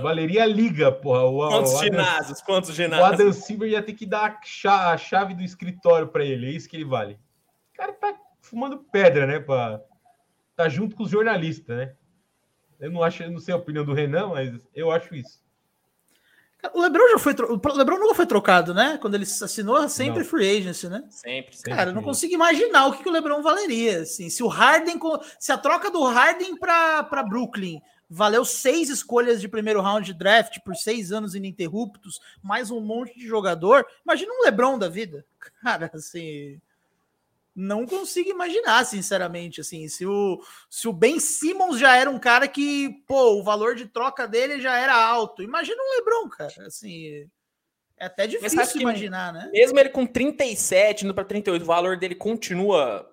Valeria 0.00 0.46
liga, 0.46 0.90
porra. 0.90 1.24
O, 1.24 1.48
quantos 1.48 1.74
o 1.74 1.78
ginásios? 1.82 2.40
Quantos 2.40 2.74
ginásios? 2.74 3.10
O 3.10 3.12
Adam 3.12 3.32
Silver 3.32 3.70
ia 3.70 3.82
ter 3.82 3.92
que 3.92 4.06
dar 4.06 4.40
a 4.66 4.96
chave 4.96 5.34
do 5.34 5.42
escritório 5.42 6.08
para 6.08 6.24
ele. 6.24 6.46
É 6.46 6.50
isso 6.50 6.68
que 6.68 6.76
ele 6.76 6.86
vale. 6.86 7.20
O 7.72 7.76
cara 7.76 7.92
tá 7.92 8.18
fumando 8.40 8.78
pedra, 8.90 9.26
né? 9.26 9.38
Pra... 9.38 9.82
Tá 10.56 10.66
junto 10.68 10.96
com 10.96 11.02
os 11.02 11.10
jornalistas, 11.10 11.76
né? 11.76 11.94
Eu 12.80 12.90
não 12.90 13.02
acho, 13.02 13.22
eu 13.22 13.30
não 13.30 13.38
sei 13.38 13.52
a 13.52 13.58
opinião 13.58 13.84
do 13.84 13.92
Renan, 13.92 14.28
mas 14.28 14.66
eu 14.74 14.90
acho 14.90 15.14
isso. 15.14 15.42
O 16.74 16.80
Lebron 16.80 17.08
já 17.10 17.18
foi. 17.18 17.34
Tro... 17.34 17.52
O 17.54 17.76
Lebron 17.76 17.98
nunca 17.98 18.14
foi 18.14 18.26
trocado, 18.26 18.74
né? 18.74 18.98
Quando 19.00 19.14
ele 19.14 19.24
assinou, 19.24 19.88
sempre 19.88 20.20
não. 20.20 20.26
free 20.26 20.58
agency, 20.58 20.88
né? 20.88 21.04
Sempre, 21.08 21.56
sempre. 21.56 21.74
Cara, 21.74 21.90
eu 21.90 21.94
não 21.94 22.02
consigo 22.02 22.34
imaginar 22.34 22.86
o 22.86 22.92
que, 22.92 23.02
que 23.02 23.08
o 23.08 23.12
Lebron 23.12 23.42
valeria. 23.42 24.02
Assim, 24.02 24.28
se 24.28 24.42
o 24.42 24.48
Harden. 24.48 24.98
Se 25.38 25.52
a 25.52 25.58
troca 25.58 25.90
do 25.90 26.02
Harden 26.02 26.56
para 26.56 27.22
Brooklyn 27.28 27.80
valeu 28.10 28.44
seis 28.44 28.88
escolhas 28.88 29.40
de 29.40 29.48
primeiro 29.48 29.80
round 29.80 30.04
de 30.04 30.18
draft 30.18 30.58
por 30.64 30.74
seis 30.74 31.12
anos 31.12 31.34
ininterruptos, 31.34 32.20
mais 32.42 32.70
um 32.70 32.80
monte 32.80 33.16
de 33.16 33.26
jogador. 33.26 33.86
Imagina 34.04 34.32
um 34.32 34.44
Lebron 34.44 34.78
da 34.78 34.88
vida. 34.88 35.24
Cara, 35.62 35.90
assim 35.94 36.60
não 37.58 37.84
consigo 37.84 38.30
imaginar, 38.30 38.84
sinceramente, 38.84 39.60
assim, 39.60 39.88
se 39.88 40.06
o, 40.06 40.40
se 40.70 40.86
o 40.86 40.92
Ben 40.92 41.18
Simmons 41.18 41.78
já 41.78 41.96
era 41.96 42.08
um 42.08 42.18
cara 42.18 42.46
que, 42.46 43.02
pô, 43.04 43.32
o 43.32 43.42
valor 43.42 43.74
de 43.74 43.86
troca 43.86 44.28
dele 44.28 44.60
já 44.60 44.78
era 44.78 44.94
alto. 44.94 45.42
Imagina 45.42 45.82
um 45.82 45.96
LeBron, 45.96 46.28
cara, 46.28 46.66
assim, 46.66 47.28
é 47.96 48.06
até 48.06 48.28
difícil 48.28 48.80
imaginar, 48.80 49.32
né? 49.32 49.50
Mesmo 49.52 49.76
ele 49.80 49.88
com 49.88 50.06
37, 50.06 51.04
indo 51.04 51.12
para 51.12 51.24
38, 51.24 51.60
o 51.60 51.66
valor 51.66 51.96
dele 51.96 52.14
continua 52.14 53.12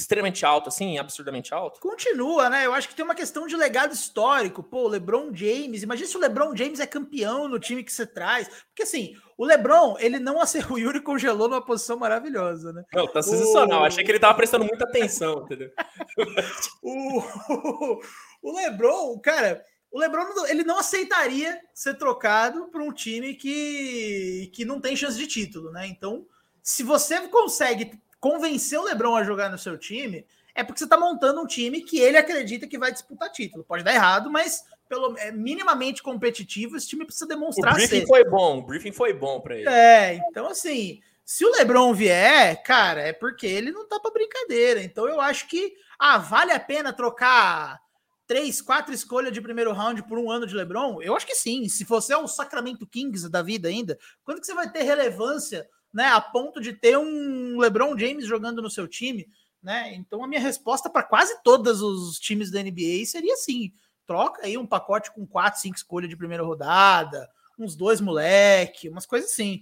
extremamente 0.00 0.44
alto, 0.44 0.68
assim, 0.68 0.98
absurdamente 0.98 1.52
alto? 1.52 1.80
Continua, 1.80 2.48
né? 2.48 2.66
Eu 2.66 2.74
acho 2.74 2.88
que 2.88 2.94
tem 2.94 3.04
uma 3.04 3.14
questão 3.14 3.46
de 3.46 3.56
legado 3.56 3.92
histórico. 3.92 4.62
Pô, 4.62 4.84
o 4.84 4.88
LeBron 4.88 5.34
James, 5.34 5.82
imagina 5.82 6.08
se 6.08 6.16
o 6.16 6.20
LeBron 6.20 6.56
James 6.56 6.80
é 6.80 6.86
campeão 6.86 7.48
no 7.48 7.58
time 7.58 7.82
que 7.82 7.92
você 7.92 8.06
traz. 8.06 8.48
Porque 8.68 8.82
assim, 8.82 9.14
o 9.36 9.44
LeBron, 9.44 9.96
ele 9.98 10.18
não 10.18 10.40
acertou, 10.40 10.76
o 10.76 10.78
Yuri 10.78 11.00
congelou 11.00 11.48
numa 11.48 11.64
posição 11.64 11.98
maravilhosa, 11.98 12.72
né? 12.72 12.84
Não, 12.92 13.06
tá 13.06 13.22
sensacional. 13.22 13.82
O... 13.82 13.84
Achei 13.84 14.04
que 14.04 14.10
ele 14.10 14.18
tava 14.18 14.34
prestando 14.34 14.64
muita 14.64 14.84
atenção, 14.84 15.44
entendeu? 15.44 15.70
o... 16.82 18.00
o 18.42 18.56
LeBron, 18.56 19.18
cara, 19.20 19.64
o 19.90 19.98
LeBron 19.98 20.46
ele 20.48 20.64
não 20.64 20.78
aceitaria 20.78 21.58
ser 21.72 21.94
trocado 21.94 22.68
para 22.68 22.82
um 22.82 22.92
time 22.92 23.34
que, 23.34 24.50
que 24.54 24.64
não 24.64 24.80
tem 24.80 24.96
chance 24.96 25.16
de 25.16 25.26
título, 25.26 25.70
né? 25.70 25.86
Então, 25.86 26.26
se 26.62 26.82
você 26.82 27.20
consegue 27.28 27.98
convencer 28.20 28.78
o 28.78 28.84
LeBron 28.84 29.16
a 29.16 29.24
jogar 29.24 29.50
no 29.50 29.58
seu 29.58 29.76
time, 29.78 30.24
é 30.54 30.64
porque 30.64 30.78
você 30.78 30.84
está 30.84 30.98
montando 30.98 31.40
um 31.40 31.46
time 31.46 31.82
que 31.82 32.00
ele 32.00 32.16
acredita 32.16 32.66
que 32.66 32.78
vai 32.78 32.90
disputar 32.90 33.30
título. 33.30 33.64
Pode 33.64 33.84
dar 33.84 33.94
errado, 33.94 34.30
mas 34.30 34.64
pelo 34.88 35.16
é, 35.18 35.30
minimamente 35.30 36.02
competitivo, 36.02 36.76
esse 36.76 36.88
time 36.88 37.04
precisa 37.04 37.26
demonstrar. 37.26 37.74
O 37.74 37.76
briefing 37.76 38.00
ser. 38.00 38.06
foi 38.06 38.24
bom, 38.24 38.58
o 38.58 38.62
briefing 38.62 38.92
foi 38.92 39.12
bom 39.12 39.40
para 39.40 39.56
ele. 39.56 39.68
É, 39.68 40.14
então 40.28 40.48
assim, 40.48 41.00
se 41.24 41.44
o 41.44 41.50
LeBron 41.50 41.92
vier, 41.92 42.62
cara, 42.62 43.02
é 43.02 43.12
porque 43.12 43.46
ele 43.46 43.70
não 43.70 43.86
tá 43.86 44.00
para 44.00 44.10
brincadeira. 44.10 44.82
Então 44.82 45.06
eu 45.06 45.20
acho 45.20 45.46
que 45.46 45.74
ah, 45.98 46.18
vale 46.18 46.52
a 46.52 46.58
pena 46.58 46.92
trocar 46.92 47.80
três, 48.26 48.60
quatro 48.60 48.92
escolhas 48.92 49.32
de 49.32 49.40
primeiro 49.40 49.72
round 49.72 50.02
por 50.04 50.18
um 50.18 50.30
ano 50.30 50.46
de 50.46 50.54
LeBron? 50.54 51.00
Eu 51.02 51.14
acho 51.14 51.26
que 51.26 51.34
sim. 51.34 51.68
Se 51.68 51.84
você 51.84 52.12
é 52.12 52.16
o 52.16 52.26
Sacramento 52.28 52.86
Kings 52.86 53.28
da 53.28 53.42
vida 53.42 53.68
ainda, 53.68 53.98
quando 54.24 54.40
que 54.40 54.46
você 54.46 54.54
vai 54.54 54.70
ter 54.70 54.82
relevância 54.82 55.68
né, 55.98 56.06
a 56.06 56.20
ponto 56.20 56.60
de 56.60 56.72
ter 56.72 56.96
um 56.96 57.58
LeBron 57.58 57.98
James 57.98 58.24
jogando 58.24 58.62
no 58.62 58.70
seu 58.70 58.86
time, 58.86 59.28
né? 59.60 59.92
Então 59.96 60.22
a 60.22 60.28
minha 60.28 60.40
resposta 60.40 60.88
para 60.88 61.02
quase 61.02 61.42
todos 61.42 61.82
os 61.82 62.20
times 62.20 62.52
da 62.52 62.62
NBA 62.62 63.04
seria 63.04 63.34
assim: 63.34 63.72
troca 64.06 64.46
aí 64.46 64.56
um 64.56 64.64
pacote 64.64 65.12
com 65.12 65.26
quatro, 65.26 65.60
cinco 65.60 65.76
escolhas 65.76 66.08
de 66.08 66.16
primeira 66.16 66.44
rodada, 66.44 67.28
uns 67.58 67.74
dois 67.74 68.00
moleque, 68.00 68.88
umas 68.88 69.06
coisas 69.06 69.32
assim. 69.32 69.60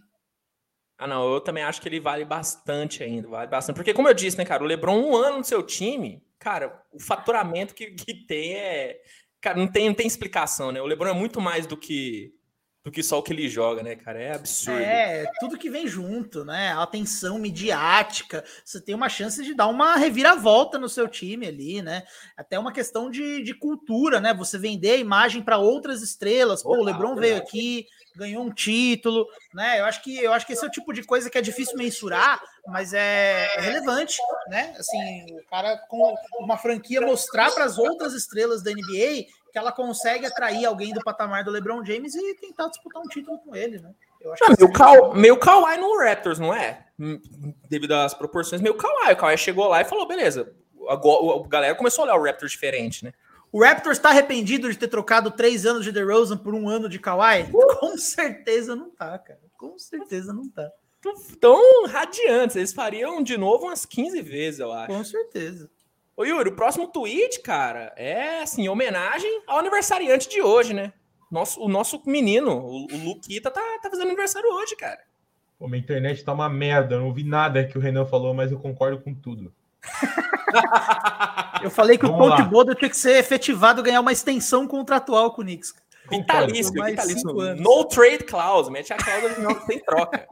Ah, 0.99 1.07
não, 1.07 1.33
eu 1.33 1.41
também 1.41 1.65
acho 1.65 1.81
que 1.81 1.89
ele 1.89 2.01
vale 2.01 2.25
bastante 2.27 3.03
ainda, 3.03 3.29
vale 3.29 3.47
bastante. 3.47 3.77
Porque, 3.77 3.95
como 3.95 4.09
eu 4.09 4.15
disse, 4.15 4.37
né, 4.37 4.45
cara, 4.45 4.63
o 4.63 4.67
Lebron, 4.67 4.99
um 4.99 5.17
ano 5.17 5.39
no 5.39 5.45
seu 5.45 5.63
time, 5.63 6.23
cara, 6.39 6.83
o 6.93 7.01
faturamento 7.01 7.75
que, 7.75 7.93
que 7.93 8.15
tem 8.27 8.55
é. 8.55 9.01
Cara, 9.41 9.59
não 9.59 9.69
tem, 9.69 9.89
não 9.89 9.95
tem 9.95 10.07
explicação, 10.07 10.71
né? 10.71 10.83
O 10.83 10.87
Lebron 10.87 11.09
é 11.11 11.15
muito 11.15 11.41
mais 11.41 11.67
do 11.67 11.79
que 11.79 12.36
do 12.87 12.93
que 12.93 13.03
só 13.03 13.19
o 13.19 13.23
que 13.23 13.33
ele 13.33 13.49
joga, 13.49 13.83
né, 13.83 13.97
cara? 13.97 14.23
É 14.23 14.33
absurdo. 14.33 14.79
É, 14.79 15.29
tudo 15.41 15.59
que 15.59 15.69
vem 15.69 15.89
junto, 15.89 16.45
né? 16.45 16.69
A 16.71 16.85
atenção 16.85 17.37
midiática. 17.37 18.45
Você 18.65 18.81
tem 18.81 18.95
uma 18.95 19.09
chance 19.09 19.43
de 19.43 19.55
dar 19.55 19.67
uma 19.67 19.97
reviravolta 19.97 20.79
no 20.79 20.89
seu 20.89 21.09
time 21.09 21.49
ali, 21.49 21.83
né? 21.83 22.05
Até 22.37 22.57
uma 22.57 22.71
questão 22.71 23.11
de, 23.11 23.43
de 23.43 23.55
cultura, 23.55 24.21
né? 24.21 24.33
Você 24.35 24.57
vender 24.57 24.91
a 24.93 24.99
imagem 24.99 25.43
para 25.43 25.59
outras 25.59 26.01
estrelas. 26.01 26.63
Pô, 26.63 26.77
o 26.77 26.85
Lebron 26.85 27.17
veio 27.17 27.39
aqui, 27.39 27.87
ganhou 28.15 28.45
um 28.45 28.55
título, 28.55 29.27
né? 29.53 29.81
Eu 29.81 29.85
acho 29.87 30.01
que 30.01 30.17
eu 30.17 30.33
acho 30.33 30.47
que 30.47 30.53
esse 30.53 30.65
é 30.65 30.69
o 30.69 30.71
tipo 30.71 30.93
de 30.93 31.03
coisa 31.03 31.29
que 31.29 31.37
é 31.37 31.43
difícil 31.43 31.77
mensurar, 31.77 32.41
mas 32.69 32.95
é 32.95 33.49
relevante, 33.59 34.17
né? 34.47 34.73
Assim, 34.79 35.27
o 35.37 35.45
cara 35.51 35.77
com 35.89 36.15
uma 36.39 36.57
franquia 36.57 37.01
mostrar 37.01 37.51
para 37.51 37.65
as 37.65 37.79
outras 37.79 38.15
estrelas 38.15 38.63
da 38.63 38.71
NBA 38.71 39.27
que 39.57 39.59
ela 39.59 39.73
consegue 39.73 40.27
atrair 40.27 40.67
alguém 40.67 40.93
do 40.93 41.01
patamar 41.03 41.43
do 41.43 41.51
LeBron 41.51 41.83
James 41.83 42.15
e 42.15 42.35
tentar 42.35 42.69
disputar 42.69 43.01
um 43.01 43.09
título 43.09 43.39
com 43.39 43.57
ele, 43.57 43.79
né? 43.79 43.91
Eu 44.21 44.35
acho 44.35 44.45
não, 44.45 44.55
meio, 44.55 44.71
Ka 44.71 45.15
meio 45.15 45.39
Kawhi 45.39 45.79
no 45.79 45.99
Raptors, 45.99 46.39
não 46.39 46.53
é? 46.53 46.85
Hum, 47.01 47.19
devido 47.67 47.93
às 47.93 48.13
proporções, 48.13 48.61
meio 48.61 48.75
Kawhi. 48.75 49.15
O 49.15 49.17
Kawhi 49.17 49.39
chegou 49.39 49.67
lá 49.67 49.81
e 49.81 49.87
falou, 49.87 50.07
beleza, 50.07 50.53
agora, 50.87 51.43
a 51.43 51.49
galera 51.49 51.75
começou 51.75 52.03
a 52.03 52.05
olhar 52.05 52.21
o 52.21 52.23
Raptors 52.23 52.53
diferente, 52.53 53.03
né? 53.03 53.15
O 53.51 53.65
Raptors 53.65 53.97
está 53.97 54.11
arrependido 54.11 54.71
de 54.71 54.77
ter 54.77 54.89
trocado 54.89 55.31
três 55.31 55.65
anos 55.65 55.87
de 55.87 55.91
DeRozan 55.91 56.37
por 56.37 56.55
um 56.55 56.69
ano 56.69 56.87
de 56.87 56.99
Kawhi? 56.99 57.45
Uh! 57.51 57.79
Com 57.81 57.97
certeza 57.97 58.77
não 58.77 58.91
tá, 58.91 59.19
cara. 59.19 59.41
Com 59.57 59.79
certeza 59.79 60.35
não 60.35 60.51
tá. 60.51 60.71
Tão 61.41 61.87
radiantes. 61.87 62.57
Eles 62.57 62.75
fariam 62.75 63.23
de 63.23 63.39
novo 63.39 63.65
umas 63.65 63.87
15 63.87 64.21
vezes, 64.21 64.61
eu 64.61 64.71
acho. 64.71 64.89
Com 64.89 65.03
certeza. 65.03 65.71
Ô 66.17 66.25
Yuri, 66.25 66.49
o 66.49 66.57
próximo 66.57 66.89
tweet, 66.89 67.43
cara, 67.43 67.93
é 67.95 68.41
assim, 68.41 68.67
homenagem 68.69 69.43
ao 69.47 69.59
aniversariante 69.59 70.31
de 70.31 70.41
hoje, 70.41 70.73
né? 70.73 70.95
Nosso, 71.31 71.61
o 71.61 71.69
nosso 71.69 72.01
menino, 72.07 72.57
o, 72.57 72.87
o 72.87 73.05
Luquita, 73.05 73.51
tá, 73.51 73.61
tá 73.83 73.91
fazendo 73.91 74.07
aniversário 74.07 74.49
hoje, 74.51 74.75
cara. 74.77 74.99
Pô, 75.59 75.69
minha 75.69 75.79
internet 75.79 76.25
tá 76.25 76.33
uma 76.33 76.49
merda, 76.49 76.95
eu 76.95 77.01
não 77.01 77.09
ouvi 77.09 77.23
nada 77.23 77.67
que 77.67 77.77
o 77.77 77.81
Renan 77.81 78.07
falou, 78.07 78.33
mas 78.33 78.51
eu 78.51 78.59
concordo 78.59 78.99
com 78.99 79.13
tudo. 79.13 79.53
eu 81.63 81.71
falei 81.71 81.99
que 81.99 82.07
Vamos 82.07 82.27
o 82.27 82.31
Ponte 82.31 82.49
Bodo 82.49 82.75
tinha 82.75 82.89
que 82.89 82.97
ser 82.97 83.19
efetivado 83.19 83.83
ganhar 83.83 84.01
uma 84.01 84.13
extensão 84.13 84.67
contratual 84.67 85.33
com 85.33 85.43
o 85.43 85.45
Knicks. 85.45 85.75
Vitalício, 86.09 86.73
vitalício. 86.73 87.31
No 87.57 87.85
trade 87.85 88.25
clause, 88.25 88.71
mete 88.71 88.91
a 88.91 88.97
cláusula 88.97 89.61
sem 89.67 89.81
troca. 89.81 90.27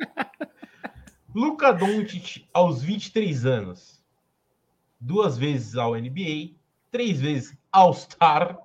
Luca 1.35 1.73
Doncic 1.73 2.47
aos 2.55 2.81
23 2.81 3.45
anos 3.45 3.95
duas 5.05 5.37
vezes 5.37 5.77
ao 5.77 5.95
NBA, 5.95 6.55
três 6.91 7.21
vezes 7.21 7.57
All-Star, 7.71 8.59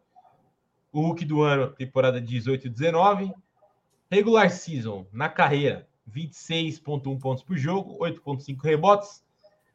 o 0.91 1.01
Hulk 1.01 1.25
do 1.25 1.41
ano, 1.41 1.69
temporada 1.71 2.21
18 2.21 2.65
e 2.65 2.69
19, 2.69 3.33
regular 4.09 4.49
season 4.49 5.05
na 5.11 5.27
carreira, 5.27 5.87
26,1 6.09 7.19
pontos 7.19 7.43
por 7.43 7.57
jogo, 7.57 7.97
8,5 7.99 8.63
rebotes, 8.63 9.21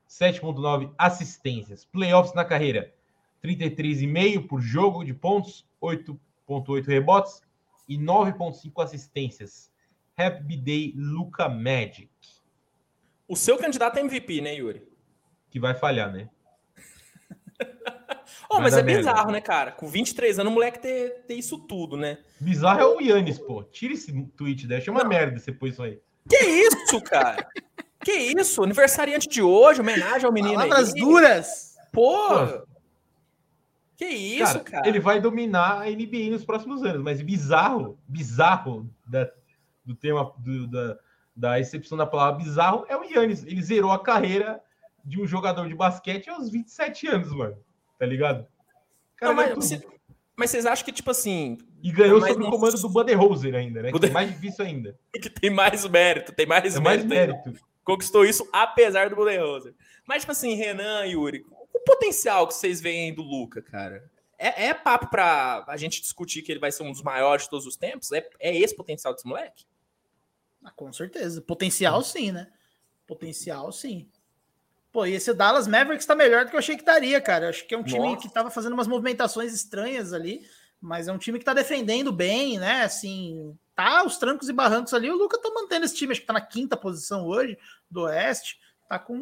7,9 0.09 0.93
assistências. 0.97 1.85
Playoffs 1.85 2.35
na 2.35 2.45
carreira, 2.45 2.93
33,5 3.45 4.49
por 4.49 4.61
jogo 4.61 5.05
de 5.05 5.12
pontos, 5.12 5.66
8,8 5.82 6.86
rebotes 6.86 7.43
e 7.86 7.99
9,5 7.99 8.82
assistências. 8.82 9.70
Happy 10.16 10.57
Day 10.57 10.95
Luca 10.97 11.47
Magic. 11.47 12.09
O 13.28 13.36
seu 13.36 13.59
candidato 13.59 13.99
a 13.99 14.01
MVP, 14.01 14.41
né, 14.41 14.55
Yuri? 14.55 14.89
Que 15.51 15.61
vai 15.61 15.74
falhar, 15.74 16.11
né? 16.11 16.31
oh, 18.51 18.60
mas 18.60 18.76
é 18.76 18.82
bizarro, 18.82 19.31
né, 19.31 19.40
cara? 19.40 19.72
Com 19.72 19.86
23 19.86 20.39
anos, 20.39 20.51
o 20.51 20.55
moleque 20.55 20.78
ter, 20.78 21.24
ter 21.26 21.35
isso 21.35 21.59
tudo, 21.59 21.97
né? 21.97 22.18
Bizarro 22.40 22.81
é 22.81 22.86
o 22.86 23.01
Yannis, 23.01 23.39
pô. 23.39 23.62
Tira 23.64 23.94
esse 23.94 24.12
tweet 24.36 24.66
daí. 24.66 24.78
Achei 24.78 24.93
uma 24.93 25.02
Não. 25.02 25.09
merda 25.09 25.39
você 25.39 25.52
pôs 25.52 25.74
isso 25.74 25.82
aí. 25.82 26.01
Que 26.28 26.36
isso, 26.36 27.01
cara? 27.02 27.47
que 28.05 28.12
isso? 28.12 28.62
Aniversariante 28.62 29.28
de 29.28 29.43
hoje, 29.43 29.81
homenagem 29.81 30.26
ao 30.26 30.32
menino 30.32 30.55
Palavras 30.55 30.94
aí. 30.94 31.01
duras. 31.01 31.74
Pô. 31.93 32.28
pô. 32.28 32.66
Que 33.97 34.06
isso, 34.06 34.60
cara, 34.60 34.64
cara, 34.64 34.89
Ele 34.89 34.98
vai 34.98 35.20
dominar 35.20 35.82
a 35.82 35.90
NBA 35.90 36.31
nos 36.31 36.44
próximos 36.44 36.82
anos, 36.82 37.01
mas 37.01 37.22
bizarro, 37.22 37.97
bizarro 38.09 38.90
da, 39.06 39.31
do 39.85 39.94
tema, 39.94 40.32
do, 40.39 40.66
da, 40.66 40.98
da 41.35 41.60
excepção 41.60 41.97
da 41.97 42.05
palavra 42.05 42.43
bizarro 42.43 42.85
é 42.89 42.97
o 42.97 43.05
Yannis. 43.05 43.44
Ele 43.44 43.62
zerou 43.62 43.93
a 43.93 44.02
carreira 44.02 44.60
de 45.05 45.20
um 45.20 45.26
jogador 45.26 45.68
de 45.68 45.74
basquete 45.74 46.28
aos 46.31 46.51
27 46.51 47.06
anos, 47.09 47.32
mano. 47.32 47.56
Tá 47.98 48.06
ligado? 48.06 48.47
Cara, 49.16 49.32
Não, 49.32 49.36
mas, 49.36 49.55
você, 49.55 49.86
mas, 50.36 50.51
vocês 50.51 50.66
acham 50.66 50.85
que, 50.85 50.93
tipo 50.93 51.10
assim. 51.10 51.59
E 51.82 51.93
ganhou 51.93 52.24
é 52.24 52.28
sob 52.32 52.44
o 52.44 52.51
comando 52.51 52.81
do 52.81 52.89
Budenholzer 52.89 53.55
ainda, 53.55 53.82
né? 53.82 53.93
Que 53.93 54.06
é 54.06 54.10
mais 54.10 54.31
difícil 54.31 54.64
ainda. 54.64 54.98
que 55.12 55.31
tem 55.31 55.51
mais 55.51 55.86
mérito, 55.89 56.32
tem 56.32 56.47
mais, 56.47 56.76
é 56.76 56.81
mérito, 56.81 56.82
mais 56.82 57.05
mérito. 57.05 57.52
Conquistou 57.85 58.24
isso 58.24 58.48
apesar 58.52 59.10
do 59.10 59.16
Budenholzer. 59.16 59.74
Mas, 60.06 60.22
tipo 60.22 60.32
assim, 60.32 60.55
Renan 60.55 61.06
e 61.06 61.12
Yuri, 61.12 61.44
o 61.72 61.78
potencial 61.81 62.47
que 62.47 62.55
vocês 62.55 62.81
veem 62.81 63.14
do 63.14 63.22
Luca, 63.22 63.60
cara? 63.60 64.10
é, 64.39 64.66
é 64.66 64.74
papo 64.74 65.09
para 65.09 65.64
a 65.66 65.76
gente 65.76 66.01
discutir 66.01 66.43
que 66.43 66.52
ele 66.52 66.59
vai 66.59 66.70
ser 66.70 66.82
um 66.82 66.93
dos 66.93 67.02
maiores 67.02 67.44
de 67.44 67.51
todos 67.51 67.66
os 67.66 67.76
tempos? 67.76 68.12
É, 68.12 68.28
é 68.39 68.56
esse 68.56 68.74
potencial 68.74 69.14
desse 69.14 69.26
moleque? 69.26 69.64
Ah, 70.62 70.70
com 70.70 70.93
certeza. 70.93 71.40
Potencial, 71.40 72.02
sim, 72.02 72.32
né? 72.32 72.51
Potencial, 73.06 73.70
sim. 73.72 74.09
Pô, 74.94 75.04
e 75.04 75.14
esse 75.14 75.34
Dallas 75.34 75.66
Mavericks 75.66 76.06
tá 76.06 76.14
melhor 76.14 76.44
do 76.44 76.50
que 76.50 76.54
eu 76.54 76.60
achei 76.60 76.76
que 76.76 76.82
estaria, 76.82 77.20
cara. 77.20 77.46
Eu 77.46 77.50
acho 77.50 77.66
que 77.66 77.74
é 77.74 77.76
um 77.76 77.82
time 77.82 77.98
Nossa. 77.98 78.22
que 78.22 78.32
tava 78.32 78.48
fazendo 78.48 78.74
umas 78.74 78.86
movimentações 78.86 79.52
estranhas 79.52 80.12
ali, 80.12 80.42
mas 80.80 81.08
é 81.08 81.12
um 81.12 81.18
time 81.18 81.36
que 81.36 81.44
tá 81.44 81.52
defendendo 81.52 82.12
bem, 82.12 82.60
né? 82.60 82.82
Assim, 82.84 83.58
tá 83.74 84.04
os 84.04 84.18
trancos 84.18 84.48
e 84.48 84.52
barrancos 84.52 84.94
ali. 84.94 85.10
O 85.10 85.16
Luca 85.16 85.36
tá 85.36 85.50
mantendo 85.50 85.84
esse 85.84 85.96
time, 85.96 86.12
acho 86.12 86.20
que 86.20 86.26
tá 86.28 86.32
na 86.32 86.40
quinta 86.40 86.76
posição 86.76 87.26
hoje 87.26 87.58
do 87.90 88.02
Oeste. 88.02 88.56
Tá 88.88 88.96
com 88.96 89.18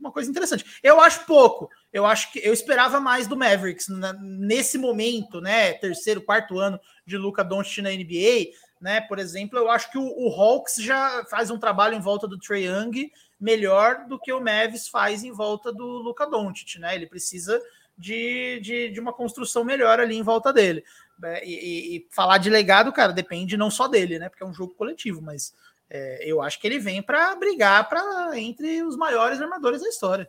uma 0.00 0.10
coisa 0.10 0.30
interessante. 0.30 0.64
Eu 0.82 0.98
acho 0.98 1.26
pouco. 1.26 1.68
Eu 1.92 2.06
acho 2.06 2.32
que 2.32 2.38
eu 2.38 2.54
esperava 2.54 2.98
mais 2.98 3.26
do 3.26 3.36
Mavericks 3.36 3.88
nesse 4.22 4.78
momento, 4.78 5.42
né? 5.42 5.74
Terceiro, 5.74 6.22
quarto 6.22 6.58
ano 6.58 6.80
de 7.06 7.18
Luca 7.18 7.44
Doncic 7.44 7.82
na 7.82 7.90
NBA 7.90 8.52
né? 8.82 9.00
Por 9.00 9.18
exemplo, 9.18 9.56
eu 9.56 9.70
acho 9.70 9.90
que 9.90 9.96
o, 9.96 10.04
o 10.04 10.28
Hawks 10.28 10.74
já 10.76 11.24
faz 11.30 11.50
um 11.50 11.58
trabalho 11.58 11.94
em 11.94 12.00
volta 12.00 12.26
do 12.26 12.38
Trae 12.38 12.64
Young 12.64 13.10
melhor 13.40 14.06
do 14.06 14.18
que 14.18 14.32
o 14.32 14.40
Mavis 14.40 14.88
faz 14.88 15.22
em 15.22 15.32
volta 15.32 15.72
do 15.72 15.86
Luca 15.86 16.26
Doncic, 16.26 16.78
né? 16.78 16.94
Ele 16.94 17.06
precisa 17.06 17.60
de, 17.96 18.60
de, 18.60 18.90
de, 18.90 19.00
uma 19.00 19.12
construção 19.12 19.64
melhor 19.64 20.00
ali 20.00 20.16
em 20.16 20.22
volta 20.22 20.52
dele. 20.52 20.84
É, 21.24 21.46
e, 21.46 21.52
e, 21.52 21.96
e, 21.96 22.08
falar 22.10 22.38
de 22.38 22.50
legado, 22.50 22.92
cara, 22.92 23.12
depende 23.12 23.56
não 23.56 23.70
só 23.70 23.86
dele, 23.86 24.18
né? 24.18 24.28
Porque 24.28 24.42
é 24.42 24.46
um 24.46 24.54
jogo 24.54 24.74
coletivo, 24.74 25.22
mas 25.22 25.54
é, 25.88 26.24
eu 26.24 26.42
acho 26.42 26.60
que 26.60 26.66
ele 26.66 26.78
vem 26.78 27.00
para 27.02 27.34
brigar 27.36 27.88
para 27.88 28.38
entre 28.38 28.82
os 28.82 28.96
maiores 28.96 29.40
armadores 29.40 29.80
da 29.80 29.88
história. 29.88 30.28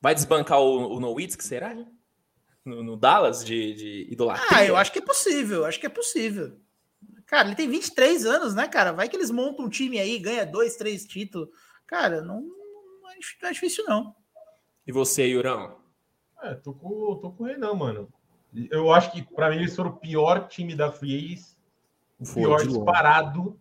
Vai 0.00 0.14
desbancar 0.14 0.60
o, 0.60 0.96
o 0.96 1.00
Nowitzki, 1.00 1.42
será? 1.42 1.74
No, 2.64 2.82
no, 2.82 2.96
Dallas 2.96 3.44
de, 3.44 3.74
de 3.74 4.08
idolatria? 4.10 4.48
Ah, 4.50 4.64
eu 4.64 4.76
acho 4.76 4.92
que 4.92 4.98
é 4.98 5.02
possível, 5.02 5.64
acho 5.64 5.80
que 5.80 5.86
é 5.86 5.90
possível. 5.90 6.60
Cara, 7.32 7.48
ele 7.48 7.56
tem 7.56 7.66
23 7.66 8.26
anos, 8.26 8.54
né, 8.54 8.68
cara? 8.68 8.92
Vai 8.92 9.08
que 9.08 9.16
eles 9.16 9.30
montam 9.30 9.64
um 9.64 9.68
time 9.70 9.98
aí, 9.98 10.18
ganha 10.18 10.44
dois, 10.44 10.76
três 10.76 11.06
títulos. 11.06 11.48
Cara, 11.86 12.20
não, 12.20 12.42
não 12.42 13.48
é 13.48 13.52
difícil, 13.52 13.86
não. 13.88 14.14
E 14.86 14.92
você, 14.92 15.26
Yurão? 15.26 15.78
É, 16.42 16.52
tô 16.52 16.74
com, 16.74 16.90
tô 17.22 17.30
com 17.30 17.44
o 17.44 17.46
Renan, 17.46 17.72
mano. 17.72 18.12
Eu 18.70 18.92
acho 18.92 19.10
que, 19.12 19.22
para 19.22 19.48
mim, 19.48 19.56
eles 19.56 19.74
foram 19.74 19.88
o 19.88 19.96
pior 19.96 20.46
time 20.46 20.74
da 20.74 20.92
Free 20.92 21.38
O 22.20 22.26
foi, 22.26 22.42
pior 22.42 22.66
disparado. 22.66 23.58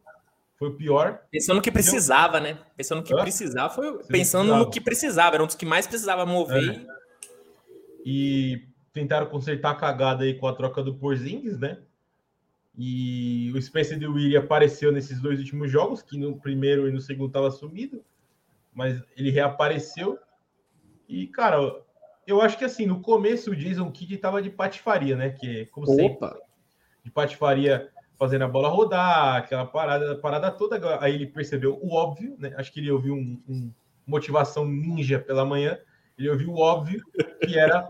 Foi 0.60 0.68
o 0.68 0.76
pior. 0.76 1.22
Pensando 1.31 1.56
no 1.56 1.61
que 1.61 1.72
precisava, 1.72 2.41
né? 2.41 2.60
Pensando 2.76 2.98
no 2.98 3.06
que 3.06 3.14
Hã? 3.14 3.22
precisava, 3.22 3.73
foi. 3.73 3.85
Pensando 4.03 4.07
precisava. 4.07 4.57
no 4.57 4.69
que 4.69 4.81
precisava. 4.81 5.35
Era 5.38 5.43
um 5.43 5.48
dos 5.48 5.56
que 5.56 5.65
mais 5.65 5.88
precisava 5.88 6.26
mover. 6.26 6.72
É. 6.72 6.85
E 8.06 8.68
tentaram 8.91 9.27
consertar 9.27 9.72
a 9.72 9.76
cagada 9.76 10.26
aí 10.26 10.38
com 10.38 10.45
a 10.45 10.53
troca 10.53 10.84
do 10.84 10.93
Porzingis, 10.93 11.57
né? 11.57 11.77
E 12.77 13.52
o 13.53 13.61
Spencer 13.61 13.99
de 13.99 14.07
Willie 14.07 14.38
apareceu 14.38 14.91
nesses 14.91 15.19
dois 15.19 15.39
últimos 15.39 15.69
jogos, 15.69 16.02
que 16.02 16.18
no 16.18 16.39
primeiro 16.39 16.88
e 16.88 16.91
no 16.91 17.02
segundo 17.02 17.27
estava 17.27 17.52
sumido, 17.52 18.03
mas 18.73 19.02
ele 19.18 19.30
reapareceu. 19.30 20.18
E, 21.07 21.27
cara, 21.27 21.57
eu 22.26 22.41
acho 22.41 22.57
que 22.57 22.64
assim, 22.64 22.85
no 22.85 23.02
começo 23.02 23.52
o 23.52 23.56
Jason 23.56 23.91
Kidd 23.91 24.15
estava 24.15 24.41
de 24.41 24.49
patifaria, 24.49 25.15
né? 25.15 25.31
Que, 25.31 25.65
como 25.68 25.85
Opa. 25.85 26.30
sempre, 26.30 26.41
de 27.03 27.11
patifaria 27.11 27.89
fazendo 28.18 28.43
a 28.43 28.48
bola 28.48 28.69
rodar, 28.69 29.38
aquela 29.38 29.65
parada, 29.65 30.15
parada 30.18 30.52
toda. 30.52 30.80
Aí 31.03 31.15
ele 31.15 31.27
percebeu 31.27 31.77
o 31.81 31.93
óbvio, 31.93 32.35
né? 32.39 32.53
Acho 32.56 32.72
que 32.72 32.80
ele 32.80 32.91
ouviu 32.91 33.15
um, 33.15 33.41
um 33.49 33.72
motivação 34.06 34.65
ninja 34.65 35.19
pela 35.19 35.43
manhã. 35.43 35.77
Ele 36.18 36.30
ouviu 36.30 36.52
o 36.52 36.60
óbvio, 36.60 37.03
que 37.41 37.57
era 37.57 37.85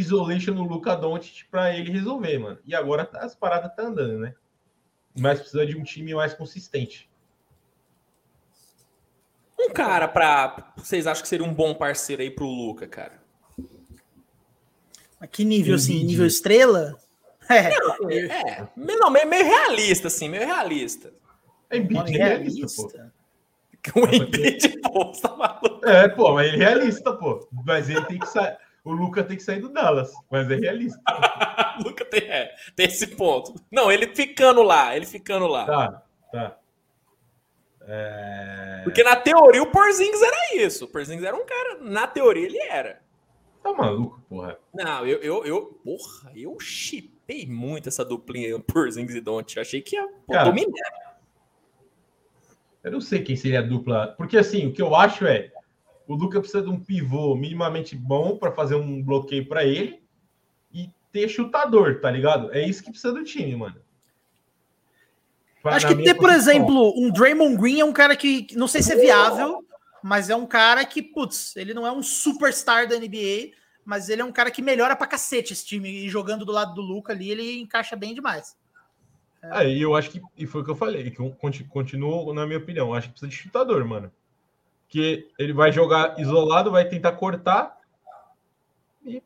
isolation 0.00 0.54
no 0.54 0.64
Luca 0.64 0.94
Doncic 0.96 1.44
para 1.50 1.76
ele 1.76 1.90
resolver, 1.90 2.38
mano. 2.38 2.58
E 2.64 2.74
agora 2.74 3.04
tá, 3.04 3.20
as 3.20 3.34
paradas 3.34 3.74
tá 3.74 3.82
andando, 3.82 4.18
né? 4.18 4.34
Mas 5.18 5.40
precisa 5.40 5.66
de 5.66 5.76
um 5.76 5.82
time 5.82 6.14
mais 6.14 6.34
consistente. 6.34 7.08
Um 9.58 9.70
cara 9.70 10.08
para 10.08 10.72
vocês 10.76 11.06
acham 11.06 11.22
que 11.22 11.28
seria 11.28 11.46
um 11.46 11.54
bom 11.54 11.74
parceiro 11.74 12.22
aí 12.22 12.30
pro 12.30 12.46
Luca, 12.46 12.86
cara? 12.86 13.22
A 15.20 15.26
que 15.26 15.44
nível 15.44 15.74
assim? 15.74 16.04
Nível 16.04 16.26
estrela? 16.26 16.98
É, 17.46 17.68
é, 17.68 18.68
não, 18.74 19.10
meio, 19.10 19.28
meio 19.28 19.44
realista 19.44 20.08
assim, 20.08 20.30
meio 20.30 20.46
realista. 20.46 21.12
É 21.68 21.76
Embiid 21.76 22.16
é 22.16 22.24
realista, 22.24 22.82
pô. 22.82 22.90
O 24.00 24.14
Embiid, 24.14 24.80
pô, 24.80 25.12
tá 25.12 25.36
maluco. 25.36 25.86
É, 25.86 26.08
pô, 26.08 26.32
mas 26.32 26.48
ele 26.48 26.64
é 26.64 26.68
realista, 26.68 27.12
pô. 27.12 27.46
Mas 27.52 27.90
ele 27.90 28.02
tem 28.06 28.18
que 28.18 28.26
sair. 28.26 28.56
O 28.84 28.92
Luca 28.92 29.24
tem 29.24 29.36
que 29.38 29.42
sair 29.42 29.60
do 29.60 29.70
Dallas, 29.70 30.12
mas 30.30 30.50
é 30.50 30.56
realista. 30.56 31.00
o 31.80 31.84
Luca 31.88 32.04
tem, 32.04 32.20
é, 32.20 32.54
tem 32.76 32.86
esse 32.86 33.06
ponto. 33.06 33.54
Não, 33.72 33.90
ele 33.90 34.14
ficando 34.14 34.62
lá, 34.62 34.94
ele 34.94 35.06
ficando 35.06 35.46
lá. 35.46 35.64
Tá, 35.64 36.02
tá. 36.30 36.58
É... 37.86 38.82
Porque 38.84 39.02
na 39.02 39.16
teoria 39.16 39.62
o 39.62 39.70
Porzingis 39.70 40.22
era 40.22 40.56
isso. 40.56 40.84
O 40.84 40.88
Porzingis 40.88 41.24
era 41.24 41.34
um 41.34 41.46
cara, 41.46 41.78
na 41.80 42.06
teoria 42.06 42.44
ele 42.44 42.58
era. 42.58 43.00
Tá 43.62 43.72
maluco, 43.72 44.20
porra. 44.28 44.58
Não, 44.74 45.06
eu, 45.06 45.18
eu, 45.20 45.44
eu 45.46 45.80
porra, 45.82 46.30
eu 46.36 46.60
chipei 46.60 47.46
muito 47.46 47.88
essa 47.88 48.04
duplinha 48.04 48.58
Porzingis 48.60 49.16
e 49.16 49.20
Don't. 49.22 49.58
Achei 49.58 49.80
que 49.80 49.96
ia 49.96 50.06
cara, 50.30 50.44
dominar. 50.44 51.14
Eu 52.82 52.92
não 52.92 53.00
sei 53.00 53.22
quem 53.22 53.34
seria 53.34 53.60
a 53.60 53.62
dupla, 53.62 54.14
porque 54.18 54.36
assim, 54.36 54.66
o 54.66 54.72
que 54.74 54.82
eu 54.82 54.94
acho 54.94 55.26
é 55.26 55.50
o 56.06 56.14
Luca 56.14 56.40
precisa 56.40 56.62
de 56.62 56.68
um 56.68 56.78
pivô 56.78 57.34
minimamente 57.34 57.96
bom 57.96 58.36
para 58.36 58.52
fazer 58.52 58.74
um 58.74 59.02
bloqueio 59.02 59.46
para 59.48 59.64
ele 59.64 60.02
e 60.72 60.90
ter 61.10 61.28
chutador, 61.28 62.00
tá 62.00 62.10
ligado? 62.10 62.52
É 62.52 62.66
isso 62.66 62.82
que 62.82 62.90
precisa 62.90 63.12
do 63.12 63.24
time, 63.24 63.56
mano. 63.56 63.76
Pra, 65.62 65.76
Acho 65.76 65.88
que 65.88 66.02
ter, 66.02 66.14
por 66.14 66.30
exemplo, 66.30 66.92
um 66.96 67.10
Draymond 67.10 67.56
Green 67.56 67.80
é 67.80 67.84
um 67.84 67.92
cara 67.92 68.14
que 68.14 68.48
não 68.54 68.68
sei 68.68 68.82
se 68.82 68.92
é 68.92 68.96
viável, 68.96 69.66
mas 70.02 70.28
é 70.28 70.36
um 70.36 70.46
cara 70.46 70.84
que, 70.84 71.00
putz, 71.00 71.56
ele 71.56 71.72
não 71.72 71.86
é 71.86 71.92
um 71.92 72.02
superstar 72.02 72.86
da 72.86 72.98
NBA, 72.98 73.52
mas 73.82 74.10
ele 74.10 74.20
é 74.20 74.24
um 74.24 74.32
cara 74.32 74.50
que 74.50 74.60
melhora 74.60 74.94
pra 74.94 75.06
cacete 75.06 75.54
esse 75.54 75.64
time. 75.64 75.88
E 75.88 76.10
jogando 76.10 76.44
do 76.44 76.52
lado 76.52 76.74
do 76.74 76.82
Luca 76.82 77.14
ali, 77.14 77.30
ele 77.30 77.60
encaixa 77.60 77.96
bem 77.96 78.12
demais. 78.12 78.54
É, 79.42 79.70
eu 79.70 79.94
acho 79.94 80.10
que, 80.10 80.20
e 80.36 80.46
foi 80.46 80.60
o 80.60 80.64
que 80.64 80.70
eu 80.70 80.76
falei, 80.76 81.10
que 81.10 81.64
continua 81.64 82.34
na 82.34 82.46
minha 82.46 82.58
opinião, 82.58 82.92
acho 82.92 83.08
que 83.08 83.12
precisa 83.12 83.30
de 83.30 83.36
chutador, 83.36 83.86
mano 83.86 84.12
que 84.94 85.28
ele 85.36 85.52
vai 85.52 85.72
jogar 85.72 86.20
isolado, 86.20 86.70
vai 86.70 86.88
tentar 86.88 87.10
cortar 87.16 87.80
e 89.04 89.20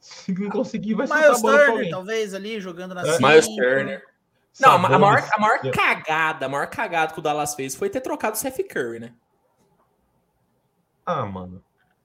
se 0.00 0.34
não 0.34 0.50
conseguir, 0.50 0.94
vai 0.94 1.06
soltar 1.06 1.30
a 1.30 1.38
bola 1.38 1.66
Turner, 1.66 1.90
talvez 1.90 2.34
ali 2.34 2.60
jogando 2.60 2.92
na 2.92 3.02
é. 3.02 3.18
Miles 3.20 3.46
Turner. 3.46 4.04
Não, 4.58 4.72
a 4.72 4.78
maior, 4.78 5.28
a 5.32 5.40
maior 5.40 5.60
cagada, 5.70 6.46
a 6.46 6.48
maior 6.48 6.66
cagada 6.66 7.12
que 7.12 7.20
o 7.20 7.22
Dallas 7.22 7.54
fez 7.54 7.76
foi 7.76 7.88
ter 7.88 8.00
trocado 8.00 8.34
o 8.34 8.36
Seth 8.36 8.66
Curry, 8.68 8.98
né? 8.98 9.14
Ah, 11.06 11.24
mano. 11.24 11.62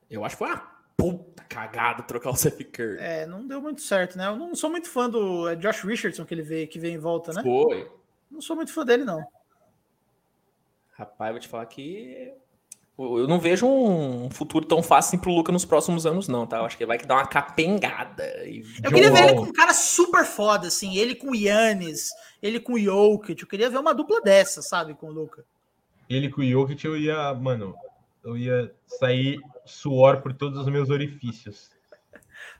Eu 0.07 0.23
acho 0.23 0.37
que 0.37 0.45
foi 0.45 0.53
uma 0.53 0.61
puta 0.95 1.43
cagada 1.49 2.03
trocar 2.03 2.29
o 2.29 2.35
Seth 2.35 2.63
Curry. 2.71 2.99
É, 2.99 3.25
não 3.25 3.47
deu 3.47 3.59
muito 3.59 3.81
certo, 3.81 4.15
né? 4.15 4.27
Eu 4.27 4.35
não 4.35 4.53
sou 4.53 4.69
muito 4.69 4.87
fã 4.87 5.09
do 5.09 5.49
é 5.49 5.55
Josh 5.55 5.81
Richardson 5.81 6.23
que 6.23 6.35
ele 6.35 6.43
veio, 6.43 6.67
que 6.67 6.77
veio 6.77 6.93
em 6.93 6.99
volta, 6.99 7.33
né? 7.33 7.41
Foi. 7.41 7.91
Não 8.29 8.41
sou 8.41 8.55
muito 8.55 8.71
fã 8.71 8.85
dele, 8.85 9.03
não. 9.03 9.25
Rapaz, 10.93 11.31
vou 11.31 11.39
te 11.39 11.47
falar 11.47 11.65
que 11.65 12.31
eu 12.97 13.27
não 13.27 13.39
vejo 13.39 13.67
um 13.67 14.29
futuro 14.29 14.65
tão 14.65 14.81
fácil 14.81 15.09
assim 15.09 15.17
pro 15.17 15.31
Luca 15.31 15.51
nos 15.51 15.65
próximos 15.65 16.05
anos, 16.05 16.29
não, 16.29 16.47
tá? 16.47 16.57
Eu 16.57 16.65
acho 16.65 16.77
que 16.77 16.85
vai 16.85 16.97
dar 16.97 17.15
uma 17.15 17.27
capengada. 17.27 18.23
Eu 18.83 18.91
queria 18.91 19.11
ver 19.11 19.23
ele 19.23 19.33
com 19.35 19.43
um 19.43 19.53
cara 19.53 19.73
super 19.73 20.23
foda, 20.23 20.67
assim. 20.67 20.95
Ele 20.95 21.13
com 21.13 21.31
o 21.31 21.35
Yannis, 21.35 22.09
ele 22.41 22.59
com 22.59 22.73
o 22.73 22.79
Jokic. 22.79 23.41
Eu 23.41 23.47
queria 23.47 23.69
ver 23.69 23.79
uma 23.79 23.93
dupla 23.93 24.21
dessa, 24.21 24.61
sabe, 24.61 24.93
com 24.93 25.07
o 25.07 25.11
Luca. 25.11 25.43
Ele 26.09 26.29
com 26.29 26.41
o 26.41 26.45
Jokic, 26.45 26.85
eu 26.85 26.95
ia, 26.95 27.33
mano, 27.33 27.75
eu 28.23 28.37
ia 28.37 28.73
sair 28.87 29.39
suor 29.65 30.21
por 30.21 30.33
todos 30.33 30.59
os 30.59 30.67
meus 30.67 30.89
orifícios. 30.89 31.69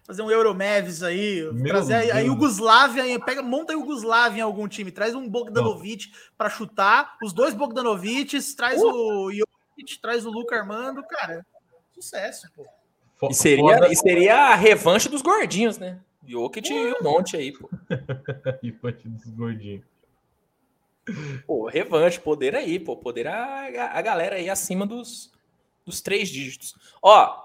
Fazer 0.03 0.21
um 0.21 0.29
Euromeves 0.29 1.01
aí, 1.01 1.49
Meu 1.53 1.67
trazer 1.67 2.01
Deus. 2.01 2.11
a 2.11 2.19
Yugoslávia, 2.19 3.19
pega, 3.21 3.41
monta 3.41 3.73
a 3.73 3.75
Yugoslávia 3.75 4.39
em 4.39 4.43
algum 4.43 4.67
time, 4.67 4.91
traz 4.91 5.15
um 5.15 5.27
Bogdanovic 5.27 6.11
para 6.37 6.49
chutar, 6.49 7.17
os 7.23 7.33
dois 7.33 7.55
Bogdanovics, 7.55 8.53
traz 8.53 8.79
uh. 8.81 8.85
o 8.85 9.31
Jokic, 9.31 9.54
traz 10.01 10.25
o 10.25 10.31
Luca 10.31 10.55
Armando, 10.55 11.03
cara, 11.03 11.45
sucesso, 11.93 12.47
pô. 12.55 12.65
E 13.29 13.33
seria, 13.33 13.91
e 13.91 13.95
seria 13.95 14.35
a 14.35 14.55
revanche 14.55 15.09
dos 15.09 15.21
gordinhos, 15.21 15.77
né? 15.77 15.99
Jokic 16.27 16.71
e 16.71 16.91
o 16.93 17.03
Monte 17.03 17.37
aí, 17.37 17.51
pô. 17.51 17.69
revanche 18.61 19.07
dos 19.07 19.31
gordinhos. 19.31 19.83
Pô, 21.45 21.67
revanche, 21.67 22.19
poder 22.19 22.55
aí, 22.55 22.79
pô. 22.79 22.97
Poder 22.97 23.27
a, 23.27 23.65
a 23.93 24.01
galera 24.01 24.35
aí 24.35 24.49
acima 24.49 24.85
dos, 24.85 25.31
dos 25.85 26.01
três 26.01 26.29
dígitos. 26.29 26.75
Ó, 27.01 27.43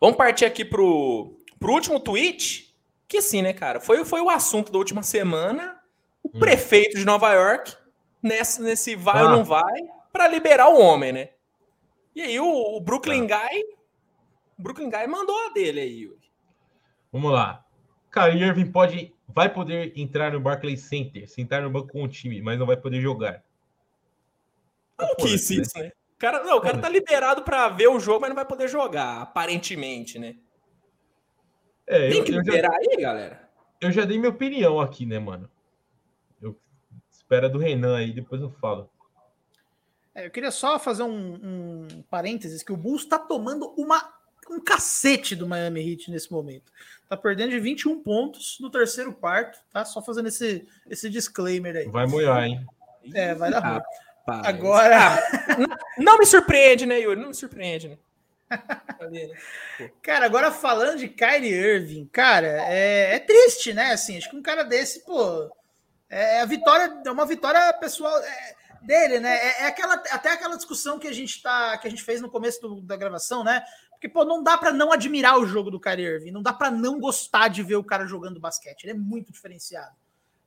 vamos 0.00 0.16
partir 0.16 0.44
aqui 0.44 0.64
pro, 0.64 1.36
pro 1.58 1.72
último 1.72 2.00
tweet. 2.00 2.74
Que 3.06 3.20
sim, 3.20 3.42
né, 3.42 3.52
cara? 3.52 3.78
Foi, 3.78 4.04
foi 4.04 4.22
o 4.22 4.30
assunto 4.30 4.72
da 4.72 4.78
última 4.78 5.02
semana. 5.02 5.78
O 6.22 6.28
hum. 6.28 6.40
prefeito 6.40 6.96
de 6.96 7.04
Nova 7.04 7.32
York, 7.32 7.76
nesse, 8.22 8.62
nesse 8.62 8.96
vai 8.96 9.20
ah. 9.20 9.24
ou 9.24 9.30
não 9.30 9.44
vai, 9.44 9.80
para 10.10 10.28
liberar 10.28 10.68
o 10.68 10.80
homem, 10.80 11.12
né? 11.12 11.28
E 12.14 12.20
aí 12.22 12.38
o, 12.38 12.76
o 12.76 12.80
Brooklyn 12.80 13.26
tá. 13.26 13.48
Guy, 13.48 13.64
o 14.58 14.62
Brooklyn 14.62 14.90
Guy 14.90 15.06
mandou 15.06 15.36
a 15.46 15.52
dele 15.52 15.80
aí. 15.80 16.12
Vamos 17.10 17.32
lá. 17.32 17.64
Kyrie 18.10 18.42
Irving 18.42 18.70
pode, 18.70 19.14
vai 19.26 19.52
poder 19.52 19.92
entrar 19.96 20.32
no 20.32 20.40
Barclays 20.40 20.82
Center, 20.82 21.28
sentar 21.28 21.62
no 21.62 21.70
banco 21.70 21.88
com 21.88 22.02
o 22.02 22.08
time, 22.08 22.42
mas 22.42 22.58
não 22.58 22.66
vai 22.66 22.76
poder 22.76 23.00
jogar. 23.00 23.42
Não 24.98 25.14
quis 25.16 25.50
isso, 25.50 25.78
né? 25.78 25.90
O 26.14 26.18
cara, 26.18 26.44
não, 26.44 26.58
o 26.58 26.60
cara 26.60 26.78
tá 26.78 26.88
liberado 26.88 27.42
para 27.42 27.68
ver 27.70 27.88
o 27.88 27.98
jogo, 27.98 28.20
mas 28.20 28.28
não 28.28 28.36
vai 28.36 28.44
poder 28.44 28.68
jogar, 28.68 29.22
aparentemente, 29.22 30.18
né? 30.18 30.36
É, 31.86 32.10
Tem 32.10 32.18
eu, 32.18 32.24
que 32.24 32.30
eu 32.30 32.36
já, 32.36 32.40
liberar 32.42 32.76
aí, 32.76 32.96
galera. 32.96 33.50
eu 33.80 33.90
já 33.90 34.04
dei 34.04 34.18
minha 34.18 34.30
opinião 34.30 34.80
aqui, 34.80 35.04
né, 35.04 35.18
mano? 35.18 35.50
Eu 36.40 36.56
espera 37.10 37.48
do 37.48 37.58
Renan 37.58 37.96
aí, 37.96 38.12
depois 38.12 38.40
eu 38.40 38.50
falo. 38.50 38.88
É, 40.14 40.26
eu 40.26 40.30
queria 40.30 40.50
só 40.50 40.78
fazer 40.78 41.02
um, 41.02 41.34
um 41.42 42.02
parênteses 42.10 42.62
que 42.62 42.72
o 42.72 42.76
Bulls 42.76 43.04
tá 43.04 43.18
tomando 43.18 43.72
uma, 43.78 44.12
um 44.50 44.60
cacete 44.60 45.34
do 45.34 45.46
Miami 45.48 45.80
Heat 45.92 46.10
nesse 46.10 46.30
momento. 46.30 46.70
Tá 47.08 47.16
perdendo 47.16 47.50
de 47.50 47.58
21 47.60 48.02
pontos 48.02 48.58
no 48.60 48.70
terceiro 48.70 49.12
quarto, 49.12 49.58
tá? 49.72 49.84
Só 49.84 50.02
fazendo 50.02 50.28
esse, 50.28 50.66
esse 50.88 51.08
disclaimer 51.10 51.76
aí. 51.76 51.88
Vai 51.88 52.06
molhar, 52.06 52.44
hein? 52.44 52.66
É, 53.14 53.34
vai 53.34 53.50
dar 53.50 53.60
ruim. 53.60 53.80
Rapaz. 54.26 54.46
Agora, 54.46 54.96
Ah, 55.18 55.56
n- 55.58 55.76
não 55.98 56.18
me 56.18 56.24
surpreende, 56.26 56.86
né, 56.86 57.00
Yuri? 57.00 57.20
Não 57.20 57.28
me 57.28 57.34
surpreende, 57.34 57.88
né? 57.88 57.98
Né? 59.10 59.30
cara, 60.00 60.26
agora 60.26 60.52
falando 60.52 60.98
de 60.98 61.08
Kyrie 61.08 61.52
Irving, 61.52 62.06
cara, 62.12 62.46
é, 62.68 63.16
é 63.16 63.18
triste, 63.18 63.72
né? 63.72 63.90
Assim, 63.92 64.16
acho 64.16 64.30
que 64.30 64.36
um 64.36 64.42
cara 64.42 64.62
desse, 64.62 65.00
pô, 65.04 65.50
é 66.08 66.40
a 66.40 66.44
vitória, 66.44 67.00
é 67.04 67.10
uma 67.10 67.26
vitória 67.26 67.72
pessoal 67.74 68.16
é, 68.20 68.54
dele, 68.84 69.20
né? 69.20 69.34
É, 69.36 69.62
é 69.62 69.66
aquela, 69.66 69.94
até 69.94 70.30
aquela 70.32 70.56
discussão 70.56 70.98
que 70.98 71.08
a 71.08 71.12
gente 71.12 71.42
tá, 71.42 71.76
que 71.78 71.86
a 71.86 71.90
gente 71.90 72.02
fez 72.02 72.20
no 72.20 72.30
começo 72.30 72.60
do- 72.60 72.80
da 72.80 72.96
gravação, 72.96 73.42
né? 73.44 73.62
Porque, 73.90 74.08
pô, 74.08 74.24
não 74.24 74.42
dá 74.42 74.58
pra 74.58 74.72
não 74.72 74.92
admirar 74.92 75.38
o 75.38 75.46
jogo 75.46 75.70
do 75.70 75.80
Kyrie 75.80 76.06
Irving, 76.06 76.30
não 76.32 76.42
dá 76.42 76.52
pra 76.52 76.70
não 76.70 76.98
gostar 76.98 77.48
de 77.48 77.62
ver 77.62 77.76
o 77.76 77.84
cara 77.84 78.06
jogando 78.06 78.40
basquete, 78.40 78.84
ele 78.84 78.92
é 78.92 78.94
muito 78.94 79.32
diferenciado. 79.32 79.94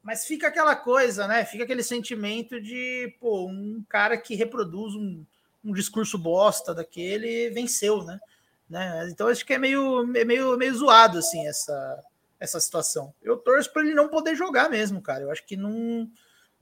Mas 0.03 0.25
fica 0.25 0.47
aquela 0.47 0.75
coisa, 0.75 1.27
né? 1.27 1.45
Fica 1.45 1.63
aquele 1.63 1.81
sentimento 1.81 2.61
de, 2.61 3.15
pô, 3.19 3.47
um 3.47 3.83
cara 3.89 4.17
que 4.17 4.35
reproduz 4.35 4.93
um, 4.93 5.25
um 5.63 5.73
discurso 5.73 6.17
bosta 6.17 6.75
daquele 6.75 7.49
venceu, 7.49 8.03
né? 8.03 8.19
né? 8.69 9.07
Então 9.09 9.27
acho 9.27 9.45
que 9.45 9.53
é 9.53 9.57
meio, 9.57 10.01
é 10.15 10.23
meio, 10.25 10.55
meio 10.57 10.75
zoado, 10.75 11.17
assim, 11.17 11.47
essa, 11.47 12.03
essa 12.39 12.59
situação. 12.59 13.13
Eu 13.23 13.37
torço 13.37 13.71
para 13.73 13.81
ele 13.83 13.95
não 13.95 14.07
poder 14.09 14.35
jogar 14.35 14.69
mesmo, 14.69 15.01
cara. 15.01 15.23
Eu 15.23 15.31
acho 15.31 15.43
que 15.45 15.57
não. 15.57 16.07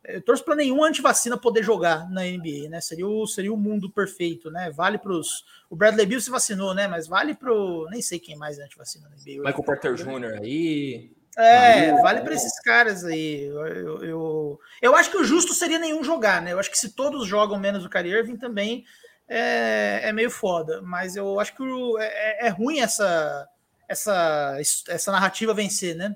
Eu 0.05 0.21
torço 0.21 0.43
para 0.43 0.55
nenhum 0.55 0.83
antivacina 0.83 1.37
poder 1.37 1.63
jogar 1.63 2.09
na 2.09 2.21
NBA, 2.25 2.69
né? 2.69 2.81
Seria 2.81 3.07
o, 3.07 3.25
seria 3.25 3.53
o 3.53 3.57
mundo 3.57 3.89
perfeito, 3.89 4.51
né? 4.51 4.69
Vale 4.69 4.97
para 4.97 5.13
os. 5.13 5.45
O 5.69 5.75
Bradley 5.75 6.05
Bill 6.05 6.19
se 6.19 6.29
vacinou, 6.29 6.73
né? 6.73 6.87
Mas 6.87 7.07
vale 7.07 7.33
pro. 7.33 7.87
Nem 7.89 8.01
sei 8.01 8.19
quem 8.19 8.35
mais 8.35 8.59
é 8.59 8.63
antivacina 8.63 9.07
na 9.09 9.15
NBA. 9.15 9.21
hoje. 9.31 9.39
Michael 9.39 9.63
Porter 9.63 9.93
Jr. 9.95 10.39
aí. 10.41 11.11
É, 11.35 11.93
vale 12.01 12.21
para 12.21 12.33
esses 12.35 12.59
caras 12.61 13.03
aí. 13.05 13.45
Eu, 13.45 13.65
eu, 13.67 14.03
eu, 14.03 14.59
eu 14.81 14.95
acho 14.95 15.09
que 15.09 15.17
o 15.17 15.23
justo 15.23 15.53
seria 15.53 15.79
nenhum 15.79 16.03
jogar, 16.03 16.41
né? 16.41 16.51
Eu 16.51 16.59
acho 16.59 16.69
que 16.69 16.77
se 16.77 16.89
todos 16.93 17.25
jogam 17.27 17.57
menos 17.59 17.83
o 17.85 17.89
Kyrie 17.89 18.11
Irving 18.13 18.37
também 18.37 18.85
é, 19.27 20.01
é 20.03 20.11
meio 20.11 20.29
foda. 20.29 20.81
Mas 20.81 21.15
eu 21.15 21.39
acho 21.39 21.55
que 21.55 21.63
o- 21.63 21.97
é, 21.97 22.45
é 22.47 22.49
ruim 22.49 22.81
essa, 22.81 23.47
essa, 23.87 24.57
essa 24.89 25.11
narrativa 25.11 25.53
vencer, 25.53 25.95
né? 25.95 26.13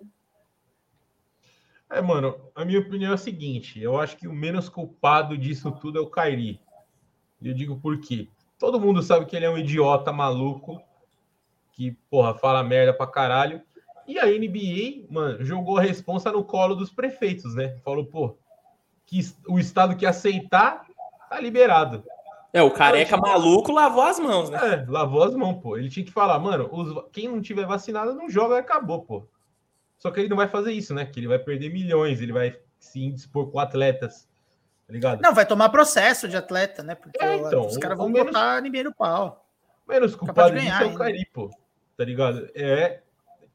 É, 1.89 2.01
mano, 2.01 2.35
a 2.53 2.65
minha 2.65 2.80
opinião 2.80 3.11
é 3.11 3.15
a 3.15 3.18
seguinte: 3.18 3.80
eu 3.81 3.99
acho 3.99 4.18
que 4.18 4.27
o 4.27 4.34
menos 4.34 4.68
culpado 4.69 5.38
disso 5.38 5.72
tudo 5.72 5.97
é 5.99 6.01
o 6.01 6.07
Kairi. 6.09 6.59
E 7.41 7.47
eu 7.49 7.53
digo 7.53 7.77
por 7.77 7.99
quê? 7.99 8.27
Todo 8.59 8.80
mundo 8.80 9.01
sabe 9.03 9.26
que 9.26 9.35
ele 9.35 9.45
é 9.45 9.49
um 9.49 9.57
idiota 9.57 10.11
maluco, 10.11 10.81
que, 11.73 11.91
porra, 12.09 12.34
fala 12.34 12.64
merda 12.64 12.93
pra 12.93 13.05
caralho. 13.07 13.61
E 14.07 14.18
a 14.19 14.26
NBA, 14.26 15.05
mano, 15.11 15.43
jogou 15.43 15.77
a 15.77 15.81
responsa 15.81 16.31
no 16.31 16.43
colo 16.43 16.76
dos 16.76 16.91
prefeitos, 16.91 17.53
né? 17.55 17.77
Falou, 17.84 18.05
pô, 18.05 18.38
que 19.05 19.19
o 19.47 19.59
estado 19.59 19.95
que 19.95 20.05
aceitar 20.05 20.85
tá 21.30 21.39
liberado. 21.39 22.03
É, 22.53 22.64
o 22.64 22.72
careca 22.72 23.18
maluco 23.18 23.72
lavou 23.72 24.01
as 24.01 24.19
mãos, 24.19 24.49
né? 24.49 24.57
É, 24.57 24.85
lavou 24.89 25.23
as 25.23 25.35
mãos, 25.35 25.61
pô. 25.61 25.77
Ele 25.77 25.89
tinha 25.89 26.05
que 26.05 26.11
falar, 26.11 26.39
mano, 26.39 26.68
os- 26.72 27.03
quem 27.11 27.27
não 27.27 27.41
tiver 27.41 27.68
vacinado 27.68 28.14
não 28.15 28.30
joga 28.30 28.55
e 28.55 28.59
acabou, 28.59 29.01
pô. 29.03 29.27
Só 29.98 30.11
que 30.11 30.19
ele 30.19 30.30
não 30.30 30.38
vai 30.38 30.48
fazer 30.48 30.72
isso, 30.72 30.94
né? 30.94 31.06
Que 31.06 31.19
ele 31.19 31.28
vai 31.28 31.40
perder 31.40 31.72
milhões, 31.72 32.22
ele 32.22 32.32
vai 32.34 32.57
se 32.80 32.99
indispor 33.03 33.49
com 33.52 33.60
atletas, 33.60 34.28
tá 34.86 34.94
ligado? 34.94 35.22
Não, 35.22 35.34
vai 35.34 35.45
tomar 35.45 35.69
processo 35.69 36.28
de 36.28 36.38
atleta, 36.38 36.84
né? 36.84 36.95
Porque 36.95 37.24
É, 37.24 37.36
então, 37.38 37.65
os 37.65 37.78
caras 37.78 37.98
vão 37.98 38.10
menos- 38.10 38.28
botar 38.28 38.61
ninguém 38.61 38.84
no 38.84 38.94
pau. 38.94 39.45
Menos 39.88 40.15
culpado 40.15 40.52
de 40.53 40.60
disso 40.61 40.78
ganhar 40.98 41.10
é 41.11 41.22
o 41.22 41.26
pô. 41.34 41.49
Tá 41.95 42.03
ligado? 42.03 42.49
É. 42.53 43.02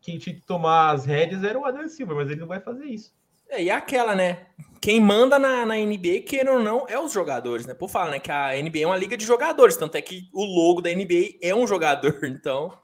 Quem 0.01 0.19
tinha 0.19 0.35
que 0.35 0.43
tomar 0.43 0.91
as 0.91 1.05
rédeas 1.05 1.45
era 1.45 1.57
o 1.59 1.65
Adam 1.65 1.87
Silva, 1.89 2.15
mas 2.15 2.29
ele 2.29 2.41
não 2.41 2.49
vai 2.49 2.59
fazer 2.59 2.87
isso. 2.87 3.15
É, 3.49 3.63
e 3.63 3.71
aquela, 3.71 4.17
né? 4.17 4.47
Quem 4.81 4.99
manda 5.01 5.39
na, 5.39 5.65
na 5.65 5.77
NBA, 5.77 6.23
queira 6.27 6.55
ou 6.55 6.59
não, 6.59 6.87
é 6.89 6.99
os 6.99 7.13
jogadores, 7.13 7.67
né? 7.67 7.75
Por 7.75 7.89
falar, 7.89 8.11
né? 8.11 8.19
Que 8.19 8.33
a 8.33 8.51
NBA 8.61 8.81
é 8.81 8.87
uma 8.87 8.97
liga 8.97 9.17
de 9.17 9.25
jogadores, 9.25 9.77
tanto 9.77 9.95
é 9.97 10.03
que 10.03 10.29
o 10.33 10.45
logo 10.45 10.81
da 10.81 10.91
NBA 10.91 11.37
é 11.41 11.55
um 11.55 11.67
jogador, 11.67 12.19
então. 12.25 12.77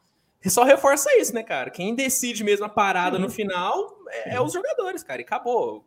Só 0.47 0.62
reforça 0.62 1.10
isso, 1.19 1.35
né, 1.35 1.43
cara? 1.43 1.70
Quem 1.70 1.94
decide 1.94 2.44
mesmo 2.44 2.65
a 2.65 2.69
parada 2.69 3.19
no 3.19 3.28
final 3.28 3.98
é, 4.09 4.36
é 4.36 4.40
os 4.40 4.52
jogadores, 4.52 5.02
cara. 5.02 5.20
E 5.20 5.24
acabou. 5.24 5.85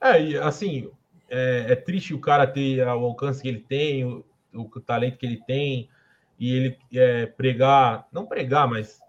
É, 0.00 0.22
e 0.22 0.38
assim, 0.38 0.90
é, 1.28 1.66
é 1.70 1.76
triste 1.76 2.14
o 2.14 2.20
cara 2.20 2.46
ter 2.46 2.86
o 2.86 3.04
alcance 3.04 3.42
que 3.42 3.48
ele 3.48 3.60
tem, 3.60 4.04
o, 4.04 4.24
o 4.54 4.80
talento 4.80 5.18
que 5.18 5.26
ele 5.26 5.42
tem, 5.46 5.88
e 6.38 6.54
ele 6.54 6.78
é, 6.94 7.26
pregar, 7.26 8.06
não 8.12 8.26
pregar, 8.26 8.68
mas 8.68 9.00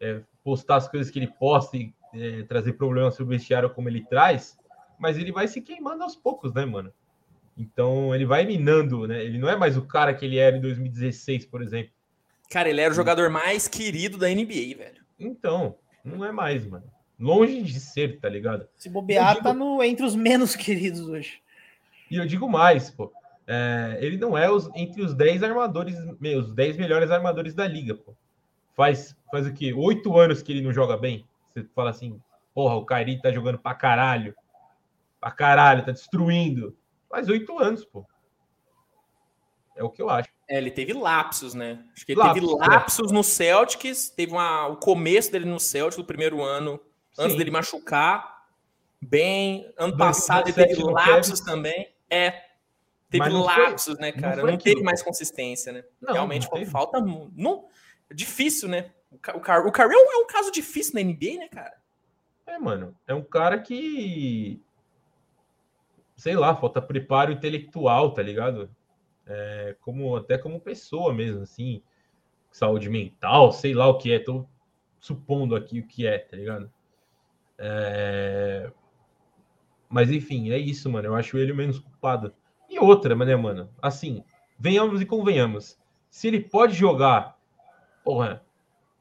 é, 0.00 0.20
postar 0.44 0.76
as 0.76 0.88
coisas 0.88 1.10
que 1.10 1.18
ele 1.18 1.32
posta 1.38 1.76
e 1.76 1.92
é, 2.14 2.42
trazer 2.44 2.74
problemas 2.74 3.14
sobre 3.14 3.34
o 3.34 3.38
vestiário 3.38 3.70
como 3.70 3.88
ele 3.88 4.04
traz, 4.04 4.58
mas 4.98 5.18
ele 5.18 5.32
vai 5.32 5.48
se 5.48 5.60
queimando 5.60 6.02
aos 6.02 6.16
poucos, 6.16 6.52
né, 6.52 6.64
mano? 6.64 6.92
Então 7.56 8.14
ele 8.14 8.26
vai 8.26 8.44
minando, 8.44 9.06
né? 9.06 9.24
Ele 9.24 9.38
não 9.38 9.48
é 9.48 9.56
mais 9.56 9.76
o 9.76 9.82
cara 9.82 10.12
que 10.12 10.24
ele 10.24 10.36
era 10.36 10.56
em 10.56 10.60
2016, 10.60 11.46
por 11.46 11.62
exemplo. 11.62 11.95
Cara, 12.50 12.68
ele 12.68 12.80
era 12.80 12.92
o 12.92 12.96
jogador 12.96 13.28
mais 13.30 13.66
querido 13.68 14.16
da 14.18 14.28
NBA, 14.28 14.76
velho. 14.76 15.04
Então, 15.18 15.76
não 16.04 16.24
é 16.24 16.30
mais, 16.32 16.64
mano. 16.66 16.84
Longe 17.18 17.62
de 17.62 17.80
ser, 17.80 18.20
tá 18.20 18.28
ligado? 18.28 18.68
Se 18.76 18.88
bobear, 18.88 19.30
Eu 19.30 19.34
digo- 19.34 19.44
tá 19.44 19.54
no, 19.54 19.82
entre 19.82 20.04
os 20.04 20.14
menos 20.14 20.54
queridos 20.56 21.00
hoje. 21.08 21.40
E 22.10 22.16
eu 22.16 22.26
digo 22.26 22.48
mais, 22.48 22.90
pô. 22.90 23.12
é, 23.46 23.98
ele 24.00 24.16
não 24.16 24.36
é 24.36 24.50
os, 24.50 24.68
entre 24.74 25.02
os 25.02 25.14
10 25.14 25.42
armadores, 25.42 25.96
os 26.20 26.52
10 26.54 26.76
melhores 26.76 27.10
armadores 27.10 27.54
da 27.54 27.66
liga, 27.66 27.94
pô. 27.94 28.14
Faz, 28.74 29.16
faz 29.30 29.46
o 29.46 29.52
quê? 29.54 29.72
Oito 29.72 30.16
anos 30.18 30.42
que 30.42 30.52
ele 30.52 30.60
não 30.62 30.72
joga 30.72 30.96
bem. 30.96 31.26
Você 31.48 31.64
fala 31.74 31.90
assim, 31.90 32.20
porra, 32.54 32.74
o 32.76 32.84
Kairi 32.84 33.20
tá 33.20 33.32
jogando 33.32 33.58
pra 33.58 33.74
caralho. 33.74 34.34
Pra 35.18 35.30
caralho, 35.30 35.84
tá 35.84 35.92
destruindo. 35.92 36.76
Faz 37.08 37.28
oito 37.28 37.58
anos, 37.58 37.84
pô. 37.84 38.04
É 39.74 39.82
o 39.82 39.90
que 39.90 40.02
eu 40.02 40.10
acho. 40.10 40.28
É, 40.48 40.58
ele 40.58 40.70
teve 40.70 40.92
lapsos, 40.92 41.54
né? 41.54 41.84
Acho 41.94 42.06
que 42.06 42.12
ele 42.12 42.20
Lapsos, 42.20 42.40
teve 42.40 42.52
é. 42.64 42.68
lapsos 42.68 43.10
no 43.12 43.24
Celtics, 43.24 44.08
teve 44.10 44.32
uma, 44.32 44.68
o 44.68 44.76
começo 44.76 45.32
dele 45.32 45.44
no 45.44 45.58
Celtics, 45.58 45.98
no 45.98 46.04
primeiro 46.04 46.40
ano, 46.42 46.80
antes 47.18 47.32
Sim. 47.32 47.38
dele 47.38 47.50
machucar. 47.50 48.36
Bem, 49.00 49.64
ano 49.76 49.92
2017 49.96 49.98
passado 49.98 50.48
ele 50.48 50.66
teve 50.68 50.82
lapsos 50.84 51.40
Cavs. 51.40 51.40
também. 51.40 51.92
É, 52.08 52.30
teve 53.10 53.18
Mas 53.24 53.32
não 53.32 53.44
foi- 53.44 53.62
lapsos, 53.64 53.98
né, 53.98 54.12
não 54.12 54.20
cara? 54.22 54.40
foi 54.40 54.50
Não, 54.52 54.58
teve 54.58 54.82
mais 54.82 55.02
consistência, 55.02 55.72
né? 55.72 55.84
Não, 56.00 56.14
Realmente 56.14 56.48
não 56.50 56.64
falta. 56.64 57.00
Não, 57.00 57.66
é 58.08 58.14
difícil, 58.14 58.68
né? 58.68 58.92
O, 59.10 59.16
o, 59.16 59.18
Car- 59.40 59.66
o 59.66 59.72
é 59.92 59.94
é 59.94 60.16
um 60.18 60.26
caso 60.26 60.50
difícil 60.52 60.94
na 60.94 61.00
NBA, 61.00 61.38
né, 61.38 61.48
cara? 61.48 61.74
É, 62.46 62.58
mano, 62.58 62.96
é 63.06 63.14
um 63.14 63.22
cara 63.22 63.58
que. 63.58 64.60
Sei 66.16 66.34
lá, 66.34 66.54
falta 66.56 66.80
preparo 66.80 67.32
intelectual, 67.32 68.14
tá 68.14 68.22
ligado? 68.22 68.70
É, 69.26 69.76
como, 69.80 70.16
até 70.16 70.38
como 70.38 70.60
pessoa 70.60 71.12
mesmo, 71.12 71.42
assim. 71.42 71.82
Saúde 72.50 72.88
mental, 72.88 73.52
sei 73.52 73.74
lá 73.74 73.86
o 73.88 73.98
que 73.98 74.12
é. 74.12 74.18
Tô 74.18 74.46
supondo 75.00 75.54
aqui 75.56 75.80
o 75.80 75.86
que 75.86 76.06
é, 76.06 76.18
tá 76.18 76.36
ligado? 76.36 76.70
É, 77.58 78.70
Mas 79.88 80.10
enfim, 80.10 80.50
é 80.50 80.58
isso, 80.58 80.90
mano. 80.90 81.08
Eu 81.08 81.14
acho 81.14 81.38
ele 81.38 81.52
menos 81.52 81.78
culpado. 81.78 82.34
E 82.68 82.78
outra, 82.78 83.14
né, 83.14 83.36
mano? 83.36 83.70
Assim, 83.80 84.24
venhamos 84.58 85.00
e 85.00 85.06
convenhamos. 85.06 85.78
Se 86.10 86.28
ele 86.28 86.40
pode 86.40 86.74
jogar, 86.74 87.38
porra, 88.04 88.42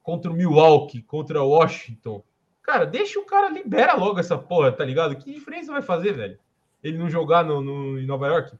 contra 0.03 0.31
o 0.31 0.33
Milwaukee, 0.35 1.01
contra 1.01 1.41
o 1.41 1.49
Washington, 1.49 2.23
Cara, 2.61 2.83
deixa 2.83 3.19
o 3.19 3.25
cara, 3.25 3.47
libera 3.47 3.93
logo 3.93 4.19
essa 4.19 4.39
porra, 4.39 4.71
tá 4.71 4.83
ligado? 4.83 5.15
Que 5.15 5.31
diferença 5.31 5.71
vai 5.71 5.83
fazer, 5.83 6.13
velho? 6.13 6.39
Ele 6.83 6.97
não 6.97 7.07
jogar 7.11 7.45
no, 7.45 7.61
no- 7.61 7.99
em 7.99 8.07
Nova 8.07 8.25
York. 8.25 8.57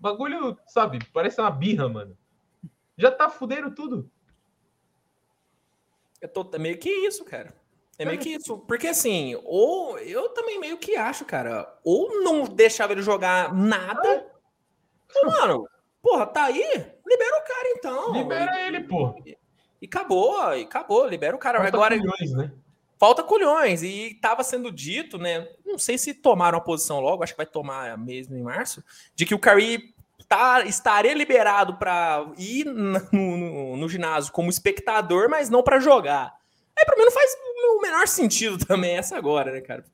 Bagulho, 0.00 0.58
sabe, 0.66 0.98
parece 1.12 1.40
uma 1.40 1.50
birra, 1.50 1.88
mano. 1.88 2.16
Já 2.96 3.10
tá 3.10 3.28
fudendo 3.28 3.70
tudo. 3.74 4.10
Eu 6.20 6.28
tô 6.28 6.48
é 6.52 6.58
meio 6.58 6.78
que 6.78 6.90
isso, 6.90 7.24
cara. 7.24 7.54
É 7.98 8.04
meio 8.04 8.18
que 8.18 8.30
isso. 8.30 8.58
Porque 8.58 8.86
assim, 8.88 9.40
ou 9.44 9.98
eu 9.98 10.28
também 10.30 10.58
meio 10.60 10.78
que 10.78 10.96
acho, 10.96 11.24
cara, 11.24 11.78
ou 11.84 12.22
não 12.22 12.44
deixava 12.44 12.92
ele 12.92 13.02
jogar 13.02 13.52
nada. 13.52 14.26
Ou, 15.16 15.26
mano, 15.26 15.68
porra, 16.00 16.26
tá 16.26 16.44
aí? 16.44 16.62
Libera 17.06 17.36
o 17.38 17.44
cara 17.48 17.68
então. 17.76 18.12
Libera 18.12 18.60
E- 18.60 18.66
ele, 18.68 18.80
pô. 18.84 19.14
E 19.80 19.86
acabou, 19.86 20.54
e 20.54 20.62
acabou, 20.62 21.06
libera 21.06 21.34
o 21.34 21.38
cara. 21.38 21.64
Agora, 21.64 21.96
milhões, 21.96 22.32
né? 22.32 22.52
Falta 22.98 23.22
colhões. 23.22 23.82
E 23.82 24.12
estava 24.12 24.42
sendo 24.42 24.70
dito, 24.70 25.18
né? 25.18 25.48
Não 25.64 25.78
sei 25.78 25.96
se 25.96 26.14
tomaram 26.14 26.58
a 26.58 26.60
posição 26.62 27.00
logo, 27.00 27.22
acho 27.22 27.32
que 27.32 27.38
vai 27.38 27.46
tomar 27.46 27.96
mesmo 27.96 28.36
em 28.36 28.42
março, 28.42 28.82
de 29.14 29.24
que 29.24 29.34
o 29.34 29.38
Curry 29.38 29.94
tá, 30.28 30.62
estaria 30.62 31.14
liberado 31.14 31.76
para 31.76 32.26
ir 32.36 32.64
no, 32.64 33.00
no, 33.12 33.76
no, 33.76 33.88
ginásio 33.88 34.32
como 34.32 34.50
espectador, 34.50 35.28
mas 35.28 35.48
não 35.48 35.62
para 35.62 35.78
jogar. 35.78 36.34
Aí 36.76 36.84
para 36.84 36.96
mim 36.96 37.04
não 37.04 37.12
faz 37.12 37.30
o 37.76 37.80
menor 37.80 38.06
sentido 38.06 38.64
também 38.64 38.96
essa 38.96 39.16
agora, 39.16 39.52
né, 39.52 39.60
cara? 39.60 39.84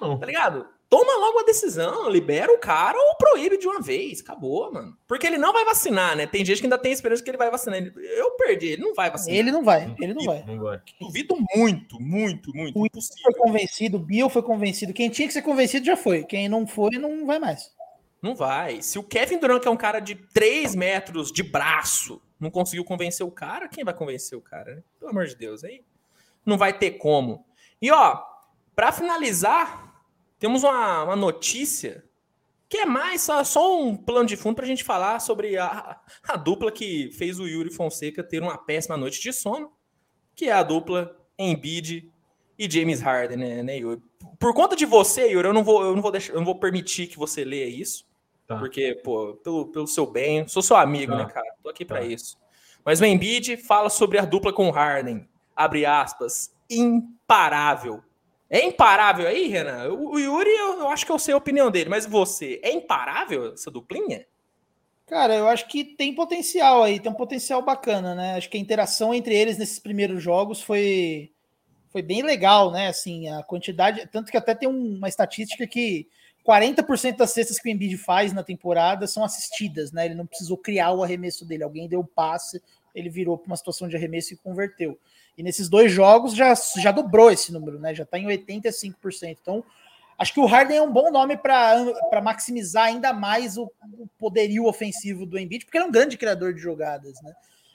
Não. 0.00 0.18
Tá 0.18 0.26
ligado? 0.26 0.66
Toma 0.88 1.16
logo 1.16 1.40
a 1.40 1.42
decisão, 1.42 2.08
libera 2.08 2.52
o 2.52 2.58
cara 2.58 2.96
ou 2.96 3.16
proíbe 3.16 3.58
de 3.58 3.66
uma 3.66 3.80
vez. 3.80 4.20
Acabou, 4.20 4.72
mano. 4.72 4.96
Porque 5.06 5.26
ele 5.26 5.36
não 5.36 5.52
vai 5.52 5.64
vacinar, 5.64 6.16
né? 6.16 6.26
Tem 6.26 6.44
gente 6.44 6.60
que 6.60 6.66
ainda 6.66 6.78
tem 6.78 6.92
esperança 6.92 7.24
que 7.24 7.28
ele 7.28 7.36
vai 7.36 7.50
vacinar. 7.50 7.82
Eu 7.82 8.36
perdi, 8.36 8.68
ele 8.68 8.82
não 8.82 8.94
vai 8.94 9.10
vacinar. 9.10 9.36
Ele 9.36 9.50
não 9.50 9.64
vai, 9.64 9.94
ele 10.00 10.14
não 10.14 10.24
vai. 10.24 10.44
Não 10.46 10.60
vai. 10.60 10.80
Duvido 11.00 11.36
muito, 11.56 12.00
muito, 12.00 12.54
muito. 12.54 12.78
O 12.78 12.86
impossível. 12.86 13.22
foi 13.24 13.34
convencido, 13.34 13.96
o 13.96 14.00
Bill 14.00 14.30
foi 14.30 14.42
convencido. 14.42 14.92
Quem 14.92 15.10
tinha 15.10 15.26
que 15.26 15.34
ser 15.34 15.42
convencido 15.42 15.84
já 15.84 15.96
foi. 15.96 16.22
Quem 16.24 16.48
não 16.48 16.66
foi, 16.66 16.90
não 16.92 17.26
vai 17.26 17.40
mais. 17.40 17.74
Não 18.22 18.36
vai. 18.36 18.80
Se 18.80 18.98
o 18.98 19.02
Kevin 19.02 19.38
Durant, 19.38 19.60
que 19.60 19.68
é 19.68 19.70
um 19.70 19.76
cara 19.76 19.98
de 19.98 20.14
3 20.14 20.76
metros 20.76 21.32
de 21.32 21.42
braço, 21.42 22.22
não 22.38 22.50
conseguiu 22.50 22.84
convencer 22.84 23.26
o 23.26 23.30
cara, 23.30 23.68
quem 23.68 23.84
vai 23.84 23.94
convencer 23.94 24.38
o 24.38 24.42
cara? 24.42 24.76
Né? 24.76 24.82
Pelo 25.00 25.10
amor 25.10 25.26
de 25.26 25.34
Deus, 25.34 25.64
aí 25.64 25.82
não 26.44 26.56
vai 26.56 26.78
ter 26.78 26.92
como. 26.92 27.44
E 27.82 27.90
ó, 27.90 28.22
para 28.74 28.92
finalizar, 28.92 29.85
temos 30.38 30.62
uma, 30.62 31.04
uma 31.04 31.16
notícia 31.16 32.04
que 32.68 32.78
é 32.78 32.86
mais 32.86 33.22
só, 33.22 33.44
só 33.44 33.80
um 33.80 33.96
plano 33.96 34.26
de 34.26 34.36
fundo 34.36 34.56
para 34.56 34.64
a 34.64 34.68
gente 34.68 34.82
falar 34.82 35.20
sobre 35.20 35.56
a, 35.56 36.00
a 36.28 36.36
dupla 36.36 36.72
que 36.72 37.10
fez 37.12 37.38
o 37.38 37.46
Yuri 37.46 37.70
Fonseca 37.70 38.24
ter 38.24 38.42
uma 38.42 38.58
péssima 38.58 38.96
noite 38.96 39.20
de 39.20 39.32
sono, 39.32 39.72
que 40.34 40.46
é 40.46 40.52
a 40.52 40.62
dupla 40.62 41.16
Embiid 41.38 42.10
e 42.58 42.70
James 42.70 43.00
Harden, 43.00 43.36
né, 43.36 43.62
né 43.62 43.78
Yuri? 43.78 44.02
Por 44.38 44.52
conta 44.52 44.74
de 44.74 44.84
você, 44.84 45.28
Yuri, 45.30 45.48
eu 45.48 45.54
não 45.54 45.62
vou, 45.62 45.84
eu 45.84 45.94
não 45.94 46.02
vou, 46.02 46.10
deixar, 46.10 46.32
eu 46.32 46.38
não 46.38 46.44
vou 46.44 46.58
permitir 46.58 47.06
que 47.06 47.16
você 47.16 47.44
leia 47.44 47.66
isso, 47.66 48.04
tá. 48.46 48.58
porque, 48.58 49.00
pô, 49.04 49.34
pelo, 49.36 49.66
pelo 49.68 49.86
seu 49.86 50.06
bem, 50.06 50.46
sou 50.48 50.62
seu 50.62 50.76
amigo, 50.76 51.12
tá. 51.12 51.18
né, 51.18 51.26
cara? 51.26 51.54
Tô 51.62 51.68
aqui 51.70 51.84
para 51.84 52.00
tá. 52.00 52.06
isso. 52.06 52.36
Mas 52.84 53.00
o 53.00 53.04
Embiid 53.04 53.56
fala 53.56 53.88
sobre 53.88 54.18
a 54.18 54.24
dupla 54.24 54.52
com 54.52 54.70
Harden, 54.70 55.28
abre 55.54 55.86
aspas, 55.86 56.54
imparável. 56.68 58.02
É 58.48 58.64
imparável 58.64 59.26
aí, 59.26 59.48
Renan? 59.48 59.88
O 59.92 60.18
Yuri, 60.18 60.50
eu, 60.50 60.88
acho 60.88 61.04
que 61.04 61.10
eu 61.10 61.18
sei 61.18 61.34
a 61.34 61.36
opinião 61.36 61.70
dele, 61.70 61.90
mas 61.90 62.06
você, 62.06 62.60
é 62.62 62.72
imparável 62.72 63.52
essa 63.52 63.70
duplinha? 63.70 64.24
Cara, 65.06 65.34
eu 65.34 65.48
acho 65.48 65.68
que 65.68 65.84
tem 65.84 66.14
potencial 66.14 66.82
aí, 66.82 67.00
tem 67.00 67.10
um 67.10 67.14
potencial 67.14 67.62
bacana, 67.62 68.14
né? 68.14 68.34
Acho 68.34 68.48
que 68.48 68.56
a 68.56 68.60
interação 68.60 69.12
entre 69.14 69.34
eles 69.36 69.58
nesses 69.58 69.78
primeiros 69.78 70.22
jogos 70.22 70.60
foi, 70.62 71.32
foi 71.90 72.02
bem 72.02 72.22
legal, 72.22 72.70
né? 72.70 72.88
Assim, 72.88 73.28
a 73.28 73.42
quantidade, 73.42 74.08
tanto 74.12 74.30
que 74.30 74.36
até 74.36 74.54
tem 74.54 74.68
uma 74.68 75.08
estatística 75.08 75.66
que 75.66 76.08
40% 76.46 77.16
das 77.16 77.32
cestas 77.32 77.58
que 77.58 77.68
o 77.68 77.72
Embiid 77.72 77.96
faz 77.98 78.32
na 78.32 78.44
temporada 78.44 79.06
são 79.06 79.24
assistidas, 79.24 79.90
né? 79.90 80.06
Ele 80.06 80.14
não 80.14 80.26
precisou 80.26 80.56
criar 80.56 80.92
o 80.92 81.02
arremesso 81.02 81.44
dele, 81.44 81.64
alguém 81.64 81.88
deu 81.88 82.00
o 82.00 82.06
passe, 82.06 82.62
ele 82.94 83.10
virou 83.10 83.36
para 83.36 83.48
uma 83.48 83.56
situação 83.56 83.88
de 83.88 83.96
arremesso 83.96 84.34
e 84.34 84.36
converteu. 84.36 84.98
E 85.36 85.42
nesses 85.42 85.68
dois 85.68 85.92
jogos 85.92 86.34
já, 86.34 86.54
já 86.78 86.90
dobrou 86.90 87.30
esse 87.30 87.52
número, 87.52 87.78
né? 87.78 87.94
Já 87.94 88.04
está 88.04 88.18
em 88.18 88.26
85%. 88.26 89.36
Então, 89.40 89.62
acho 90.18 90.32
que 90.32 90.40
o 90.40 90.46
Harden 90.46 90.78
é 90.78 90.82
um 90.82 90.92
bom 90.92 91.10
nome 91.10 91.36
para 91.36 92.22
maximizar 92.22 92.84
ainda 92.84 93.12
mais 93.12 93.58
o, 93.58 93.70
o, 93.98 94.06
poderio 94.18 94.64
ofensivo 94.66 95.26
do 95.26 95.38
Embiid, 95.38 95.64
porque 95.64 95.76
ele 95.76 95.84
é 95.84 95.88
um 95.88 95.92
grande 95.92 96.16
criador 96.16 96.54
de 96.54 96.60
jogadas, 96.60 97.20
né? 97.22 97.34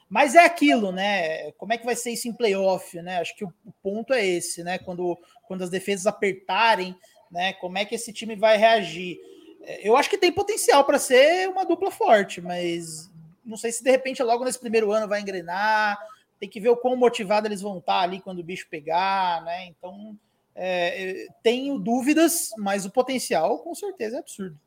Mas 0.09 0.35
é 0.35 0.43
aquilo, 0.43 0.91
né? 0.91 1.51
Como 1.53 1.71
é 1.71 1.77
que 1.77 1.85
vai 1.85 1.95
ser 1.95 2.11
isso 2.11 2.27
em 2.27 2.33
playoff, 2.33 2.99
né? 3.01 3.19
Acho 3.19 3.35
que 3.35 3.45
o, 3.45 3.53
o 3.65 3.71
ponto 3.83 4.13
é 4.13 4.25
esse, 4.25 4.63
né? 4.63 4.77
Quando, 4.79 5.17
quando 5.47 5.63
as 5.63 5.69
defesas 5.69 6.07
apertarem, 6.07 6.95
né? 7.31 7.53
Como 7.53 7.77
é 7.77 7.85
que 7.85 7.95
esse 7.95 8.11
time 8.11 8.35
vai 8.35 8.57
reagir? 8.57 9.19
É, 9.63 9.87
eu 9.87 9.95
acho 9.95 10.09
que 10.09 10.17
tem 10.17 10.31
potencial 10.31 10.83
para 10.83 10.97
ser 10.97 11.47
uma 11.47 11.63
dupla 11.63 11.91
forte, 11.91 12.41
mas 12.41 13.09
não 13.45 13.55
sei 13.55 13.71
se 13.71 13.83
de 13.83 13.91
repente 13.91 14.21
logo 14.23 14.43
nesse 14.43 14.59
primeiro 14.59 14.91
ano 14.91 15.07
vai 15.07 15.21
engrenar 15.21 15.97
tem 16.41 16.49
que 16.49 16.59
ver 16.59 16.69
o 16.69 16.75
quão 16.75 16.95
motivado 16.95 17.47
eles 17.47 17.61
vão 17.61 17.77
estar 17.77 17.99
ali 17.99 18.19
quando 18.19 18.39
o 18.39 18.43
bicho 18.43 18.67
pegar, 18.67 19.43
né? 19.43 19.67
Então, 19.67 20.17
é, 20.55 21.27
tenho 21.43 21.77
dúvidas, 21.77 22.49
mas 22.57 22.83
o 22.83 22.89
potencial 22.89 23.59
com 23.59 23.75
certeza 23.75 24.15
é 24.15 24.19
absurdo. 24.19 24.59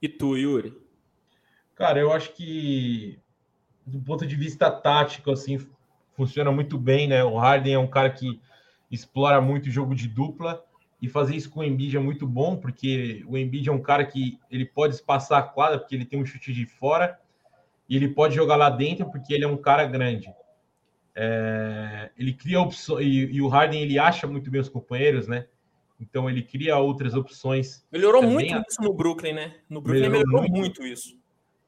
E 0.00 0.08
tu, 0.08 0.34
Yuri? 0.34 0.74
Cara, 1.74 2.00
eu 2.00 2.10
acho 2.10 2.32
que 2.32 3.18
do 3.84 4.00
ponto 4.00 4.26
de 4.26 4.34
vista 4.34 4.70
tático, 4.70 5.30
assim, 5.30 5.58
funciona 6.14 6.50
muito 6.50 6.78
bem, 6.78 7.06
né? 7.06 7.22
O 7.22 7.36
Harden 7.36 7.74
é 7.74 7.78
um 7.78 7.86
cara 7.86 8.08
que 8.08 8.40
explora 8.90 9.42
muito 9.42 9.66
o 9.66 9.70
jogo 9.70 9.94
de 9.94 10.08
dupla 10.08 10.64
e 11.02 11.08
fazer 11.08 11.36
isso 11.36 11.50
com 11.50 11.60
o 11.60 11.64
Embiid 11.64 11.98
é 11.98 12.00
muito 12.00 12.26
bom, 12.26 12.56
porque 12.56 13.22
o 13.28 13.36
Embiid 13.36 13.68
é 13.68 13.72
um 13.72 13.82
cara 13.82 14.06
que 14.06 14.38
ele 14.50 14.64
pode 14.64 14.94
espaçar 14.94 15.38
a 15.38 15.42
quadra, 15.42 15.78
porque 15.78 15.94
ele 15.94 16.06
tem 16.06 16.18
um 16.18 16.24
chute 16.24 16.50
de 16.50 16.64
fora, 16.64 17.20
e 17.86 17.94
ele 17.94 18.08
pode 18.08 18.34
jogar 18.34 18.56
lá 18.56 18.70
dentro, 18.70 19.10
porque 19.10 19.34
ele 19.34 19.44
é 19.44 19.48
um 19.48 19.58
cara 19.58 19.84
grande. 19.84 20.32
É, 21.16 22.10
ele 22.18 22.32
cria 22.32 22.60
opções 22.60 23.06
e, 23.06 23.36
e, 23.36 23.40
o 23.40 23.46
Harden 23.46 23.80
ele 23.80 23.98
acha 23.98 24.26
muito 24.26 24.50
bem 24.50 24.60
os 24.60 24.68
companheiros, 24.68 25.28
né? 25.28 25.46
Então 26.00 26.28
ele 26.28 26.42
cria 26.42 26.76
outras 26.76 27.14
opções. 27.14 27.84
Melhorou 27.90 28.22
muito 28.22 28.52
isso 28.68 28.82
no 28.82 28.92
Brooklyn, 28.92 29.32
né? 29.32 29.54
No 29.68 29.80
Brooklyn 29.80 30.08
melhorou, 30.08 30.42
melhorou 30.42 30.50
muito. 30.50 30.80
muito, 30.80 30.86
isso. 30.86 31.16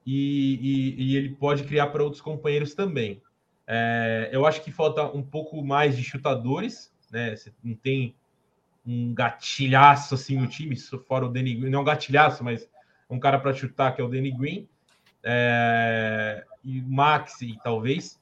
E, 0.04 0.58
e, 0.60 1.02
e, 1.02 1.16
ele 1.16 1.30
pode 1.30 1.64
criar 1.64 1.88
para 1.88 2.02
outros 2.02 2.20
companheiros 2.20 2.74
também. 2.74 3.22
É, 3.66 4.28
eu 4.32 4.46
acho 4.46 4.62
que 4.62 4.70
falta 4.70 5.04
um 5.04 5.22
pouco 5.22 5.62
mais 5.64 5.96
de 5.96 6.02
chutadores, 6.02 6.92
né? 7.10 7.34
Você 7.34 7.52
não 7.62 7.74
tem 7.74 8.14
um 8.86 9.12
gatilhaço 9.14 10.14
assim 10.14 10.38
no 10.38 10.46
time, 10.46 10.76
fora 11.06 11.26
o 11.26 11.28
Danny 11.28 11.54
Green, 11.54 11.70
não 11.70 11.80
é 11.80 11.82
um 11.82 11.84
gatilhaço, 11.84 12.44
mas 12.44 12.68
um 13.10 13.18
cara 13.18 13.38
para 13.38 13.52
chutar 13.52 13.94
que 13.94 14.00
é 14.00 14.04
o 14.04 14.08
Danny 14.08 14.30
Green. 14.30 14.68
É, 15.22 16.44
e 16.64 16.80
Maxi, 16.82 17.58
talvez. 17.62 18.20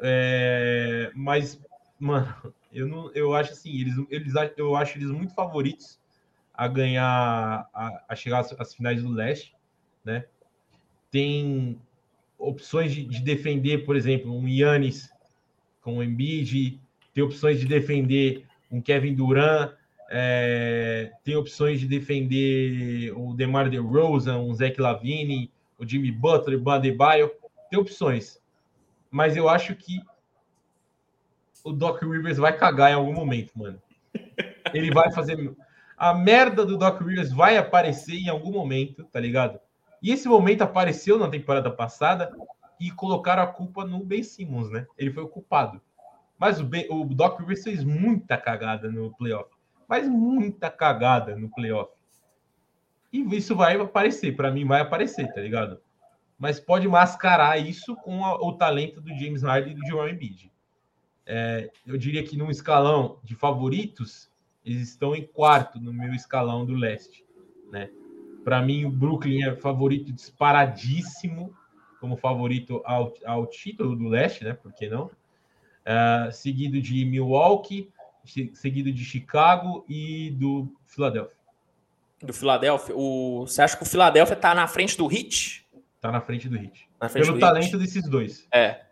É, 0.00 1.10
mas, 1.14 1.60
mano, 1.98 2.54
eu 2.72 2.86
não, 2.86 3.10
eu 3.12 3.34
acho 3.34 3.52
assim, 3.52 3.80
eles, 3.80 3.94
eles, 4.10 4.32
eu 4.56 4.76
acho 4.76 4.98
eles 4.98 5.10
muito 5.10 5.34
favoritos 5.34 5.98
a 6.54 6.68
ganhar, 6.68 7.68
a, 7.72 8.04
a 8.08 8.16
chegar 8.16 8.40
às, 8.40 8.52
às, 8.52 8.74
finais 8.74 9.02
do 9.02 9.10
leste, 9.10 9.54
né? 10.04 10.24
Tem 11.10 11.80
opções 12.38 12.92
de, 12.92 13.04
de, 13.04 13.20
defender, 13.20 13.84
por 13.84 13.96
exemplo, 13.96 14.36
um 14.36 14.46
Yannis 14.46 15.10
com 15.80 15.98
o 15.98 16.02
Embiid, 16.02 16.80
tem 17.14 17.24
opções 17.24 17.58
de 17.58 17.66
defender 17.66 18.44
um 18.70 18.80
Kevin 18.80 19.14
Durant, 19.14 19.72
é, 20.10 21.12
tem 21.24 21.36
opções 21.36 21.80
de 21.80 21.86
defender 21.86 23.12
o 23.16 23.34
DeMar 23.34 23.68
DeRozan, 23.68 24.38
um 24.38 24.54
Zach 24.54 24.80
Lavine, 24.80 25.50
o 25.78 25.86
Jimmy 25.86 26.10
Butler, 26.10 26.58
o 26.58 26.62
Badebaio, 26.62 27.30
tem 27.70 27.78
opções 27.78 28.40
mas 29.10 29.36
eu 29.36 29.48
acho 29.48 29.74
que 29.74 30.00
o 31.64 31.72
Doc 31.72 32.02
Rivers 32.02 32.38
vai 32.38 32.56
cagar 32.56 32.90
em 32.90 32.94
algum 32.94 33.12
momento, 33.12 33.52
mano. 33.56 33.80
Ele 34.72 34.92
vai 34.92 35.10
fazer. 35.12 35.54
A 35.96 36.14
merda 36.14 36.64
do 36.64 36.78
Doc 36.78 37.00
Rivers 37.00 37.32
vai 37.32 37.56
aparecer 37.56 38.16
em 38.16 38.28
algum 38.28 38.52
momento, 38.52 39.04
tá 39.04 39.18
ligado? 39.18 39.58
E 40.00 40.12
esse 40.12 40.28
momento 40.28 40.62
apareceu 40.62 41.18
na 41.18 41.28
temporada 41.28 41.70
passada 41.70 42.32
e 42.78 42.90
colocaram 42.90 43.42
a 43.42 43.46
culpa 43.46 43.84
no 43.84 44.04
Ben 44.04 44.22
Simmons, 44.22 44.70
né? 44.70 44.86
Ele 44.96 45.12
foi 45.12 45.24
o 45.24 45.28
culpado. 45.28 45.80
Mas 46.38 46.60
o, 46.60 46.64
ben, 46.64 46.86
o 46.88 47.04
Doc 47.04 47.40
Rivers 47.40 47.64
fez 47.64 47.82
muita 47.82 48.36
cagada 48.38 48.88
no 48.88 49.12
playoff. 49.16 49.50
Mas 49.88 50.08
muita 50.08 50.70
cagada 50.70 51.34
no 51.34 51.50
playoff. 51.50 51.92
E 53.12 53.20
isso 53.36 53.56
vai 53.56 53.80
aparecer, 53.80 54.36
para 54.36 54.50
mim 54.50 54.64
vai 54.64 54.80
aparecer, 54.80 55.32
tá 55.32 55.40
ligado? 55.40 55.80
Mas 56.38 56.60
pode 56.60 56.86
mascarar 56.86 57.58
isso 57.58 57.96
com 57.96 58.24
a, 58.24 58.36
o 58.36 58.52
talento 58.52 59.00
do 59.00 59.10
James 59.10 59.42
Harden 59.42 59.72
e 59.72 59.76
do 59.76 59.86
Joel 59.86 60.10
Embiid. 60.10 60.52
É, 61.26 61.70
eu 61.86 61.98
diria 61.98 62.22
que 62.22 62.36
num 62.36 62.50
escalão 62.50 63.20
de 63.22 63.34
favoritos, 63.34 64.30
eles 64.64 64.88
estão 64.88 65.14
em 65.14 65.26
quarto 65.26 65.80
no 65.80 65.92
meu 65.92 66.14
escalão 66.14 66.64
do 66.64 66.74
leste. 66.74 67.24
Né? 67.70 67.90
Para 68.44 68.62
mim, 68.62 68.84
o 68.84 68.90
Brooklyn 68.90 69.42
é 69.42 69.56
favorito 69.56 70.12
disparadíssimo 70.12 71.54
como 72.00 72.16
favorito 72.16 72.80
ao, 72.84 73.12
ao 73.26 73.46
título 73.46 73.96
do 73.96 74.08
leste, 74.08 74.44
né? 74.44 74.52
Por 74.54 74.72
que 74.72 74.88
não? 74.88 75.10
É, 75.84 76.30
seguido 76.30 76.80
de 76.80 77.04
Milwaukee, 77.04 77.90
seguido 78.54 78.92
de 78.92 79.04
Chicago 79.04 79.84
e 79.88 80.30
do 80.30 80.72
Philadelphia. 80.86 81.36
Do 82.22 82.32
Philadelphia. 82.32 82.94
O... 82.96 83.46
Você 83.46 83.62
acha 83.62 83.76
que 83.76 83.82
o 83.82 83.86
Philadelphia 83.86 84.34
está 84.34 84.54
na 84.54 84.66
frente 84.66 84.96
do 84.96 85.12
Heat? 85.12 85.66
Tá 86.00 86.12
na 86.12 86.20
frente 86.20 86.48
do 86.48 86.56
Hit. 86.56 86.88
Frente 87.08 87.24
Pelo 87.24 87.34
do 87.34 87.40
talento 87.40 87.64
hit. 87.64 87.78
desses 87.78 88.08
dois. 88.08 88.46
É. 88.52 88.82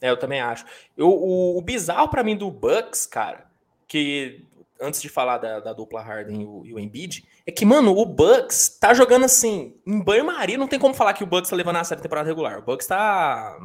É, 0.00 0.10
eu 0.10 0.16
também 0.16 0.40
acho. 0.40 0.64
Eu, 0.96 1.08
o, 1.08 1.58
o 1.58 1.62
bizarro 1.62 2.08
para 2.08 2.22
mim 2.22 2.36
do 2.36 2.50
Bucks, 2.50 3.06
cara, 3.06 3.46
que 3.88 4.44
antes 4.80 5.00
de 5.00 5.08
falar 5.08 5.38
da, 5.38 5.60
da 5.60 5.72
dupla 5.72 6.02
Harden 6.02 6.42
e 6.42 6.44
o, 6.44 6.66
e 6.66 6.74
o, 6.74 6.78
Embiid, 6.78 7.26
é 7.46 7.50
que, 7.50 7.64
mano, 7.64 7.96
o 7.96 8.04
Bucks 8.04 8.76
tá 8.78 8.92
jogando 8.92 9.24
assim, 9.24 9.74
em 9.86 10.00
banho-maria, 10.00 10.58
não 10.58 10.68
tem 10.68 10.78
como 10.78 10.94
falar 10.94 11.14
que 11.14 11.24
o 11.24 11.26
Bucks 11.26 11.50
tá 11.50 11.56
levando 11.56 11.76
a 11.76 11.84
série 11.84 12.02
temporada 12.02 12.28
regular. 12.28 12.58
O 12.58 12.62
Bucks 12.62 12.86
tá 12.86 13.58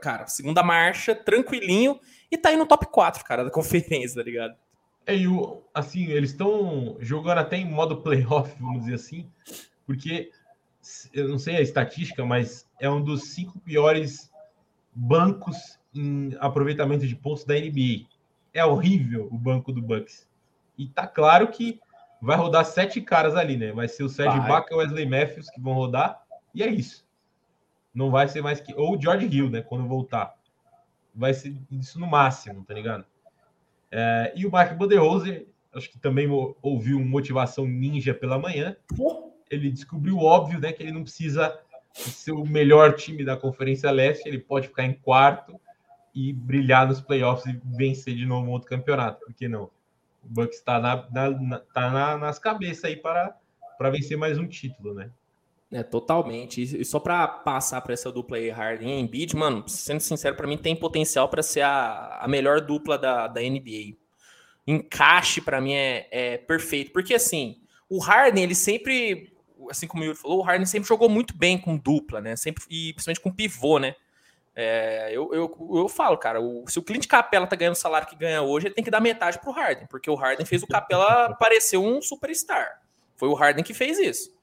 cara, 0.00 0.26
segunda 0.26 0.62
marcha, 0.62 1.14
tranquilinho, 1.14 2.00
e 2.30 2.38
tá 2.38 2.48
aí 2.48 2.56
no 2.56 2.66
top 2.66 2.86
4, 2.86 3.24
cara, 3.24 3.44
da 3.44 3.50
conferência, 3.52 4.16
tá 4.16 4.22
ligado? 4.22 4.54
É, 5.06 5.14
e 5.14 5.28
o, 5.28 5.62
assim, 5.72 6.06
eles 6.06 6.30
estão 6.30 6.96
jogando 6.98 7.38
até 7.38 7.56
em 7.56 7.70
modo 7.70 8.02
playoff, 8.02 8.54
vamos 8.58 8.80
dizer 8.80 8.94
assim, 8.94 9.30
porque 9.86 10.30
eu 11.12 11.28
não 11.28 11.38
sei 11.38 11.56
a 11.56 11.60
estatística, 11.60 12.24
mas 12.24 12.68
é 12.80 12.88
um 12.88 13.02
dos 13.02 13.30
cinco 13.30 13.58
piores 13.60 14.30
bancos 14.94 15.78
em 15.94 16.36
aproveitamento 16.38 17.06
de 17.06 17.16
pontos 17.16 17.44
da 17.44 17.54
NBA. 17.54 18.06
É 18.52 18.64
horrível 18.64 19.28
o 19.30 19.38
banco 19.38 19.72
do 19.72 19.82
Bucks. 19.82 20.28
E 20.78 20.88
tá 20.88 21.06
claro 21.06 21.48
que 21.48 21.80
vai 22.20 22.36
rodar 22.36 22.64
sete 22.64 23.00
caras 23.00 23.34
ali, 23.34 23.56
né? 23.56 23.72
Vai 23.72 23.88
ser 23.88 24.04
o 24.04 24.08
Sérgio 24.08 24.40
Baca 24.42 24.72
e 24.72 24.74
o 24.74 24.78
Wesley 24.78 25.06
Matthews 25.06 25.50
que 25.50 25.60
vão 25.60 25.74
rodar, 25.74 26.22
e 26.54 26.62
é 26.62 26.68
isso. 26.68 27.06
Não 27.94 28.10
vai 28.10 28.28
ser 28.28 28.42
mais 28.42 28.60
que. 28.60 28.74
Ou 28.74 28.96
o 28.96 29.00
George 29.00 29.26
Hill, 29.26 29.50
né? 29.50 29.62
Quando 29.62 29.86
voltar. 29.86 30.34
Vai 31.14 31.32
ser 31.32 31.56
isso 31.70 31.98
no 31.98 32.06
máximo, 32.06 32.62
tá 32.64 32.74
ligado? 32.74 33.06
É, 33.90 34.32
e 34.36 34.44
o 34.44 34.50
Mark 34.50 34.76
Budenholzer, 34.76 35.46
acho 35.74 35.90
que 35.90 35.98
também 35.98 36.28
ouviu 36.60 37.00
motivação 37.00 37.66
ninja 37.66 38.12
pela 38.12 38.38
manhã. 38.38 38.76
Ele 39.50 39.70
descobriu 39.70 40.18
óbvio, 40.18 40.58
né? 40.58 40.72
Que 40.72 40.82
ele 40.82 40.92
não 40.92 41.02
precisa 41.02 41.58
ser 41.92 42.32
o 42.32 42.44
melhor 42.44 42.94
time 42.94 43.24
da 43.24 43.36
Conferência 43.36 43.90
Leste, 43.90 44.28
ele 44.28 44.38
pode 44.38 44.68
ficar 44.68 44.84
em 44.84 44.92
quarto 44.92 45.58
e 46.14 46.32
brilhar 46.32 46.86
nos 46.86 47.00
playoffs 47.00 47.46
e 47.46 47.60
vencer 47.76 48.14
de 48.14 48.26
novo 48.26 48.48
um 48.48 48.52
outro 48.52 48.68
campeonato. 48.68 49.24
Por 49.24 49.34
que 49.34 49.48
não? 49.48 49.70
O 50.22 50.28
Bucks 50.28 50.58
está 50.58 50.80
na, 50.80 51.06
na, 51.10 51.58
tá 51.60 51.90
na, 51.90 52.18
nas 52.18 52.38
cabeças 52.38 52.84
aí 52.84 52.96
para, 52.96 53.36
para 53.78 53.90
vencer 53.90 54.16
mais 54.16 54.38
um 54.38 54.46
título, 54.46 54.94
né? 54.94 55.10
É, 55.70 55.82
totalmente. 55.82 56.62
E 56.62 56.84
só 56.84 57.00
para 57.00 57.26
passar 57.26 57.80
para 57.80 57.92
essa 57.92 58.10
dupla 58.12 58.36
aí, 58.36 58.50
Harden 58.50 58.88
e 58.88 59.00
Embiid, 59.00 59.34
mano, 59.34 59.68
sendo 59.68 60.00
sincero, 60.00 60.36
para 60.36 60.46
mim 60.46 60.56
tem 60.56 60.76
potencial 60.76 61.28
para 61.28 61.42
ser 61.42 61.62
a, 61.62 62.18
a 62.20 62.28
melhor 62.28 62.60
dupla 62.60 62.96
da, 62.96 63.26
da 63.26 63.40
NBA. 63.40 63.96
Encaixe 64.66 65.40
para 65.40 65.60
mim 65.60 65.74
é, 65.74 66.08
é 66.10 66.38
perfeito, 66.38 66.92
porque 66.92 67.14
assim, 67.14 67.60
o 67.88 67.98
Harden, 67.98 68.44
ele 68.44 68.54
sempre, 68.54 69.35
assim 69.70 69.86
como 69.86 70.02
o 70.02 70.06
Yuri 70.06 70.18
falou, 70.18 70.38
o 70.38 70.42
Harden 70.42 70.66
sempre 70.66 70.88
jogou 70.88 71.08
muito 71.08 71.36
bem 71.36 71.58
com 71.58 71.76
dupla, 71.76 72.20
né? 72.20 72.36
Sempre, 72.36 72.64
e 72.70 72.92
principalmente 72.92 73.20
com 73.20 73.32
pivô, 73.32 73.78
né? 73.78 73.94
É, 74.54 75.10
eu, 75.12 75.34
eu, 75.34 75.68
eu 75.74 75.88
falo, 75.88 76.16
cara, 76.16 76.40
o, 76.40 76.64
se 76.66 76.78
o 76.78 76.82
Clint 76.82 77.06
Capela 77.06 77.46
tá 77.46 77.54
ganhando 77.54 77.74
o 77.74 77.78
salário 77.78 78.08
que 78.08 78.16
ganha 78.16 78.40
hoje, 78.40 78.66
ele 78.66 78.74
tem 78.74 78.84
que 78.84 78.90
dar 78.90 79.00
metade 79.00 79.38
pro 79.38 79.50
Harden, 79.50 79.86
porque 79.86 80.10
o 80.10 80.14
Harden 80.14 80.46
fez 80.46 80.62
o 80.62 80.66
Capela 80.66 81.34
parecer 81.34 81.76
um 81.76 82.00
superstar. 82.00 82.80
Foi 83.16 83.28
o 83.28 83.34
Harden 83.34 83.62
que 83.62 83.74
fez 83.74 83.98
isso. 83.98 84.34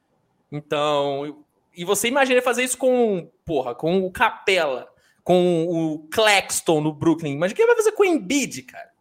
Então, 0.52 1.44
e 1.76 1.84
você 1.84 2.08
imagina 2.08 2.42
fazer 2.44 2.64
isso 2.64 2.78
com, 2.78 3.28
porra, 3.44 3.74
com 3.74 4.06
o 4.06 4.12
Capela, 4.12 4.88
com 5.24 5.66
o 5.66 6.08
Claxton 6.10 6.80
no 6.82 6.94
Brooklyn. 6.94 7.34
Imagina 7.34 7.54
o 7.54 7.58
que 7.58 7.66
vai 7.66 7.76
fazer 7.76 7.92
com 7.94 8.04
o 8.04 8.06
Embiid, 8.06 8.62
cara. 8.64 8.92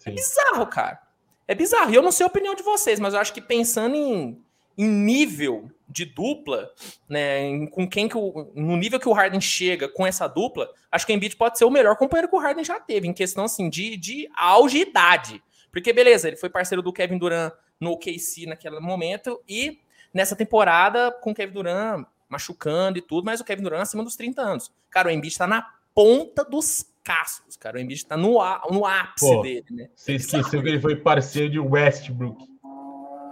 É 0.00 0.04
Sim. 0.04 0.10
É 0.10 0.12
bizarro, 0.12 0.66
cara. 0.68 1.00
É 1.48 1.54
bizarro. 1.56 1.90
E 1.90 1.96
eu 1.96 2.02
não 2.02 2.12
sei 2.12 2.24
a 2.24 2.28
opinião 2.28 2.54
de 2.54 2.62
vocês, 2.62 3.00
mas 3.00 3.14
eu 3.14 3.20
acho 3.20 3.32
que 3.32 3.40
pensando 3.40 3.96
em, 3.96 4.40
em 4.76 4.88
nível 4.88 5.70
de 5.88 6.04
dupla, 6.04 6.70
né, 7.08 7.66
com 7.66 7.88
quem 7.88 8.08
que 8.08 8.16
o, 8.16 8.50
no 8.54 8.76
nível 8.76 8.98
que 8.98 9.08
o 9.08 9.12
Harden 9.12 9.40
chega 9.40 9.88
com 9.88 10.06
essa 10.06 10.26
dupla, 10.26 10.68
acho 10.90 11.06
que 11.06 11.12
o 11.12 11.14
Embiid 11.14 11.36
pode 11.36 11.58
ser 11.58 11.64
o 11.64 11.70
melhor 11.70 11.96
companheiro 11.96 12.28
que 12.28 12.36
o 12.36 12.38
Harden 12.38 12.64
já 12.64 12.80
teve, 12.80 13.06
em 13.06 13.12
questão 13.12 13.44
assim 13.44 13.68
de, 13.68 13.96
de 13.96 14.28
auge 14.34 14.78
e 14.78 14.82
idade. 14.82 15.42
Porque 15.70 15.92
beleza, 15.92 16.28
ele 16.28 16.36
foi 16.36 16.48
parceiro 16.48 16.82
do 16.82 16.92
Kevin 16.92 17.18
Durant 17.18 17.52
no 17.78 17.92
OKC 17.92 18.46
naquele 18.46 18.80
momento 18.80 19.42
e 19.48 19.80
nessa 20.12 20.36
temporada 20.36 21.10
com 21.10 21.32
o 21.32 21.34
Kevin 21.34 21.52
Durant 21.52 22.06
machucando 22.28 22.98
e 22.98 23.02
tudo, 23.02 23.26
mas 23.26 23.40
o 23.40 23.44
Kevin 23.44 23.62
Durant 23.62 23.82
acima 23.82 24.02
dos 24.02 24.16
30 24.16 24.40
anos. 24.40 24.72
Cara, 24.90 25.08
o 25.08 25.10
Embiid 25.10 25.36
tá 25.36 25.46
na 25.46 25.66
ponta 25.94 26.44
dos 26.44 26.86
cascos, 27.04 27.56
cara. 27.56 27.76
O 27.76 27.80
Embiid 27.80 28.06
tá 28.06 28.16
no, 28.16 28.38
no 28.70 28.86
ápice 28.86 29.26
Pô, 29.26 29.42
dele, 29.42 29.66
né? 29.70 29.88
Você 29.94 30.14
esqueceu 30.14 30.62
que 30.62 30.68
ele 30.68 30.80
foi 30.80 30.96
parceiro 30.96 31.50
de 31.50 31.58
Westbrook. 31.58 32.51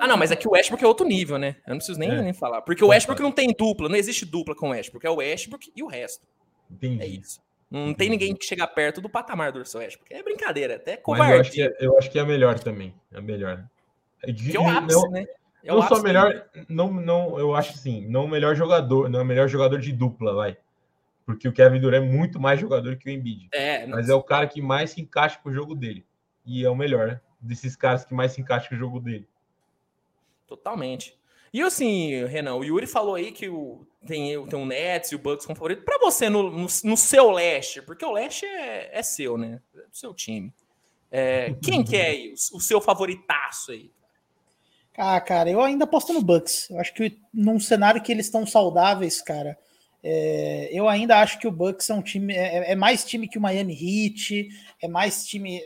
Ah, 0.01 0.07
não, 0.07 0.17
mas 0.17 0.31
é 0.31 0.37
que 0.37 0.49
o 0.49 0.53
Westbrook 0.53 0.83
é 0.83 0.87
outro 0.87 1.07
nível, 1.07 1.39
né? 1.39 1.57
Eu 1.67 1.73
não 1.73 1.77
preciso 1.77 1.99
nem, 1.99 2.11
é. 2.11 2.23
nem 2.23 2.33
falar. 2.33 2.63
Porque 2.63 2.83
o 2.83 2.89
Westbrook 2.89 3.21
não 3.21 3.31
tem 3.31 3.55
dupla, 3.57 3.87
não 3.87 3.97
existe 3.97 4.25
dupla 4.25 4.55
com 4.55 4.69
o 4.69 4.71
Westbrook. 4.71 5.07
É 5.07 5.11
o 5.11 5.17
Westbrook 5.17 5.71
e 5.77 5.83
o 5.83 5.87
resto. 5.87 6.27
Entendi. 6.71 7.03
É 7.03 7.07
isso. 7.07 7.41
Não 7.71 7.83
Entendi. 7.83 7.97
tem 7.97 8.11
ninguém 8.11 8.35
que 8.35 8.45
chega 8.47 8.67
perto 8.67 9.01
do 9.01 9.11
patamar 9.11 9.53
do 9.53 9.59
Westbrook. 9.59 10.07
É 10.11 10.23
brincadeira, 10.23 10.77
até 10.77 10.97
covarde. 10.97 11.35
eu 11.35 11.41
acho, 11.41 11.51
que 11.53 11.63
é, 11.63 11.77
eu 11.81 11.99
acho 11.99 12.11
que 12.11 12.19
é 12.19 12.23
a 12.23 12.25
melhor 12.25 12.59
também. 12.59 12.95
É 13.13 13.19
a 13.19 13.21
melhor. 13.21 13.63
É, 14.25 14.33
que 14.33 14.57
é 14.57 14.59
o 14.59 14.67
ápice, 14.67 14.97
não, 14.97 15.11
né? 15.11 15.27
É 15.63 15.71
não 15.71 15.83
só 15.83 15.97
a 15.97 16.03
melhor, 16.03 16.47
não, 16.69 16.91
não, 16.91 17.39
eu 17.39 17.55
acho 17.55 17.75
assim, 17.75 18.09
não 18.09 18.25
o 18.25 18.29
melhor 18.29 18.57
jogador, 18.57 19.11
não 19.11 19.21
é 19.21 19.23
o 19.23 19.27
melhor 19.27 19.47
jogador 19.49 19.79
de 19.79 19.93
dupla, 19.93 20.35
vai. 20.35 20.57
Porque 21.27 21.47
o 21.47 21.53
Kevin 21.53 21.79
Durant 21.79 22.03
é 22.03 22.07
muito 22.07 22.41
mais 22.41 22.59
jogador 22.59 22.97
que 22.97 23.09
o 23.09 23.13
Embiid. 23.13 23.49
É, 23.53 23.87
mas 23.87 24.09
é 24.09 24.15
o 24.15 24.23
cara 24.23 24.47
que 24.47 24.63
mais 24.63 24.91
se 24.91 25.01
encaixa 25.03 25.39
com 25.43 25.51
o 25.51 25.55
jogo 25.55 25.75
dele. 25.75 26.05
E 26.45 26.65
é 26.65 26.71
o 26.71 26.75
melhor, 26.75 27.07
né? 27.07 27.21
Desses 27.39 27.77
caras 27.77 28.05
que 28.05 28.15
mais 28.15 28.33
se 28.33 28.41
encaixa 28.41 28.69
com 28.69 28.75
o 28.75 28.79
jogo 28.79 28.99
dele. 28.99 29.29
Totalmente. 30.51 31.17
E 31.53 31.63
assim, 31.63 32.25
Renan, 32.25 32.57
o 32.57 32.65
Yuri 32.65 32.87
falou 32.89 33.15
aí 33.15 33.31
que 33.31 33.49
o, 33.49 33.87
tem, 34.05 34.45
tem 34.47 34.59
o 34.59 34.67
Nets 34.67 35.13
e 35.13 35.15
o 35.15 35.19
Bucks 35.19 35.47
como 35.47 35.57
favorito. 35.57 35.85
Para 35.85 35.99
você, 36.01 36.29
no, 36.29 36.51
no, 36.51 36.67
no, 36.85 36.97
seu 36.97 37.31
leste, 37.31 37.81
porque 37.81 38.05
o 38.05 38.11
leste 38.11 38.45
é, 38.45 38.91
é 38.93 39.01
seu, 39.01 39.39
né? 39.39 39.61
É 39.73 39.89
do 39.89 39.97
seu 39.97 40.13
time. 40.13 40.53
É, 41.09 41.55
quem 41.63 41.85
que 41.85 41.97
é 41.97 42.07
aí, 42.07 42.31
o, 42.31 42.57
o, 42.57 42.61
seu 42.61 42.81
favoritaço 42.81 43.71
aí? 43.71 43.93
Ah, 44.99 45.21
cara, 45.21 45.49
eu 45.49 45.61
ainda 45.63 45.85
aposto 45.85 46.13
no 46.13 46.21
Bucks. 46.21 46.69
Eu 46.69 46.81
acho 46.81 46.93
que 46.95 47.21
num 47.33 47.61
cenário 47.61 48.03
que 48.03 48.11
eles 48.11 48.27
estão 48.27 48.45
saudáveis, 48.45 49.23
cara, 49.23 49.57
é, 50.03 50.69
eu 50.73 50.89
ainda 50.89 51.19
acho 51.21 51.39
que 51.39 51.47
o 51.47 51.53
Bucks 51.53 51.89
é 51.91 51.95
um 51.95 52.03
time, 52.03 52.35
é, 52.35 52.73
é, 52.73 52.75
mais 52.75 53.05
time 53.05 53.29
que 53.29 53.39
o 53.39 53.41
Miami 53.41 53.73
Heat, 53.73 54.49
é 54.83 54.89
mais 54.89 55.25
time 55.25 55.63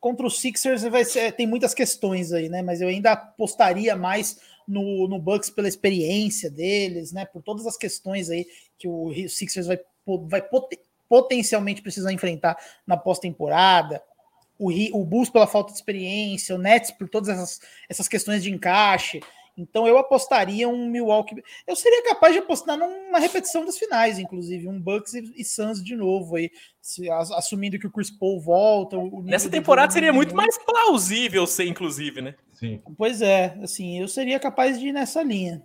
contra 0.00 0.26
os 0.26 0.40
Sixers 0.40 0.82
vai 0.82 1.04
ser, 1.04 1.32
tem 1.32 1.46
muitas 1.46 1.74
questões 1.74 2.32
aí, 2.32 2.48
né? 2.48 2.62
Mas 2.62 2.80
eu 2.80 2.88
ainda 2.88 3.12
apostaria 3.12 3.94
mais 3.94 4.40
no, 4.66 5.06
no 5.06 5.18
Bucks 5.18 5.50
pela 5.50 5.68
experiência 5.68 6.50
deles, 6.50 7.12
né? 7.12 7.26
Por 7.26 7.42
todas 7.42 7.66
as 7.66 7.76
questões 7.76 8.30
aí 8.30 8.46
que 8.78 8.88
o 8.88 9.12
Sixers 9.28 9.66
vai, 9.66 9.78
vai 10.26 10.42
potencialmente 11.08 11.82
precisar 11.82 12.12
enfrentar 12.12 12.56
na 12.86 12.96
pós-temporada. 12.96 14.02
O, 14.58 14.70
o 14.70 15.04
Bulls 15.04 15.30
pela 15.30 15.46
falta 15.46 15.72
de 15.72 15.78
experiência, 15.78 16.54
o 16.54 16.58
Nets 16.58 16.90
por 16.90 17.08
todas 17.08 17.28
essas, 17.28 17.60
essas 17.88 18.08
questões 18.08 18.42
de 18.42 18.50
encaixe. 18.50 19.20
Então 19.60 19.86
eu 19.86 19.98
apostaria 19.98 20.68
um 20.68 20.88
Milwaukee. 20.88 21.42
Eu 21.66 21.76
seria 21.76 22.02
capaz 22.04 22.32
de 22.32 22.40
apostar 22.40 22.76
numa 22.76 23.18
repetição 23.18 23.64
das 23.64 23.78
finais, 23.78 24.18
inclusive, 24.18 24.68
um 24.68 24.80
Bucks 24.80 25.14
e, 25.14 25.32
e 25.36 25.44
Suns 25.44 25.82
de 25.82 25.94
novo 25.94 26.36
aí, 26.36 26.50
se, 26.80 27.10
assumindo 27.10 27.78
que 27.78 27.86
o 27.86 27.90
Chris 27.90 28.10
Paul 28.10 28.40
volta. 28.40 28.96
Nessa 29.22 29.50
temporada 29.50 29.92
seria 29.92 30.12
muito 30.12 30.34
mais 30.34 30.58
plausível 30.58 31.46
ser, 31.46 31.66
inclusive, 31.66 32.20
né? 32.20 32.34
Sim. 32.54 32.80
Pois 32.96 33.22
é, 33.22 33.58
assim, 33.62 34.00
eu 34.00 34.08
seria 34.08 34.40
capaz 34.40 34.78
de 34.78 34.88
ir 34.88 34.92
nessa 34.92 35.22
linha. 35.22 35.62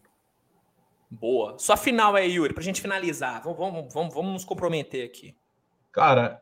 Boa. 1.10 1.58
Sua 1.58 1.78
final 1.78 2.16
aí, 2.16 2.34
Yuri, 2.34 2.54
pra 2.54 2.64
gente 2.64 2.82
finalizar. 2.82 3.42
Vamos, 3.44 3.58
vamos, 3.58 3.94
vamos, 3.94 4.14
vamos 4.14 4.34
nos 4.34 4.46
comprometer 4.46 5.06
aqui. 5.06 5.36
Cara, 5.92 6.42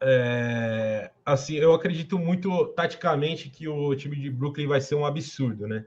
é, 0.00 1.10
assim, 1.24 1.54
eu 1.54 1.72
acredito 1.72 2.18
muito 2.18 2.66
taticamente 2.68 3.48
que 3.48 3.66
o 3.66 3.94
time 3.94 4.16
de 4.16 4.30
Brooklyn 4.30 4.66
vai 4.66 4.80
ser 4.80 4.94
um 4.94 5.06
absurdo, 5.06 5.66
né? 5.66 5.86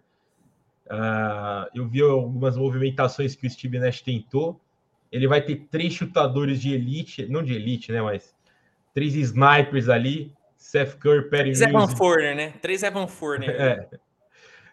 Uh, 0.90 1.70
eu 1.74 1.88
vi 1.88 2.02
algumas 2.02 2.58
movimentações 2.58 3.36
que 3.36 3.46
o 3.46 3.50
Steve 3.50 3.78
Nash 3.78 4.02
tentou. 4.02 4.60
Ele 5.12 5.28
vai 5.28 5.42
ter 5.42 5.68
três 5.70 5.94
chutadores 5.94 6.60
de 6.60 6.74
elite, 6.74 7.28
não 7.28 7.44
de 7.44 7.54
elite, 7.54 7.92
né? 7.92 8.02
Mas 8.02 8.36
três 8.94 9.16
snipers 9.16 9.90
ali. 9.90 10.34
Seth 10.58 10.98
Curry, 10.98 11.30
Perry 11.30 11.52
Mills. 11.52 11.64
Evan 11.64 11.88
Fournier, 11.88 12.36
né? 12.36 12.54
Três 12.62 12.84
Evan 12.84 13.08
Fournier. 13.08 13.50
É. 13.50 13.90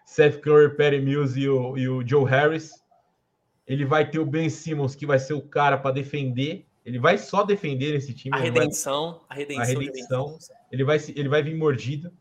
Seth 0.05 0.41
Curry, 0.41 0.75
Perry 0.75 1.01
Mills 1.01 1.39
e 1.39 1.47
o, 1.47 1.77
e 1.77 1.87
o 1.87 2.05
Joe 2.05 2.25
Harris. 2.29 2.83
Ele 3.65 3.85
vai 3.85 4.09
ter 4.09 4.19
o 4.19 4.25
Ben 4.25 4.49
Simmons, 4.49 4.95
que 4.95 5.05
vai 5.05 5.19
ser 5.19 5.33
o 5.33 5.41
cara 5.41 5.77
para 5.77 5.91
defender. 5.91 6.65
Ele 6.85 6.99
vai 6.99 7.17
só 7.17 7.43
defender 7.43 7.95
esse 7.95 8.13
time. 8.13 8.35
A 8.35 8.39
redenção, 8.39 9.21
vai... 9.27 9.29
a 9.29 9.33
redenção. 9.35 9.63
A 9.63 9.65
redenção. 9.65 10.37
Ele 10.71 10.83
vai, 10.83 10.97
ele 11.15 11.29
vai 11.29 11.43
vir 11.43 11.55
mordido, 11.55 12.11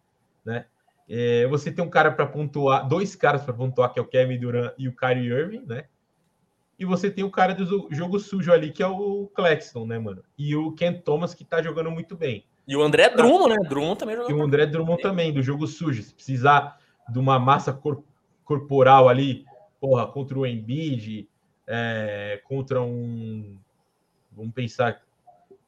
né? 0.44 0.66
É, 1.08 1.46
você 1.46 1.70
tem 1.70 1.84
um 1.84 1.90
cara 1.90 2.10
para 2.10 2.26
pontuar, 2.26 2.86
dois 2.86 3.14
caras 3.14 3.42
para 3.42 3.54
pontuar, 3.54 3.92
que 3.92 3.98
é 3.98 4.02
o 4.02 4.06
Kevin 4.06 4.38
Durant 4.38 4.72
e 4.76 4.88
o 4.88 4.96
Kyrie 4.96 5.30
Irving, 5.30 5.64
né? 5.64 5.84
E 6.78 6.84
você 6.84 7.10
tem 7.10 7.24
o 7.24 7.30
cara 7.30 7.54
do 7.54 7.88
jogo 7.90 8.18
sujo 8.18 8.52
ali, 8.52 8.70
que 8.70 8.82
é 8.82 8.86
o 8.86 9.30
Claxton, 9.34 9.86
né, 9.86 9.98
mano? 9.98 10.22
E 10.36 10.54
o 10.54 10.72
Ken 10.72 10.92
Thomas, 10.92 11.32
que 11.32 11.44
tá 11.44 11.62
jogando 11.62 11.90
muito 11.90 12.16
bem. 12.16 12.44
E 12.68 12.76
o 12.76 12.82
André 12.82 13.08
Drummond, 13.08 13.54
né? 13.54 13.68
Drummond 13.68 13.98
também 13.98 14.16
jogou. 14.16 14.30
E 14.30 14.34
o 14.34 14.42
André 14.42 14.66
Drummond 14.66 15.00
também, 15.00 15.32
do 15.32 15.42
jogo 15.42 15.66
sujo. 15.66 16.02
Se 16.02 16.12
precisar 16.12 16.78
de 17.08 17.18
uma 17.18 17.38
massa 17.38 17.72
cor 17.72 18.02
corporal 18.44 19.08
ali, 19.08 19.44
porra, 19.80 20.06
contra 20.06 20.38
o 20.38 20.46
Embiid, 20.46 21.28
é, 21.66 22.40
contra 22.44 22.82
um. 22.82 23.56
Vamos 24.32 24.52
pensar, 24.52 25.00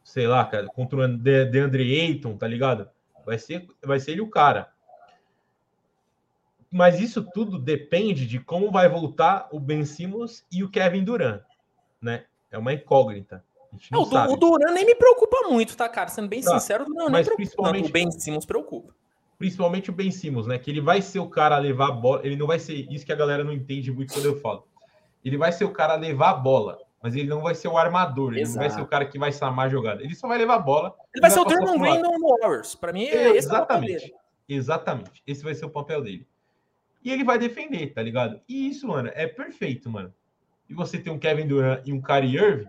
sei 0.05 0.27
lá, 0.27 0.45
cara, 0.45 0.67
contra 0.67 0.99
o 0.99 1.09
DeAndre 1.17 2.01
Ayton, 2.01 2.37
tá 2.37 2.47
ligado? 2.47 2.89
Vai 3.25 3.39
ser, 3.39 3.67
vai 3.83 3.99
ser 3.99 4.13
ele 4.13 4.21
o 4.21 4.29
cara 4.29 4.69
mas 6.71 7.01
isso 7.01 7.25
tudo 7.33 7.59
depende 7.59 8.27
de 8.27 8.39
como 8.41 8.71
vai 8.71 8.89
voltar 8.89 9.49
o 9.51 9.59
Ben 9.59 9.85
Simmons 9.85 10.45
e 10.53 10.63
o 10.63 10.71
Kevin 10.71 11.05
Durant, 11.05 11.43
né? 12.01 12.25
É 12.51 12.59
uma 12.59 12.73
incógnita. 12.73 13.45
É, 13.93 13.97
o, 13.97 14.03
o, 14.03 14.37
Duran 14.37 14.73
nem 14.73 14.85
me 14.85 14.95
preocupa 14.95 15.49
muito, 15.49 15.77
tá, 15.77 15.89
cara? 15.89 16.09
Sendo 16.09 16.29
bem 16.29 16.41
tá, 16.41 16.59
sincero, 16.59 16.87
não, 16.89 17.11
mas 17.11 17.29
principalmente 17.29 17.83
não, 17.83 17.91
o 17.91 17.93
Ben 17.93 18.11
Simmons 18.11 18.47
preocupa. 18.47 18.95
Principalmente 19.39 19.91
o 19.91 19.93
Ben 19.93 20.11
Simmons, 20.11 20.47
né? 20.47 20.59
Que 20.59 20.71
ele 20.71 20.81
vai 20.81 21.03
ser 21.03 21.21
o 21.21 21.29
cara 21.29 21.57
a 21.57 21.59
levar 21.59 21.89
a 21.89 21.93
bola. 21.93 22.23
Ele 22.25 22.37
não 22.37 22.47
vai 22.47 22.59
ser 22.59 22.75
isso 22.91 23.05
que 23.05 23.13
a 23.13 23.17
galera 23.17 23.45
não 23.45 23.53
entende 23.53 23.93
muito 23.93 24.13
quando 24.13 24.27
eu 24.27 24.41
falo. 24.41 24.67
Ele 25.25 25.37
vai 25.37 25.53
ser 25.53 25.65
o 25.65 25.73
cara 25.73 25.93
a 25.93 25.97
levar 25.97 26.31
a 26.31 26.35
bola, 26.35 26.79
mas 27.03 27.15
ele 27.15 27.29
não 27.29 27.43
vai 27.43 27.55
ser 27.55 27.69
o 27.69 27.77
armador. 27.77 28.33
Ele 28.33 28.41
Exato. 28.41 28.57
não 28.57 28.63
vai 28.63 28.71
ser 28.71 28.83
o 28.83 28.87
cara 28.87 29.05
que 29.05 29.19
vai 29.19 29.31
samar 29.31 29.67
a 29.67 29.69
jogada. 29.69 30.03
Ele 30.03 30.15
só 30.15 30.27
vai 30.27 30.39
levar 30.39 30.55
a 30.55 30.61
bola. 30.61 30.95
Ele 31.15 31.21
vai 31.21 31.31
ser 31.31 31.41
o 31.41 31.45
Draymond 31.45 31.79
Green 31.79 32.03
no 32.03 32.39
Warriors. 32.41 32.75
Para 32.75 32.93
mim, 32.93 33.05
é 33.05 33.37
exatamente. 33.37 34.15
Exatamente. 34.49 35.23
Esse 35.27 35.45
vai 35.45 35.55
ser 35.55 35.67
o 35.67 35.71
papel 35.71 36.03
dele. 36.03 36.27
E 37.03 37.11
ele 37.11 37.25
vai 37.25 37.39
defender, 37.39 37.93
tá 37.93 38.03
ligado? 38.03 38.41
E 38.49 38.69
isso, 38.69 38.87
mano, 38.89 39.11
é 39.15 39.27
perfeito, 39.27 39.89
mano. 39.89 40.13
E 40.69 40.75
você 40.75 40.99
tem 40.99 41.13
um 41.13 41.19
Kevin 41.19 41.47
Durant 41.47 41.87
e 41.87 41.93
um 41.93 42.03
Kyrie 42.03 42.37
Irving. 42.37 42.69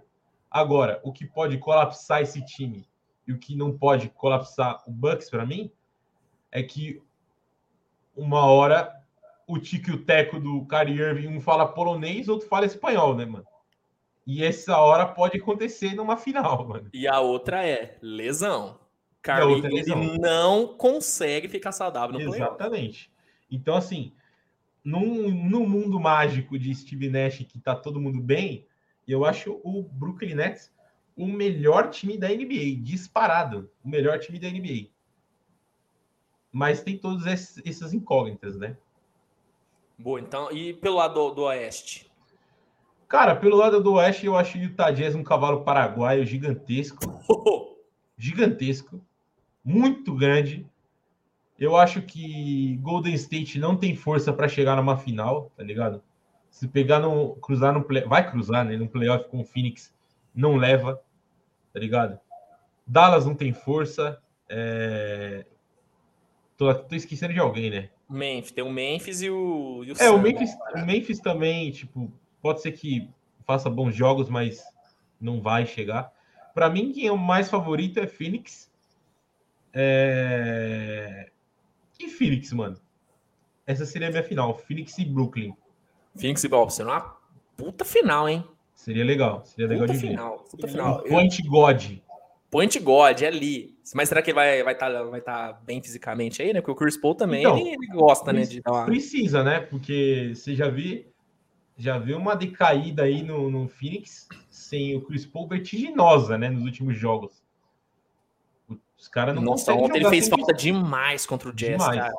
Agora, 0.50 1.00
o 1.04 1.12
que 1.12 1.26
pode 1.26 1.58
colapsar 1.58 2.22
esse 2.22 2.44
time 2.46 2.88
e 3.28 3.32
o 3.32 3.38
que 3.38 3.56
não 3.56 3.78
pode 3.78 4.10
colapsar 4.10 4.82
o 4.88 4.92
Bucks 4.92 5.30
para 5.30 5.46
mim 5.46 5.72
é 6.52 6.64
que 6.64 7.02
uma 8.16 8.46
hora 8.46 8.92
o 9.48 9.58
Tico 9.58 9.90
e 9.90 9.94
o 9.94 10.06
Teco 10.06 10.40
do 10.40 10.66
Kyrie 10.68 11.00
Irving, 11.00 11.28
um 11.28 11.42
fala 11.42 11.68
polonês, 11.68 12.30
outro 12.30 12.48
fala 12.48 12.66
espanhol, 12.66 13.16
né, 13.16 13.26
mano? 13.26 13.46
E 14.26 14.44
essa 14.44 14.78
hora 14.78 15.08
pode 15.08 15.38
acontecer 15.38 15.96
numa 15.96 16.16
final, 16.16 16.66
mano. 16.70 16.90
E 16.94 17.08
a 17.08 17.20
outra 17.20 17.66
é 17.66 17.98
lesão. 18.00 18.80
Kyrie 19.24 19.66
é 19.66 19.70
lesão. 19.70 20.18
não 20.20 20.68
consegue 20.68 21.48
ficar 21.48 21.72
saudável 21.72 22.20
no 22.20 22.36
Exatamente. 22.36 23.12
Então, 23.50 23.76
assim, 23.76 24.14
num, 24.90 25.30
num 25.50 25.68
mundo 25.68 26.00
mágico 26.00 26.58
de 26.58 26.74
Steve 26.74 27.10
Nash 27.10 27.46
que 27.48 27.60
tá 27.60 27.76
todo 27.76 28.02
mundo 28.02 28.20
bem, 28.20 28.66
eu 29.08 29.24
acho 29.24 29.60
o 29.64 29.84
Brooklyn 29.84 30.36
Nets 30.36 30.72
o 31.16 31.28
melhor 31.28 31.90
time 31.90 32.18
da 32.18 32.30
NBA, 32.30 32.82
disparado, 32.82 33.70
o 33.84 33.90
melhor 33.90 34.20
time 34.20 34.40
da 34.40 34.50
NBA. 34.50 34.90
Mas 36.52 36.82
tem 36.82 36.98
todas 36.98 37.26
essas 37.66 37.94
incógnitas, 37.94 38.58
né? 38.58 38.78
Boa, 39.98 40.20
então, 40.20 40.50
e 40.52 40.74
pelo 40.74 40.96
lado 40.96 41.14
do, 41.14 41.32
do 41.32 41.42
Oeste? 41.44 42.10
Cara, 43.08 43.36
pelo 43.36 43.58
lado 43.58 43.84
do 43.84 43.94
Oeste, 43.94 44.26
eu 44.26 44.38
acho 44.38 44.58
o 44.58 44.62
Utah 44.62 44.92
Jazz 44.92 45.14
um 45.14 45.24
cavalo 45.24 45.64
paraguaio 45.64 46.26
gigantesco. 46.26 47.00
gigantesco. 48.18 49.04
Muito 49.64 50.16
grande. 50.16 50.66
Eu 51.60 51.76
acho 51.76 52.02
que 52.02 52.78
Golden 52.82 53.14
State 53.16 53.60
não 53.60 53.76
tem 53.76 53.96
força 53.96 54.32
para 54.32 54.48
chegar 54.48 54.76
numa 54.78 54.98
final, 54.98 55.52
tá 55.58 55.64
ligado? 55.64 56.02
Se 56.50 56.68
pegar 56.68 57.00
no 57.00 57.36
cruzar 57.36 57.74
no 57.74 57.84
play, 57.84 58.04
vai 58.06 58.30
cruzar, 58.30 58.64
né, 58.66 58.78
no 58.78 58.88
playoff 58.88 59.28
com 59.30 59.42
o 59.42 59.46
Phoenix, 59.46 59.94
não 60.34 60.56
leva, 60.56 61.02
tá 61.74 61.80
ligado? 61.80 62.20
Dallas 62.88 63.26
não 63.26 63.36
tem 63.36 63.54
força. 63.54 64.22
É... 64.48 65.46
Tô, 66.58 66.74
tô 66.74 66.96
esquecendo 66.96 67.34
de 67.34 67.40
alguém, 67.40 67.70
né? 67.70 67.90
Memphis, 68.10 68.52
tem 68.52 68.64
o 68.64 68.72
Memphis 68.72 69.22
e 69.22 69.30
o, 69.30 69.84
e 69.84 69.92
o 69.92 69.96
É, 70.00 70.10
o 70.10 70.20
Memphis, 70.20 70.52
o 70.74 70.86
Memphis 70.86 71.20
também, 71.20 71.72
tipo, 71.72 72.12
pode 72.42 72.62
ser 72.62 72.72
que 72.72 73.08
faça 73.46 73.70
bons 73.70 73.94
jogos, 73.94 74.30
mas 74.30 74.64
não 75.20 75.42
vai 75.42 75.66
chegar. 75.66 76.12
Para 76.54 76.70
mim, 76.70 76.92
quem 76.92 77.06
é 77.08 77.12
o 77.12 77.18
mais 77.18 77.50
favorito 77.50 78.00
é 78.00 78.08
Phoenix. 78.08 78.72
É... 79.74 81.30
E 82.00 82.08
Phoenix, 82.08 82.54
mano. 82.54 82.78
Essa 83.68 83.86
seria 83.86 84.08
a 84.08 84.12
minha 84.12 84.24
final. 84.24 84.58
Phoenix 84.58 84.98
e 84.98 85.06
Brooklyn. 85.06 85.54
Phoenix 86.16 86.44
e 86.44 86.48
Brooklyn. 86.48 86.70
Seria 86.70 86.92
uma 86.92 87.18
puta 87.56 87.86
final, 87.86 88.28
hein? 88.28 88.44
Seria 88.74 89.04
legal. 89.04 89.44
Seria 89.46 89.68
legal 89.68 89.88
puta 89.88 90.00
de 90.00 90.08
final, 90.08 90.38
ver. 90.38 90.50
Puta 90.50 90.68
final. 90.68 91.04
Point 91.04 91.42
God. 91.44 91.84
Point 92.50 92.80
God, 92.80 93.22
é 93.22 93.28
ali. 93.28 93.78
Mas 93.94 94.10
será 94.10 94.22
que 94.22 94.32
ele 94.32 94.36
vai 94.36 94.60
estar 94.60 94.64
vai 94.64 94.76
tá, 94.76 95.04
vai 95.04 95.22
tá 95.22 95.60
bem 95.64 95.82
fisicamente 95.82 96.42
aí, 96.42 96.54
né? 96.54 96.62
Porque 96.62 96.72
o 96.72 96.76
Chris 96.76 96.98
Paul 96.98 97.14
também 97.14 97.42
então, 97.42 97.58
ele, 97.58 97.70
ele, 97.70 97.88
gosta, 97.88 98.34
né? 98.34 98.42
De 98.42 98.62
uma... 98.66 98.86
Precisa, 98.86 99.44
né? 99.44 99.60
Porque 99.60 100.32
você 100.34 100.56
já 100.56 100.70
viu, 100.70 101.06
já 101.78 101.98
viu 101.98 102.18
uma 102.18 102.36
decaída 102.36 103.04
aí 103.04 103.22
no, 103.22 103.52
no 103.52 103.68
Phoenix 103.68 104.28
sem 104.50 104.96
o 104.96 105.02
Chris 105.02 105.26
Paul 105.26 105.48
vertiginosa, 105.48 106.38
né? 106.38 106.50
Nos 106.50 106.64
últimos 106.64 106.98
jogos. 106.98 107.39
Os 109.00 109.08
caras 109.08 109.34
não 109.34 109.42
Nossa, 109.42 109.74
ontem 109.74 110.00
ele 110.00 110.10
fez 110.10 110.28
falta 110.28 110.54
demais 110.54 111.26
contra 111.26 111.50
o 111.50 111.54
Jazz, 111.54 111.72
demais, 111.72 112.00
cara. 112.00 112.14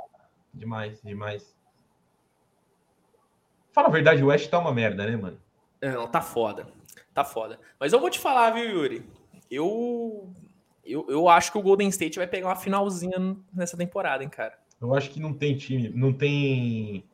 Demais, 0.52 1.00
demais. 1.02 1.54
Fala 3.72 3.88
a 3.88 3.90
verdade, 3.90 4.22
o 4.22 4.28
West 4.28 4.48
tá 4.48 4.58
uma 4.58 4.72
merda, 4.72 5.06
né, 5.06 5.16
mano? 5.16 5.38
Não, 5.80 6.08
tá 6.08 6.20
foda. 6.20 6.66
Tá 7.12 7.22
foda. 7.22 7.60
Mas 7.78 7.92
eu 7.92 8.00
vou 8.00 8.10
te 8.10 8.18
falar, 8.18 8.50
viu, 8.50 8.64
Yuri? 8.64 9.06
Eu, 9.50 10.32
eu, 10.84 11.06
eu 11.08 11.28
acho 11.28 11.52
que 11.52 11.58
o 11.58 11.62
Golden 11.62 11.88
State 11.88 12.18
vai 12.18 12.26
pegar 12.26 12.48
uma 12.48 12.56
finalzinha 12.56 13.36
nessa 13.52 13.76
temporada, 13.76 14.24
hein, 14.24 14.30
cara. 14.30 14.58
Eu 14.80 14.94
acho 14.94 15.10
que 15.10 15.20
não 15.20 15.34
tem 15.34 15.56
time, 15.56 15.90
não 15.90 16.12
tem. 16.12 17.04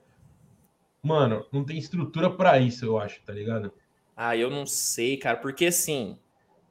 Mano, 1.02 1.44
não 1.52 1.64
tem 1.64 1.76
estrutura 1.76 2.30
para 2.30 2.58
isso, 2.58 2.84
eu 2.84 2.98
acho, 2.98 3.20
tá 3.22 3.32
ligado? 3.32 3.72
Ah, 4.16 4.36
eu 4.36 4.48
não 4.48 4.64
sei, 4.64 5.16
cara, 5.16 5.36
porque 5.36 5.66
assim, 5.66 6.18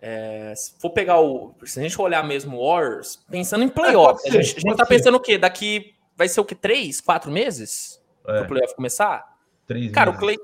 é, 0.08 0.54
se 0.56 0.80
for 0.80 0.92
pegar 0.92 1.20
o. 1.20 1.56
Se 1.64 1.80
a 1.80 1.82
gente 1.82 2.00
olhar 2.00 2.24
mesmo 2.24 2.58
o 2.58 2.70
Warriors, 2.70 3.20
pensando 3.28 3.64
em 3.64 3.68
playoff, 3.68 4.22
é, 4.24 4.30
a 4.30 4.34
gente, 4.34 4.58
a 4.58 4.60
gente 4.60 4.78
tá 4.78 4.86
pensando 4.86 5.16
o 5.16 5.20
quê? 5.20 5.36
Daqui. 5.36 5.96
Vai 6.16 6.30
ser 6.30 6.40
o 6.42 6.46
quê? 6.46 6.54
Três, 6.54 7.02
quatro 7.02 7.32
meses? 7.32 8.00
É. 8.28 8.38
Pro 8.38 8.50
playoff 8.50 8.76
começar? 8.76 9.26
Três 9.66 9.92
Cara, 9.92 10.12
meses. 10.12 10.22
o 10.22 10.24
Clay. 10.24 10.38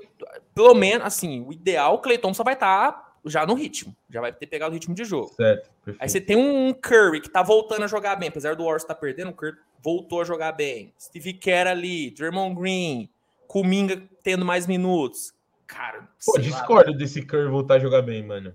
Pelo 0.52 0.74
menos, 0.74 1.06
assim, 1.06 1.44
o 1.46 1.52
ideal, 1.52 1.94
o 1.94 1.98
Clay 2.00 2.18
Thompson 2.18 2.42
vai 2.42 2.54
estar 2.54 2.90
tá 2.90 3.12
já 3.24 3.46
no 3.46 3.54
ritmo. 3.54 3.94
Já 4.10 4.20
vai 4.20 4.32
ter 4.32 4.48
pegado 4.48 4.72
o 4.72 4.74
ritmo 4.74 4.96
de 4.96 5.04
jogo. 5.04 5.32
Certo. 5.36 5.70
Perfeito. 5.84 6.02
Aí 6.02 6.08
você 6.08 6.20
tem 6.20 6.36
um 6.36 6.74
Curry 6.74 7.20
que 7.20 7.30
tá 7.30 7.40
voltando 7.40 7.84
a 7.84 7.86
jogar 7.86 8.16
bem. 8.16 8.30
Apesar 8.30 8.56
do 8.56 8.64
Warriors 8.64 8.82
estar 8.82 8.94
tá 8.94 9.00
perdendo, 9.00 9.30
o 9.30 9.32
Curry 9.32 9.56
voltou 9.80 10.22
a 10.22 10.24
jogar 10.24 10.50
bem. 10.50 10.92
Steve 11.00 11.34
Kerr 11.34 11.68
ali, 11.68 12.10
Draymond 12.10 12.60
Green, 12.60 13.08
Kuminga 13.46 14.02
tendo 14.24 14.44
mais 14.44 14.66
minutos. 14.66 15.32
Cara, 15.68 16.08
Pô, 16.26 16.36
discordo 16.36 16.90
lá, 16.90 16.96
desse 16.96 17.24
Curry 17.24 17.48
voltar 17.48 17.74
a 17.74 17.78
jogar 17.78 18.02
bem, 18.02 18.24
mano. 18.26 18.52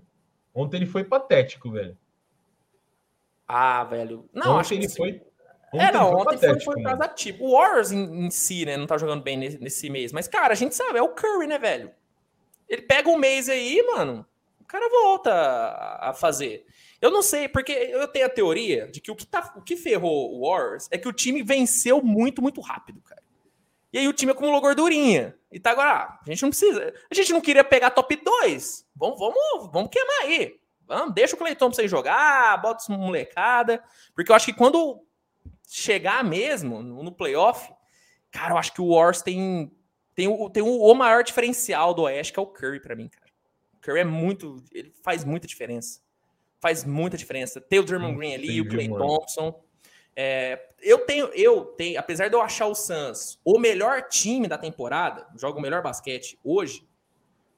Ontem 0.58 0.78
ele 0.78 0.86
foi 0.86 1.04
patético, 1.04 1.70
velho. 1.70 1.96
Ah, 3.46 3.84
velho. 3.84 4.28
Não, 4.32 4.50
ontem 4.50 4.60
acho 4.60 4.74
ele 4.74 4.88
que 4.88 4.96
foi. 4.96 5.22
Ontem 5.72 5.86
é, 5.86 5.92
não, 5.92 6.10
foi 6.10 6.20
ontem 6.20 6.34
patético, 6.34 6.64
foi, 6.64 6.74
por 6.74 6.82
causa 6.82 7.08
tipo. 7.08 7.44
O 7.44 7.52
Warriors 7.52 7.92
em, 7.92 8.26
em, 8.26 8.30
si, 8.30 8.64
né, 8.64 8.76
não 8.76 8.86
tá 8.86 8.98
jogando 8.98 9.22
bem 9.22 9.36
nesse, 9.36 9.58
nesse, 9.58 9.88
mês. 9.88 10.12
Mas, 10.12 10.26
cara, 10.26 10.52
a 10.52 10.56
gente 10.56 10.74
sabe, 10.74 10.98
é 10.98 11.02
o 11.02 11.10
Curry, 11.10 11.46
né, 11.46 11.58
velho? 11.58 11.92
Ele 12.68 12.82
pega 12.82 13.08
um 13.08 13.16
mês 13.16 13.48
aí, 13.48 13.80
mano, 13.86 14.26
o 14.60 14.64
cara 14.64 14.88
volta 14.90 15.32
a, 15.32 16.10
a 16.10 16.12
fazer. 16.12 16.66
Eu 17.00 17.12
não 17.12 17.22
sei, 17.22 17.48
porque 17.48 17.70
eu 17.70 18.08
tenho 18.08 18.26
a 18.26 18.30
teoria 18.30 18.88
de 18.88 19.00
que 19.00 19.12
o 19.12 19.14
que, 19.14 19.24
tá, 19.24 19.54
o 19.56 19.62
que 19.62 19.76
ferrou 19.76 20.34
o 20.34 20.48
Warriors 20.48 20.88
é 20.90 20.98
que 20.98 21.06
o 21.06 21.12
time 21.12 21.40
venceu 21.40 22.02
muito, 22.02 22.42
muito 22.42 22.60
rápido, 22.60 23.00
cara. 23.02 23.17
E 23.92 23.98
aí 23.98 24.08
o 24.08 24.12
time 24.12 24.32
acumulou 24.32 24.60
gordurinha. 24.60 25.34
E 25.50 25.58
tá 25.58 25.70
agora, 25.70 25.90
ah, 25.90 26.20
a 26.22 26.30
gente 26.30 26.42
não 26.42 26.50
precisa. 26.50 26.92
A 27.10 27.14
gente 27.14 27.32
não 27.32 27.40
queria 27.40 27.64
pegar 27.64 27.90
top 27.90 28.16
2. 28.16 28.86
Vamos, 28.94 29.18
vamos, 29.18 29.72
vamos 29.72 29.90
queimar 29.90 30.22
aí. 30.22 30.60
Vamos, 30.86 31.14
deixa 31.14 31.34
o 31.34 31.38
Cleiton 31.38 31.68
pra 31.68 31.76
você 31.76 31.88
jogar, 31.88 32.60
bota 32.60 32.82
essa 32.82 32.92
molecada. 32.92 33.82
Porque 34.14 34.30
eu 34.30 34.36
acho 34.36 34.46
que 34.46 34.52
quando 34.52 35.02
chegar 35.66 36.24
mesmo 36.24 36.82
no 36.82 37.12
playoff, 37.12 37.70
cara, 38.30 38.54
eu 38.54 38.58
acho 38.58 38.72
que 38.72 38.80
o 38.80 38.88
Wars 38.88 39.22
tem, 39.22 39.70
tem, 40.14 40.28
o, 40.28 40.50
tem 40.50 40.62
o, 40.62 40.94
maior 40.94 41.22
diferencial 41.22 41.92
do 41.94 42.02
Oeste, 42.02 42.32
que 42.32 42.38
é 42.38 42.42
o 42.42 42.46
Curry 42.46 42.80
para 42.80 42.96
mim, 42.96 43.08
cara. 43.08 43.30
O 43.74 43.80
Curry 43.80 44.00
é 44.00 44.04
muito. 44.04 44.62
Ele 44.72 44.92
faz 45.02 45.24
muita 45.24 45.46
diferença. 45.46 46.00
Faz 46.60 46.84
muita 46.84 47.16
diferença. 47.16 47.60
Tem 47.60 47.78
o 47.78 47.84
Draymond 47.84 48.16
Green 48.16 48.34
ali, 48.34 48.60
o 48.60 48.68
Clay 48.68 48.88
Thompson. 48.88 49.62
É, 50.20 50.60
eu 50.82 50.98
tenho, 51.06 51.26
eu 51.26 51.64
tenho, 51.64 51.96
apesar 51.96 52.26
de 52.26 52.34
eu 52.34 52.40
achar 52.40 52.66
o 52.66 52.74
Suns 52.74 53.38
o 53.44 53.56
melhor 53.56 54.02
time 54.08 54.48
da 54.48 54.58
temporada, 54.58 55.24
joga 55.36 55.60
o 55.60 55.62
melhor 55.62 55.80
basquete 55.80 56.36
hoje, 56.42 56.84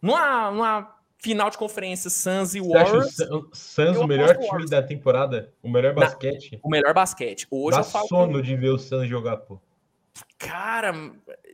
numa, 0.03 0.51
numa 0.51 0.95
final 1.16 1.49
de 1.49 1.57
conferência 1.57 2.11
Suns 2.11 2.55
e 2.55 2.61
Warriors. 2.61 3.19
o 3.20 3.49
Suns 3.55 3.97
o 3.97 4.07
melhor 4.07 4.35
time 4.35 4.47
Warriors. 4.47 4.70
da 4.70 4.82
temporada? 4.82 5.55
O 5.62 5.70
melhor 5.70 5.95
basquete? 5.95 6.61
O 6.62 6.69
melhor 6.69 6.93
basquete. 6.93 7.47
Hoje 7.51 7.78
Dá 7.78 7.81
eu 7.81 7.85
falo. 7.85 8.09
sono 8.09 8.43
que... 8.43 8.49
de 8.49 8.57
ver 8.57 8.69
o 8.69 8.78
Suns 8.78 9.09
jogar, 9.09 9.39
pô. 9.39 9.59
Cara, 10.39 10.93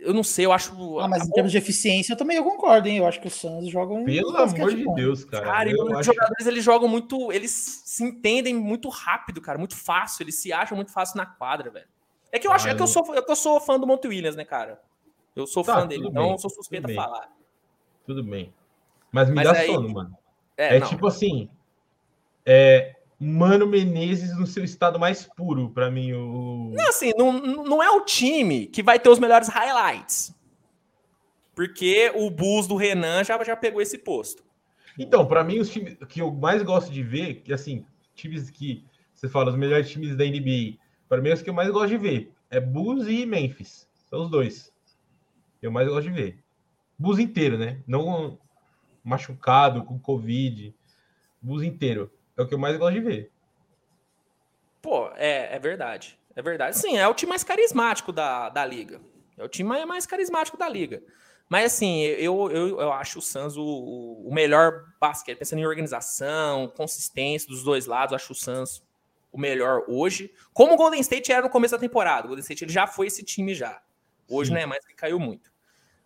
eu 0.00 0.14
não 0.14 0.22
sei, 0.22 0.46
eu 0.46 0.52
acho. 0.52 0.98
Ah, 1.00 1.08
mas 1.08 1.26
em 1.26 1.30
termos 1.32 1.50
de 1.50 1.58
eficiência, 1.58 2.12
eu 2.12 2.16
também 2.16 2.36
eu 2.36 2.44
concordo, 2.44 2.88
hein? 2.88 2.98
Eu 2.98 3.06
acho 3.06 3.20
que 3.20 3.26
o 3.26 3.30
Suns 3.30 3.68
jogam. 3.68 4.04
Pelo 4.04 4.36
amor 4.36 4.74
de 4.74 4.84
bom. 4.84 4.94
Deus, 4.94 5.24
cara. 5.24 5.44
Cara, 5.44 5.70
eu 5.70 5.84
os 5.84 5.92
acho... 5.92 6.04
jogadores 6.04 6.46
eles 6.46 6.62
jogam 6.64 6.88
muito. 6.88 7.32
Eles 7.32 7.50
se 7.50 8.04
entendem 8.04 8.54
muito 8.54 8.88
rápido, 8.88 9.40
cara, 9.40 9.58
muito 9.58 9.76
fácil. 9.76 10.22
Eles 10.22 10.36
se 10.36 10.52
acham 10.52 10.76
muito 10.76 10.92
fácil 10.92 11.16
na 11.16 11.26
quadra, 11.26 11.70
velho. 11.70 11.88
É 12.30 12.38
que 12.38 12.46
eu 12.46 12.52
acho 12.52 12.68
é 12.68 12.74
que 12.74 12.82
eu 12.82 12.86
sou, 12.86 13.14
é 13.14 13.22
que 13.22 13.30
eu 13.30 13.36
sou 13.36 13.60
fã 13.60 13.78
do 13.78 13.86
Monte 13.86 14.08
Williams, 14.08 14.36
né, 14.36 14.44
cara? 14.44 14.80
Eu 15.34 15.46
sou 15.46 15.62
tá, 15.62 15.74
fã 15.74 15.86
dele, 15.86 16.08
então 16.08 16.32
eu 16.32 16.38
sou 16.38 16.50
suspeito 16.50 16.90
a 16.90 16.94
falar. 16.94 17.32
Tudo 18.06 18.22
bem. 18.22 18.52
Mas 19.10 19.28
me 19.28 19.34
mas 19.34 19.44
dá 19.44 19.52
aí... 19.52 19.66
sono, 19.66 19.88
mano. 19.88 20.16
É, 20.56 20.76
é 20.76 20.80
tipo 20.80 21.06
assim. 21.06 21.48
É, 22.44 22.95
Mano 23.18 23.66
Menezes 23.66 24.36
no 24.36 24.46
seu 24.46 24.62
estado 24.62 24.98
mais 24.98 25.24
puro, 25.24 25.70
para 25.70 25.90
mim. 25.90 26.12
O... 26.12 26.72
Não, 26.74 26.88
assim, 26.88 27.12
não, 27.16 27.32
não 27.32 27.82
é 27.82 27.90
o 27.90 28.04
time 28.04 28.66
que 28.66 28.82
vai 28.82 28.98
ter 28.98 29.08
os 29.08 29.18
melhores 29.18 29.48
highlights. 29.48 30.34
Porque 31.54 32.12
o 32.14 32.30
Bus 32.30 32.66
do 32.66 32.76
Renan 32.76 33.24
já, 33.24 33.42
já 33.42 33.56
pegou 33.56 33.80
esse 33.80 33.96
posto. 33.96 34.44
Então, 34.98 35.26
para 35.26 35.42
mim, 35.42 35.58
os 35.58 35.70
times 35.70 35.96
que 36.08 36.20
eu 36.20 36.30
mais 36.30 36.62
gosto 36.62 36.92
de 36.92 37.02
ver, 37.02 37.36
que 37.36 37.52
assim, 37.52 37.84
times 38.14 38.50
que 38.50 38.84
você 39.12 39.28
fala, 39.28 39.50
os 39.50 39.56
melhores 39.56 39.88
times 39.88 40.14
da 40.14 40.24
NBA, 40.24 40.78
para 41.08 41.22
mim, 41.22 41.30
os 41.30 41.40
que 41.40 41.48
eu 41.48 41.54
mais 41.54 41.70
gosto 41.70 41.88
de 41.88 41.96
ver 41.98 42.32
é 42.50 42.60
Bulls 42.60 43.08
e 43.08 43.24
Memphis. 43.26 43.88
São 44.08 44.24
os 44.24 44.30
dois. 44.30 44.72
Eu 45.60 45.70
mais 45.70 45.88
gosto 45.88 46.08
de 46.08 46.10
ver. 46.10 46.38
Bulls 46.98 47.18
inteiro, 47.18 47.58
né? 47.58 47.82
Não 47.86 48.38
machucado, 49.02 49.84
com 49.84 49.98
Covid. 49.98 50.74
Bulls 51.40 51.62
inteiro. 51.62 52.10
É 52.36 52.42
o 52.42 52.46
que 52.46 52.54
eu 52.54 52.58
mais 52.58 52.76
gosto 52.76 52.94
de 52.94 53.00
ver. 53.00 53.30
Pô, 54.82 55.10
é, 55.16 55.54
é 55.54 55.58
verdade. 55.58 56.18
É 56.34 56.42
verdade. 56.42 56.76
Sim, 56.78 56.98
é 56.98 57.08
o 57.08 57.14
time 57.14 57.30
mais 57.30 57.42
carismático 57.42 58.12
da, 58.12 58.48
da 58.50 58.64
liga. 58.64 59.00
É 59.38 59.44
o 59.44 59.48
time 59.48 59.84
mais 59.86 60.06
carismático 60.06 60.56
da 60.56 60.68
liga. 60.68 61.02
Mas 61.48 61.72
assim, 61.72 62.00
eu, 62.02 62.50
eu, 62.50 62.80
eu 62.80 62.92
acho 62.92 63.20
o 63.20 63.22
Suns 63.22 63.56
o, 63.56 63.64
o 63.64 64.34
melhor 64.34 64.84
basquete, 65.00 65.38
pensando 65.38 65.60
em 65.60 65.66
organização, 65.66 66.68
consistência 66.76 67.48
dos 67.48 67.62
dois 67.62 67.86
lados, 67.86 68.14
acho 68.14 68.32
o 68.32 68.36
Suns 68.36 68.82
o 69.32 69.38
melhor 69.38 69.84
hoje. 69.86 70.32
Como 70.52 70.74
o 70.74 70.76
Golden 70.76 71.00
State 71.00 71.30
era 71.30 71.42
no 71.42 71.50
começo 71.50 71.72
da 71.74 71.80
temporada. 71.80 72.24
O 72.24 72.28
Golden 72.28 72.42
State 72.42 72.64
ele 72.64 72.72
já 72.72 72.86
foi 72.86 73.06
esse 73.06 73.22
time 73.22 73.54
já. 73.54 73.80
Hoje 74.28 74.48
Sim. 74.48 74.54
não 74.54 74.60
é 74.60 74.66
mais 74.66 74.84
que 74.84 74.94
caiu 74.94 75.20
muito. 75.20 75.52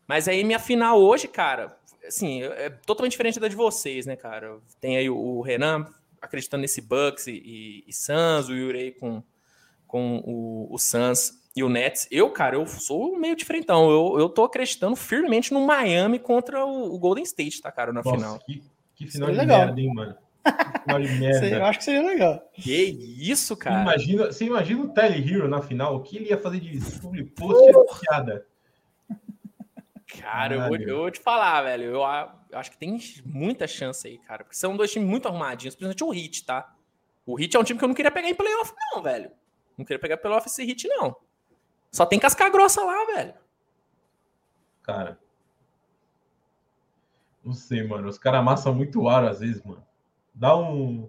Mas 0.06 0.28
aí 0.28 0.44
minha 0.44 0.58
final 0.58 1.00
hoje, 1.00 1.28
cara, 1.28 1.78
assim, 2.06 2.42
é 2.42 2.68
totalmente 2.68 3.12
diferente 3.12 3.38
da 3.38 3.48
de 3.48 3.56
vocês, 3.56 4.04
né, 4.04 4.16
cara? 4.16 4.58
Tem 4.80 4.96
aí 4.96 5.08
o 5.08 5.40
Renan 5.40 5.86
acreditando 6.20 6.62
nesse 6.62 6.80
Bucks 6.80 7.26
e, 7.26 7.32
e, 7.32 7.84
e 7.86 7.92
Suns, 7.92 8.48
o 8.48 8.54
Yurei 8.54 8.92
com, 8.92 9.22
com 9.86 10.18
o, 10.24 10.68
o 10.74 10.78
Suns 10.78 11.32
e 11.54 11.62
o 11.62 11.68
Nets. 11.68 12.06
Eu, 12.10 12.30
cara, 12.30 12.56
eu 12.56 12.66
sou 12.66 13.18
meio 13.18 13.36
diferentão. 13.36 13.90
Eu, 13.90 14.18
eu 14.18 14.28
tô 14.28 14.44
acreditando 14.44 14.96
firmemente 14.96 15.52
no 15.52 15.66
Miami 15.66 16.18
contra 16.18 16.64
o, 16.64 16.94
o 16.94 16.98
Golden 16.98 17.24
State, 17.24 17.60
tá, 17.60 17.72
cara, 17.72 17.92
na 17.92 18.02
Nossa, 18.02 18.16
final. 18.16 18.38
Que, 18.40 18.62
que 18.94 19.06
final 19.06 19.30
de 19.30 19.36
legal. 19.36 19.58
merda, 19.66 19.80
hein, 19.80 19.94
mano? 19.94 20.16
Final 20.84 21.02
de 21.02 21.08
merda. 21.18 21.46
eu 21.48 21.64
acho 21.64 21.78
que 21.78 21.84
seria 21.84 22.02
legal. 22.02 22.50
Que 22.52 22.84
isso, 23.18 23.56
cara. 23.56 23.82
Imagina, 23.82 24.26
você 24.26 24.44
imagina 24.44 24.82
o 24.82 24.88
Tyler 24.88 25.32
Hero 25.32 25.48
na 25.48 25.62
final, 25.62 25.96
o 25.96 26.02
que 26.02 26.16
ele 26.16 26.30
ia 26.30 26.38
fazer 26.38 26.60
de 26.60 27.24
post 27.36 27.68
e 27.68 28.00
piada. 28.00 28.46
Cara, 30.20 30.54
eu 30.54 30.68
vou, 30.68 30.76
eu 30.76 30.96
vou, 30.98 31.10
te 31.10 31.20
falar, 31.20 31.62
velho. 31.62 31.84
Eu, 31.84 32.02
eu, 32.50 32.58
acho 32.58 32.70
que 32.70 32.78
tem 32.78 32.98
muita 33.24 33.66
chance 33.66 34.06
aí, 34.06 34.18
cara. 34.18 34.44
Porque 34.44 34.56
são 34.56 34.76
dois 34.76 34.92
times 34.92 35.08
muito 35.08 35.28
arrumadinhos, 35.28 35.74
principalmente 35.74 36.04
o 36.04 36.10
Hit, 36.10 36.44
tá? 36.44 36.74
O 37.26 37.34
Hit 37.34 37.56
é 37.56 37.60
um 37.60 37.64
time 37.64 37.78
que 37.78 37.84
eu 37.84 37.88
não 37.88 37.94
queria 37.94 38.10
pegar 38.10 38.28
em 38.28 38.34
playoff, 38.34 38.72
não, 38.92 39.02
velho. 39.02 39.30
Não 39.76 39.84
queria 39.84 40.00
pegar 40.00 40.16
playoff 40.16 40.46
esse 40.46 40.64
Hit, 40.64 40.86
não. 40.88 41.16
Só 41.90 42.06
tem 42.06 42.18
casca 42.18 42.48
grossa 42.48 42.84
lá, 42.84 43.04
velho. 43.06 43.34
Cara. 44.82 45.18
Não 47.44 47.52
sei, 47.52 47.86
mano. 47.86 48.08
Os 48.08 48.18
caras 48.18 48.40
amassam 48.40 48.74
muito 48.74 49.08
aro 49.08 49.28
às 49.28 49.40
vezes, 49.40 49.62
mano. 49.62 49.84
Dá 50.34 50.56
um, 50.56 51.08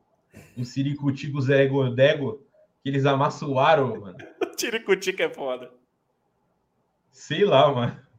um 0.58 0.64
ciricutico 0.64 1.42
Zego 1.42 1.90
Dego 1.90 2.46
que 2.82 2.90
eles 2.90 3.06
amassam 3.06 3.52
o 3.52 3.60
aro, 3.60 4.02
mano. 4.02 4.18
Tiricutico 4.58 5.22
é 5.22 5.30
foda. 5.30 5.72
Sei 7.12 7.44
lá, 7.44 7.72
mano. 7.72 8.11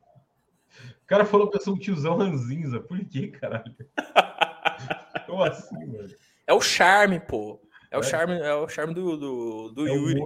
O 1.13 1.15
cara 1.15 1.27
falou 1.27 1.51
que 1.51 1.59
eu 1.59 1.61
sou 1.61 1.75
um 1.75 1.79
tiozão 1.79 2.17
ranzinza. 2.17 2.81
Por 2.81 2.99
que, 3.05 3.29
caralho? 3.29 3.77
Como 5.27 5.45
assim, 5.45 5.87
mano? 5.87 6.09
É 6.47 6.55
o 6.55 6.61
charme, 6.63 7.21
pô. 7.21 7.61
É, 7.91 7.97
é. 7.97 7.99
o 7.99 8.03
charme, 8.03 8.41
é 8.41 8.55
o 8.55 8.67
charme 8.67 8.95
do, 8.95 9.19
do, 9.19 9.69
do 9.73 9.87
é 9.87 9.93
Yuri. 9.93 10.19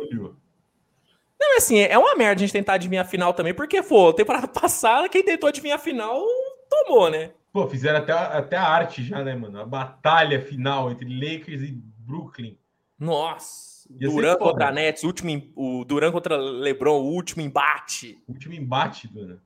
Não, 1.40 1.56
assim, 1.56 1.80
é 1.80 1.98
uma 1.98 2.14
merda 2.14 2.38
a 2.38 2.46
gente 2.46 2.52
tentar 2.52 2.74
adivinhar 2.74 3.04
a 3.04 3.08
final 3.08 3.34
também, 3.34 3.52
porque, 3.52 3.82
pô, 3.82 4.12
temporada 4.12 4.46
passada, 4.48 5.08
quem 5.08 5.24
tentou 5.24 5.48
adivinhar 5.48 5.76
a 5.76 5.82
final 5.82 6.24
tomou, 6.70 7.10
né? 7.10 7.32
Pô, 7.52 7.66
fizeram 7.66 7.98
até, 7.98 8.12
até 8.12 8.56
a 8.56 8.68
arte 8.68 9.02
já, 9.02 9.24
né, 9.24 9.34
mano? 9.34 9.58
A 9.58 9.66
batalha 9.66 10.40
final 10.40 10.92
entre 10.92 11.04
Lakers 11.08 11.62
e 11.62 11.72
Brooklyn. 11.98 12.56
Nossa! 12.96 13.88
Duran 13.90 14.36
contra 14.36 14.70
Nets, 14.70 15.02
último, 15.02 15.50
o 15.56 15.84
Duran 15.84 16.12
contra 16.12 16.36
LeBron, 16.36 17.00
o 17.00 17.12
último 17.12 17.42
embate. 17.42 18.22
Último 18.28 18.54
embate, 18.54 19.08
Duran. 19.08 19.38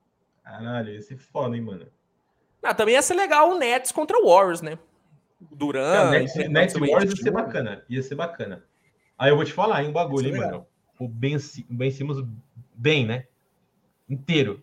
Caralho, 0.43 0.93
ia 0.93 1.01
ser 1.01 1.17
foda, 1.17 1.55
hein, 1.55 1.61
mano. 1.61 1.87
Ah, 2.63 2.73
também 2.73 2.95
ia 2.95 3.01
ser 3.01 3.15
legal 3.15 3.51
o 3.51 3.57
Nets 3.57 3.91
contra 3.91 4.17
o 4.17 4.27
Warriors, 4.27 4.61
né? 4.61 4.77
O 5.51 5.55
Duran. 5.55 6.11
Nets, 6.11 6.35
Nets 6.35 6.73
Warriors 6.75 7.11
ia 7.11 7.23
ser 7.23 7.31
bacana. 7.31 7.83
Ia 7.89 8.03
ser 8.03 8.15
bacana. 8.15 8.63
Aí 9.17 9.29
eu 9.29 9.35
vou 9.35 9.45
te 9.45 9.53
falar, 9.53 9.83
hein, 9.83 9.89
um 9.89 9.93
bagulho, 9.93 10.27
hein, 10.27 10.37
mano 10.37 10.67
o 11.01 11.07
Ben, 11.07 11.35
ben 11.67 11.89
Simmons 11.89 12.23
bem, 12.75 13.05
né? 13.05 13.25
Inteiro. 14.07 14.61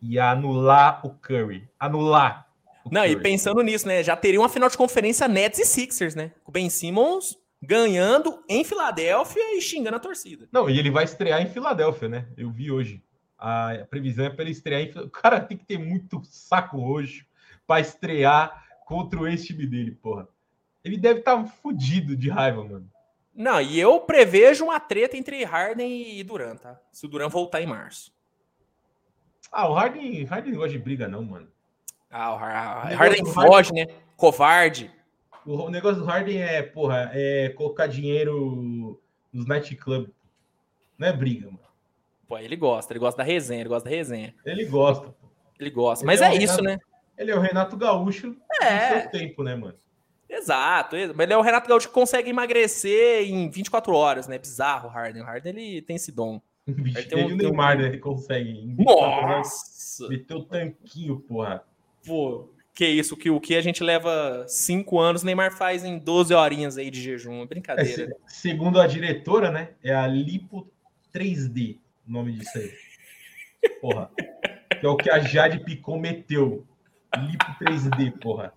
E 0.00 0.18
anular 0.18 1.04
o 1.04 1.10
Curry. 1.10 1.68
Anular. 1.78 2.48
O 2.84 2.90
Não, 2.92 3.02
Curry. 3.02 3.12
e 3.14 3.20
pensando 3.20 3.60
nisso, 3.62 3.88
né? 3.88 4.02
Já 4.02 4.14
teria 4.14 4.40
uma 4.40 4.48
final 4.48 4.68
de 4.68 4.76
conferência 4.76 5.26
Nets 5.26 5.58
e 5.58 5.64
Sixers, 5.64 6.14
né? 6.14 6.32
O 6.46 6.52
Ben 6.52 6.70
Simmons 6.70 7.36
ganhando 7.60 8.42
em 8.48 8.62
Filadélfia 8.64 9.56
e 9.56 9.60
xingando 9.60 9.96
a 9.96 10.00
torcida. 10.00 10.48
Não, 10.52 10.70
e 10.70 10.78
ele 10.78 10.90
vai 10.90 11.04
estrear 11.04 11.42
em 11.42 11.48
Filadélfia, 11.48 12.08
né? 12.08 12.28
Eu 12.36 12.50
vi 12.50 12.70
hoje. 12.70 13.02
A 13.44 13.84
previsão 13.90 14.24
é 14.24 14.30
para 14.30 14.42
ele 14.42 14.52
estrear 14.52 15.04
O 15.04 15.10
cara 15.10 15.40
tem 15.40 15.56
que 15.56 15.64
ter 15.64 15.76
muito 15.76 16.22
saco 16.22 16.80
hoje 16.80 17.26
para 17.66 17.80
estrear 17.80 18.64
contra 18.86 19.18
o 19.18 19.26
ex-time 19.26 19.66
dele, 19.66 19.90
porra. 19.90 20.28
Ele 20.84 20.96
deve 20.96 21.18
estar 21.20 21.36
tá 21.36 21.44
fudido 21.44 22.16
de 22.16 22.30
raiva, 22.30 22.62
mano. 22.62 22.88
Não, 23.34 23.60
e 23.60 23.80
eu 23.80 23.98
prevejo 23.98 24.64
uma 24.64 24.78
treta 24.78 25.16
entre 25.16 25.42
Harden 25.42 26.18
e 26.18 26.22
Duran, 26.22 26.54
tá? 26.54 26.78
Se 26.92 27.04
o 27.04 27.08
Duran 27.08 27.28
voltar 27.28 27.60
em 27.60 27.66
março. 27.66 28.12
Ah, 29.50 29.68
o 29.68 29.74
Harden, 29.74 30.24
Harden 30.24 30.52
não 30.52 30.60
gosta 30.60 30.76
de 30.76 30.78
briga, 30.78 31.08
não, 31.08 31.24
mano. 31.24 31.48
Ah, 32.08 32.34
o 32.34 32.36
Harden, 32.36 32.96
Harden 32.96 33.26
foge, 33.26 33.72
né? 33.72 33.86
Covarde. 34.16 34.88
O 35.44 35.68
negócio 35.68 36.00
do 36.00 36.04
Harden 36.04 36.40
é, 36.40 36.62
porra, 36.62 37.10
é 37.12 37.48
colocar 37.48 37.88
dinheiro 37.88 39.00
nos 39.32 39.46
nightclub. 39.46 40.08
Não 40.96 41.08
é 41.08 41.12
briga, 41.12 41.46
mano. 41.46 41.71
Pô, 42.32 42.38
ele 42.38 42.56
gosta, 42.56 42.94
ele 42.94 42.98
gosta 42.98 43.18
da 43.18 43.24
resenha, 43.24 43.60
ele 43.60 43.68
gosta 43.68 43.90
da 43.90 43.94
resenha. 43.94 44.34
Ele 44.42 44.64
gosta. 44.64 45.08
Pô. 45.08 45.28
Ele 45.60 45.68
gosta, 45.68 46.02
ele 46.02 46.06
mas 46.06 46.22
é, 46.22 46.34
é 46.34 46.42
isso, 46.42 46.62
né? 46.62 46.78
Ele 47.18 47.30
é 47.30 47.36
o 47.36 47.40
Renato 47.40 47.76
Gaúcho 47.76 48.34
é. 48.62 48.94
do 48.94 49.00
seu 49.02 49.10
tempo, 49.10 49.42
né, 49.42 49.54
mano? 49.54 49.74
Exato, 50.30 50.96
mas 51.14 51.24
ele 51.26 51.32
é 51.34 51.36
o 51.36 51.42
Renato 51.42 51.68
Gaúcho 51.68 51.88
que 51.88 51.92
consegue 51.92 52.30
emagrecer 52.30 53.28
em 53.28 53.50
24 53.50 53.94
horas, 53.94 54.28
né? 54.28 54.38
Bizarro 54.38 54.88
o 54.88 54.90
Harden. 54.90 55.20
O 55.20 55.26
Harden 55.26 55.52
ele 55.52 55.82
tem 55.82 55.96
esse 55.96 56.10
dom. 56.10 56.40
Ele 56.66 57.02
tem 57.02 57.22
um, 57.22 57.26
o 57.26 57.36
Neymar, 57.36 57.76
né? 57.76 57.88
Ele 57.88 57.98
consegue. 57.98 58.76
Nossa! 58.78 60.08
Meteu 60.08 60.38
o 60.38 60.44
tanquinho, 60.44 61.18
porra. 61.18 61.64
Pô, 62.06 62.48
que 62.72 62.86
isso, 62.86 63.16
que 63.16 63.28
o 63.28 63.40
que 63.40 63.56
a 63.56 63.60
gente 63.60 63.82
leva 63.82 64.44
5 64.46 64.98
anos, 65.00 65.24
Neymar 65.24 65.52
faz 65.52 65.84
em 65.84 65.98
12 65.98 66.32
horinhas 66.32 66.78
aí 66.78 66.88
de 66.88 67.02
jejum. 67.02 67.44
Brincadeira. 67.46 68.06
É, 68.24 68.28
segundo 68.28 68.80
a 68.80 68.86
diretora, 68.86 69.50
né? 69.50 69.70
É 69.82 69.92
a 69.92 70.06
Lipo 70.06 70.70
3D, 71.12 71.78
o 72.12 72.14
nome 72.14 72.32
disso 72.32 72.58
aí. 72.58 72.70
Porra. 73.80 74.10
Que 74.78 74.86
é 74.86 74.88
o 74.88 74.96
que 74.96 75.10
a 75.10 75.18
Jade 75.18 75.64
Picon 75.64 75.98
meteu. 75.98 76.66
Lipo 77.16 77.44
3D, 77.60 78.20
porra. 78.20 78.52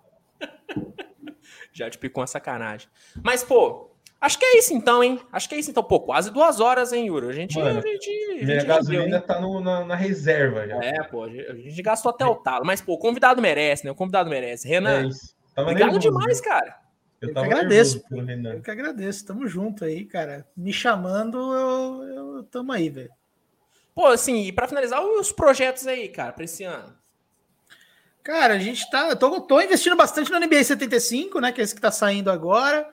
Já 1.72 1.90
te 1.90 1.98
picou 1.98 2.22
uma 2.22 2.28
sacanagem. 2.28 2.88
Mas, 3.22 3.44
pô, 3.44 3.92
acho 4.20 4.38
que 4.40 4.46
é 4.46 4.58
isso 4.58 4.74
então, 4.74 5.04
hein? 5.04 5.20
Acho 5.32 5.48
que 5.48 5.56
é 5.56 5.60
isso 5.60 5.72
então. 5.72 5.84
Pô, 5.84 6.00
quase 6.00 6.32
duas 6.32 6.60
horas, 6.60 6.92
hein, 6.92 7.08
Yuri? 7.08 7.28
A 7.28 7.32
gente. 7.32 7.58
Mano, 7.58 7.80
a 7.80 7.82
gente, 7.82 8.10
a 8.42 8.46
gente 8.46 8.66
gasolina 8.66 9.22
tá 9.22 9.40
no, 9.40 9.62
na, 9.62 9.86
na, 9.86 9.96
reserva 9.96 10.68
já. 10.68 10.78
É, 10.84 11.04
pô, 11.04 11.24
a 11.24 11.30
gente 11.30 11.82
gastou 11.82 12.10
até 12.10 12.26
o 12.26 12.36
talo. 12.36 12.66
Mas, 12.66 12.82
pô, 12.82 12.94
o 12.94 13.00
convidado 13.00 13.42
merece, 13.42 13.86
né? 13.86 13.92
O 13.92 13.96
convidado 13.96 14.30
merece. 14.30 14.68
Renan, 14.68 15.10
é 15.56 15.62
obrigado 15.62 15.94
nervoso, 15.94 16.00
demais, 16.00 16.42
cara. 16.42 16.78
Eu, 17.22 17.30
eu 17.30 17.34
que 17.34 17.40
agradeço. 17.40 18.04
Eu 18.12 18.62
que 18.62 18.72
agradeço. 18.72 19.26
Tamo 19.26 19.48
junto 19.48 19.86
aí, 19.86 20.06
cara. 20.06 20.48
Me 20.56 20.74
chamando, 20.74 21.38
eu, 21.38 22.04
eu 22.38 22.44
tamo 22.44 22.72
aí, 22.72 22.90
velho. 22.90 23.12
Pô, 23.96 24.08
assim, 24.08 24.42
e 24.44 24.52
pra 24.52 24.68
finalizar, 24.68 25.02
os 25.02 25.32
projetos 25.32 25.88
aí, 25.88 26.10
cara, 26.10 26.34
pra 26.34 26.44
esse 26.44 26.66
ano. 26.66 26.94
Cara, 28.22 28.56
a 28.56 28.60
gente 28.60 28.90
tá. 28.90 29.10
Eu 29.10 29.16
tô, 29.16 29.40
tô 29.40 29.62
investindo 29.62 29.96
bastante 29.96 30.30
no 30.32 30.40
NBA 30.40 30.64
75, 30.64 31.40
né? 31.40 31.52
Que 31.52 31.62
é 31.62 31.64
esse 31.64 31.74
que 31.74 31.80
tá 31.80 31.92
saindo 31.92 32.30
agora. 32.30 32.90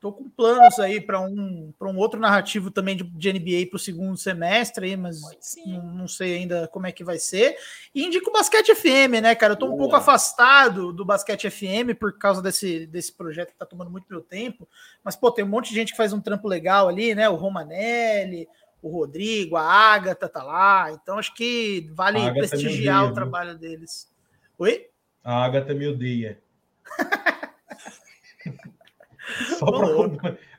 Tô 0.00 0.12
com 0.12 0.28
planos 0.28 0.80
aí 0.80 1.00
para 1.00 1.20
um, 1.20 1.72
um 1.80 1.96
outro 1.96 2.18
narrativo 2.18 2.72
também 2.72 2.96
de, 2.96 3.04
de 3.04 3.32
NBA 3.32 3.68
para 3.68 3.76
o 3.76 3.78
segundo 3.78 4.16
semestre, 4.16 4.86
aí, 4.86 4.96
mas 4.96 5.20
não, 5.64 5.82
não, 5.94 6.08
sei 6.08 6.38
ainda 6.38 6.66
como 6.66 6.88
é 6.88 6.92
que 6.92 7.04
vai 7.04 7.20
ser. 7.20 7.56
E 7.94 8.04
indico 8.04 8.30
o 8.30 8.32
Basquete 8.32 8.74
FM, 8.74 9.20
né, 9.22 9.34
cara? 9.36 9.52
Eu 9.52 9.56
tô 9.56 9.66
Boa. 9.66 9.76
um 9.76 9.78
pouco 9.78 9.94
afastado 9.94 10.92
do 10.92 11.04
Basquete 11.04 11.48
FM 11.48 11.96
por 11.98 12.18
causa 12.18 12.42
desse, 12.42 12.84
desse 12.86 13.12
projeto 13.12 13.50
que 13.52 13.58
tá 13.58 13.66
tomando 13.66 13.92
muito 13.92 14.06
meu 14.10 14.20
tempo. 14.20 14.68
Mas, 15.04 15.14
pô, 15.14 15.30
tem 15.30 15.44
um 15.44 15.48
monte 15.48 15.68
de 15.68 15.76
gente 15.76 15.92
que 15.92 15.96
faz 15.96 16.12
um 16.12 16.20
trampo 16.20 16.48
legal 16.48 16.88
ali, 16.88 17.14
né? 17.14 17.28
O 17.28 17.36
Romanelli, 17.36 18.48
o 18.82 18.90
Rodrigo, 18.90 19.56
a 19.56 19.62
Agatha 19.64 20.28
tá 20.28 20.42
lá. 20.42 20.90
Então, 20.92 21.18
acho 21.18 21.32
que 21.34 21.88
vale 21.94 22.30
prestigiar 22.32 23.06
o 23.06 23.14
trabalho 23.14 23.56
deles. 23.56 24.12
Oi? 24.58 24.88
A 25.22 25.44
Agatha 25.44 25.72
me 25.72 25.86
odeia. 25.86 26.40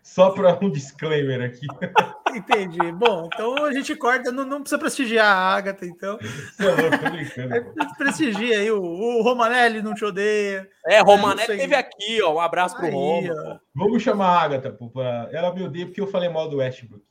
só 0.01 0.31
para 0.31 0.57
um, 0.57 0.67
um 0.67 0.71
disclaimer 0.71 1.41
aqui. 1.41 1.67
Entendi. 2.33 2.91
Bom, 2.93 3.27
então 3.31 3.65
a 3.65 3.73
gente 3.73 3.95
corta, 3.95 4.31
não, 4.31 4.45
não 4.45 4.61
precisa 4.61 4.79
prestigiar 4.79 5.25
a 5.27 5.55
Agatha, 5.55 5.85
então. 5.85 6.17
É 6.57 7.59
pô. 7.59 7.73
Prestigia 7.97 8.59
aí, 8.59 8.71
o, 8.71 8.81
o 8.81 9.21
Romanelli 9.21 9.81
não 9.81 9.93
te 9.93 10.03
odeia. 10.03 10.67
É, 10.87 10.99
Romané 11.01 11.43
Isso 11.43 11.51
aí. 11.51 11.57
teve 11.59 11.75
aqui, 11.75 12.21
ó. 12.21 12.35
Um 12.35 12.39
abraço 12.39 12.75
pro 12.75 12.85
Aí, 12.85 12.91
Roma. 12.91 13.33
ó. 13.35 13.57
Vamos 13.75 14.01
chamar 14.01 14.27
a 14.29 14.41
Agatha, 14.41 14.71
pô. 14.71 14.89
pra- 14.89 15.29
Ela 15.31 15.53
me 15.53 15.63
odeia 15.63 15.85
porque 15.85 16.01
eu 16.01 16.07
falei 16.07 16.29
mal 16.29 16.49
do 16.49 16.57
Westbrook. 16.57 17.03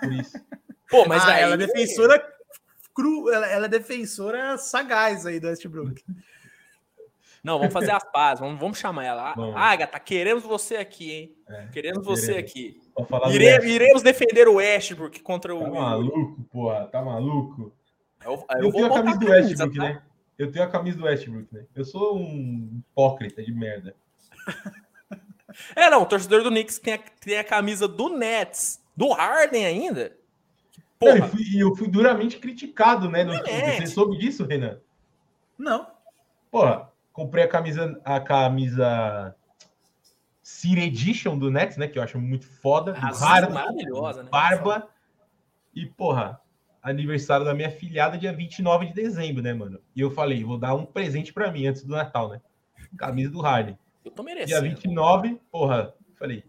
Por 0.00 0.12
isso. 0.12 0.38
Pô, 0.90 1.06
mas 1.06 1.22
ah, 1.22 1.26
daí... 1.26 1.42
ela 1.42 1.54
é 1.54 1.56
defensora 1.56 2.34
cru, 2.94 3.30
ela, 3.32 3.46
ela 3.46 3.66
é 3.66 3.68
defensora 3.68 4.56
sagaz 4.58 5.26
aí 5.26 5.40
do 5.40 5.48
Westbrook. 5.48 6.02
Não, 7.42 7.58
vamos 7.58 7.74
fazer 7.74 7.90
as 7.90 8.04
pazes, 8.10 8.40
vamos, 8.40 8.58
vamos 8.58 8.78
chamar 8.78 9.04
ela. 9.04 9.34
Vamos. 9.34 9.54
Agatha, 9.56 10.00
queremos 10.00 10.44
você 10.44 10.76
aqui, 10.76 11.12
hein? 11.12 11.36
É, 11.46 11.66
queremos 11.66 12.04
você 12.04 12.28
queremos. 12.42 12.50
aqui. 12.50 12.80
Pra 12.94 13.04
falar 13.04 13.28
do 13.28 13.34
Ire- 13.34 13.44
Westbrook. 13.44 13.74
iremos 13.74 14.02
defender 14.02 14.48
o 14.48 14.54
Westbrook 14.54 15.20
contra 15.20 15.54
o. 15.54 15.60
Tá 15.60 15.70
maluco, 15.70 16.42
porra. 16.50 16.86
Tá 16.86 17.02
maluco. 17.02 17.72
Eu, 18.24 18.32
eu 18.32 18.62
Eu, 18.62 18.70
vou 18.70 18.72
tenho 18.72 18.86
a 18.86 18.94
camisa 18.94 19.18
do 19.18 19.26
camisa, 19.26 19.48
Westbrook, 19.48 19.76
tá? 19.76 19.82
né? 19.82 20.02
Eu 20.38 20.50
tenho 20.50 20.64
a 20.64 20.68
camisa 20.68 20.96
do 20.98 21.04
Westbrook, 21.04 21.54
né? 21.54 21.64
Eu 21.74 21.84
sou 21.84 22.16
um 22.16 22.80
hipócrita 22.90 23.42
de 23.42 23.52
merda. 23.52 23.94
É, 25.76 25.88
não, 25.90 26.02
o 26.02 26.06
torcedor 26.06 26.42
do 26.42 26.50
Knicks 26.50 26.78
tem 26.78 26.94
a, 26.94 26.98
tem 26.98 27.38
a 27.38 27.44
camisa 27.44 27.86
do 27.86 28.08
Nets, 28.08 28.80
do 28.96 29.12
Harden 29.12 29.66
ainda. 29.66 30.16
Não, 31.00 31.08
Porra, 31.10 31.18
eu, 31.18 31.28
fui, 31.28 31.42
e 31.42 31.60
eu 31.60 31.76
fui 31.76 31.88
duramente 31.88 32.38
criticado, 32.38 33.10
né? 33.10 33.24
No. 33.24 33.36
Twitter. 33.38 33.76
Você 33.76 33.86
soube 33.86 34.16
disso, 34.18 34.46
Renan? 34.46 34.78
Não. 35.58 35.86
Porra, 36.50 36.90
comprei 37.12 37.44
a 37.44 37.48
camisa, 37.48 38.00
a 38.04 38.20
camisa 38.20 39.34
City 40.42 40.80
Edition 40.80 41.38
do 41.38 41.50
Nets, 41.50 41.76
né? 41.76 41.88
Que 41.88 41.98
eu 41.98 42.02
acho 42.02 42.18
muito 42.18 42.46
foda. 42.46 42.92
do 42.92 43.06
azul 43.06 43.26
Harden, 43.26 43.54
maravilhosa, 43.54 44.22
né? 44.22 44.28
Barba. 44.30 44.88
E, 45.74 45.86
porra, 45.86 46.40
aniversário 46.82 47.44
da 47.44 47.54
minha 47.54 47.70
filhada 47.70 48.16
dia 48.16 48.32
29 48.32 48.86
de 48.86 48.92
dezembro, 48.92 49.42
né, 49.42 49.52
mano? 49.52 49.80
E 49.96 50.00
eu 50.00 50.10
falei, 50.10 50.44
vou 50.44 50.58
dar 50.58 50.74
um 50.74 50.84
presente 50.84 51.32
pra 51.32 51.50
mim 51.50 51.66
antes 51.66 51.82
do 51.82 51.94
Natal, 51.94 52.28
né? 52.28 52.40
Camisa 52.96 53.30
do 53.30 53.40
Harden. 53.40 53.78
Eu 54.04 54.10
tô 54.10 54.22
Dia 54.22 54.34
merecendo. 54.34 54.62
29, 54.68 55.40
porra, 55.50 55.94
falei, 56.18 56.44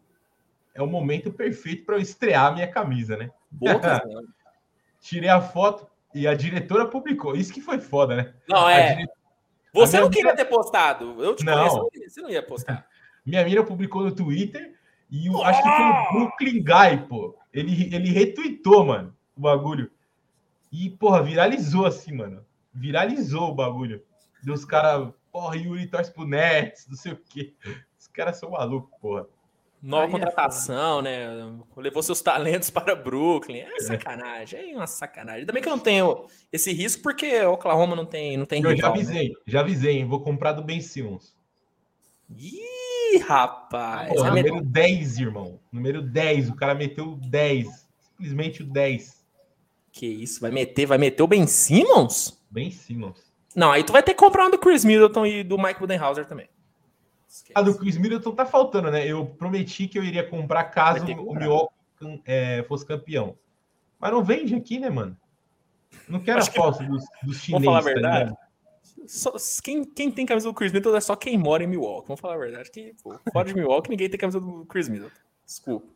é 0.75 0.83
o 0.83 0.87
momento 0.87 1.31
perfeito 1.31 1.85
para 1.85 1.95
eu 1.95 2.01
estrear 2.01 2.47
a 2.47 2.51
minha 2.51 2.67
camisa, 2.67 3.15
né? 3.17 3.31
Boa. 3.49 3.79
Tirei 4.99 5.29
a 5.29 5.41
foto 5.41 5.87
e 6.13 6.27
a 6.27 6.33
diretora 6.35 6.85
publicou. 6.85 7.35
Isso 7.35 7.53
que 7.53 7.61
foi 7.61 7.79
foda, 7.79 8.15
né? 8.15 8.33
Não, 8.47 8.69
é. 8.69 8.95
dire- 8.95 9.09
Você 9.73 9.99
não 9.99 10.09
queria 10.09 10.35
ter 10.35 10.45
postado. 10.45 11.23
Eu 11.23 11.35
te 11.35 11.45
Não. 11.45 11.87
conheço, 11.89 12.13
você 12.13 12.21
não 12.21 12.29
ia 12.29 12.43
postar. 12.43 12.85
Minha 13.25 13.43
mina 13.43 13.63
publicou 13.63 14.03
no 14.03 14.13
Twitter 14.13 14.75
e 15.09 15.29
o, 15.29 15.41
acho 15.41 15.63
que 15.63 15.69
foi 15.69 15.85
o 15.85 16.11
Brooklyn 16.13 16.63
Guy, 16.63 17.07
pô. 17.07 17.35
Ele, 17.53 17.95
ele 17.95 18.09
retweetou, 18.09 18.85
mano, 18.85 19.15
o 19.35 19.41
bagulho. 19.41 19.89
E, 20.71 20.89
porra, 20.89 21.23
viralizou 21.23 21.85
assim, 21.85 22.13
mano. 22.13 22.45
Viralizou 22.73 23.49
o 23.51 23.55
bagulho. 23.55 24.03
Dos 24.43 24.65
caras, 24.65 25.09
porra, 25.31 25.55
Yuri 25.55 25.87
torce 25.87 26.11
pro 26.11 26.27
Nets, 26.27 26.85
não 26.89 26.97
sei 26.97 27.13
o 27.13 27.17
quê. 27.29 27.53
Os 27.97 28.07
caras 28.07 28.37
são 28.37 28.51
malucos, 28.51 28.91
porra. 28.99 29.25
Nova 29.85 30.05
Aí 30.05 30.09
é 30.09 30.11
contratação, 30.11 30.99
né? 31.03 31.27
Levou 31.77 32.01
seus 32.01 32.19
talentos 32.19 32.71
para 32.71 32.95
Brooklyn. 32.95 33.59
É 33.59 33.79
sacanagem, 33.81 34.73
é 34.73 34.75
uma 34.75 34.87
sacanagem. 34.87 35.41
Ainda 35.41 35.53
bem 35.53 35.61
que 35.61 35.69
eu 35.69 35.75
não 35.75 35.83
tenho 35.83 36.25
esse 36.51 36.73
risco, 36.73 37.03
porque 37.03 37.39
o 37.41 37.51
Oklahoma 37.51 37.95
não 37.95 38.05
tem, 38.05 38.35
não 38.35 38.47
tem 38.47 38.63
Eu 38.63 38.75
já 38.75 38.87
né? 38.87 38.89
avisei, 38.95 39.33
já 39.45 39.59
avisei, 39.59 39.97
hein? 39.97 40.05
Vou 40.05 40.21
comprar 40.21 40.53
do 40.53 40.63
Ben 40.63 40.81
Simmons. 40.81 41.35
Ih, 42.35 43.19
rapaz. 43.19 44.09
Pô, 44.09 44.23
meter- 44.31 44.49
número 44.51 44.65
10, 44.65 45.19
irmão. 45.19 45.59
Número 45.71 46.01
10. 46.01 46.49
O 46.49 46.55
cara 46.55 46.73
meteu 46.73 47.15
10. 47.17 47.87
Simplesmente 47.99 48.63
o 48.63 48.65
10. 48.65 49.23
Que 49.91 50.07
isso, 50.07 50.41
vai 50.41 50.49
meter, 50.49 50.87
vai 50.87 50.97
meter 50.97 51.21
o 51.21 51.27
Ben 51.27 51.45
Simmons? 51.45 52.41
Ben 52.49 52.71
Simmons. 52.71 53.31
Não, 53.55 53.71
aí 53.71 53.83
tu 53.83 53.93
vai 53.93 54.01
ter 54.01 54.15
que 54.15 54.19
comprar 54.19 54.47
um 54.47 54.49
do 54.49 54.57
Chris 54.57 54.83
Middleton 54.83 55.27
e 55.27 55.43
do 55.43 55.57
Mike 55.59 55.79
Budenhauser 55.79 56.25
também. 56.25 56.49
Esquece. 57.35 57.53
A 57.53 57.61
do 57.61 57.77
Chris 57.77 57.97
Middleton 57.97 58.31
tá 58.33 58.45
faltando, 58.45 58.89
né? 58.89 59.05
Eu 59.05 59.25
prometi 59.25 59.87
que 59.87 59.99
eu 59.99 60.03
iria 60.03 60.27
comprar 60.27 60.63
caso 60.65 61.03
o. 61.05 61.35
Milwaukee 61.35 61.73
é, 62.25 62.63
fosse 62.63 62.85
campeão. 62.85 63.37
Mas 63.99 64.11
não 64.11 64.23
vende 64.23 64.55
aqui, 64.55 64.79
né, 64.79 64.89
mano? 64.89 65.17
Não 66.07 66.19
quero 66.19 66.37
a 66.39 66.41
Acho 66.41 66.51
que- 66.51 66.83
dos, 66.87 67.03
dos 67.23 67.37
chineses. 67.41 67.65
falar 67.65 67.79
a 67.79 67.81
tá 67.81 67.85
verdade. 67.89 68.23
ligado? 68.29 68.45
Só- 69.07 69.33
quem, 69.63 69.83
quem 69.83 70.09
tem 70.11 70.25
camisa 70.25 70.47
do 70.47 70.53
Chris 70.53 70.71
Middleton 70.71 70.97
é 70.97 71.01
só 71.01 71.15
quem 71.15 71.37
mora 71.37 71.63
em 71.63 71.67
Milwaukee. 71.67 72.07
Vamos 72.07 72.19
falar 72.21 72.35
a 72.35 72.37
verdade. 72.37 72.71
Que, 72.71 72.93
pô, 73.03 73.19
fora 73.31 73.47
de 73.47 73.53
Milwaukee, 73.53 73.89
ninguém 73.89 74.09
tem 74.09 74.19
camisa 74.19 74.39
do 74.39 74.65
Chris 74.65 74.87
Middleton. 74.87 75.15
Desculpa. 75.45 75.87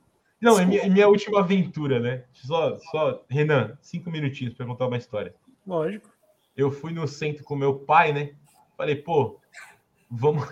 Não, 0.41 0.57
é 0.59 0.65
minha, 0.65 0.81
é 0.81 0.89
minha 0.89 1.07
última 1.07 1.39
aventura, 1.39 1.99
né? 1.99 2.23
Só, 2.33 2.77
só, 2.91 3.23
Renan, 3.29 3.77
cinco 3.81 4.09
minutinhos 4.09 4.53
pra 4.53 4.65
contar 4.65 4.87
uma 4.87 4.97
história. 4.97 5.33
Lógico. 5.67 6.09
eu 6.55 6.71
fui 6.71 6.91
no 6.93 7.07
centro 7.07 7.43
com 7.43 7.55
meu 7.55 7.75
pai, 7.79 8.11
né? 8.13 8.33
Falei, 8.77 8.95
pô, 8.95 9.37
vamos, 10.09 10.47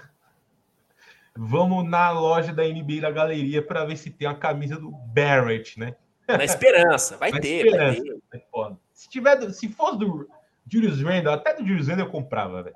vamos 1.37 1.87
na 1.89 2.11
loja 2.11 2.53
da 2.53 2.63
NBA 2.63 3.01
da 3.01 3.11
galeria 3.11 3.61
para 3.61 3.85
ver 3.85 3.97
se 3.97 4.09
tem 4.09 4.27
a 4.27 4.33
camisa 4.35 4.77
do 4.79 4.91
Barrett, 4.91 5.79
né? 5.79 5.95
Na 6.27 6.43
esperança. 6.43 7.17
Vai 7.17 7.31
Na 7.31 7.39
ter, 7.39 7.65
esperança. 7.65 8.01
vai 8.01 8.39
ter. 8.41 8.71
É. 8.73 8.75
Se 8.93 9.09
tiver, 9.09 9.51
se 9.51 9.69
fosse 9.69 9.99
do 9.99 10.27
Julius 10.67 11.01
Randle, 11.01 11.33
até 11.33 11.53
do 11.53 11.65
Julius 11.65 11.87
Randle 11.87 12.05
eu 12.05 12.11
comprava, 12.11 12.63
velho. 12.63 12.75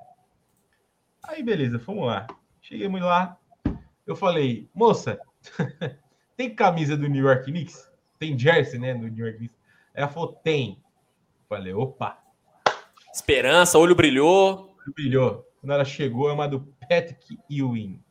Aí, 1.24 1.42
beleza, 1.42 1.78
vamos 1.78 2.06
lá. 2.06 2.26
Chegamos 2.60 3.00
lá. 3.00 3.36
Eu 4.06 4.16
falei, 4.16 4.68
moça, 4.74 5.18
tem 6.36 6.54
camisa 6.54 6.96
do 6.96 7.08
New 7.08 7.24
York 7.26 7.44
Knicks? 7.50 7.90
Tem 8.18 8.38
jersey, 8.38 8.78
né, 8.78 8.94
do 8.94 9.08
New 9.08 9.24
York 9.24 9.38
Knicks? 9.38 9.56
Ela 9.94 10.08
falou, 10.08 10.32
tem. 10.32 10.82
Falei, 11.48 11.74
opa, 11.74 12.18
Esperança, 13.12 13.78
olho 13.78 13.94
brilhou. 13.94 14.74
brilhou. 14.94 15.46
Quando 15.60 15.72
ela 15.74 15.84
chegou, 15.84 16.30
é 16.30 16.32
uma 16.32 16.48
do 16.48 16.60
Patrick 16.88 17.38
Ewing. 17.50 18.02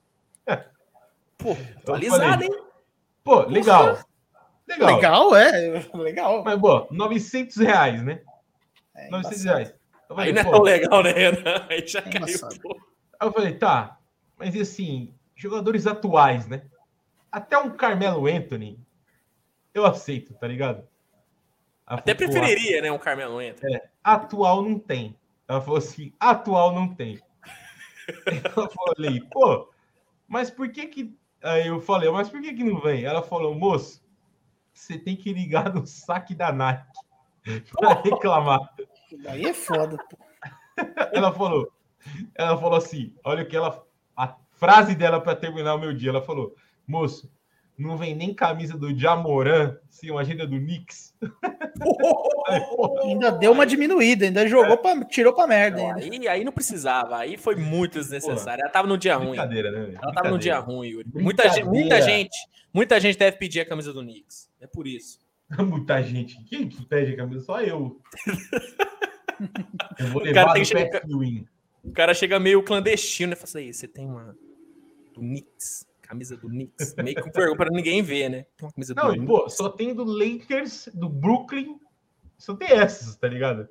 Pô, 1.37 1.57
atualizado, 1.77 2.21
falei, 2.23 2.47
hein? 2.47 2.63
Pô, 3.23 3.39
legal. 3.41 3.97
Legal. 4.67 4.95
Legal, 4.95 5.35
é. 5.35 5.79
Legal. 5.95 6.43
Mas, 6.43 6.59
pô, 6.59 6.87
900 6.91 7.57
reais, 7.57 8.03
né? 8.03 8.21
É 8.95 9.09
900 9.09 9.41
embaçado. 9.41 9.57
reais. 9.57 9.69
Eu 10.09 10.19
Aí 10.19 10.33
falei, 10.33 10.33
não 10.33 10.41
é 10.41 10.51
tão 10.53 10.61
legal, 10.61 11.03
né, 11.03 11.11
Renan? 11.11 11.65
Aí 11.69 11.87
já 11.87 11.99
É 11.99 12.03
caiu. 12.03 12.39
Aí 13.19 13.27
eu 13.27 13.31
falei, 13.31 13.53
tá, 13.57 13.97
mas 14.37 14.53
e 14.55 14.61
assim, 14.61 15.13
jogadores 15.35 15.87
atuais, 15.87 16.47
né? 16.47 16.63
Até 17.31 17.57
um 17.57 17.69
Carmelo 17.71 18.27
Anthony, 18.27 18.79
eu 19.73 19.85
aceito, 19.85 20.33
tá 20.33 20.47
ligado? 20.47 20.87
Ela 21.87 21.99
Até 21.99 22.13
falou, 22.13 22.27
"Pô, 22.29 22.39
preferiria, 22.39 22.81
né, 22.81 22.91
um 22.91 22.97
Carmelo 22.97 23.39
Anthony. 23.39 23.79
atual 24.03 24.61
não 24.61 24.77
tem. 24.77 25.17
Ela 25.47 25.61
falou 25.61 25.77
assim, 25.77 26.13
atual 26.19 26.73
não 26.73 26.93
tem. 26.93 27.19
Eu 28.57 28.69
falei, 28.69 29.21
pô, 29.31 29.70
mas 30.31 30.49
por 30.49 30.71
que 30.71 30.87
que... 30.87 31.13
Aí 31.43 31.67
eu 31.67 31.81
falei, 31.81 32.09
mas 32.09 32.29
por 32.29 32.41
que 32.41 32.53
que 32.53 32.63
não 32.63 32.79
vem? 32.79 33.03
Ela 33.03 33.21
falou, 33.21 33.53
moço, 33.53 34.01
você 34.71 34.97
tem 34.97 35.13
que 35.13 35.33
ligar 35.33 35.73
no 35.73 35.85
saque 35.85 36.33
da 36.33 36.53
Nike 36.53 36.87
para 37.75 38.01
reclamar. 38.01 38.73
Aí 39.27 39.43
é 39.43 39.53
foda. 39.53 39.97
pô. 39.97 40.17
Ela 41.11 41.33
falou, 41.33 41.69
ela 42.33 42.57
falou 42.57 42.77
assim, 42.77 43.13
olha 43.25 43.43
o 43.43 43.45
que 43.45 43.57
ela, 43.57 43.85
a 44.15 44.37
frase 44.51 44.95
dela 44.95 45.19
para 45.19 45.35
terminar 45.35 45.75
o 45.75 45.79
meu 45.79 45.93
dia, 45.93 46.11
ela 46.11 46.21
falou, 46.21 46.55
moço, 46.87 47.29
não 47.81 47.97
vem 47.97 48.15
nem 48.15 48.33
camisa 48.33 48.77
do 48.77 48.97
Jamoran, 48.97 49.77
se 49.89 50.07
imagina 50.07 50.45
do 50.45 50.57
Knicks. 50.57 51.13
Ainda 53.03 53.31
deu 53.31 53.51
uma 53.51 53.65
diminuída, 53.65 54.25
ainda 54.25 54.47
jogou 54.47 54.77
pra, 54.77 55.03
tirou 55.05 55.33
pra 55.33 55.47
merda 55.47 55.77
Não, 55.77 55.91
aí, 55.95 56.27
aí 56.27 56.43
não 56.43 56.51
precisava, 56.51 57.17
aí 57.17 57.37
foi 57.37 57.55
muito 57.55 57.93
desnecessário. 57.99 58.61
Ela 58.61 58.71
tava 58.71 58.87
no 58.87 58.97
dia 58.97 59.15
ruim. 59.15 59.29
brincadeira, 59.29 59.71
né? 59.71 59.97
Ela 60.01 60.11
tava 60.13 60.29
no 60.29 60.39
dia 60.39 60.57
ruim, 60.59 60.89
Yuri. 60.89 61.09
Muita 61.13 61.47
gente, 61.49 61.65
muita 61.65 62.01
gente, 62.01 62.37
muita 62.73 62.99
gente 62.99 63.17
deve 63.17 63.37
pedir 63.37 63.61
a 63.61 63.65
camisa 63.65 63.93
do 63.93 64.01
Knicks. 64.01 64.49
É 64.59 64.67
por 64.67 64.87
isso. 64.87 65.19
Muita 65.59 66.01
gente. 66.01 66.41
Quem 66.45 66.69
que 66.69 66.85
pede 66.85 67.13
a 67.13 67.17
camisa? 67.17 67.41
Só 67.41 67.61
eu. 67.61 67.99
Eu 69.99 70.07
vou 70.07 70.21
O 70.21 70.25
cara 70.25 70.53
levar 70.53 70.53
do 70.53 70.59
que 70.59 70.65
chegar-. 70.65 71.01
O 71.83 71.91
cara 71.91 72.13
chega 72.13 72.39
meio 72.39 72.61
clandestino, 72.63 73.31
né? 73.31 73.35
Fala 73.35 73.45
assim, 73.45 73.73
você 73.73 73.87
tem 73.87 74.05
uma 74.05 74.37
do 75.13 75.19
Knicks, 75.19 75.87
camisa 76.11 76.35
do 76.35 76.49
Knicks. 76.49 76.93
Meio 76.95 77.23
com 77.23 77.31
vergonha 77.31 77.55
pra 77.57 77.69
ninguém 77.69 78.01
ver, 78.01 78.29
né? 78.29 78.45
Tem 78.57 78.65
uma 78.67 78.71
camisa 78.73 78.93
Não, 78.93 79.15
do 79.15 79.25
pô, 79.25 79.49
só 79.49 79.69
tem 79.69 79.93
do 79.95 80.03
Lakers, 80.03 80.89
do 80.93 81.07
Brooklyn. 81.07 81.79
Só 82.37 82.53
tem 82.53 82.69
essas, 82.69 83.15
tá 83.15 83.27
ligado? 83.29 83.69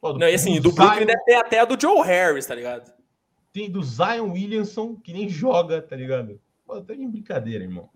Pô, 0.00 0.12
Não, 0.12 0.28
e 0.28 0.34
assim, 0.34 0.60
do 0.60 0.70
Zion- 0.70 0.76
Brooklyn 0.76 1.06
deve 1.06 1.24
ter 1.24 1.34
até 1.34 1.60
a 1.60 1.64
do 1.64 1.80
Joe 1.80 2.06
Harris, 2.06 2.46
tá 2.46 2.54
ligado? 2.54 2.92
Tem 3.52 3.70
do 3.70 3.82
Zion 3.82 4.30
Williamson, 4.32 4.96
que 4.96 5.12
nem 5.12 5.28
joga, 5.28 5.80
tá 5.80 5.96
ligado? 5.96 6.38
Pô, 6.66 6.80
tá 6.80 6.94
de 6.94 7.06
brincadeira, 7.06 7.64
irmão. 7.64 7.88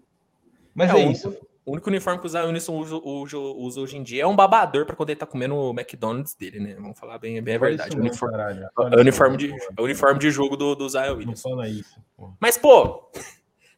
Mas 0.74 0.90
É, 0.90 0.98
é, 1.00 1.12
isso. 1.12 1.36
O 1.66 1.72
único 1.72 1.88
uniforme 1.88 2.20
que 2.20 2.26
o 2.26 2.28
Zion 2.28 2.48
Wilson 2.52 2.76
usa, 2.78 2.96
usa- 2.96 3.38
usa 3.38 3.80
hoje 3.80 3.96
em 3.96 4.02
dia 4.02 4.24
é 4.24 4.26
um 4.26 4.36
babador 4.36 4.84
pra 4.84 4.94
quando 4.94 5.08
ele 5.10 5.18
tá 5.18 5.24
comendo 5.26 5.54
o 5.56 5.70
McDonald's 5.70 6.34
dele, 6.34 6.60
né? 6.60 6.74
Vamos 6.74 6.98
falar 6.98 7.18
bem, 7.18 7.40
bem 7.42 7.54
a 7.54 7.58
verdade. 7.58 7.88
isso 7.88 7.96
O 7.96 8.00
não, 8.00 8.06
uniforme, 8.08 8.36
caralho. 8.36 8.64
é 8.64 8.96
o 8.96 9.00
uniforme 9.00 9.36
de, 9.38 9.50
é 9.50 9.80
o 9.80 9.84
uniforme 9.84 10.18
de 10.20 10.30
jogo 10.30 10.56
do, 10.58 10.74
do 10.74 10.88
Zion 10.88 11.06
Não 11.06 11.16
Williamson. 11.16 11.48
fala 11.50 11.68
isso. 11.68 11.98
porra. 12.16 12.34
Mas, 12.40 12.58
pô, 12.58 13.10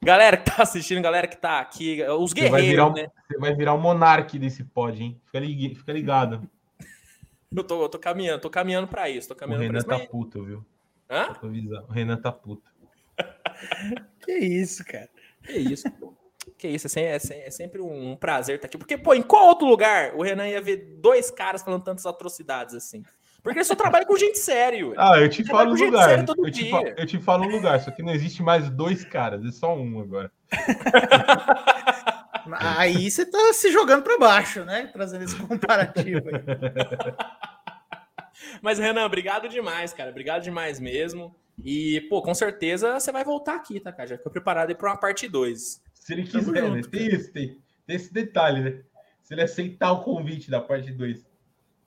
Galera 0.03 0.37
que 0.37 0.45
tá 0.51 0.63
assistindo, 0.63 1.01
galera 1.03 1.27
que 1.27 1.37
tá 1.39 1.59
aqui, 1.59 2.03
os 2.03 2.31
Você 2.33 2.49
vai, 2.51 2.63
virar 2.63 2.91
guerreiros, 2.91 2.91
o, 2.91 2.95
né? 2.95 3.09
você 3.27 3.39
vai 3.39 3.55
virar 3.55 3.73
o 3.73 3.79
monarque 3.79 4.39
desse 4.39 4.63
pod, 4.63 5.03
hein? 5.03 5.21
Fica, 5.25 5.39
lig- 5.41 5.75
fica 5.75 5.93
ligado. 5.93 6.49
Eu 7.51 7.65
tô, 7.65 7.83
eu 7.83 7.89
tô 7.89 7.99
caminhando, 7.99 8.41
tô 8.43 8.51
caminhando 8.51 8.87
pra 8.87 9.09
isso, 9.09 9.27
tô 9.29 9.35
O 9.35 9.37
caminhando 9.37 9.65
pra 9.65 9.73
Renan 9.73 9.79
isso. 9.79 10.05
tá 10.07 10.11
puto, 10.11 10.45
viu? 10.45 10.65
Hã? 11.11 11.33
O 11.89 11.93
Renan 11.93 12.17
tá 12.19 12.31
puto. 12.31 12.63
Que 14.21 14.33
isso, 14.33 14.85
cara. 14.85 15.09
Que 15.43 15.53
isso, 15.53 15.91
pô. 15.93 16.13
Que 16.59 16.69
isso, 16.69 16.87
é, 16.99 17.03
é 17.03 17.17
é 17.17 17.51
sempre 17.51 17.81
um 17.83 18.17
prazer 18.17 18.57
estar 18.57 18.67
aqui. 18.67 18.79
Porque, 18.79 18.97
pô, 18.97 19.15
em 19.15 19.23
qual 19.23 19.47
outro 19.47 19.67
lugar 19.67 20.15
o 20.15 20.23
Renan 20.23 20.49
ia 20.49 20.61
ver 20.61 20.97
dois 21.01 21.31
caras 21.31 21.63
falando 21.63 21.85
tantas 21.85 22.07
atrocidades 22.07 22.75
assim? 22.75 23.03
Porque 23.43 23.59
ele 23.59 23.65
só 23.65 23.75
trabalha 23.77 24.07
com 24.07 24.17
gente 24.17 24.39
sério. 24.39 24.95
Ah, 24.97 25.21
eu 25.21 25.29
te 25.29 25.45
falo 25.45 25.77
gente 25.77 25.91
lugar. 25.91 26.19
Eu 26.19 26.51
te, 26.51 26.63
dia. 26.65 26.71
fa- 26.71 26.83
eu 26.97 27.07
te 27.07 27.19
falo 27.21 27.45
o 27.45 27.49
lugar, 27.49 27.79
só 27.81 27.91
que 27.91 28.03
não 28.03 28.13
existe 28.13 28.43
mais 28.43 28.69
dois 28.71 29.05
caras, 29.05 29.45
é 29.45 29.51
só 29.53 29.77
um 29.77 30.01
agora. 30.01 30.33
Aí 32.61 33.11
você 33.11 33.27
tá 33.27 33.53
se 33.53 33.71
jogando 33.73 34.03
pra 34.03 34.19
baixo, 34.19 34.65
né? 34.65 34.89
Trazendo 34.93 35.25
esse 35.25 35.37
comparativo 35.37 36.29
aí. 36.29 36.43
Mas, 38.63 38.79
Renan, 38.79 39.05
obrigado 39.05 39.49
demais, 39.49 39.93
cara. 39.93 40.11
Obrigado 40.11 40.43
demais 40.43 40.79
mesmo. 40.79 41.35
E, 41.63 42.03
pô, 42.09 42.23
com 42.23 42.35
certeza 42.35 42.99
você 43.01 43.11
vai 43.11 43.25
voltar 43.25 43.57
aqui, 43.57 43.81
tá, 43.81 43.93
cara? 43.93 44.09
Já 44.09 44.17
ficou 44.17 44.31
preparado 44.31 44.69
aí 44.69 44.75
pra 44.75 44.91
uma 44.91 44.97
parte 44.97 45.29
2. 45.29 45.83
Se 46.07 46.13
ele 46.13 46.23
quiser, 46.23 46.71
né? 46.71 46.83
Tem 46.89 47.09
isso, 47.09 47.33
tem, 47.33 47.59
tem 47.85 47.97
esse 47.97 48.13
detalhe, 48.13 48.61
né? 48.61 48.83
Se 49.25 49.35
ele 49.35 49.43
aceitar 49.43 49.91
o 49.91 50.05
convite 50.05 50.49
da 50.49 50.61
parte 50.61 50.93
2. 50.93 51.27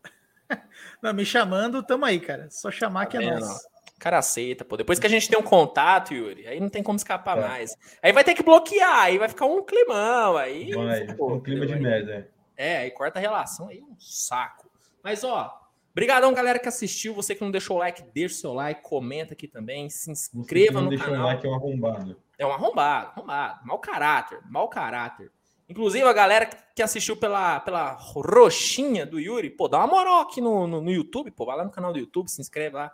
Não, 1.01 1.13
me 1.13 1.23
chamando, 1.23 1.81
tamo 1.81 2.03
aí, 2.03 2.19
cara. 2.19 2.49
Só 2.49 2.69
chamar 2.69 3.05
que 3.05 3.15
é 3.15 3.21
vendo, 3.21 3.39
nós. 3.39 3.61
O 3.95 3.99
cara 3.99 4.17
aceita, 4.17 4.65
pô. 4.65 4.75
Depois 4.75 4.99
que 4.99 5.07
a 5.07 5.09
gente 5.09 5.29
tem 5.29 5.39
um 5.39 5.43
contato, 5.43 6.13
Yuri, 6.13 6.45
aí 6.47 6.59
não 6.59 6.67
tem 6.67 6.83
como 6.83 6.97
escapar 6.97 7.37
É. 7.37 7.41
mais. 7.47 7.77
Aí 8.03 8.11
vai 8.11 8.25
ter 8.25 8.33
que 8.33 8.43
bloquear, 8.43 9.03
aí 9.03 9.17
vai 9.17 9.29
ficar 9.29 9.45
um 9.45 9.63
climão, 9.63 10.35
aí. 10.35 10.71
Vai, 10.73 11.15
pô, 11.15 11.35
um 11.35 11.39
clima 11.39 11.65
de 11.65 11.73
aí- 11.75 11.79
merda. 11.81 12.29
é. 12.57 12.71
É, 12.73 12.77
aí 12.79 12.91
corta 12.91 13.19
a 13.19 13.21
relação, 13.21 13.69
aí 13.69 13.79
é 13.79 13.81
um 13.83 13.95
saco. 13.97 14.69
Mas, 15.01 15.23
ó, 15.23 15.57
brigadão, 15.95 16.33
galera, 16.33 16.59
que 16.59 16.67
assistiu. 16.67 17.13
Você 17.13 17.33
que 17.33 17.41
não 17.41 17.51
deixou 17.51 17.77
o 17.77 17.79
like, 17.79 18.03
deixa 18.13 18.35
o 18.35 18.37
seu 18.37 18.53
like, 18.53 18.81
comenta 18.83 19.31
aqui 19.33 19.47
também, 19.47 19.89
se 19.89 20.13
Você 20.13 20.29
que 20.31 20.37
inscreva 20.39 20.73
não 20.73 20.83
no 20.83 20.89
deixou 20.89 21.07
canal. 21.07 21.21
um 21.21 21.25
like 21.25 21.47
é 21.47 21.49
um 21.49 21.55
arrombado. 21.55 22.21
É 22.39 22.45
um 22.45 22.51
arrombado, 22.53 23.11
arrombado. 23.13 23.67
Mau 23.67 23.79
caráter, 23.79 24.39
mau 24.49 24.69
caráter. 24.69 25.29
Inclusive, 25.67 26.05
a 26.05 26.13
galera 26.13 26.49
que 26.73 26.81
assistiu 26.81 27.17
pela, 27.17 27.59
pela 27.59 27.91
roxinha 27.91 29.05
do 29.05 29.19
Yuri, 29.19 29.49
pô, 29.49 29.67
dá 29.67 29.77
uma 29.79 29.87
moral 29.87 30.21
aqui 30.21 30.39
no, 30.39 30.65
no, 30.65 30.81
no 30.81 30.89
YouTube, 30.89 31.29
pô, 31.31 31.45
vai 31.45 31.57
lá 31.57 31.65
no 31.65 31.69
canal 31.69 31.91
do 31.91 31.99
YouTube, 31.99 32.29
se 32.29 32.41
inscreve 32.41 32.77
lá 32.77 32.91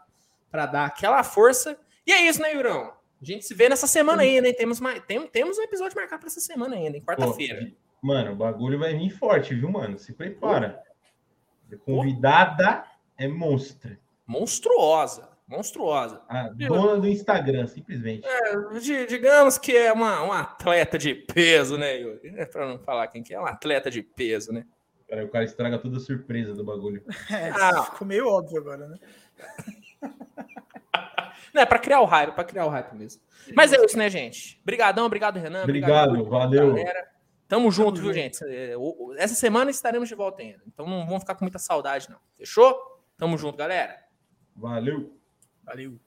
pra 0.51 0.65
dar 0.65 0.85
aquela 0.85 1.23
força. 1.23 1.79
E 2.05 2.11
é 2.11 2.27
isso, 2.27 2.41
né, 2.41 2.53
Yurão? 2.53 2.91
A 3.21 3.25
gente 3.25 3.45
se 3.45 3.53
vê 3.53 3.69
nessa 3.69 3.87
semana 3.87 4.23
aí, 4.23 4.41
né? 4.41 4.51
Temos, 4.51 4.79
mais, 4.79 5.01
tem, 5.05 5.25
temos 5.27 5.57
um 5.57 5.61
episódio 5.61 5.95
marcado 5.95 6.21
pra 6.21 6.27
essa 6.27 6.41
semana 6.41 6.75
ainda, 6.75 6.97
em 6.97 7.01
quarta-feira. 7.01 7.71
Mano, 8.01 8.33
o 8.33 8.35
bagulho 8.35 8.79
vai 8.79 8.93
vir 8.93 9.11
forte, 9.11 9.53
viu, 9.53 9.69
mano? 9.69 9.97
Se 9.97 10.11
prepara. 10.11 10.83
A 11.71 11.77
convidada 11.77 12.83
é 13.17 13.27
monstra. 13.27 13.97
Monstruosa, 14.27 15.29
monstruosa. 15.47 16.21
A 16.27 16.49
dona 16.49 16.99
do 16.99 17.07
Instagram, 17.07 17.67
simplesmente. 17.67 18.27
Di- 18.81 19.05
digamos 19.05 19.57
que 19.57 19.75
é 19.75 19.91
uma, 19.93 20.23
um 20.23 20.31
atleta 20.31 20.97
de 20.97 21.13
peso, 21.15 21.77
né, 21.77 21.97
Yuri? 21.99 22.33
É 22.37 22.45
pra 22.45 22.67
não 22.67 22.79
falar 22.79 23.07
quem 23.07 23.21
que 23.23 23.33
é, 23.33 23.39
um 23.39 23.45
atleta 23.45 23.89
de 23.91 24.01
peso, 24.01 24.51
né? 24.51 24.65
Cara, 25.07 25.23
o 25.23 25.29
cara 25.29 25.45
estraga 25.45 25.77
toda 25.77 25.97
a 25.97 25.99
surpresa 25.99 26.53
do 26.53 26.63
bagulho. 26.63 27.03
É, 27.31 27.49
Ah. 27.51 27.83
ficou 27.83 28.07
meio 28.07 28.27
óbvio 28.27 28.57
agora, 28.59 28.87
né? 28.87 28.97
Não, 31.53 31.61
é 31.61 31.65
pra 31.65 31.79
criar 31.79 32.01
o 32.01 32.05
hype, 32.05 32.29
é 32.29 32.33
pra 32.33 32.43
criar 32.43 32.65
o 32.65 32.69
hype 32.69 32.93
mesmo. 32.93 33.21
Mas 33.55 33.71
é 33.71 33.77
isso, 33.85 33.97
né, 33.97 34.09
gente? 34.09 34.59
Obrigadão, 34.63 35.05
obrigado, 35.05 35.37
Renan. 35.39 35.63
Obrigado, 35.63 36.17
Yuri, 36.17 36.29
valeu. 36.29 36.67
galera. 36.75 37.07
Tamo 37.47 37.71
junto, 37.71 37.95
viu, 38.01 38.05
junto. 38.05 38.15
gente? 38.15 38.43
É, 38.43 38.73
Essa 39.17 39.35
semana 39.35 39.71
estaremos 39.71 40.09
de 40.09 40.15
volta 40.15 40.41
ainda. 40.41 40.61
Então 40.67 40.85
não 40.85 41.05
vamos 41.05 41.19
ficar 41.21 41.35
com 41.35 41.45
muita 41.45 41.59
saudade, 41.59 42.09
não. 42.09 42.17
Fechou? 42.37 42.75
Tamo 43.17 43.37
junto, 43.37 43.55
galera. 43.57 43.97
Valeu. 44.55 45.15
Valeu. 45.65 45.99